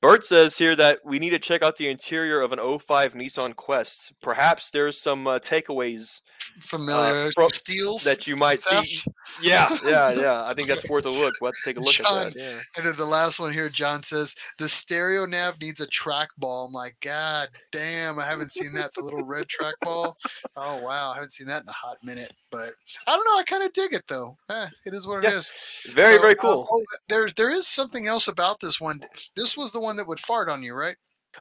Bert 0.00 0.24
says 0.24 0.56
here 0.56 0.76
that 0.76 1.00
we 1.04 1.18
need 1.18 1.30
to 1.30 1.38
check 1.40 1.62
out 1.62 1.76
the 1.76 1.88
interior 1.88 2.40
of 2.40 2.52
an 2.52 2.58
05 2.78 3.14
Nissan 3.14 3.56
Quest. 3.56 4.12
Perhaps 4.22 4.70
there's 4.70 5.00
some 5.00 5.26
uh, 5.26 5.40
takeaways 5.40 6.20
Familiar 6.60 7.32
fro- 7.32 7.48
steals 7.48 8.04
that 8.04 8.26
you 8.26 8.36
might 8.36 8.60
see. 8.60 9.00
Yeah, 9.42 9.76
yeah, 9.84 10.10
yeah. 10.16 10.44
I 10.44 10.54
think 10.54 10.68
that's 10.68 10.88
worth 10.88 11.04
a 11.04 11.10
look. 11.10 11.34
We'll 11.40 11.48
have 11.48 11.56
to 11.56 11.60
take 11.64 11.76
a 11.76 11.80
look 11.80 11.92
John, 11.94 12.26
at 12.28 12.34
that. 12.34 12.40
Yeah. 12.40 12.58
And 12.76 12.86
then 12.86 12.96
the 12.96 13.04
last 13.04 13.40
one 13.40 13.52
here, 13.52 13.68
John 13.68 14.02
says 14.04 14.34
the 14.58 14.68
stereo 14.68 15.26
nav 15.26 15.60
needs 15.60 15.80
a 15.80 15.88
trackball. 15.88 16.66
I'm 16.68 16.72
like, 16.72 16.96
God 17.00 17.48
damn, 17.72 18.18
I 18.20 18.24
haven't 18.24 18.52
seen 18.52 18.72
that. 18.74 18.94
The 18.94 19.02
little 19.02 19.24
red 19.24 19.46
trackball. 19.48 20.14
Oh 20.56 20.80
wow, 20.82 21.10
I 21.10 21.14
haven't 21.14 21.32
seen 21.32 21.48
that 21.48 21.62
in 21.62 21.68
a 21.68 21.72
hot 21.72 21.96
minute. 22.04 22.32
But 22.50 22.72
I 23.06 23.14
don't 23.14 23.24
know. 23.26 23.38
I 23.38 23.42
kind 23.44 23.62
of 23.64 23.72
dig 23.72 23.92
it 23.92 24.04
though. 24.08 24.36
Eh, 24.50 24.66
it 24.86 24.94
is 24.94 25.06
what 25.06 25.22
it 25.22 25.30
Yeah, 25.30 25.38
is. 25.38 25.52
Very, 25.92 26.16
So, 26.16 26.20
very 26.22 26.32
uh, 26.32 26.40
cool. 26.42 26.68
oh, 26.72 26.82
there, 27.08 27.28
there 27.36 27.52
is 27.52 27.66
something 27.66 28.06
else 28.06 28.28
about 28.28 28.58
this 28.60 28.80
one. 28.80 29.00
This 29.36 29.56
was 29.56 29.70
the 29.72 29.80
one 29.80 29.87
that 29.96 30.06
would 30.06 30.20
fart 30.20 30.48
on 30.48 30.62
you, 30.62 30.74
right? 30.74 30.96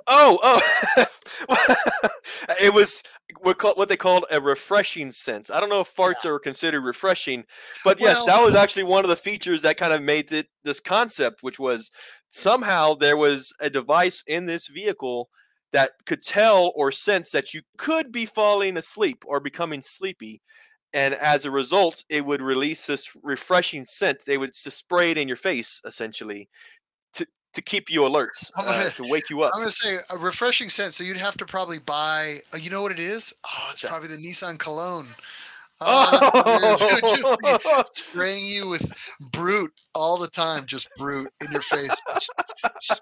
Oh, 0.05 0.39
oh. 0.43 1.05
it 2.61 2.73
was 2.73 3.03
what, 3.41 3.77
what 3.77 3.89
they 3.89 3.97
called 3.97 4.25
a 4.31 4.39
refreshing 4.39 5.11
scent. 5.11 5.49
I 5.51 5.59
don't 5.59 5.69
know 5.69 5.81
if 5.81 5.95
farts 5.95 6.25
are 6.25 6.39
considered 6.39 6.81
refreshing, 6.81 7.45
but 7.83 7.99
yes, 7.99 8.17
Well- 8.17 8.25
that 8.27 8.45
was 8.45 8.55
actually 8.55 8.83
one 8.83 9.05
of 9.05 9.09
the 9.09 9.15
features 9.15 9.61
that 9.63 9.77
kind 9.77 9.93
of 9.93 10.01
made 10.01 10.31
it 10.31 10.47
this 10.63 10.79
concept, 10.79 11.43
which 11.43 11.59
was 11.59 11.91
somehow 12.29 12.93
there 12.93 13.17
was 13.17 13.53
a 13.59 13.69
device 13.69 14.23
in 14.27 14.45
this 14.45 14.67
vehicle 14.67 15.29
that 15.73 15.91
could 16.05 16.23
tell 16.23 16.71
or 16.75 16.91
sense 16.91 17.31
that 17.31 17.53
you 17.53 17.61
could 17.77 18.11
be 18.11 18.25
falling 18.25 18.77
asleep 18.77 19.23
or 19.25 19.39
becoming 19.39 19.81
sleepy. 19.81 20.41
And 20.93 21.13
as 21.15 21.43
a 21.43 21.51
result, 21.51 22.03
it 22.09 22.25
would 22.25 22.41
release 22.41 22.85
this 22.85 23.09
refreshing 23.21 23.85
scent. 23.85 24.23
They 24.25 24.37
would 24.37 24.53
just 24.53 24.77
spray 24.77 25.11
it 25.11 25.17
in 25.17 25.27
your 25.27 25.37
face, 25.37 25.81
essentially, 25.85 26.49
to, 27.57 27.61
to 27.61 27.69
keep 27.69 27.89
you 27.89 28.05
alert, 28.05 28.37
uh, 28.57 28.63
gonna- 28.63 29.11
wake 29.11 29.29
you 29.29 29.41
up. 29.41 29.51
I'm 29.53 29.61
gonna 29.61 29.71
say 29.71 29.97
a 30.09 30.17
refreshing 30.17 30.69
scent. 30.69 30.93
So 30.93 31.03
you'd 31.03 31.17
have 31.17 31.37
to 31.37 31.45
probably 31.45 31.79
buy. 31.79 32.37
Uh, 32.53 32.57
you 32.57 32.69
know 32.69 32.81
what 32.81 32.91
it 32.91 32.99
is? 32.99 33.33
Oh, 33.45 33.67
it's 33.71 33.81
that? 33.81 33.89
probably 33.89 34.09
the 34.09 34.17
Nissan 34.17 34.57
Cologne. 34.57 35.07
Oh. 35.81 36.31
It 36.89 37.01
would 37.01 37.15
just 37.17 37.31
be 37.41 37.49
Oh, 37.65 37.83
spraying 37.91 38.45
you 38.45 38.67
with 38.67 38.91
Brut 39.31 39.69
all 39.95 40.17
the 40.17 40.27
time, 40.27 40.65
just 40.65 40.89
Brut 40.97 41.27
in 41.45 41.51
your 41.51 41.61
face. 41.61 41.95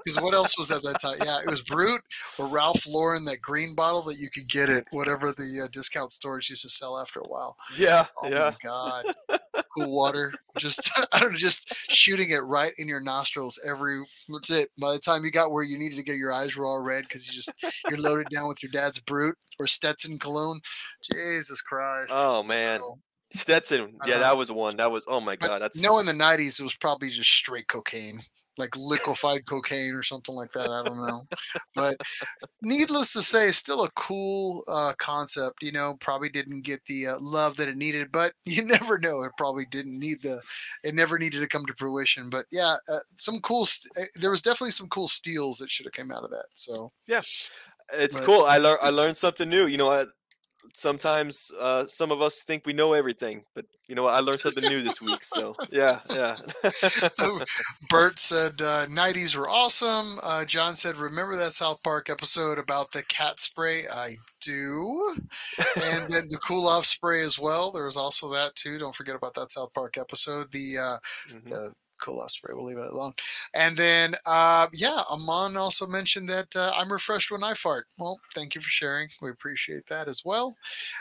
Because 0.06 0.20
what 0.22 0.34
else 0.34 0.58
was 0.58 0.72
at 0.72 0.82
that 0.84 1.00
time? 1.02 1.18
Yeah, 1.24 1.40
it 1.40 1.50
was 1.50 1.62
Brut 1.62 2.02
or 2.38 2.48
Ralph 2.48 2.86
Lauren, 2.88 3.26
that 3.26 3.42
green 3.42 3.76
bottle 3.76 4.02
that 4.04 4.18
you 4.20 4.30
could 4.30 4.48
get 4.50 4.70
at 4.70 4.86
whatever 4.92 5.28
the 5.32 5.62
uh, 5.64 5.68
discount 5.72 6.12
stores 6.12 6.50
used 6.50 6.62
to 6.64 6.70
sell 6.70 6.98
after 7.00 7.20
a 7.20 7.28
while. 7.28 7.56
yeah, 7.78 8.06
Oh 8.22 8.28
yeah. 8.30 8.52
my 8.52 8.58
god, 8.64 9.06
cool 9.78 9.92
water, 9.92 10.34
just 10.58 10.90
I 11.14 11.20
don't 11.20 11.32
know, 11.34 11.38
just 11.38 11.74
shooting 11.92 12.30
it 12.32 12.44
right 12.44 12.72
in 12.78 12.88
your 12.88 13.02
nostrils 13.02 13.60
every. 13.66 14.00
That's 14.30 14.50
it. 14.52 14.70
By 14.80 14.94
the 14.94 15.00
time 15.00 15.24
you 15.26 15.32
got 15.32 15.52
where 15.52 15.64
you 15.64 15.78
needed 15.78 15.98
to 15.98 16.04
get 16.04 16.16
your 16.18 16.34
eyes 16.34 16.56
were 16.56 16.66
all 16.66 16.82
red 16.82 17.04
because 17.04 17.28
you 17.28 17.34
just 17.34 17.52
you're 17.90 18.00
loaded 18.00 18.28
down 18.30 18.48
with 18.48 18.62
your 18.64 18.72
dad's 18.72 19.00
Brut 19.02 19.36
or 19.60 19.68
Stetson 19.68 20.18
cologne. 20.20 20.60
Jesus 21.12 21.62
Christ. 21.62 22.12
Oh 22.16 22.44
man, 22.44 22.80
So, 22.80 23.00
Stetson. 23.34 23.98
Yeah, 24.06 24.20
that 24.20 24.38
was 24.38 24.52
one. 24.52 24.78
That 24.78 24.92
was. 24.92 25.04
Oh 25.08 25.20
my 25.20 25.36
god, 25.36 25.62
that's. 25.62 25.80
no, 25.80 26.00
in 26.00 26.06
the 26.06 26.14
'90s, 26.14 26.60
it 26.60 26.64
was 26.64 26.76
probably 26.76 27.10
just 27.10 27.30
straight 27.32 27.68
cocaine, 27.68 28.18
like 28.58 28.70
liquefied 28.78 29.46
cocaine 29.46 29.94
or 29.94 30.04
something 30.04 30.36
like 30.36 30.52
that. 30.54 30.70
I 30.70 30.84
don't 30.84 31.06
know, 31.06 31.22
but 31.74 31.96
needless 32.62 33.14
to 33.14 33.22
say, 33.22 33.52
still 33.52 33.84
a 33.84 33.90
cool 33.92 34.64
uh, 34.70 34.94
concept. 35.00 35.62
You 35.64 35.72
know, 35.74 35.96
probably 36.00 36.30
didn't 36.30 36.62
get 36.62 36.80
the 36.86 37.08
uh, 37.08 37.16
love 37.20 37.58
that 37.58 37.68
it 37.68 37.78
needed, 37.78 38.12
but 38.12 38.32
you 38.46 38.64
never 38.64 38.98
know. 38.98 39.24
It 39.24 39.32
probably 39.38 39.66
didn't 39.72 40.00
need 40.00 40.22
the. 40.22 40.40
It 40.84 40.96
never 40.96 41.18
needed 41.20 41.42
to 41.42 41.48
come 41.48 41.66
to 41.66 41.74
fruition. 41.78 42.30
But 42.30 42.46
yeah, 42.52 42.76
uh, 42.92 42.98
some 43.18 43.40
cool. 43.42 43.66
St- 43.66 43.92
uh, 44.06 44.10
there 44.22 44.32
was 44.32 44.42
definitely 44.42 44.72
some 44.72 44.88
cool 44.90 45.08
steals 45.08 45.58
that 45.58 45.70
should 45.72 45.86
have 45.86 45.94
came 45.94 46.12
out 46.12 46.24
of 46.24 46.30
that. 46.32 46.46
So 46.56 46.92
Yeah. 47.08 47.22
it's 47.94 48.16
but- 48.16 48.24
cool. 48.24 48.46
I 48.46 48.58
learned. 48.60 48.80
I 48.82 48.90
learned 48.92 49.18
something 49.18 49.50
new. 49.50 49.66
You 49.68 49.78
know, 49.78 49.92
I, 49.92 50.06
sometimes 50.80 51.52
uh, 51.60 51.86
some 51.88 52.12
of 52.12 52.22
us 52.22 52.44
think 52.44 52.66
we 52.66 52.74
know 52.74 52.94
everything, 52.94 53.44
but 53.54 53.66
you 53.88 53.96
know, 53.96 54.04
what? 54.04 54.14
I 54.16 54.20
learned 54.20 54.40
something 54.40 54.64
new 54.70 54.82
this 54.82 55.00
week. 55.02 55.24
So 55.24 55.54
yeah, 55.72 56.00
yeah. 56.12 56.36
So, 57.14 57.40
Bert 57.90 58.18
said 58.20 58.54
uh, 58.60 58.86
90s 58.88 59.36
were 59.36 59.50
awesome. 59.50 60.18
Uh, 60.24 60.44
John 60.46 60.76
said, 60.76 60.96
remember 60.98 61.36
that 61.38 61.54
South 61.54 61.82
Park 61.84 62.10
episode 62.10 62.58
about 62.58 62.92
the 62.92 63.04
cat 63.04 63.40
spray? 63.40 63.84
I 63.94 64.16
do. 64.42 65.16
And 65.58 66.10
then 66.10 66.24
the 66.30 66.40
cool 66.46 66.68
off 66.68 66.86
spray 66.86 67.22
as 67.24 67.38
well. 67.40 67.72
There 67.72 67.86
was 67.86 67.98
also 67.98 68.30
that 68.32 68.56
too. 68.56 68.78
Don't 68.78 68.96
forget 68.96 69.16
about 69.16 69.34
that 69.36 69.52
South 69.52 69.74
Park 69.74 69.98
episode. 69.98 70.52
The 70.52 70.78
uh, 70.78 70.98
Mhm. 71.36 71.50
the 71.50 71.74
cool 72.00 72.20
off 72.20 72.32
spray. 72.32 72.54
We'll 72.54 72.66
leave 72.66 72.78
it 72.78 72.92
alone. 72.92 73.14
And 73.54 73.76
then, 73.76 74.16
uh, 74.26 74.68
yeah, 74.74 75.02
Amon 75.10 75.58
also 75.58 75.88
mentioned 75.88 76.30
that 76.30 76.56
uh, 76.56 76.72
I'm 76.78 76.92
refreshed 76.92 77.32
when 77.32 77.44
I 77.44 77.54
fart. 77.54 77.88
Well, 77.98 78.20
thank 78.34 78.56
you 78.56 78.62
for 78.62 78.70
sharing. 78.70 79.08
We 79.22 79.30
appreciate 79.30 79.86
that 79.88 80.08
as 80.08 80.24
well. 80.26 80.56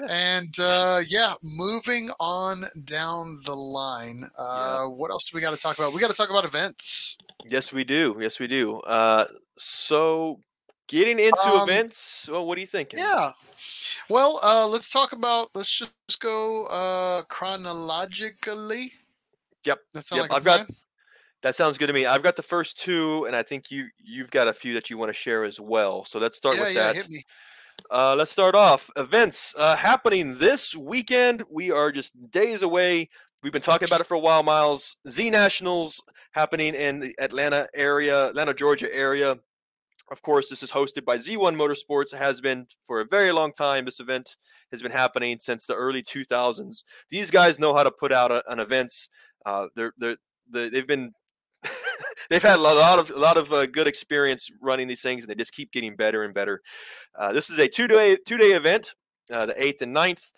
And 0.09 0.55
uh, 0.61 1.01
yeah, 1.09 1.35
moving 1.43 2.11
on 2.21 2.65
down 2.85 3.41
the 3.45 3.55
line. 3.55 4.25
Uh, 4.39 4.87
What 4.87 5.11
else 5.11 5.25
do 5.25 5.37
we 5.37 5.41
got 5.41 5.53
to 5.53 5.57
talk 5.57 5.79
about? 5.79 5.93
We 5.93 6.01
got 6.01 6.11
to 6.11 6.17
talk 6.17 6.31
about 6.31 6.45
events. 6.45 7.19
Yes, 7.47 7.73
we 7.73 7.85
do. 7.85 8.17
Yes, 8.21 8.39
we 8.39 8.47
do. 8.47 8.79
Uh, 8.81 9.27
so 9.59 10.41
getting 10.87 11.19
into 11.19 11.47
Um, 11.47 11.69
events. 11.69 12.29
Well, 12.31 12.47
what 12.47 12.57
are 12.59 12.61
you 12.61 12.67
thinking? 12.67 12.99
Yeah. 12.99 13.31
Well, 14.09 14.41
uh, 14.43 14.67
let's 14.69 14.89
talk 14.89 15.13
about. 15.13 15.49
Let's 15.55 15.79
just 15.79 16.21
go 16.21 16.67
uh, 16.71 17.23
chronologically. 17.29 18.93
Yep, 19.65 19.81
yep, 19.95 20.05
like 20.13 20.33
I've 20.33 20.45
got-? 20.45 20.69
That 21.45 21.55
sounds 21.55 21.77
good 21.77 21.89
to 21.89 21.93
me. 21.93 22.07
I've 22.07 22.23
got 22.23 22.37
the 22.37 22.43
first 22.43 22.81
two, 22.81 23.27
and 23.27 23.37
I 23.37 23.43
think 23.43 23.71
you 23.71 23.89
you've 24.03 24.31
got 24.31 24.49
a 24.49 24.53
few 24.55 24.73
that 24.73 24.89
you 24.89 24.97
want 24.97 25.11
to 25.11 25.13
share 25.13 25.45
as 25.45 25.61
well. 25.61 26.07
So 26.07 26.19
let's 26.19 26.39
start 26.39 26.57
yeah, 26.57 26.63
with 26.63 26.75
yeah. 26.75 26.87
that. 26.87 26.97
Hit 26.97 27.11
me. 27.11 27.23
Uh, 27.91 28.15
let's 28.17 28.31
start 28.31 28.55
off. 28.55 28.91
Events 28.97 29.55
uh, 29.59 29.77
happening 29.77 30.37
this 30.37 30.75
weekend. 30.75 31.43
We 31.51 31.71
are 31.71 31.93
just 31.93 32.15
days 32.31 32.63
away. 32.63 33.11
We've 33.43 33.53
been 33.53 33.61
talking 33.61 33.87
about 33.87 34.01
it 34.01 34.07
for 34.07 34.15
a 34.15 34.21
while, 34.21 34.43
Miles. 34.43 34.97
Z 35.07 35.29
Nationals 35.29 36.03
happening 36.33 36.75
in 36.75 37.01
the 37.01 37.15
Atlanta 37.21 37.69
area, 37.75 38.29
Atlanta, 38.29 38.55
Georgia 38.55 38.93
area. 38.95 39.37
Of 40.11 40.23
course, 40.23 40.49
this 40.49 40.63
is 40.63 40.73
hosted 40.73 41.05
by 41.05 41.19
Z1 41.19 41.57
Motorsports. 41.57 42.15
It 42.15 42.21
has 42.21 42.41
been 42.41 42.69
for 42.87 43.03
a 43.03 43.07
very 43.07 43.33
long 43.33 43.53
time. 43.53 43.85
This 43.85 44.01
event 44.01 44.37
has 44.71 44.83
been 44.83 44.93
happening 44.93 45.39
since 45.39 45.67
the 45.67 45.75
early 45.75 46.03
2000s. 46.03 46.85
These 47.11 47.31
guys 47.31 47.59
know 47.59 47.75
how 47.75 47.83
to 47.83 47.91
put 47.91 48.13
out 48.13 48.33
a, 48.33 48.43
an 48.51 48.61
events. 48.61 49.11
Uh, 49.45 49.67
they're, 49.77 49.93
they're, 49.99 50.17
they've 50.51 50.87
been 50.87 51.13
they've 52.31 52.43
had 52.43 52.59
a 52.59 52.63
lot 52.63 52.99
of 52.99 53.11
a 53.11 53.19
lot 53.19 53.37
of 53.37 53.53
uh, 53.53 53.67
good 53.67 53.87
experience 53.87 54.51
running 54.61 54.89
these 54.89 55.03
things, 55.03 55.23
and 55.23 55.31
they 55.31 55.35
just 55.35 55.55
keep 55.55 55.73
getting 55.73 55.97
better 55.97 56.25
and 56.25 56.35
better. 56.35 56.61
Uh, 57.19 57.33
this 57.33 57.51
is 57.51 57.59
a 57.59 57.69
two 57.69 57.87
day 57.87 58.17
two 58.27 58.37
day 58.37 58.53
event, 58.53 58.95
uh, 59.33 59.47
the 59.47 59.63
eighth 59.63 59.83
and 59.83 59.95
9th. 59.95 60.33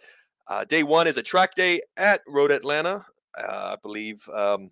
Uh, 0.49 0.65
day 0.65 0.83
one 0.83 1.07
is 1.07 1.17
a 1.17 1.23
track 1.23 1.55
day 1.55 1.81
at 1.97 2.21
Road 2.29 2.53
Atlanta, 2.53 3.05
uh, 3.37 3.75
I 3.75 3.77
believe. 3.83 4.27
Um, 4.33 4.71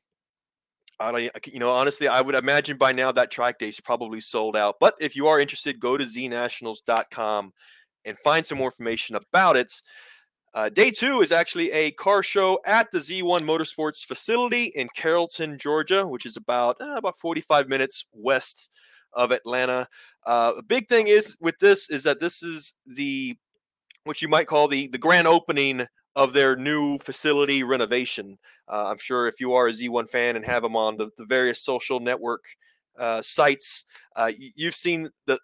I 1.00 1.30
you 1.46 1.58
know, 1.58 1.70
honestly, 1.70 2.06
I 2.06 2.20
would 2.20 2.36
imagine 2.36 2.76
by 2.76 2.92
now 2.92 3.10
that 3.12 3.30
track 3.30 3.58
day 3.58 3.68
is 3.68 3.80
probably 3.80 4.20
sold 4.20 4.56
out. 4.56 4.76
But 4.80 4.94
if 5.00 5.16
you 5.16 5.26
are 5.26 5.40
interested, 5.40 5.80
go 5.80 5.96
to 5.96 6.04
znationals.com 6.04 7.52
and 8.04 8.18
find 8.18 8.46
some 8.46 8.58
more 8.58 8.68
information 8.68 9.16
about 9.16 9.56
it. 9.56 9.72
Uh, 10.54 10.68
day 10.68 10.88
two 10.88 11.20
is 11.20 11.32
actually 11.32 11.72
a 11.72 11.90
car 11.90 12.22
show 12.22 12.60
at 12.64 12.88
the 12.92 12.98
Z1 12.98 13.42
Motorsports 13.42 14.04
facility 14.06 14.66
in 14.76 14.88
Carrollton, 14.94 15.58
Georgia, 15.58 16.06
which 16.06 16.24
is 16.24 16.36
about 16.36 16.76
uh, 16.80 16.94
about 16.94 17.18
45 17.18 17.68
minutes 17.68 18.06
west 18.12 18.70
of 19.12 19.32
Atlanta. 19.32 19.88
Uh, 20.24 20.54
the 20.54 20.62
big 20.62 20.88
thing 20.88 21.08
is 21.08 21.36
with 21.40 21.58
this 21.58 21.90
is 21.90 22.04
that 22.04 22.20
this 22.20 22.44
is 22.44 22.74
the 22.86 23.36
what 24.04 24.22
you 24.22 24.28
might 24.28 24.46
call 24.46 24.68
the 24.68 24.86
the 24.86 24.98
grand 24.98 25.26
opening 25.26 25.86
of 26.14 26.32
their 26.32 26.54
new 26.54 26.98
facility 26.98 27.64
renovation. 27.64 28.38
Uh, 28.68 28.86
I'm 28.86 28.98
sure 28.98 29.26
if 29.26 29.40
you 29.40 29.54
are 29.54 29.66
a 29.66 29.72
Z1 29.72 30.08
fan 30.08 30.36
and 30.36 30.44
have 30.44 30.62
them 30.62 30.76
on 30.76 30.96
the, 30.96 31.10
the 31.18 31.24
various 31.24 31.64
social 31.64 31.98
network 31.98 32.44
uh, 32.96 33.20
sites, 33.20 33.84
uh, 34.14 34.30
you've 34.54 34.76
seen 34.76 35.10
the 35.26 35.40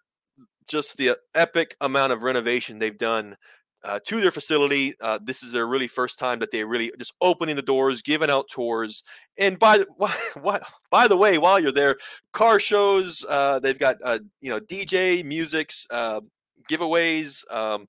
just 0.67 0.95
the 0.95 1.17
epic 1.35 1.75
amount 1.81 2.13
of 2.13 2.21
renovation 2.21 2.79
they've 2.79 2.97
done 2.97 3.35
uh, 3.83 3.99
to 4.07 4.21
their 4.21 4.31
facility. 4.31 4.93
Uh, 5.01 5.19
this 5.21 5.43
is 5.43 5.51
their 5.51 5.67
really 5.67 5.87
first 5.87 6.19
time 6.19 6.39
that 6.39 6.51
they 6.51 6.63
really 6.63 6.91
just 6.97 7.13
opening 7.21 7.55
the 7.55 7.61
doors, 7.61 8.01
giving 8.01 8.29
out 8.29 8.47
tours. 8.49 9.03
And 9.37 9.57
by 9.57 9.79
the 9.79 9.87
why, 9.97 10.15
why, 10.41 10.59
by 10.89 11.07
the 11.07 11.17
way, 11.17 11.37
while 11.37 11.59
you're 11.59 11.71
there, 11.71 11.97
car 12.33 12.59
shows. 12.59 13.25
Uh, 13.27 13.59
they've 13.59 13.79
got 13.79 13.97
uh, 14.03 14.19
you 14.39 14.49
know 14.49 14.59
DJ 14.59 15.23
musics, 15.23 15.85
uh, 15.89 16.21
giveaways. 16.69 17.43
Um, 17.51 17.87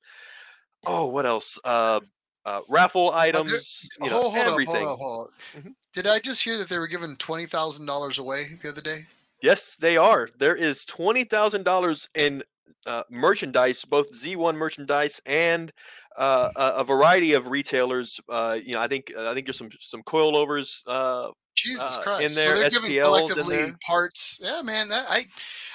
oh, 0.86 1.06
what 1.06 1.26
else? 1.26 1.58
Uh, 1.64 2.00
uh, 2.44 2.60
raffle 2.68 3.12
items. 3.12 3.88
You 4.00 4.10
know, 4.10 4.22
hold, 4.22 4.34
hold 4.34 4.46
everything. 4.46 4.86
up, 4.86 4.98
hold 4.98 4.98
up, 4.98 5.00
hold 5.00 5.28
up. 5.28 5.64
Mhm. 5.64 5.74
Did 5.92 6.06
I 6.06 6.18
just 6.18 6.42
hear 6.42 6.56
that 6.58 6.68
they 6.68 6.78
were 6.78 6.88
giving 6.88 7.16
twenty 7.16 7.46
thousand 7.46 7.86
dollars 7.86 8.18
away 8.18 8.44
the 8.60 8.68
other 8.70 8.80
day? 8.80 9.04
Yes, 9.42 9.76
they 9.76 9.96
are. 9.96 10.28
There 10.38 10.56
is 10.56 10.84
twenty 10.84 11.24
thousand 11.24 11.64
dollars 11.64 12.08
in 12.14 12.42
uh, 12.86 13.02
merchandise, 13.10 13.84
both 13.84 14.12
Z1 14.12 14.56
merchandise 14.56 15.20
and 15.26 15.72
uh, 16.16 16.50
a, 16.56 16.66
a 16.80 16.84
variety 16.84 17.32
of 17.32 17.46
retailers. 17.46 18.20
Uh, 18.28 18.58
you 18.62 18.74
know, 18.74 18.80
I 18.80 18.88
think 18.88 19.12
I 19.16 19.34
think 19.34 19.46
there's 19.46 19.58
some 19.58 19.70
some 19.80 20.02
coilovers. 20.02 20.82
Uh, 20.86 21.30
Jesus 21.54 21.96
Uh, 21.96 21.98
in 21.98 22.02
Christ! 22.02 22.34
there, 22.34 22.54
so 22.54 22.60
they're 22.60 22.70
giving 22.70 22.90
SPLs 22.90 22.96
in 22.96 23.02
collectively 23.02 23.56
there. 23.56 23.78
parts. 23.86 24.40
Yeah, 24.42 24.62
man. 24.62 24.88
That 24.88 25.04
I, 25.08 25.22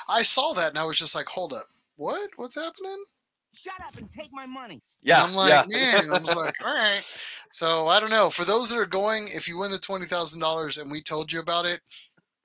I 0.10 0.24
saw 0.24 0.54
that 0.54 0.70
and 0.70 0.78
I 0.78 0.86
was 0.86 0.98
just 0.98 1.16
like, 1.16 1.28
hold 1.28 1.54
up, 1.54 1.66
what? 1.96 2.30
What's 2.36 2.56
happening? 2.56 3.04
Shut 3.56 3.74
up 3.86 3.96
and 3.98 4.12
take 4.12 4.30
my 4.32 4.46
money. 4.46 4.82
yeah, 5.02 5.24
I'm 5.24 5.34
like, 5.34 5.50
yeah. 5.50 5.64
man. 5.68 6.12
I 6.14 6.20
was 6.20 6.36
like, 6.36 6.56
all 6.66 6.74
right. 6.76 7.02
So 7.50 7.88
I 7.88 8.00
don't 8.00 8.10
know. 8.12 8.30
For 8.30 8.44
those 8.46 8.70
that 8.70 8.78
are 8.78 8.86
going, 8.86 9.28
if 9.34 9.48
you 9.48 9.58
win 9.58 9.72
the 9.72 9.80
twenty 9.80 10.06
thousand 10.06 10.40
dollars 10.42 10.78
and 10.78 10.92
we 10.92 11.02
told 11.02 11.32
you 11.32 11.40
about 11.40 11.66
it, 11.66 11.80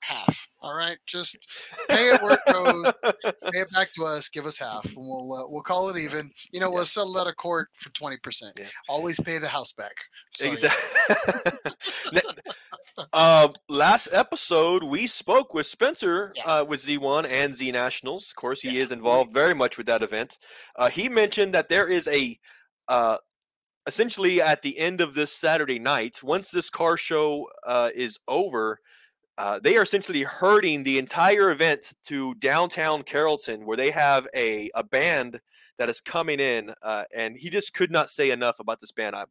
half. 0.03 0.47
All 0.61 0.75
right, 0.77 0.97
just 1.07 1.49
pay 1.89 2.11
it 2.11 2.23
where 2.23 2.35
it 2.35 2.53
goes. 2.53 2.93
pay 3.25 3.59
it 3.61 3.71
back 3.73 3.91
to 3.93 4.05
us. 4.05 4.29
Give 4.29 4.47
us 4.47 4.59
half, 4.59 4.85
and 4.85 4.95
we'll 4.97 5.33
uh, 5.33 5.49
we'll 5.49 5.63
call 5.63 5.89
it 5.89 5.99
even. 5.99 6.31
You 6.53 6.61
know, 6.61 6.69
Yeah. 6.69 6.75
we'll 6.75 6.85
settle 6.85 7.19
out 7.19 7.27
of 7.27 7.37
court 7.37 7.69
for 7.77 7.91
twenty 7.91 8.17
percent. 8.19 8.53
Yeah. 8.59 8.67
Always 8.89 9.19
pay 9.21 9.39
the 9.39 9.49
house 9.49 9.73
back. 9.73 9.95
So, 10.31 10.45
yeah. 10.47 10.53
Exactly. 10.53 12.21
um, 13.13 13.55
last 13.69 14.09
episode, 14.13 14.83
we 14.85 15.07
spoke 15.07 15.55
with 15.55 15.67
Spencer 15.67 16.33
Yeah. 16.37 16.45
uh, 16.45 16.65
with 16.65 16.81
Z1 16.85 17.27
and 17.31 17.55
Z 17.55 17.71
Nationals. 17.73 18.31
Of 18.31 18.37
course, 18.37 18.61
he 18.61 18.79
is 18.79 18.93
involved 18.93 19.33
very 19.33 19.55
much 19.55 19.77
with 19.77 19.87
that 19.87 20.03
event. 20.03 20.39
Uh, 20.77 20.89
he 20.89 21.09
mentioned 21.09 21.53
that 21.55 21.69
there 21.69 21.87
is 21.89 22.07
a, 22.09 22.39
uh, 22.89 23.19
essentially 23.87 24.41
at 24.41 24.63
the 24.63 24.79
end 24.79 25.01
of 25.01 25.15
this 25.15 25.33
Saturday 25.33 25.79
night, 25.79 26.23
once 26.23 26.51
this 26.51 26.71
car 26.71 26.97
show 26.97 27.49
uh, 27.67 27.91
is 27.95 28.19
over, 28.29 28.79
uh, 29.39 29.59
they 29.59 29.77
are 29.77 29.83
essentially 29.83 30.23
herding 30.23 30.83
the 30.83 30.99
entire 30.99 31.51
event 31.51 31.93
to 32.05 32.35
downtown 32.35 33.03
Carrollton, 33.03 33.65
where 33.65 33.77
they 33.77 33.91
have 33.91 34.29
a, 34.35 34.71
a 34.75 34.85
band 34.85 35.41
that 35.79 35.89
is 35.89 36.01
coming 36.01 36.39
in. 36.39 36.73
Uh, 36.83 37.05
and 37.15 37.37
he 37.37 37.51
just 37.51 37.75
could 37.75 37.91
not 37.91 38.11
say 38.11 38.31
enough 38.31 38.61
about 38.61 38.81
this 38.81 38.93
band. 38.93 39.17
I, 39.17 39.25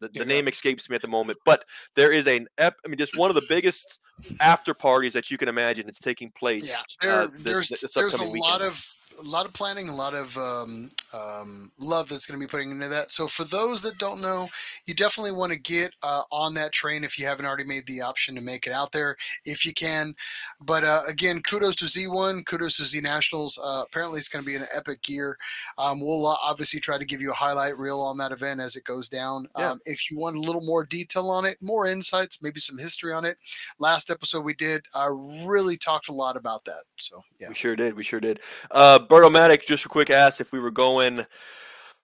the, 0.00 0.08
the 0.08 0.24
name 0.24 0.48
escapes 0.48 0.90
me 0.90 0.96
at 0.96 1.02
the 1.02 1.08
moment, 1.08 1.38
but 1.44 1.64
there 1.94 2.12
is 2.12 2.26
an 2.26 2.48
ep- 2.58 2.76
I 2.84 2.88
mean, 2.88 2.98
just 2.98 3.18
one 3.18 3.30
of 3.30 3.34
the 3.34 3.46
biggest 3.48 4.00
after 4.40 4.74
parties 4.74 5.12
that 5.14 5.30
you 5.30 5.38
can 5.38 5.48
imagine. 5.48 5.88
It's 5.88 5.98
taking 5.98 6.30
place. 6.30 6.74
Yeah, 7.02 7.08
uh, 7.08 7.26
this, 7.28 7.42
there's 7.42 7.68
this 7.68 7.92
there's 7.94 8.14
a 8.14 8.18
upcoming 8.18 8.40
lot 8.42 8.60
of 8.60 8.84
a 9.24 9.28
lot 9.28 9.46
of 9.46 9.52
planning, 9.52 9.88
a 9.88 9.94
lot 9.94 10.14
of 10.14 10.36
um, 10.36 10.90
um, 11.14 11.70
love 11.78 12.08
that's 12.08 12.26
going 12.26 12.40
to 12.40 12.46
be 12.46 12.50
putting 12.50 12.70
into 12.70 12.88
that. 12.88 13.12
So 13.12 13.26
for 13.26 13.44
those 13.44 13.82
that 13.82 13.98
don't 13.98 14.20
know, 14.20 14.48
you 14.86 14.94
definitely 14.94 15.32
want 15.32 15.52
to 15.52 15.58
get 15.58 15.94
uh, 16.02 16.22
on 16.32 16.54
that 16.54 16.72
train 16.72 17.04
if 17.04 17.18
you 17.18 17.26
haven't 17.26 17.46
already 17.46 17.64
made 17.64 17.86
the 17.86 18.00
option 18.00 18.34
to 18.34 18.40
make 18.40 18.66
it 18.66 18.72
out 18.72 18.92
there 18.92 19.16
if 19.44 19.64
you 19.64 19.72
can. 19.72 20.14
But 20.60 20.84
uh, 20.84 21.02
again, 21.08 21.42
kudos 21.42 21.76
to 21.76 21.84
Z1, 21.84 22.46
kudos 22.46 22.76
to 22.78 22.84
Z 22.84 23.00
Nationals. 23.00 23.58
Uh, 23.62 23.82
apparently, 23.86 24.18
it's 24.18 24.28
going 24.28 24.44
to 24.44 24.50
be 24.50 24.56
an 24.56 24.66
epic 24.74 25.08
year. 25.08 25.36
Um, 25.78 26.00
we'll 26.00 26.26
uh, 26.26 26.36
obviously 26.42 26.80
try 26.80 26.98
to 26.98 27.04
give 27.04 27.20
you 27.20 27.30
a 27.30 27.34
highlight 27.34 27.78
reel 27.78 28.00
on 28.00 28.18
that 28.18 28.32
event 28.32 28.60
as 28.60 28.76
it 28.76 28.84
goes 28.84 29.08
down. 29.08 29.46
Yeah. 29.58 29.72
Um, 29.72 29.80
if 29.86 30.10
you 30.10 30.18
want 30.18 30.36
a 30.36 30.40
little 30.40 30.62
more 30.62 30.84
detail 30.84 31.30
on 31.30 31.44
it, 31.44 31.58
more 31.60 31.86
insights, 31.86 32.42
maybe 32.42 32.60
some 32.60 32.78
history 32.78 33.12
on 33.12 33.24
it, 33.24 33.38
last 33.78 34.10
episode 34.10 34.44
we 34.44 34.54
did 34.54 34.86
I 34.94 35.10
really 35.44 35.76
talked 35.76 36.08
a 36.08 36.12
lot 36.12 36.36
about 36.36 36.64
that. 36.64 36.82
So 36.96 37.22
yeah. 37.38 37.48
We 37.48 37.54
sure 37.54 37.76
did. 37.76 37.94
We 37.94 38.04
sure 38.04 38.20
did. 38.20 38.40
Uh, 38.70 38.98
Bertomatic 39.08 39.64
just 39.66 39.84
a 39.84 39.88
quick 39.88 40.10
asked 40.10 40.40
if 40.40 40.52
we 40.52 40.60
were 40.60 40.70
going. 40.70 41.26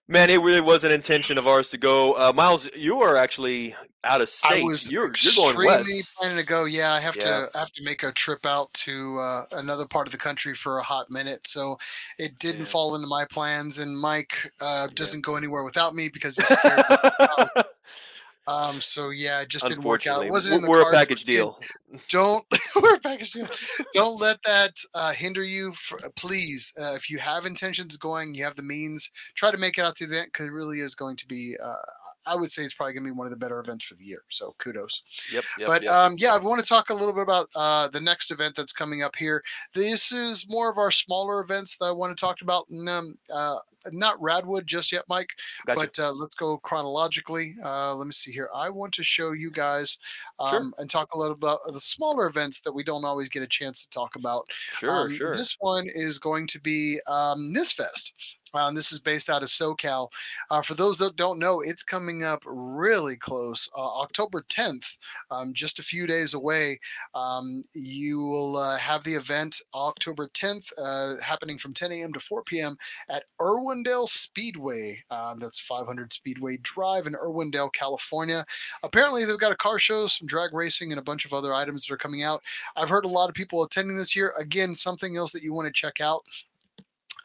Man, 0.09 0.29
it 0.29 0.41
really 0.41 0.59
was 0.59 0.83
an 0.83 0.91
intention 0.91 1.37
of 1.37 1.47
ours 1.47 1.69
to 1.69 1.77
go. 1.77 2.11
Uh, 2.13 2.33
Miles, 2.35 2.69
you 2.75 3.01
are 3.01 3.15
actually 3.15 3.73
out 4.03 4.19
of 4.19 4.27
state. 4.27 4.61
I 4.61 4.63
was 4.63 4.91
you're, 4.91 5.03
you're 5.03 5.09
extremely 5.11 5.53
going 5.65 5.77
west. 5.87 6.17
planning 6.19 6.37
to 6.37 6.45
go. 6.45 6.65
Yeah, 6.65 6.91
I 6.91 6.99
have 6.99 7.15
Yeah. 7.15 7.23
to 7.23 7.47
I 7.55 7.59
have 7.59 7.71
to 7.71 7.83
make 7.85 8.03
a 8.03 8.11
trip 8.11 8.45
out 8.45 8.71
to 8.73 9.17
uh, 9.19 9.43
another 9.53 9.85
part 9.87 10.05
of 10.07 10.11
the 10.11 10.17
country 10.17 10.55
for 10.55 10.77
a 10.79 10.83
hot 10.83 11.05
minute. 11.09 11.47
So 11.47 11.77
it 12.19 12.37
didn't 12.39 12.59
Yeah. 12.61 12.65
fall 12.65 12.95
into 12.95 13.07
my 13.07 13.25
plans. 13.31 13.79
And 13.79 13.97
Mike 13.97 14.51
uh, 14.61 14.87
doesn't 14.93 15.21
go 15.23 15.37
anywhere 15.37 15.63
without 15.63 15.95
me 15.95 16.09
because 16.09 16.35
he's 16.35 16.47
scared. 16.59 16.83
Um, 18.47 18.81
so 18.81 19.09
yeah, 19.11 19.41
it 19.41 19.49
just 19.49 19.67
didn't 19.67 19.83
work 19.83 20.05
out. 20.05 20.25
It 20.25 20.31
wasn't 20.31 20.57
in 20.57 20.61
the 20.63 20.69
we're 20.69 20.81
a 20.81 20.91
package 20.91 21.23
deal. 21.23 21.59
Don't 22.09 22.43
we're 22.81 22.95
a 22.95 22.99
package 22.99 23.31
deal. 23.31 23.47
Don't 23.93 24.19
let 24.19 24.41
that 24.43 24.71
uh, 24.95 25.13
hinder 25.13 25.43
you. 25.43 25.71
For, 25.73 25.97
please, 26.15 26.73
uh, 26.81 26.93
if 26.93 27.09
you 27.09 27.19
have 27.19 27.45
intentions 27.45 27.95
going, 27.95 28.33
you 28.35 28.43
have 28.43 28.55
the 28.55 28.63
means. 28.63 29.09
Try 29.35 29.51
to 29.51 29.57
make 29.57 29.77
it 29.77 29.85
out 29.85 29.95
to 29.95 30.07
the 30.07 30.15
event 30.15 30.29
because 30.33 30.47
it 30.47 30.51
really 30.51 30.81
is 30.81 30.95
going 30.95 31.15
to 31.17 31.27
be. 31.27 31.55
Uh, 31.63 31.75
I 32.25 32.35
would 32.35 32.51
say 32.51 32.63
it's 32.63 32.73
probably 32.73 32.93
going 32.93 33.05
to 33.05 33.11
be 33.13 33.17
one 33.17 33.27
of 33.27 33.31
the 33.31 33.37
better 33.37 33.59
events 33.59 33.85
for 33.85 33.95
the 33.95 34.03
year. 34.03 34.23
So 34.29 34.55
kudos 34.57 35.01
Yep. 35.31 35.43
yep 35.59 35.67
but 35.67 35.83
yep. 35.83 35.91
um, 35.93 36.15
yeah, 36.17 36.33
I 36.35 36.37
want 36.39 36.61
to 36.61 36.65
talk 36.67 36.89
a 36.89 36.93
little 36.93 37.13
bit 37.13 37.23
about 37.23 37.47
uh, 37.55 37.87
the 37.89 38.01
next 38.01 38.31
event 38.31 38.55
that's 38.55 38.73
coming 38.73 39.03
up 39.03 39.15
here. 39.15 39.43
This 39.73 40.11
is 40.11 40.47
more 40.49 40.69
of 40.71 40.77
our 40.77 40.91
smaller 40.91 41.41
events 41.41 41.77
that 41.77 41.85
I 41.85 41.91
want 41.91 42.15
to 42.15 42.19
talk 42.19 42.41
about. 42.41 42.65
And, 42.69 42.87
um, 42.89 43.15
uh, 43.33 43.57
not 43.91 44.17
Radwood 44.19 44.65
just 44.65 44.91
yet, 44.93 45.03
Mike, 45.09 45.29
Gotcha. 45.65 45.79
but 45.79 45.99
uh, 45.99 46.11
let's 46.13 46.35
go 46.35 46.57
chronologically. 46.57 47.55
Uh, 47.63 47.93
let 47.95 48.05
me 48.07 48.13
see 48.13 48.31
here. 48.31 48.49
I 48.55 48.69
want 48.69 48.93
to 48.93 49.03
show 49.03 49.33
you 49.33 49.51
guys 49.51 49.97
um, 50.39 50.49
Sure. 50.49 50.71
and 50.77 50.89
talk 50.89 51.13
a 51.13 51.17
little 51.17 51.35
about 51.35 51.59
the 51.71 51.79
smaller 51.79 52.27
events 52.27 52.61
that 52.61 52.71
we 52.71 52.83
don't 52.83 53.03
always 53.03 53.27
get 53.29 53.43
a 53.43 53.47
chance 53.47 53.83
to 53.83 53.89
talk 53.89 54.15
about. 54.15 54.45
sure, 54.51 54.89
Um, 54.89 55.15
sure. 55.15 55.33
This 55.33 55.57
one 55.59 55.87
is 55.93 56.17
going 56.19 56.47
to 56.47 56.61
be 56.61 56.99
um, 57.07 57.53
NISFest. 57.53 58.13
And 58.53 58.77
this 58.77 58.91
is 58.91 58.99
based 58.99 59.29
out 59.29 59.41
of 59.41 59.49
SoCal. 59.49 60.09
Uh, 60.49 60.61
for 60.61 60.73
those 60.75 60.97
that 60.99 61.15
don't 61.15 61.39
know, 61.39 61.61
it's 61.61 61.83
coming 61.83 62.23
up 62.23 62.41
really 62.45 63.17
close. 63.17 63.69
Uh, 63.75 63.99
October 64.01 64.45
10th, 64.49 64.97
um, 65.31 65.53
just 65.53 65.79
a 65.79 65.83
few 65.83 66.05
days 66.05 66.33
away. 66.33 66.79
Um, 67.15 67.63
you 67.73 68.19
will 68.19 68.57
uh, 68.57 68.77
have 68.77 69.03
the 69.03 69.13
event 69.13 69.61
October 69.73 70.29
10th, 70.29 70.71
uh, 70.81 71.21
happening 71.23 71.57
from 71.57 71.73
10 71.73 71.91
a.m. 71.91 72.13
to 72.13 72.19
4 72.19 72.43
p.m. 72.43 72.77
at 73.09 73.23
Irwindale 73.39 74.07
Speedway. 74.07 75.03
Um, 75.09 75.37
that's 75.37 75.59
500 75.59 76.13
Speedway 76.13 76.57
Drive 76.57 77.07
in 77.07 77.13
Irwindale, 77.13 77.73
California. 77.73 78.45
Apparently, 78.83 79.25
they've 79.25 79.37
got 79.37 79.51
a 79.51 79.57
car 79.57 79.79
show, 79.79 80.07
some 80.07 80.27
drag 80.27 80.53
racing, 80.53 80.91
and 80.91 80.99
a 80.99 81.03
bunch 81.03 81.25
of 81.25 81.33
other 81.33 81.53
items 81.53 81.85
that 81.85 81.93
are 81.93 81.97
coming 81.97 82.23
out. 82.23 82.41
I've 82.75 82.89
heard 82.89 83.05
a 83.05 83.09
lot 83.09 83.29
of 83.29 83.35
people 83.35 83.63
attending 83.63 83.97
this 83.97 84.15
year. 84.15 84.33
Again, 84.39 84.75
something 84.75 85.17
else 85.17 85.31
that 85.33 85.43
you 85.43 85.53
want 85.53 85.67
to 85.67 85.73
check 85.73 86.01
out. 86.01 86.23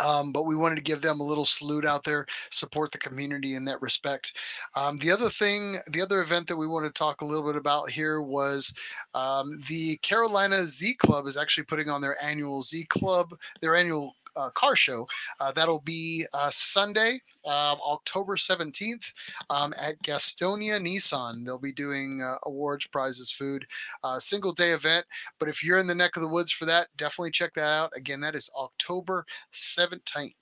Um, 0.05 0.33
but 0.33 0.47
we 0.47 0.57
wanted 0.57 0.77
to 0.77 0.83
give 0.83 1.03
them 1.03 1.21
a 1.21 1.25
little 1.25 1.45
salute 1.45 1.85
out 1.85 2.05
there, 2.05 2.27
support 2.51 2.93
the 2.93 2.99
community 2.99 3.55
in 3.55 3.65
that 3.65 3.83
respect. 3.83 4.39
Um, 4.77 4.97
the 4.99 5.11
other 5.11 5.29
thing, 5.29 5.79
the 5.91 6.03
other 6.03 6.23
event 6.23 6.47
that 6.49 6.57
we 6.57 6.67
want 6.67 6.87
to 6.87 6.93
talk 6.93 7.21
a 7.21 7.25
little 7.25 7.45
bit 7.45 7.57
about 7.57 7.91
here 7.91 8.21
was 8.23 8.73
um, 9.15 9.61
the 9.69 9.97
Carolina 10.03 10.63
Z 10.63 10.95
Club 10.95 11.27
is 11.27 11.37
actually 11.37 11.65
putting 11.65 11.89
on 11.89 12.01
their 12.01 12.17
annual 12.23 12.63
Z 12.63 12.85
Club, 12.91 13.35
their 13.61 13.75
annual 13.75 14.17
uh, 14.39 14.51
car 14.51 14.77
show. 14.77 15.07
Uh, 15.41 15.53
that'll 15.53 15.81
be 15.81 16.25
uh, 16.35 16.51
Sunday, 16.51 17.21
um, 17.47 17.79
October 17.87 18.37
17th 18.37 19.13
um, 19.51 19.73
at 19.83 20.01
Gastonia 20.03 20.81
Nissan. 20.81 21.45
They'll 21.45 21.59
be 21.59 21.73
doing 21.73 22.23
uh, 22.23 22.37
awards, 22.45 22.87
prizes, 22.87 23.31
food, 23.31 23.67
uh, 24.05 24.19
single 24.19 24.53
day 24.53 24.71
event. 24.71 25.05
But 25.39 25.49
if 25.49 25.63
you're 25.65 25.79
in 25.79 25.87
the 25.87 25.95
neck 25.95 26.17
of 26.17 26.23
the 26.23 26.29
woods 26.29 26.53
for 26.53 26.65
that, 26.67 26.87
definitely 26.97 27.33
check 27.33 27.53
that 27.55 27.69
out. 27.71 27.91
Again, 27.97 28.21
that 28.21 28.35
is 28.35 28.51
October 28.57 29.25
17th. 29.53 30.33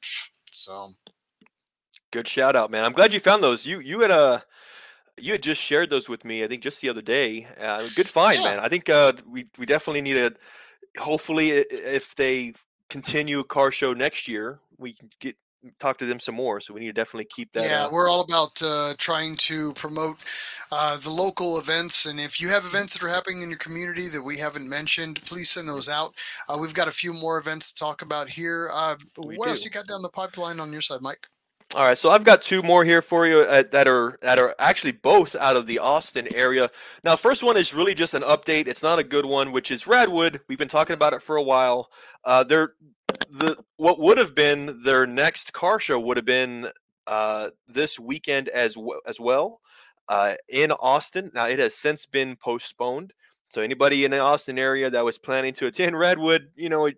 So, 0.50 0.90
Good 2.12 2.28
shout 2.28 2.56
out, 2.56 2.70
man. 2.70 2.84
I'm 2.84 2.92
glad 2.92 3.12
you 3.12 3.20
found 3.20 3.42
those. 3.42 3.66
You 3.66 3.80
you 3.80 4.00
had 4.00 4.10
a 4.10 4.42
you 5.18 5.32
had 5.32 5.42
just 5.42 5.60
shared 5.60 5.90
those 5.90 6.08
with 6.08 6.24
me. 6.24 6.44
I 6.44 6.46
think 6.46 6.62
just 6.62 6.80
the 6.80 6.88
other 6.88 7.02
day. 7.02 7.46
Uh, 7.60 7.82
good 7.94 8.06
find, 8.06 8.38
Yeah. 8.38 8.54
man. 8.56 8.60
I 8.60 8.68
think 8.68 8.88
uh, 8.88 9.12
we 9.28 9.48
we 9.58 9.66
definitely 9.66 10.02
need 10.02 10.14
to. 10.14 10.34
Hopefully, 11.02 11.50
if 11.50 12.14
they 12.14 12.54
continue 12.88 13.40
a 13.40 13.44
car 13.44 13.70
show 13.70 13.92
next 13.92 14.28
year, 14.28 14.60
we 14.78 14.92
can 14.92 15.10
get 15.20 15.36
talk 15.78 15.98
to 15.98 16.06
them 16.06 16.20
some 16.20 16.34
more. 16.34 16.60
So 16.60 16.74
we 16.74 16.80
need 16.80 16.86
to 16.88 16.92
definitely 16.92 17.28
keep 17.30 17.52
that. 17.52 17.64
yeah, 17.64 17.88
we're 17.88 18.08
all 18.08 18.20
about 18.20 18.60
uh, 18.62 18.94
trying 18.98 19.34
to 19.36 19.72
promote 19.74 20.24
uh, 20.72 20.96
the 20.98 21.10
local 21.10 21.58
events. 21.58 22.06
And 22.06 22.20
if 22.20 22.40
you 22.40 22.48
have 22.48 22.64
events 22.64 22.94
that 22.94 23.04
are 23.04 23.08
happening 23.08 23.42
in 23.42 23.48
your 23.48 23.58
community 23.58 24.08
that 24.08 24.22
we 24.22 24.36
haven't 24.36 24.68
mentioned, 24.68 25.20
please 25.22 25.50
send 25.50 25.68
those 25.68 25.88
out. 25.88 26.14
Uh, 26.48 26.56
we've 26.58 26.74
got 26.74 26.88
a 26.88 26.92
few 26.92 27.12
more 27.12 27.38
events 27.38 27.72
to 27.72 27.78
talk 27.78 28.02
about 28.02 28.28
here. 28.28 28.70
Uh, 28.72 28.96
what 29.16 29.48
else 29.48 29.64
you 29.64 29.70
got 29.70 29.86
down 29.86 30.02
the 30.02 30.08
pipeline 30.08 30.60
on 30.60 30.72
your 30.72 30.82
side, 30.82 31.00
Mike? 31.00 31.26
All 31.74 31.82
right, 31.82 31.98
so 31.98 32.10
I've 32.10 32.24
got 32.24 32.42
two 32.42 32.62
more 32.62 32.84
here 32.84 33.02
for 33.02 33.26
you 33.26 33.40
uh, 33.40 33.64
that 33.72 33.88
are 33.88 34.16
that 34.22 34.38
are 34.38 34.54
actually 34.58 34.92
both 34.92 35.34
out 35.34 35.56
of 35.56 35.66
the 35.66 35.80
Austin 35.80 36.28
area. 36.32 36.70
Now, 37.02 37.16
first 37.16 37.42
one 37.42 37.56
is 37.56 37.74
really 37.74 37.94
just 37.94 38.14
an 38.14 38.22
update. 38.22 38.68
It's 38.68 38.84
not 38.84 39.00
a 39.00 39.04
good 39.04 39.26
one, 39.26 39.50
which 39.50 39.72
is 39.72 39.84
Radwood. 39.84 40.40
We've 40.48 40.58
been 40.58 40.68
talking 40.68 40.94
about 40.94 41.12
it 41.12 41.22
for 41.22 41.36
a 41.36 41.42
while. 41.42 41.90
Uh, 42.24 42.44
they're 42.44 42.74
the 43.30 43.56
what 43.76 43.98
would 43.98 44.16
have 44.16 44.34
been 44.34 44.80
their 44.84 45.06
next 45.06 45.52
car 45.52 45.80
show 45.80 45.98
would 45.98 46.16
have 46.16 46.26
been 46.26 46.68
uh, 47.08 47.50
this 47.66 47.98
weekend 47.98 48.48
as 48.48 48.74
w- 48.74 49.00
as 49.06 49.18
well 49.18 49.60
uh, 50.08 50.34
in 50.48 50.70
Austin. 50.70 51.30
Now 51.34 51.46
it 51.48 51.58
has 51.58 51.74
since 51.74 52.06
been 52.06 52.36
postponed. 52.36 53.12
So 53.48 53.60
anybody 53.60 54.04
in 54.04 54.12
the 54.12 54.20
Austin 54.20 54.58
area 54.58 54.88
that 54.90 55.04
was 55.04 55.18
planning 55.18 55.52
to 55.54 55.66
attend 55.66 55.94
Radwood, 55.94 56.46
you 56.54 56.68
know, 56.68 56.90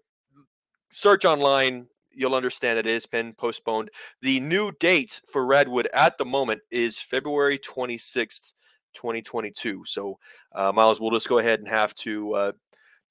search 0.90 1.24
online. 1.24 1.88
You'll 2.18 2.34
understand 2.34 2.76
that 2.76 2.86
it 2.86 2.92
has 2.92 3.06
been 3.06 3.32
postponed. 3.32 3.90
The 4.22 4.40
new 4.40 4.72
date 4.80 5.20
for 5.32 5.46
Radwood 5.46 5.86
at 5.94 6.18
the 6.18 6.24
moment 6.24 6.60
is 6.70 6.98
February 6.98 7.58
26th, 7.58 8.54
2022. 8.94 9.84
So, 9.86 10.18
uh, 10.52 10.72
Miles, 10.72 11.00
we'll 11.00 11.12
just 11.12 11.28
go 11.28 11.38
ahead 11.38 11.60
and 11.60 11.68
have 11.68 11.94
to 11.96 12.34
uh, 12.34 12.52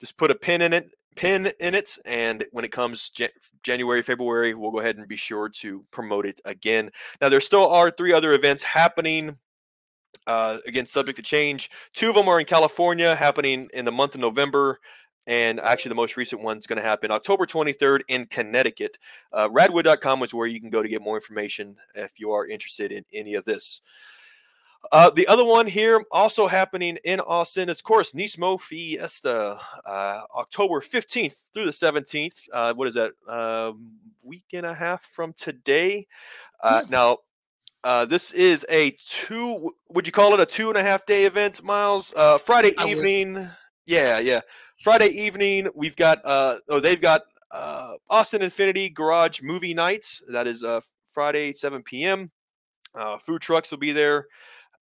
just 0.01 0.17
put 0.17 0.29
a 0.29 0.35
pin 0.35 0.61
in 0.61 0.73
it, 0.73 0.89
pin 1.15 1.49
in 1.61 1.73
it, 1.73 1.97
and 2.05 2.45
when 2.51 2.65
it 2.65 2.71
comes 2.73 3.09
Jan- 3.11 3.29
January, 3.63 4.03
February, 4.03 4.53
we'll 4.53 4.71
go 4.71 4.79
ahead 4.79 4.97
and 4.97 5.07
be 5.07 5.15
sure 5.15 5.47
to 5.61 5.85
promote 5.89 6.25
it 6.25 6.41
again. 6.43 6.91
Now, 7.21 7.29
there 7.29 7.41
still 7.41 7.69
are 7.69 7.89
three 7.89 8.11
other 8.11 8.33
events 8.33 8.61
happening. 8.61 9.37
Uh, 10.25 10.57
again, 10.67 10.85
subject 10.85 11.15
to 11.15 11.23
change. 11.23 11.71
Two 11.93 12.09
of 12.09 12.15
them 12.15 12.27
are 12.27 12.41
in 12.41 12.45
California, 12.45 13.15
happening 13.15 13.69
in 13.73 13.85
the 13.85 13.91
month 13.93 14.15
of 14.15 14.19
November. 14.19 14.79
And 15.27 15.59
actually, 15.59 15.89
the 15.89 15.95
most 15.95 16.17
recent 16.17 16.41
one's 16.41 16.65
going 16.65 16.81
to 16.81 16.87
happen 16.87 17.11
October 17.11 17.45
23rd 17.45 18.01
in 18.07 18.25
Connecticut. 18.27 18.97
Uh, 19.33 19.49
radwood.com 19.49 20.23
is 20.23 20.33
where 20.33 20.47
you 20.47 20.59
can 20.59 20.69
go 20.69 20.81
to 20.81 20.89
get 20.89 21.01
more 21.01 21.17
information 21.17 21.75
if 21.95 22.13
you 22.17 22.31
are 22.31 22.47
interested 22.47 22.91
in 22.93 23.03
any 23.13 23.35
of 23.35 23.43
this. 23.43 23.81
Uh, 24.91 25.09
the 25.09 25.27
other 25.27 25.43
one 25.43 25.67
here, 25.67 26.01
also 26.11 26.47
happening 26.47 26.97
in 27.03 27.19
Austin, 27.19 27.67
is, 27.67 27.79
of 27.79 27.83
course, 27.83 28.13
Nismo 28.13 28.59
Fiesta, 28.59 29.59
uh, 29.85 30.21
October 30.35 30.79
15th 30.79 31.51
through 31.53 31.65
the 31.65 31.71
17th. 31.71 32.47
Uh, 32.53 32.73
what 32.73 32.87
is 32.87 32.93
that? 32.93 33.11
Uh, 33.27 33.73
week 34.23 34.45
and 34.53 34.65
a 34.65 34.73
half 34.73 35.03
from 35.03 35.33
today. 35.33 36.07
Uh, 36.61 36.83
now, 36.89 37.17
uh, 37.83 38.05
this 38.05 38.31
is 38.31 38.65
a 38.69 38.91
two. 39.05 39.73
Would 39.89 40.05
you 40.05 40.11
call 40.11 40.33
it 40.33 40.39
a 40.39 40.45
two 40.45 40.69
and 40.69 40.77
a 40.77 40.83
half 40.83 41.05
day 41.05 41.25
event, 41.25 41.63
Miles? 41.63 42.13
Uh, 42.15 42.37
Friday 42.37 42.73
I 42.77 42.85
would. 42.85 43.51
Yeah, 43.87 44.19
yeah. 44.19 44.41
Friday 44.83 45.07
evening, 45.07 45.69
we've 45.73 45.95
got. 45.95 46.19
Uh, 46.25 46.57
oh, 46.67 46.81
they've 46.81 46.99
got 46.99 47.21
uh, 47.51 47.93
Austin 48.09 48.41
Infiniti 48.41 48.93
Garage 48.93 49.41
Movie 49.41 49.73
Night. 49.73 50.05
That 50.27 50.45
is 50.45 50.61
uh, 50.61 50.81
Friday, 51.11 51.53
7 51.53 51.81
p.m. 51.83 52.29
Uh, 52.93 53.17
food 53.17 53.41
trucks 53.41 53.71
will 53.71 53.77
be 53.77 53.93
there. 53.93 54.27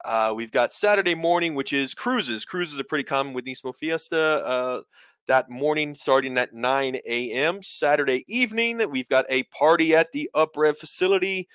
Uh, 0.04 0.32
we've 0.34 0.50
got 0.50 0.72
Saturday 0.72 1.14
morning, 1.14 1.54
which 1.54 1.72
is 1.72 1.94
cruises. 1.94 2.44
Cruises 2.44 2.80
are 2.80 2.84
pretty 2.84 3.04
common 3.04 3.34
with 3.34 3.44
Nismo 3.44 3.72
Fiesta. 3.72 4.44
Uh, 4.44 4.82
that 5.28 5.48
morning, 5.48 5.94
starting 5.94 6.36
at 6.36 6.52
9 6.52 6.96
a.m. 7.06 7.62
Saturday 7.62 8.24
evening, 8.26 8.82
we've 8.90 9.08
got 9.08 9.26
a 9.28 9.44
party 9.44 9.94
at 9.94 10.10
the 10.10 10.28
UpRev 10.34 10.76
facility 10.76 11.48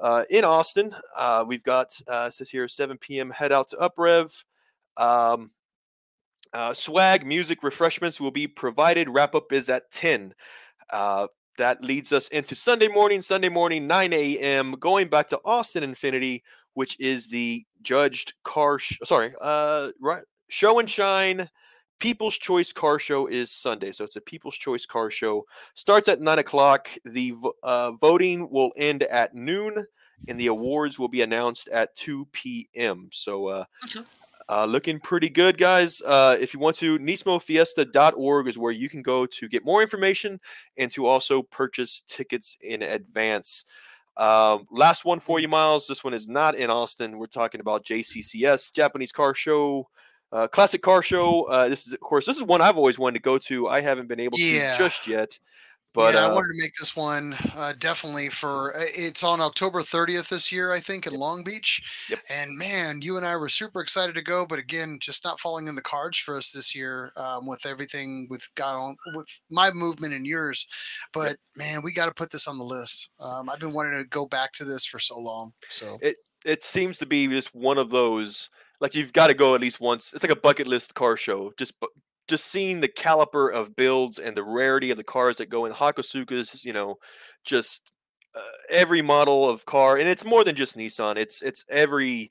uh, 0.00 0.24
in 0.30 0.42
Austin. 0.42 0.92
Uh, 1.16 1.44
we've 1.46 1.62
got, 1.62 1.88
uh, 2.08 2.28
says 2.28 2.50
here, 2.50 2.66
7 2.66 2.98
p.m. 2.98 3.30
Head 3.30 3.52
out 3.52 3.68
to 3.68 3.76
UpRev. 3.76 4.44
Um, 4.96 5.52
uh, 6.52 6.74
swag, 6.74 7.26
music, 7.26 7.62
refreshments 7.62 8.20
will 8.20 8.30
be 8.30 8.46
provided. 8.46 9.08
Wrap 9.08 9.34
up 9.34 9.52
is 9.52 9.68
at 9.68 9.90
10. 9.90 10.34
Uh, 10.90 11.28
that 11.58 11.82
leads 11.82 12.12
us 12.12 12.28
into 12.28 12.54
Sunday 12.54 12.88
morning, 12.88 13.20
Sunday 13.20 13.48
morning, 13.48 13.86
9 13.86 14.12
a.m., 14.12 14.72
going 14.78 15.08
back 15.08 15.28
to 15.28 15.40
Austin 15.44 15.82
Infiniti, 15.82 16.42
which 16.74 16.98
is 17.00 17.26
the 17.26 17.64
judged 17.82 18.32
car, 18.44 18.78
sorry, 18.78 19.34
uh, 19.40 19.90
right, 20.00 20.22
show 20.48 20.78
and 20.78 20.88
shine. 20.88 21.48
People's 21.98 22.38
Choice 22.38 22.72
Car 22.72 23.00
Show 23.00 23.26
is 23.26 23.50
Sunday, 23.50 23.90
so 23.90 24.04
it's 24.04 24.14
a 24.14 24.20
People's 24.20 24.56
Choice 24.56 24.86
Car 24.86 25.10
Show. 25.10 25.44
Starts 25.74 26.06
at 26.06 26.20
nine 26.20 26.38
o'clock. 26.38 26.88
The 27.04 27.34
uh, 27.64 27.92
voting 27.92 28.48
will 28.50 28.70
end 28.76 29.02
at 29.02 29.34
noon, 29.34 29.84
and 30.28 30.38
the 30.38 30.46
awards 30.46 30.96
will 30.98 31.08
be 31.08 31.22
announced 31.22 31.68
at 31.68 31.96
two 31.96 32.26
p.m. 32.26 33.08
So, 33.12 33.48
uh, 33.48 33.64
Okay. 33.84 34.06
Uh, 34.48 34.64
looking 34.64 34.98
pretty 34.98 35.28
good, 35.28 35.58
guys. 35.58 36.00
Uh, 36.02 36.36
if 36.40 36.54
you 36.54 36.60
want 36.60 36.76
to, 36.76 36.98
nismofiesta.org 36.98 38.48
is 38.48 38.58
where 38.58 38.72
you 38.72 38.88
can 38.88 39.02
go 39.02 39.26
to 39.26 39.48
get 39.48 39.64
more 39.64 39.82
information 39.82 40.40
and 40.76 40.90
to 40.92 41.06
also 41.06 41.42
purchase 41.42 42.02
tickets 42.06 42.56
in 42.62 42.82
advance. 42.82 43.64
Um, 44.16 44.66
last 44.70 45.04
one 45.04 45.20
for 45.20 45.38
you, 45.38 45.48
Miles. 45.48 45.86
This 45.86 46.02
one 46.02 46.14
is 46.14 46.26
not 46.28 46.54
in 46.56 46.70
Austin. 46.70 47.18
We're 47.18 47.26
talking 47.26 47.60
about 47.60 47.84
JCCS, 47.84 48.72
Japanese 48.72 49.12
Car 49.12 49.34
Show, 49.34 49.88
uh, 50.32 50.48
classic 50.48 50.82
car 50.82 51.02
show. 51.02 51.44
Uh, 51.44 51.68
this 51.68 51.86
is, 51.86 51.92
of 51.92 52.00
course, 52.00 52.26
this 52.26 52.36
is 52.36 52.42
one 52.42 52.60
I've 52.60 52.76
always 52.76 52.98
wanted 52.98 53.18
to 53.18 53.22
go 53.22 53.38
to. 53.38 53.68
I 53.68 53.80
haven't 53.80 54.08
been 54.08 54.20
able 54.20 54.38
Yeah. 54.38 54.72
to 54.76 54.78
just 54.78 55.06
yet. 55.06 55.38
But 55.98 56.14
yeah, 56.14 56.26
I 56.26 56.30
uh, 56.30 56.34
wanted 56.36 56.52
to 56.52 56.62
make 56.62 56.74
this 56.74 56.94
one 56.94 57.34
uh, 57.56 57.72
definitely 57.80 58.28
for. 58.28 58.76
uh, 58.76 58.84
It's 58.94 59.24
on 59.24 59.40
October 59.40 59.80
30th 59.80 60.28
this 60.28 60.52
year, 60.52 60.72
I 60.72 60.78
think, 60.78 61.08
in 61.08 61.12
Long 61.12 61.42
Beach. 61.42 62.06
Yep. 62.08 62.20
And 62.30 62.56
man, 62.56 63.02
you 63.02 63.16
and 63.16 63.26
I 63.26 63.36
were 63.36 63.48
super 63.48 63.80
excited 63.80 64.14
to 64.14 64.22
go, 64.22 64.46
but 64.46 64.60
again, 64.60 64.98
just 65.00 65.24
not 65.24 65.40
falling 65.40 65.66
in 65.66 65.74
the 65.74 65.82
cards 65.82 66.16
for 66.16 66.36
us 66.36 66.52
this 66.52 66.72
year 66.72 67.10
um, 67.16 67.48
with 67.48 67.66
everything 67.66 68.28
with 68.30 68.48
got 68.54 68.76
on 68.76 68.96
with 69.16 69.26
my 69.50 69.72
movement 69.72 70.14
and 70.14 70.24
yours. 70.24 70.68
But 71.12 71.36
man, 71.56 71.82
we 71.82 71.92
got 71.92 72.06
to 72.06 72.14
put 72.14 72.30
this 72.30 72.46
on 72.46 72.58
the 72.58 72.64
list. 72.64 73.10
Um, 73.18 73.50
I've 73.50 73.58
been 73.58 73.72
wanting 73.72 74.00
to 74.00 74.04
go 74.04 74.24
back 74.24 74.52
to 74.52 74.64
this 74.64 74.86
for 74.86 75.00
so 75.00 75.18
long. 75.18 75.52
So 75.68 75.98
it 76.00 76.14
it 76.44 76.62
seems 76.62 76.98
to 76.98 77.06
be 77.06 77.26
just 77.26 77.52
one 77.56 77.76
of 77.76 77.90
those 77.90 78.50
like 78.80 78.94
you've 78.94 79.12
got 79.12 79.26
to 79.26 79.34
go 79.34 79.56
at 79.56 79.60
least 79.60 79.80
once. 79.80 80.12
It's 80.14 80.22
like 80.22 80.30
a 80.30 80.36
bucket 80.36 80.68
list 80.68 80.94
car 80.94 81.16
show. 81.16 81.52
Just 81.58 81.74
just 82.28 82.46
seeing 82.46 82.80
the 82.80 82.88
caliper 82.88 83.52
of 83.52 83.74
builds 83.74 84.18
and 84.18 84.36
the 84.36 84.44
rarity 84.44 84.90
of 84.90 84.96
the 84.96 85.04
cars 85.04 85.38
that 85.38 85.48
go 85.48 85.64
in 85.64 85.72
Hakosukas, 85.72 86.64
you 86.64 86.72
know, 86.72 86.96
just 87.44 87.90
uh, 88.36 88.40
every 88.70 89.02
model 89.02 89.48
of 89.48 89.64
car, 89.64 89.96
and 89.96 90.08
it's 90.08 90.24
more 90.24 90.44
than 90.44 90.54
just 90.54 90.76
Nissan. 90.76 91.16
It's 91.16 91.42
it's 91.42 91.64
every 91.70 92.30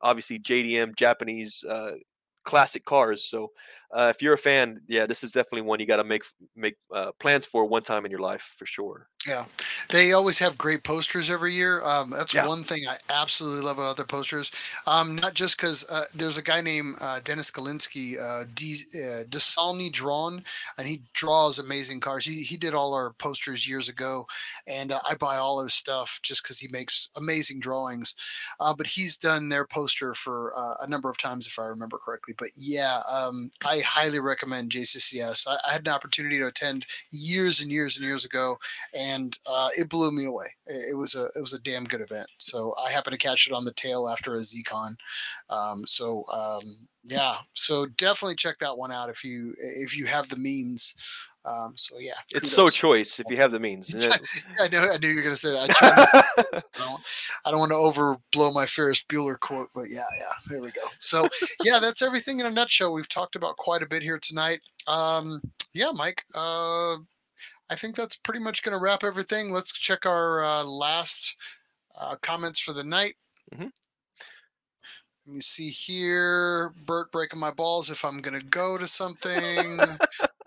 obviously 0.00 0.38
JDM 0.38 0.96
Japanese 0.96 1.64
uh, 1.68 1.96
classic 2.44 2.84
cars. 2.84 3.24
So 3.24 3.50
uh, 3.92 4.12
if 4.14 4.22
you're 4.22 4.34
a 4.34 4.38
fan, 4.38 4.80
yeah, 4.88 5.06
this 5.06 5.22
is 5.24 5.32
definitely 5.32 5.62
one 5.62 5.80
you 5.80 5.86
got 5.86 5.96
to 5.96 6.04
make 6.04 6.22
make 6.56 6.76
uh, 6.92 7.12
plans 7.20 7.46
for 7.46 7.64
one 7.66 7.82
time 7.82 8.04
in 8.04 8.10
your 8.10 8.20
life 8.20 8.54
for 8.58 8.66
sure. 8.66 9.08
Yeah, 9.24 9.44
they 9.90 10.14
always 10.14 10.40
have 10.40 10.58
great 10.58 10.82
posters 10.82 11.30
every 11.30 11.52
year. 11.52 11.80
Um, 11.84 12.10
that's 12.10 12.34
Yeah. 12.34 12.48
one 12.48 12.64
thing 12.64 12.88
I 12.88 12.96
absolutely 13.08 13.62
love 13.62 13.78
about 13.78 13.96
their 13.96 14.04
posters. 14.04 14.50
Um, 14.88 15.14
not 15.14 15.34
just 15.34 15.56
because 15.56 15.88
uh, 15.88 16.06
there's 16.12 16.38
a 16.38 16.42
guy 16.42 16.60
named 16.60 16.96
uh, 17.00 17.20
Dennis 17.20 17.48
Galinsky, 17.48 18.18
uh, 18.18 18.46
D, 18.52 18.78
uh, 18.96 19.22
Desalny 19.28 19.92
Drawn, 19.92 20.42
and 20.76 20.88
he 20.88 21.04
draws 21.12 21.60
amazing 21.60 22.00
cars. 22.00 22.24
He 22.24 22.42
he 22.42 22.56
did 22.56 22.74
all 22.74 22.94
our 22.94 23.12
posters 23.12 23.64
years 23.68 23.88
ago, 23.88 24.26
and 24.66 24.90
uh, 24.90 24.98
I 25.08 25.14
buy 25.14 25.36
all 25.36 25.62
his 25.62 25.74
stuff 25.74 26.18
just 26.24 26.42
because 26.42 26.58
he 26.58 26.66
makes 26.66 27.08
amazing 27.14 27.60
drawings. 27.60 28.16
Uh, 28.58 28.74
but 28.74 28.88
he's 28.88 29.16
done 29.16 29.48
their 29.48 29.66
poster 29.66 30.14
for 30.14 30.52
uh, 30.58 30.74
a 30.80 30.88
number 30.88 31.08
of 31.08 31.18
times, 31.18 31.46
if 31.46 31.60
I 31.60 31.66
remember 31.66 31.98
correctly. 31.98 32.34
But 32.36 32.50
yeah, 32.56 33.02
um, 33.08 33.52
I 33.64 33.81
highly 33.82 34.20
recommend 34.20 34.72
JCCS. 34.72 35.46
I, 35.48 35.58
I 35.68 35.72
had 35.72 35.86
an 35.86 35.92
opportunity 35.92 36.38
to 36.38 36.46
attend 36.46 36.86
years 37.10 37.60
and 37.60 37.70
years 37.70 37.96
and 37.96 38.06
years 38.06 38.24
ago 38.24 38.58
and 38.94 39.38
uh, 39.46 39.68
it 39.76 39.88
blew 39.88 40.10
me 40.12 40.26
away. 40.26 40.46
It, 40.66 40.90
it 40.90 40.94
was 40.94 41.14
a 41.14 41.26
it 41.36 41.40
was 41.40 41.52
a 41.52 41.62
damn 41.62 41.84
good 41.84 42.00
event. 42.00 42.26
So 42.38 42.74
I 42.84 42.90
happened 42.90 43.12
to 43.12 43.26
catch 43.26 43.46
it 43.46 43.52
on 43.52 43.64
the 43.64 43.74
tail 43.74 44.08
after 44.08 44.34
a 44.34 44.38
ZCon. 44.38 44.94
Um, 45.50 45.86
so 45.86 46.24
um, 46.32 46.88
yeah, 47.04 47.36
so 47.54 47.86
definitely 47.86 48.36
check 48.36 48.58
that 48.60 48.76
one 48.76 48.92
out 48.92 49.10
if 49.10 49.24
you 49.24 49.54
if 49.58 49.96
you 49.96 50.06
have 50.06 50.28
the 50.28 50.36
means. 50.36 50.94
Um, 51.44 51.72
so 51.76 51.96
yeah, 51.98 52.12
It's 52.30 52.52
so 52.52 52.68
choice 52.68 53.18
if 53.18 53.26
you 53.28 53.36
have 53.36 53.50
the 53.50 53.58
means. 53.58 54.06
I 54.60 54.68
know 54.68 54.88
I 54.92 54.96
knew 54.98 55.08
you 55.08 55.16
were 55.16 55.22
gonna 55.22 55.36
say 55.36 55.50
that. 55.50 55.76
I, 55.80 56.62
I 56.76 56.78
don't, 56.78 57.00
I 57.46 57.50
don't 57.50 57.58
want 57.58 57.72
to 57.72 57.76
overblow 58.36 58.54
my 58.54 58.64
Ferris 58.64 59.02
Bueller 59.02 59.38
quote, 59.38 59.68
but 59.74 59.90
yeah, 59.90 60.04
yeah, 60.18 60.32
there 60.48 60.60
we 60.60 60.70
go. 60.70 60.82
So 61.00 61.28
yeah, 61.64 61.80
that's 61.80 62.02
everything 62.02 62.38
in 62.38 62.46
a 62.46 62.50
nutshell. 62.50 62.92
We've 62.92 63.08
talked 63.08 63.34
about 63.34 63.56
quite 63.56 63.82
a 63.82 63.86
bit 63.86 64.02
here 64.02 64.20
tonight. 64.20 64.60
Um, 64.86 65.42
yeah, 65.74 65.90
Mike. 65.92 66.22
Uh, 66.34 66.96
I 67.70 67.74
think 67.74 67.96
that's 67.96 68.16
pretty 68.18 68.40
much 68.40 68.62
going 68.62 68.76
to 68.76 68.82
wrap 68.82 69.02
everything. 69.02 69.50
Let's 69.50 69.72
check 69.72 70.04
our 70.04 70.44
uh, 70.44 70.62
last 70.62 71.34
uh, 71.98 72.16
comments 72.20 72.60
for 72.60 72.72
the 72.74 72.84
night. 72.84 73.14
Mm-hmm. 73.54 73.68
Let 75.26 75.34
me 75.34 75.40
see 75.40 75.68
here. 75.68 76.74
Bert 76.84 77.10
breaking 77.12 77.40
my 77.40 77.50
balls 77.50 77.90
if 77.90 78.04
I'm 78.04 78.20
going 78.20 78.38
to 78.38 78.46
go 78.46 78.76
to 78.76 78.86
something. 78.86 79.78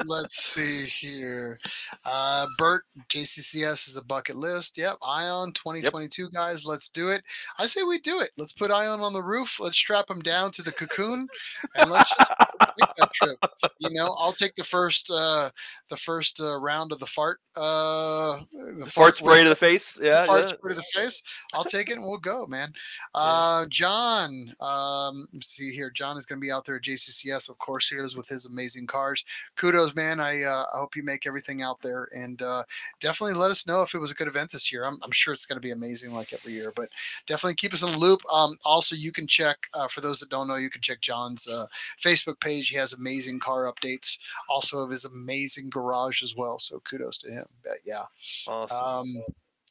Let's 0.06 0.38
see 0.38 0.86
here. 0.90 1.58
Uh, 2.06 2.46
Bert, 2.58 2.84
JCCS 3.10 3.88
is 3.88 3.98
a 3.98 4.04
bucket 4.04 4.36
list. 4.36 4.78
Yep. 4.78 4.98
Ion 5.08 5.52
2022, 5.54 6.30
guys. 6.30 6.66
Let's 6.66 6.90
do 6.90 7.10
it. 7.10 7.24
I 7.58 7.66
say 7.66 7.84
we 7.84 8.00
do 8.00 8.20
it. 8.20 8.32
Let's 8.38 8.52
put 8.52 8.72
Ion 8.72 9.00
on 9.00 9.14
the 9.14 9.24
roof. 9.24 9.60
Let's 9.60 9.78
strap 9.78 10.10
him 10.10 10.20
down 10.20 10.52
to 10.52 10.62
the 10.62 10.72
cocoon 10.72 11.28
and 11.76 11.90
let's 11.90 12.16
just 12.16 12.32
that 12.98 13.12
trip. 13.14 13.38
You 13.80 13.90
know, 13.92 14.16
I'll 14.20 14.34
take 14.34 14.56
the 14.56 14.64
first 14.64 15.12
uh 15.12 15.50
the 15.90 15.98
first 15.98 16.42
uh, 16.42 16.60
round 16.60 16.92
of 16.92 17.00
the 17.00 17.06
fart 17.06 17.40
uh 17.56 18.40
the 18.52 18.90
fart 18.90 19.16
spray 19.16 19.44
to 19.44 19.50
the 19.50 19.56
face. 19.56 19.96
the 19.96 20.08
Yeah, 20.08 20.26
fart 20.26 20.40
yeah. 20.42 20.46
spray 20.46 20.72
to 20.72 20.76
the 20.76 20.84
face. 20.94 21.22
I'll 21.54 21.64
take 21.64 21.90
it 21.90 21.94
and 21.98 22.04
we'll 22.04 22.18
go, 22.18 22.48
man. 22.48 22.74
Uh, 23.14 23.66
John, 23.70 24.54
um, 24.62 25.28
let's 25.34 25.50
see 25.50 25.72
here. 25.72 25.90
John 25.90 26.18
is 26.18 26.26
going 26.26 26.40
to 26.40 26.46
be 26.46 26.52
out 26.52 26.66
there 26.66 26.78
at 26.78 26.84
JCCS, 26.84 27.50
of 27.50 27.58
course, 27.60 27.88
here 27.88 28.08
with 28.16 28.28
his 28.28 28.46
amazing 28.46 28.88
cars. 28.88 29.24
Kudos 29.56 29.76
kudos, 29.76 29.96
man. 29.96 30.20
I 30.20 30.44
uh, 30.44 30.66
I 30.74 30.78
hope 30.80 30.96
you 30.96 31.04
make 31.04 31.28
everything 31.28 31.62
out 31.62 31.82
there, 31.82 32.08
and 32.16 32.42
uh, 32.42 32.64
definitely 33.00 33.36
let 33.36 33.52
us 33.52 33.68
know 33.68 33.82
if 33.82 33.94
it 33.94 34.00
was 34.00 34.12
a 34.12 34.16
good 34.16 34.28
event 34.28 34.52
this 34.52 34.72
year. 34.72 34.84
I'm, 34.86 34.98
I'm 35.04 35.12
sure 35.12 35.34
it's 35.34 35.46
going 35.46 35.58
to 35.58 35.66
be 35.66 35.72
amazing 35.72 36.14
like 36.14 36.34
every 36.34 36.54
year, 36.54 36.72
but 36.76 36.90
definitely 37.28 37.56
keep 37.56 37.74
us 37.74 37.84
in 37.84 37.92
the 37.92 37.98
loop. 37.98 38.22
Um, 38.34 38.56
also, 38.64 38.96
you 38.96 39.12
can 39.12 39.28
check 39.28 39.58
uh, 39.74 39.88
for 39.88 40.02
those 40.02 40.20
that 40.20 40.30
don't 40.30 40.48
know, 40.48 40.56
you 40.56 40.70
can 40.70 40.82
check 40.82 41.02
John's 41.02 41.48
uh, 41.48 41.66
Facebook 42.00 42.40
page. 42.40 42.70
He 42.70 42.78
has 42.78 42.85
amazing 42.94 43.40
car 43.40 43.72
updates, 43.72 44.18
also 44.50 44.80
of 44.80 44.90
his 44.92 45.06
amazing 45.06 45.70
garage 45.70 46.24
as 46.24 46.36
well. 46.36 46.60
So 46.60 46.80
kudos 46.82 47.18
to 47.20 47.32
him. 47.32 47.46
But 47.64 47.78
yeah. 47.86 48.04
Awesome. 48.48 48.78
Um, 48.78 49.06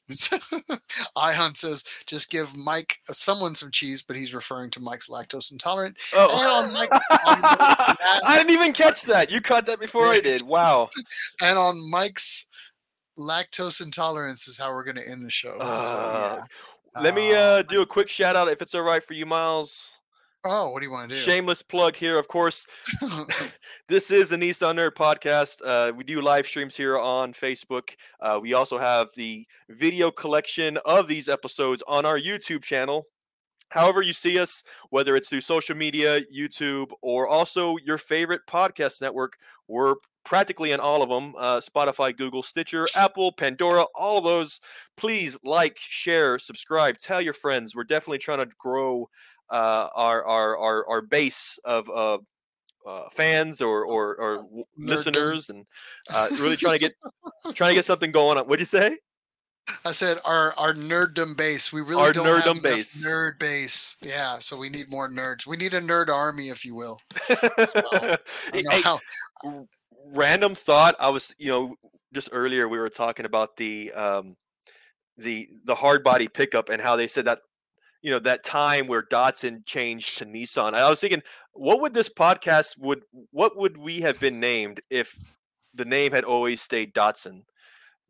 Ion 1.17 1.55
says, 1.55 1.83
just 2.07 2.31
give 2.31 2.55
Mike 2.57 2.99
someone 3.05 3.55
some 3.55 3.71
cheese, 3.71 4.03
but 4.03 4.17
he's 4.17 4.35
referring 4.35 4.71
to 4.73 4.81
Mike's 4.81 5.09
lactose 5.09 5.51
intolerant. 5.51 5.97
oh, 6.15 6.65
and 6.67 6.69
on 6.69 6.75
Mike's- 6.75 6.99
I 7.11 8.35
didn't 8.37 8.53
even 8.53 8.73
catch 8.75 9.03
that. 9.03 9.31
You 9.31 9.41
caught 9.41 9.65
that 9.67 9.81
before 9.81 10.07
I 10.07 10.21
did. 10.21 10.43
Wow. 10.43 10.89
and 11.41 11.57
on 11.59 11.91
Mike's 11.91 12.49
lactose 13.19 13.81
intolerance 13.81 14.47
is 14.49 14.59
how 14.59 14.73
we're 14.75 14.85
going 14.85 14.97
to 14.97 15.09
end 15.09 15.25
the 15.25 15.31
show. 15.31 15.53
so, 15.53 15.65
Uh, 15.65 16.37
yeah. 16.97 17.03
Let 17.03 17.15
me 17.15 17.33
Uh, 17.35 17.39
uh, 17.39 17.63
do 17.63 17.81
a 17.83 17.87
quick 17.87 18.09
shout 18.09 18.37
out 18.37 18.49
if 18.49 18.61
it's 18.63 18.75
all 18.75 18.83
right 18.83 19.03
for 19.03 19.15
you, 19.15 19.25
Miles. 19.27 20.01
Oh, 20.45 20.71
what 20.71 20.81
do 20.81 20.87
you 20.87 20.93
want 20.93 21.11
to 21.11 21.17
do? 21.17 21.21
Shameless 21.21 21.63
plug 21.63 21.97
here, 21.97 22.19
of 22.19 22.29
course. 22.29 22.67
This 23.87 24.11
is 24.11 24.31
the 24.31 24.37
Nissan 24.37 24.77
Nerd 24.77 24.93
Podcast. 24.93 25.61
Uh, 25.63 25.93
we 25.95 26.05
do 26.05 26.23
live 26.23 26.47
streams 26.47 26.75
here 26.75 26.99
on 26.99 27.35
Facebook. 27.35 27.91
Uh, 28.19 28.39
we 28.41 28.55
also 28.55 28.79
have 28.79 29.09
the 29.15 29.47
video 29.69 30.11
collection 30.11 30.79
of 30.87 31.07
these 31.07 31.29
episodes 31.29 31.83
on 31.87 32.07
our 32.07 32.19
YouTube 32.19 32.63
channel. 32.63 33.05
However, 33.69 34.01
you 34.01 34.15
see 34.15 34.39
us, 34.39 34.65
whether 34.89 35.17
it's 35.17 35.29
through 35.29 35.43
social 35.43 35.77
media, 35.77 36.23
YouTube, 36.35 36.93
or 37.03 37.29
also 37.29 37.77
your 37.85 37.99
favorite 37.99 38.41
podcast 38.49 39.03
network, 39.03 39.37
we're 39.69 39.97
practically 40.25 40.73
in 40.73 40.81
all 40.81 41.03
of 41.03 41.11
them 41.11 41.35
uh, 41.39 41.61
Spotify, 41.61 42.17
Google, 42.17 42.43
Stitcher, 42.43 42.87
Apple, 42.97 43.33
Pandora, 43.33 43.85
all 43.95 44.17
of 44.17 44.25
those. 44.25 44.61
Please 44.97 45.37
like, 45.45 45.77
share, 45.79 46.39
subscribe, 46.39 46.97
tell 46.97 47.21
your 47.21 47.35
friends. 47.35 47.75
We're 47.75 47.85
definitely 47.85 48.19
trying 48.19 48.39
to 48.39 48.49
grow 48.59 49.11
uh, 49.51 49.89
our, 49.95 50.25
our, 50.25 50.57
our, 50.57 50.87
our 50.89 51.03
base 51.03 51.59
of 51.65 51.89
uh, 51.91 52.19
uh, 52.87 53.09
fans 53.11 53.61
or, 53.61 53.85
or, 53.85 54.17
or 54.17 54.35
w- 54.37 54.65
listeners 54.77 55.49
and 55.51 55.65
uh, 56.13 56.29
really 56.41 56.57
trying 56.57 56.75
to 56.75 56.79
get 56.79 56.93
trying 57.55 57.71
to 57.71 57.75
get 57.75 57.85
something 57.85 58.13
going 58.13 58.39
on. 58.39 58.45
What'd 58.45 58.61
you 58.61 58.67
say? 58.67 58.99
I 59.87 59.93
said 59.93 60.19
our 60.27 60.53
our 60.59 60.75
nerddom 60.75 61.37
base. 61.39 61.73
We 61.73 61.81
really 61.81 62.03
Our 62.03 62.13
don't 62.13 62.27
have 62.27 62.45
nerddom 62.45 62.51
enough 62.51 62.63
base. 62.63 63.07
nerd 63.07 63.39
base. 63.39 63.97
Yeah, 64.03 64.39
so 64.39 64.59
we 64.59 64.69
need 64.69 64.91
more 64.91 65.09
nerds. 65.09 65.47
We 65.47 65.57
need 65.57 65.73
a 65.73 65.81
nerd 65.81 66.09
army, 66.11 66.51
if 66.51 66.65
you 66.67 66.75
will. 66.75 66.99
I 67.31 68.17
know 68.53 68.71
Hey, 68.71 68.81
how- 68.83 69.01
random 70.13 70.55
thought 70.55 70.95
i 71.01 71.09
was 71.09 71.35
you 71.39 71.49
know 71.49 71.75
just 72.13 72.29
earlier 72.33 72.69
we 72.69 72.79
were 72.79 72.91
talking 72.91 73.25
about 73.27 73.57
the 73.57 73.91
um 73.93 74.37
the 75.17 75.49
the 75.65 75.75
Hardbody 75.75 76.33
pickup 76.33 76.69
and 76.69 76.81
how 76.81 76.95
they 76.97 77.09
said 77.09 77.25
that 77.25 77.41
you 78.05 78.11
know 78.11 78.19
that 78.21 78.45
time 78.45 78.87
where 78.87 79.03
Datsun 79.03 79.65
changed 79.65 80.19
to 80.19 80.27
Nissan. 80.27 80.75
I 80.75 80.89
was 80.91 81.01
thinking, 81.01 81.23
what 81.55 81.81
would 81.81 81.95
this 81.95 82.11
podcast 82.11 82.79
would 82.79 83.03
what 83.31 83.57
would 83.57 83.79
we 83.79 84.03
have 84.03 84.21
been 84.21 84.39
named 84.39 84.81
if 84.91 85.19
the 85.75 85.87
name 85.87 86.13
had 86.13 86.23
always 86.25 86.61
stayed 86.61 86.95
Datsun? 86.95 87.45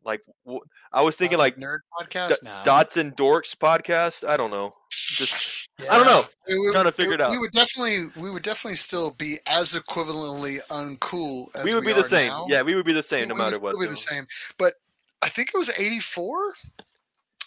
Like 0.03 0.21
wh- 0.47 0.57
I 0.91 1.01
was 1.01 1.15
thinking, 1.15 1.37
a 1.37 1.41
like 1.41 1.55
nerd 1.55 1.79
podcast. 1.97 2.29
D- 2.29 2.35
now. 2.43 2.63
Datsun 2.65 3.15
Dorks 3.15 3.55
podcast. 3.55 4.27
I 4.27 4.35
don't 4.35 4.51
know. 4.51 4.75
Just 4.91 5.69
I 5.89 5.97
don't 5.97 6.05
know. 6.05 6.25
We 6.49 6.59
would, 6.59 6.73
Trying 6.73 6.85
to 6.85 6.91
figure 6.91 7.13
it 7.13 7.21
out. 7.21 7.31
We 7.31 7.37
would 7.37 7.51
definitely, 7.51 8.07
we 8.21 8.29
would 8.31 8.43
definitely 8.43 8.75
still 8.75 9.15
be 9.17 9.37
as 9.49 9.75
equivalently 9.75 10.57
uncool 10.69 11.47
as 11.55 11.63
we 11.63 11.73
would 11.73 11.85
be 11.85 11.91
are 11.91 11.95
the 11.95 12.03
same. 12.03 12.27
now. 12.27 12.45
Yeah, 12.49 12.61
we 12.63 12.75
would 12.75 12.85
be 12.85 12.93
the 12.93 13.01
same 13.01 13.21
We- 13.21 13.25
no 13.27 13.33
we 13.35 13.39
would 13.39 13.51
matter 13.51 13.61
what. 13.61 13.79
Be 13.79 13.87
the 13.87 13.95
same, 13.95 14.25
but 14.57 14.73
I 15.23 15.29
think 15.29 15.51
it 15.53 15.57
was 15.57 15.69
'84. 15.79 16.53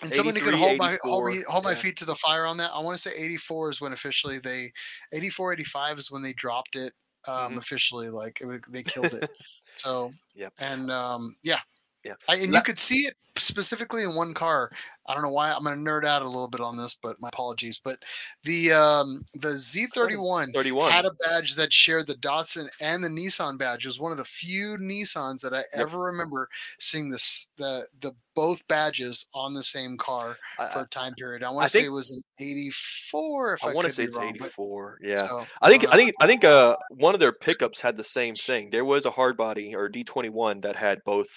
And 0.02 0.12
somebody 0.14 0.40
could 0.40 0.54
hold 0.54 0.78
my 0.78 0.96
hold 1.02 1.24
me 1.24 1.42
hold 1.48 1.64
my 1.64 1.74
feet 1.74 1.96
to 1.98 2.04
the 2.04 2.14
fire 2.14 2.46
on 2.46 2.56
that. 2.58 2.70
I 2.72 2.80
want 2.80 2.96
to 2.96 3.02
say 3.02 3.10
84 3.16 3.70
is 3.70 3.80
when 3.80 3.92
officially 3.92 4.38
they 4.38 4.70
84 5.12 5.52
85 5.54 5.98
is 5.98 6.10
when 6.10 6.22
they 6.22 6.32
dropped 6.34 6.76
it 6.76 6.92
um 7.26 7.54
Mhm. 7.54 7.58
officially 7.58 8.08
like 8.10 8.40
it, 8.40 8.64
they 8.68 8.82
killed 8.84 9.14
it. 9.14 9.24
so 9.76 10.10
Yep. 10.34 10.54
and 10.60 10.90
um 10.90 11.34
yeah. 11.42 11.60
Yeah. 12.08 12.14
I, 12.28 12.36
and 12.36 12.52
La- 12.52 12.58
you 12.58 12.62
could 12.62 12.78
see 12.78 13.00
it 13.00 13.14
specifically 13.36 14.02
in 14.02 14.14
one 14.14 14.34
car. 14.34 14.70
I 15.06 15.14
don't 15.14 15.22
know 15.22 15.30
why 15.30 15.50
I'm 15.50 15.64
gonna 15.64 15.76
nerd 15.76 16.04
out 16.04 16.20
a 16.20 16.26
little 16.26 16.48
bit 16.48 16.60
on 16.60 16.76
this, 16.76 16.98
but 17.02 17.16
my 17.20 17.28
apologies. 17.28 17.80
But 17.82 18.02
the 18.44 18.72
um 18.72 19.22
the 19.34 19.48
Z31 19.48 20.52
31. 20.52 20.90
had 20.90 21.06
a 21.06 21.10
badge 21.26 21.54
that 21.54 21.72
shared 21.72 22.06
the 22.06 22.14
Datsun 22.16 22.68
and 22.82 23.02
the 23.02 23.08
Nissan 23.08 23.58
badge. 23.58 23.84
It 23.84 23.88
was 23.88 24.00
one 24.00 24.12
of 24.12 24.18
the 24.18 24.24
few 24.24 24.76
Nissans 24.78 25.40
that 25.42 25.54
I 25.54 25.62
ever 25.74 25.98
remember 25.98 26.48
seeing 26.78 27.08
this 27.08 27.48
the 27.56 27.84
the 28.00 28.12
both 28.34 28.66
badges 28.68 29.26
on 29.34 29.54
the 29.54 29.62
same 29.62 29.96
car 29.96 30.36
I- 30.58 30.68
for 30.68 30.80
a 30.80 30.88
time 30.88 31.14
period. 31.14 31.42
I 31.42 31.50
want 31.50 31.64
to 31.64 31.70
say 31.70 31.84
it 31.86 31.92
was 31.92 32.10
in 32.12 32.22
'84. 32.46 33.54
If 33.54 33.64
I, 33.64 33.70
I 33.70 33.74
want 33.74 33.86
to 33.86 33.92
say 33.92 34.04
it's 34.04 34.16
wrong, 34.16 34.34
but- 34.38 34.46
84. 34.46 34.98
Yeah. 35.02 35.16
so, 35.26 35.46
I 35.62 35.70
think 35.70 35.84
don't 35.84 35.94
I 35.94 35.96
think 35.96 36.14
I 36.20 36.26
think 36.26 36.44
uh 36.44 36.76
one 36.90 37.14
of 37.14 37.20
their 37.20 37.32
pickups 37.32 37.80
had 37.80 37.96
the 37.96 38.04
same 38.04 38.34
thing. 38.34 38.68
There 38.70 38.84
was 38.84 39.06
a 39.06 39.10
Hardbody 39.10 39.74
or 39.74 39.88
D21 39.88 40.62
that 40.62 40.76
had 40.76 41.02
both. 41.04 41.28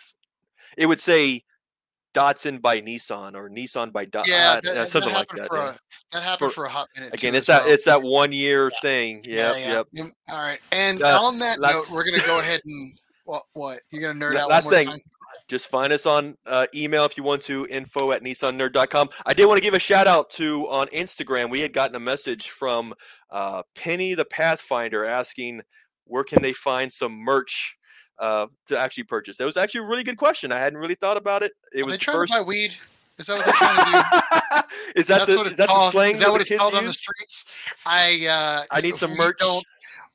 It 0.78 0.86
would 0.86 1.00
say 1.02 1.44
Datsun 2.14 2.62
by 2.62 2.82
Nissan 2.82 3.36
or 3.36 3.50
Nissan 3.50 3.92
by 3.94 4.06
Datsun. 4.06 4.28
yeah, 4.28 4.52
uh, 4.52 4.62
that, 4.62 4.90
that 4.92 5.06
like 5.06 5.12
happened 5.14 5.40
that. 5.40 5.48
for 5.48 5.58
yeah. 5.58 5.70
a, 5.70 5.76
that 6.12 6.24
happened 6.24 6.52
For- 6.52 6.56
for, 6.56 6.66
a 6.66 6.70
hot 6.70 6.88
minute. 6.96 7.14
Again, 7.14 7.36
it's 7.36 7.48
that 7.48 7.64
well. 7.64 7.74
it's 7.74 7.86
that 7.86 8.02
one 8.02 8.32
year 8.34 8.72
thing. 8.82 9.22
Yeah, 9.26 9.54
Yep, 9.54 9.58
yeah. 9.60 9.74
yep. 9.74 9.88
Mm, 10.06 10.10
All 10.30 10.40
right, 10.42 10.60
and 10.72 11.02
Uh, 11.02 11.22
on 11.22 11.40
that 11.40 11.60
note, 11.60 11.86
we're 11.94 12.04
gonna 12.04 12.26
go 12.26 12.40
ahead 12.40 12.62
and 12.66 12.92
what? 13.26 13.44
What 13.54 13.80
you're 13.92 14.02
gonna 14.02 14.26
nerd 14.26 14.36
out? 14.38 14.50
last 14.50 14.66
more 14.66 14.74
thing, 14.74 14.88
time? 14.88 15.00
Just 15.48 15.70
find 15.70 15.94
us 15.94 16.06
on 16.06 16.36
uh, 16.46 16.68
email 16.76 17.06
if 17.06 17.16
you 17.16 17.24
want 17.24 17.42
to, 17.44 17.66
info 17.70 18.12
at 18.12 18.22
nissannerd.com. 18.22 19.10
I 19.26 19.34
did 19.34 19.46
want 19.46 19.58
to 19.58 19.62
give 19.64 19.74
a 19.74 19.80
shout 19.80 20.06
out 20.06 20.30
to 20.32 20.68
on 20.68 20.88
Instagram. 20.88 21.50
We 21.50 21.62
had 21.62 21.72
gotten 21.72 21.96
a 21.96 22.02
message 22.02 22.50
from 22.50 22.94
uh, 23.30 23.64
Penny 23.74 24.14
the 24.14 24.26
Pathfinder 24.26 25.06
asking 25.06 25.62
where 26.04 26.26
can 26.26 26.42
they 26.42 26.52
find 26.52 26.92
some 26.92 27.14
merch 27.14 27.78
uh, 28.22 28.48
to 28.68 28.78
actually 28.80 29.04
purchase. 29.04 29.36
That 29.38 29.46
was 29.46 29.58
actually 29.58 29.82
a 29.82 29.88
really 29.88 30.04
good 30.04 30.18
question. 30.18 30.52
I 30.54 30.58
hadn't 30.60 30.80
really 30.80 30.96
thought 30.96 31.18
about 31.18 31.44
it. 31.44 31.52
It 31.74 31.82
Are 31.82 31.86
was 31.86 31.94
they 31.96 31.98
trying 31.98 32.16
first. 32.18 32.34
to 32.34 32.40
buy 32.40 32.46
weed? 32.48 32.72
Is 33.20 33.28
that 33.28 33.36
what 33.38 33.46
they're 33.46 33.54
trying 33.56 33.78
to 33.78 33.84
do? 33.92 33.98
is 35.00 35.08
that 35.08 35.20
That's 35.20 35.32
the 35.34 35.38
what 35.38 35.48
is 35.48 35.58
that 35.58 35.68
the 35.68 35.90
slang 35.90 36.14
Is 36.14 36.20
that 36.22 36.32
what 36.32 36.40
it's 36.42 36.50
kids 36.50 36.62
called 36.62 36.76
on 36.76 36.86
the 36.86 36.94
streets? 36.94 37.46
I 37.86 38.26
uh, 38.30 38.62
I 38.76 38.82
need 38.82 38.96
some 38.96 39.12
we 39.12 39.18
merch. 39.18 39.38
Don't, 39.40 39.66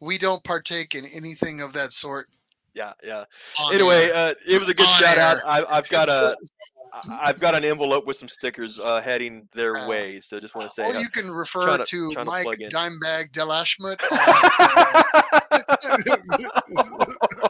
we 0.01 0.19
don't 0.19 0.43
partake 0.45 0.95
in 0.95 1.05
anything 1.15 1.61
of 1.61 1.73
that 1.75 1.93
sort. 1.93 2.27
Yeah, 2.75 2.93
yeah. 3.05 3.25
on 3.61 3.75
Anyway, 3.75 4.11
uh, 4.15 4.35
it 4.47 4.59
was 4.59 4.69
a 4.69 4.75
good 4.75 4.87
On 4.87 5.01
shout 5.01 5.19
out. 5.19 5.37
air. 5.37 5.43
I, 5.47 5.65
I've 5.79 5.89
got 5.89 6.09
a 6.09 6.37
It's, 6.41 6.51
I- 7.11 7.29
I've 7.29 7.41
got 7.41 7.55
an 7.55 7.65
envelope 7.65 8.07
with 8.07 8.17
some 8.17 8.29
stickers 8.29 8.79
uh, 8.79 9.01
heading 9.01 9.49
their 9.55 9.77
Uh, 9.77 9.89
way. 9.89 10.21
So 10.21 10.39
just 10.41 10.55
want 10.55 10.69
to 10.69 10.75
say. 10.75 10.85
or 10.85 10.95
uh, 10.97 11.01
you 11.01 11.09
can 11.09 11.31
refer 11.31 11.79
to- 11.79 11.85
to 11.85 12.13
to 12.13 12.25
Mike. 12.25 12.47
Dimebag 12.47 13.33
Delashmut. 13.33 14.01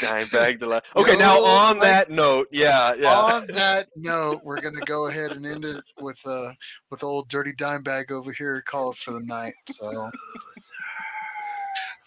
Dime 0.00 0.26
bag 0.28 0.58
the 0.60 0.66
la- 0.66 0.80
Okay, 0.96 1.16
now 1.16 1.38
on 1.42 1.76
Mike. 1.78 1.82
that 1.82 2.10
note, 2.10 2.48
yeah, 2.52 2.94
yeah. 2.98 3.14
On 3.14 3.46
that 3.48 3.86
note, 3.96 4.40
we're 4.44 4.60
gonna 4.60 4.80
go 4.86 5.06
ahead 5.08 5.32
and 5.32 5.46
end 5.46 5.64
it 5.64 5.82
with 6.00 6.18
uh 6.26 6.50
with 6.90 7.02
old 7.02 7.28
dirty 7.28 7.52
dime 7.56 7.82
bag 7.82 8.12
over 8.12 8.32
here 8.32 8.62
call 8.66 8.90
it 8.90 8.96
for 8.96 9.12
the 9.12 9.22
night. 9.24 9.54
So 9.68 10.10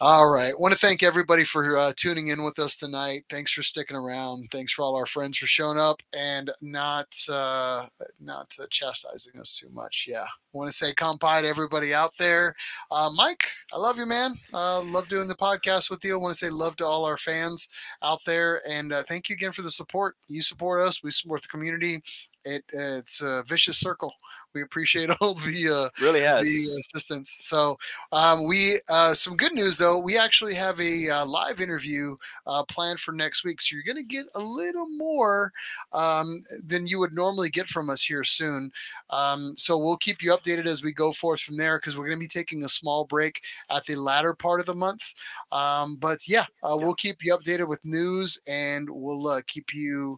all 0.03 0.31
right. 0.31 0.59
Want 0.59 0.73
to 0.73 0.79
thank 0.79 1.03
everybody 1.03 1.43
for 1.43 1.77
uh, 1.77 1.93
tuning 1.95 2.29
in 2.29 2.43
with 2.43 2.57
us 2.57 2.75
tonight. 2.75 3.21
Thanks 3.29 3.53
for 3.53 3.61
sticking 3.61 3.95
around. 3.95 4.47
Thanks 4.49 4.73
for 4.73 4.81
all 4.81 4.95
our 4.95 5.05
friends 5.05 5.37
for 5.37 5.45
showing 5.45 5.77
up 5.77 6.01
and 6.17 6.49
not 6.63 7.05
uh, 7.31 7.85
not 8.19 8.51
uh, 8.59 8.65
chastising 8.71 9.39
us 9.39 9.59
too 9.59 9.69
much. 9.71 10.07
Yeah. 10.09 10.25
Want 10.53 10.71
to 10.71 10.75
say 10.75 10.91
kampai 10.93 11.41
to 11.41 11.47
everybody 11.47 11.93
out 11.93 12.17
there. 12.17 12.55
Uh, 12.89 13.11
Mike, 13.13 13.43
I 13.75 13.77
love 13.77 13.99
you, 13.99 14.07
man. 14.07 14.33
Uh, 14.51 14.81
love 14.85 15.07
doing 15.07 15.27
the 15.27 15.35
podcast 15.35 15.91
with 15.91 16.03
you. 16.03 16.15
I 16.15 16.17
want 16.17 16.35
to 16.35 16.45
say 16.45 16.49
love 16.51 16.75
to 16.77 16.85
all 16.85 17.05
our 17.05 17.19
fans 17.19 17.69
out 18.01 18.21
there, 18.25 18.59
and 18.67 18.91
uh, 18.93 19.03
thank 19.03 19.29
you 19.29 19.35
again 19.35 19.51
for 19.51 19.61
the 19.61 19.69
support. 19.69 20.15
You 20.27 20.41
support 20.41 20.81
us. 20.81 21.03
We 21.03 21.11
support 21.11 21.43
the 21.43 21.47
community. 21.47 22.01
It 22.43 22.63
it's 22.73 23.21
a 23.21 23.43
vicious 23.47 23.77
circle. 23.77 24.11
We 24.53 24.61
appreciate 24.61 25.09
all 25.21 25.35
the 25.35 25.69
uh, 25.69 26.03
really 26.03 26.21
has. 26.21 26.43
the 26.43 26.79
assistance. 26.79 27.35
So 27.39 27.77
um, 28.11 28.47
we 28.47 28.79
uh, 28.89 29.13
some 29.13 29.37
good 29.37 29.53
news 29.53 29.77
though. 29.77 29.99
We 29.99 30.17
actually 30.17 30.53
have 30.55 30.79
a 30.79 31.09
uh, 31.09 31.25
live 31.25 31.61
interview 31.61 32.15
uh, 32.47 32.63
planned 32.63 32.99
for 32.99 33.11
next 33.11 33.43
week, 33.43 33.61
so 33.61 33.75
you're 33.75 33.83
going 33.83 34.05
to 34.05 34.15
get 34.15 34.25
a 34.35 34.41
little 34.41 34.87
more 34.97 35.51
um, 35.93 36.43
than 36.65 36.87
you 36.87 36.99
would 36.99 37.13
normally 37.13 37.49
get 37.49 37.67
from 37.67 37.89
us 37.89 38.03
here 38.03 38.23
soon. 38.23 38.71
Um, 39.09 39.53
so 39.57 39.77
we'll 39.77 39.97
keep 39.97 40.21
you 40.23 40.31
updated 40.31 40.65
as 40.65 40.83
we 40.83 40.91
go 40.93 41.11
forth 41.11 41.41
from 41.41 41.57
there 41.57 41.77
because 41.77 41.97
we're 41.97 42.07
going 42.07 42.19
to 42.19 42.23
be 42.23 42.27
taking 42.27 42.63
a 42.63 42.69
small 42.69 43.05
break 43.05 43.41
at 43.69 43.85
the 43.85 43.95
latter 43.95 44.33
part 44.33 44.59
of 44.59 44.65
the 44.65 44.75
month. 44.75 45.13
Um, 45.51 45.97
but 45.97 46.27
yeah, 46.27 46.45
uh, 46.63 46.77
we'll 46.77 46.95
keep 46.95 47.17
you 47.21 47.35
updated 47.35 47.67
with 47.67 47.83
news 47.85 48.39
and 48.47 48.89
we'll 48.89 49.27
uh, 49.27 49.41
keep 49.47 49.73
you 49.73 50.17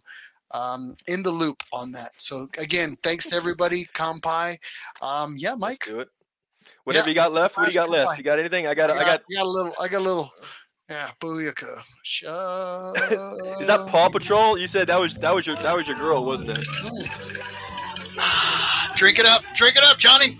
um, 0.53 0.95
in 1.07 1.23
the 1.23 1.31
loop 1.31 1.63
on 1.71 1.91
that. 1.93 2.11
So 2.17 2.47
again, 2.57 2.97
thanks 3.03 3.27
to 3.27 3.35
everybody. 3.35 3.85
Kampai. 3.93 4.57
Um, 5.01 5.35
yeah, 5.37 5.51
Let's 5.51 5.59
Mike. 5.59 5.85
do 5.85 5.99
it. 5.99 6.09
Whatever 6.85 7.07
Yeah, 7.07 7.09
you 7.09 7.15
got 7.15 7.33
left, 7.33 7.57
what 7.57 7.65
do 7.65 7.71
you 7.71 7.75
got 7.75 7.89
left? 7.89 8.17
You 8.17 8.23
got 8.23 8.39
anything? 8.39 8.67
I 8.67 8.73
got. 8.73 8.89
I 8.91 8.95
I 8.95 8.99
got. 8.99 9.21
I 9.29 9.33
got 9.33 9.43
a 9.43 9.47
little. 9.49 9.73
I 9.81 9.87
got 9.87 9.99
a 9.99 10.03
little. 10.03 10.31
Yeah, 10.89 11.09
booyaka. 11.21 11.81
Is 13.61 13.67
that 13.67 13.87
Paw 13.87 14.09
Patrol? 14.09 14.57
You 14.57 14.67
said 14.67 14.87
that 14.87 14.99
was 14.99 15.15
that 15.17 15.33
was 15.33 15.47
your 15.47 15.55
that 15.57 15.75
was 15.75 15.87
your 15.87 15.97
girl, 15.97 16.25
wasn't 16.25 16.49
it? 16.51 16.59
Drink 18.95 19.19
it 19.19 19.25
up. 19.25 19.43
Drink 19.55 19.75
it 19.77 19.83
up, 19.83 19.97
Johnny. 19.97 20.37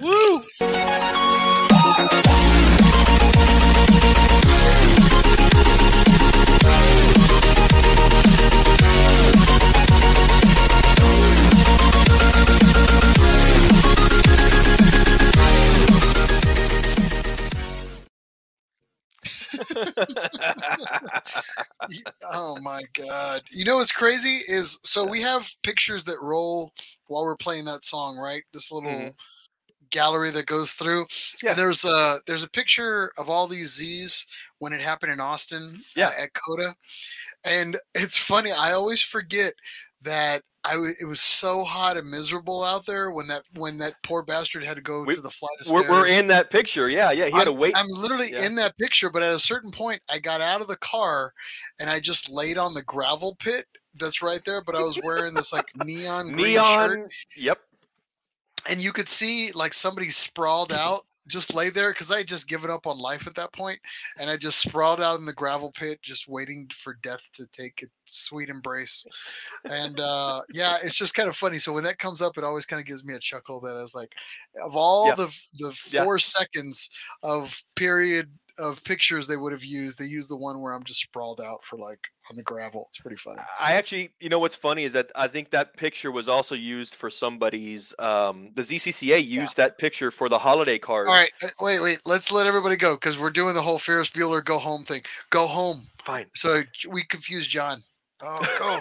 Woo! 0.00 0.42
Oh 22.32 22.58
my 22.62 22.82
god. 22.92 23.42
You 23.50 23.64
know 23.64 23.76
what's 23.76 23.92
crazy 23.92 24.40
is 24.52 24.78
so 24.82 25.06
we 25.06 25.22
have 25.22 25.50
pictures 25.62 26.04
that 26.04 26.20
roll 26.20 26.72
while 27.06 27.22
we're 27.24 27.36
playing 27.36 27.64
that 27.66 27.84
song, 27.84 28.16
right? 28.16 28.42
This 28.52 28.70
little 28.70 28.90
Mhm. 28.90 29.14
gallery 29.90 30.30
that 30.32 30.46
goes 30.46 30.72
through. 30.72 31.06
Yeah. 31.42 31.50
And 31.50 31.58
there's 31.58 31.84
a 31.84 32.20
there's 32.26 32.42
a 32.44 32.50
picture 32.50 33.12
of 33.18 33.30
all 33.30 33.46
these 33.46 33.74
Z's 33.74 34.26
when 34.58 34.72
it 34.72 34.80
happened 34.82 35.12
in 35.12 35.20
Austin 35.20 35.76
uh, 35.76 35.78
Yeah. 35.96 36.12
at 36.18 36.32
COTA. 36.34 36.74
And 37.44 37.76
it's 37.94 38.16
funny, 38.18 38.52
I 38.52 38.72
always 38.72 39.02
forget 39.02 39.52
that 40.02 40.42
I 40.68 40.72
w- 40.72 40.94
it 41.00 41.04
was 41.06 41.20
so 41.20 41.64
hot 41.64 41.96
and 41.96 42.10
miserable 42.10 42.62
out 42.64 42.84
there 42.86 43.10
when 43.10 43.26
that 43.28 43.42
when 43.56 43.78
that 43.78 43.94
poor 44.02 44.22
bastard 44.22 44.64
had 44.64 44.76
to 44.76 44.82
go 44.82 45.02
We- 45.04 45.14
to 45.14 45.20
the 45.20 45.30
flight 45.30 45.56
of 45.60 45.66
stairs. 45.66 45.84
we're, 45.84 45.90
we're 45.90 46.06
in 46.06 46.26
that 46.28 46.50
picture. 46.50 46.88
Yeah, 46.90 47.10
yeah. 47.12 47.26
He 47.26 47.32
had 47.32 47.44
to 47.44 47.50
I'm- 47.50 47.58
wait. 47.58 47.74
I'm 47.76 47.86
literally 47.88 48.28
Yeah. 48.32 48.44
in 48.46 48.54
that 48.56 48.76
picture, 48.78 49.08
but 49.10 49.22
at 49.22 49.34
a 49.34 49.38
certain 49.38 49.70
point, 49.72 50.00
I 50.10 50.18
got 50.18 50.40
out 50.40 50.60
of 50.60 50.68
the 50.68 50.76
car 50.78 51.32
and 51.80 51.88
I 51.88 52.00
just 52.00 52.30
laid 52.30 52.58
on 52.58 52.74
the 52.74 52.82
gravel 52.82 53.36
pit 53.40 53.64
that's 53.94 54.20
right 54.22 54.40
there. 54.44 54.62
But 54.62 54.74
I 54.76 54.80
was 54.82 54.98
wearing 55.02 55.34
this 55.34 55.52
like 55.52 55.66
neon 55.76 56.32
green 56.32 56.56
shirt, 56.56 56.90
Neon. 56.98 57.08
Yep. 57.36 57.58
and 58.68 58.82
you 58.82 58.92
could 58.92 59.08
see 59.08 59.50
like 59.52 59.72
somebody 59.72 60.10
sprawled 60.10 60.72
out, 60.84 61.06
just 61.28 61.54
lay 61.54 61.70
there 61.70 61.92
because 61.92 62.10
I 62.10 62.18
had 62.18 62.26
just 62.26 62.48
given 62.48 62.70
up 62.70 62.86
on 62.86 62.98
life 62.98 63.26
at 63.26 63.34
that 63.36 63.52
point, 63.52 63.78
and 64.20 64.28
I 64.28 64.36
just 64.36 64.60
sprawled 64.60 65.00
out 65.00 65.18
in 65.18 65.26
the 65.26 65.32
gravel 65.32 65.72
pit, 65.72 66.00
just 66.02 66.28
waiting 66.28 66.66
for 66.72 66.98
death 67.02 67.28
to 67.34 67.46
take 67.48 67.82
its 67.82 67.92
sweet 68.04 68.48
embrace. 68.48 69.04
And 69.64 70.00
uh, 70.00 70.42
yeah, 70.52 70.76
it's 70.82 70.96
just 70.96 71.14
kind 71.14 71.28
of 71.28 71.36
funny. 71.36 71.58
So 71.58 71.72
when 71.72 71.84
that 71.84 71.98
comes 71.98 72.22
up, 72.22 72.38
it 72.38 72.44
always 72.44 72.66
kind 72.66 72.80
of 72.80 72.86
gives 72.86 73.04
me 73.04 73.14
a 73.14 73.18
chuckle. 73.20 73.60
That 73.60 73.76
I 73.76 73.80
was 73.80 73.94
like, 73.94 74.14
of 74.64 74.76
all 74.76 75.08
Yeah. 75.08 75.14
the 75.16 75.38
the 75.58 75.88
Yeah. 75.90 76.04
four 76.04 76.18
seconds 76.18 76.88
of 77.22 77.62
period 77.76 78.30
of 78.58 78.82
pictures 78.84 79.26
they 79.26 79.36
would 79.36 79.52
have 79.52 79.64
used, 79.64 79.98
they 79.98 80.04
used 80.06 80.30
the 80.30 80.36
one 80.36 80.60
where 80.60 80.72
I'm 80.72 80.84
just 80.84 81.00
sprawled 81.00 81.40
out 81.40 81.64
for 81.64 81.76
like 81.78 82.00
on 82.30 82.36
the 82.36 82.42
gravel. 82.42 82.86
It's 82.90 82.98
pretty 82.98 83.16
funny. 83.16 83.40
So- 83.56 83.66
I 83.66 83.72
actually, 83.72 84.10
you 84.20 84.28
know, 84.28 84.38
what's 84.38 84.56
funny 84.56 84.84
is 84.84 84.92
that 84.92 85.10
I 85.16 85.28
think 85.28 85.50
that 85.50 85.76
picture 85.76 86.10
was 86.12 86.28
also 86.28 86.54
used 86.54 86.94
for 86.94 87.10
somebody's. 87.10 87.94
Um, 87.98 88.50
the 88.54 88.62
ZCCA 88.62 89.24
used 89.26 89.56
that 89.56 89.78
picture 89.78 90.10
for 90.10 90.28
the 90.28 90.38
holiday 90.38 90.78
card. 90.78 91.08
all 91.08 91.14
right, 91.14 91.30
uh, 91.42 91.48
wait, 91.60 91.80
wait. 91.80 91.98
Let's 92.04 92.30
let 92.32 92.46
everybody 92.46 92.76
go 92.76 92.94
because 92.94 93.18
we're 93.18 93.30
doing 93.30 93.54
the 93.54 93.62
whole 93.62 93.78
Ferris 93.78 94.10
Bueller 94.10 94.44
go 94.44 94.58
home 94.58 94.84
thing. 94.84 95.02
Go 95.30 95.46
home. 95.46 95.86
Fine. 96.02 96.26
So 96.34 96.62
we 96.88 97.04
confused 97.04 97.50
John. 97.50 97.82
Oh, 98.22 98.36
go, 98.58 98.80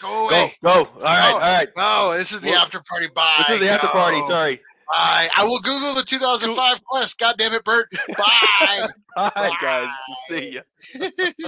go 0.00 0.08
Go, 0.08 0.28
away. 0.28 0.52
go. 0.64 0.70
All 0.70 0.84
right, 1.04 1.30
Go. 1.30 1.34
all 1.34 1.40
right. 1.40 1.68
No, 1.76 2.16
this 2.16 2.32
is 2.32 2.40
the 2.40 2.48
Well, 2.50 2.62
after 2.62 2.80
party. 2.88 3.08
Bye. 3.14 3.34
This 3.46 3.50
is 3.50 3.60
the 3.60 3.68
after 3.70 3.88
party. 3.88 4.22
Sorry. 4.22 4.60
Bye. 4.96 5.28
I 5.36 5.44
will 5.44 5.60
Google 5.60 5.94
the 5.94 6.02
2005 6.02 6.84
quest. 6.84 7.18
God 7.18 7.36
damn 7.38 7.52
it, 7.52 7.64
Bert. 7.64 7.88
Bye. 8.16 8.86
Bye, 9.16 9.50
guys. 9.60 9.90
See 10.28 10.54
ya. 10.54 10.62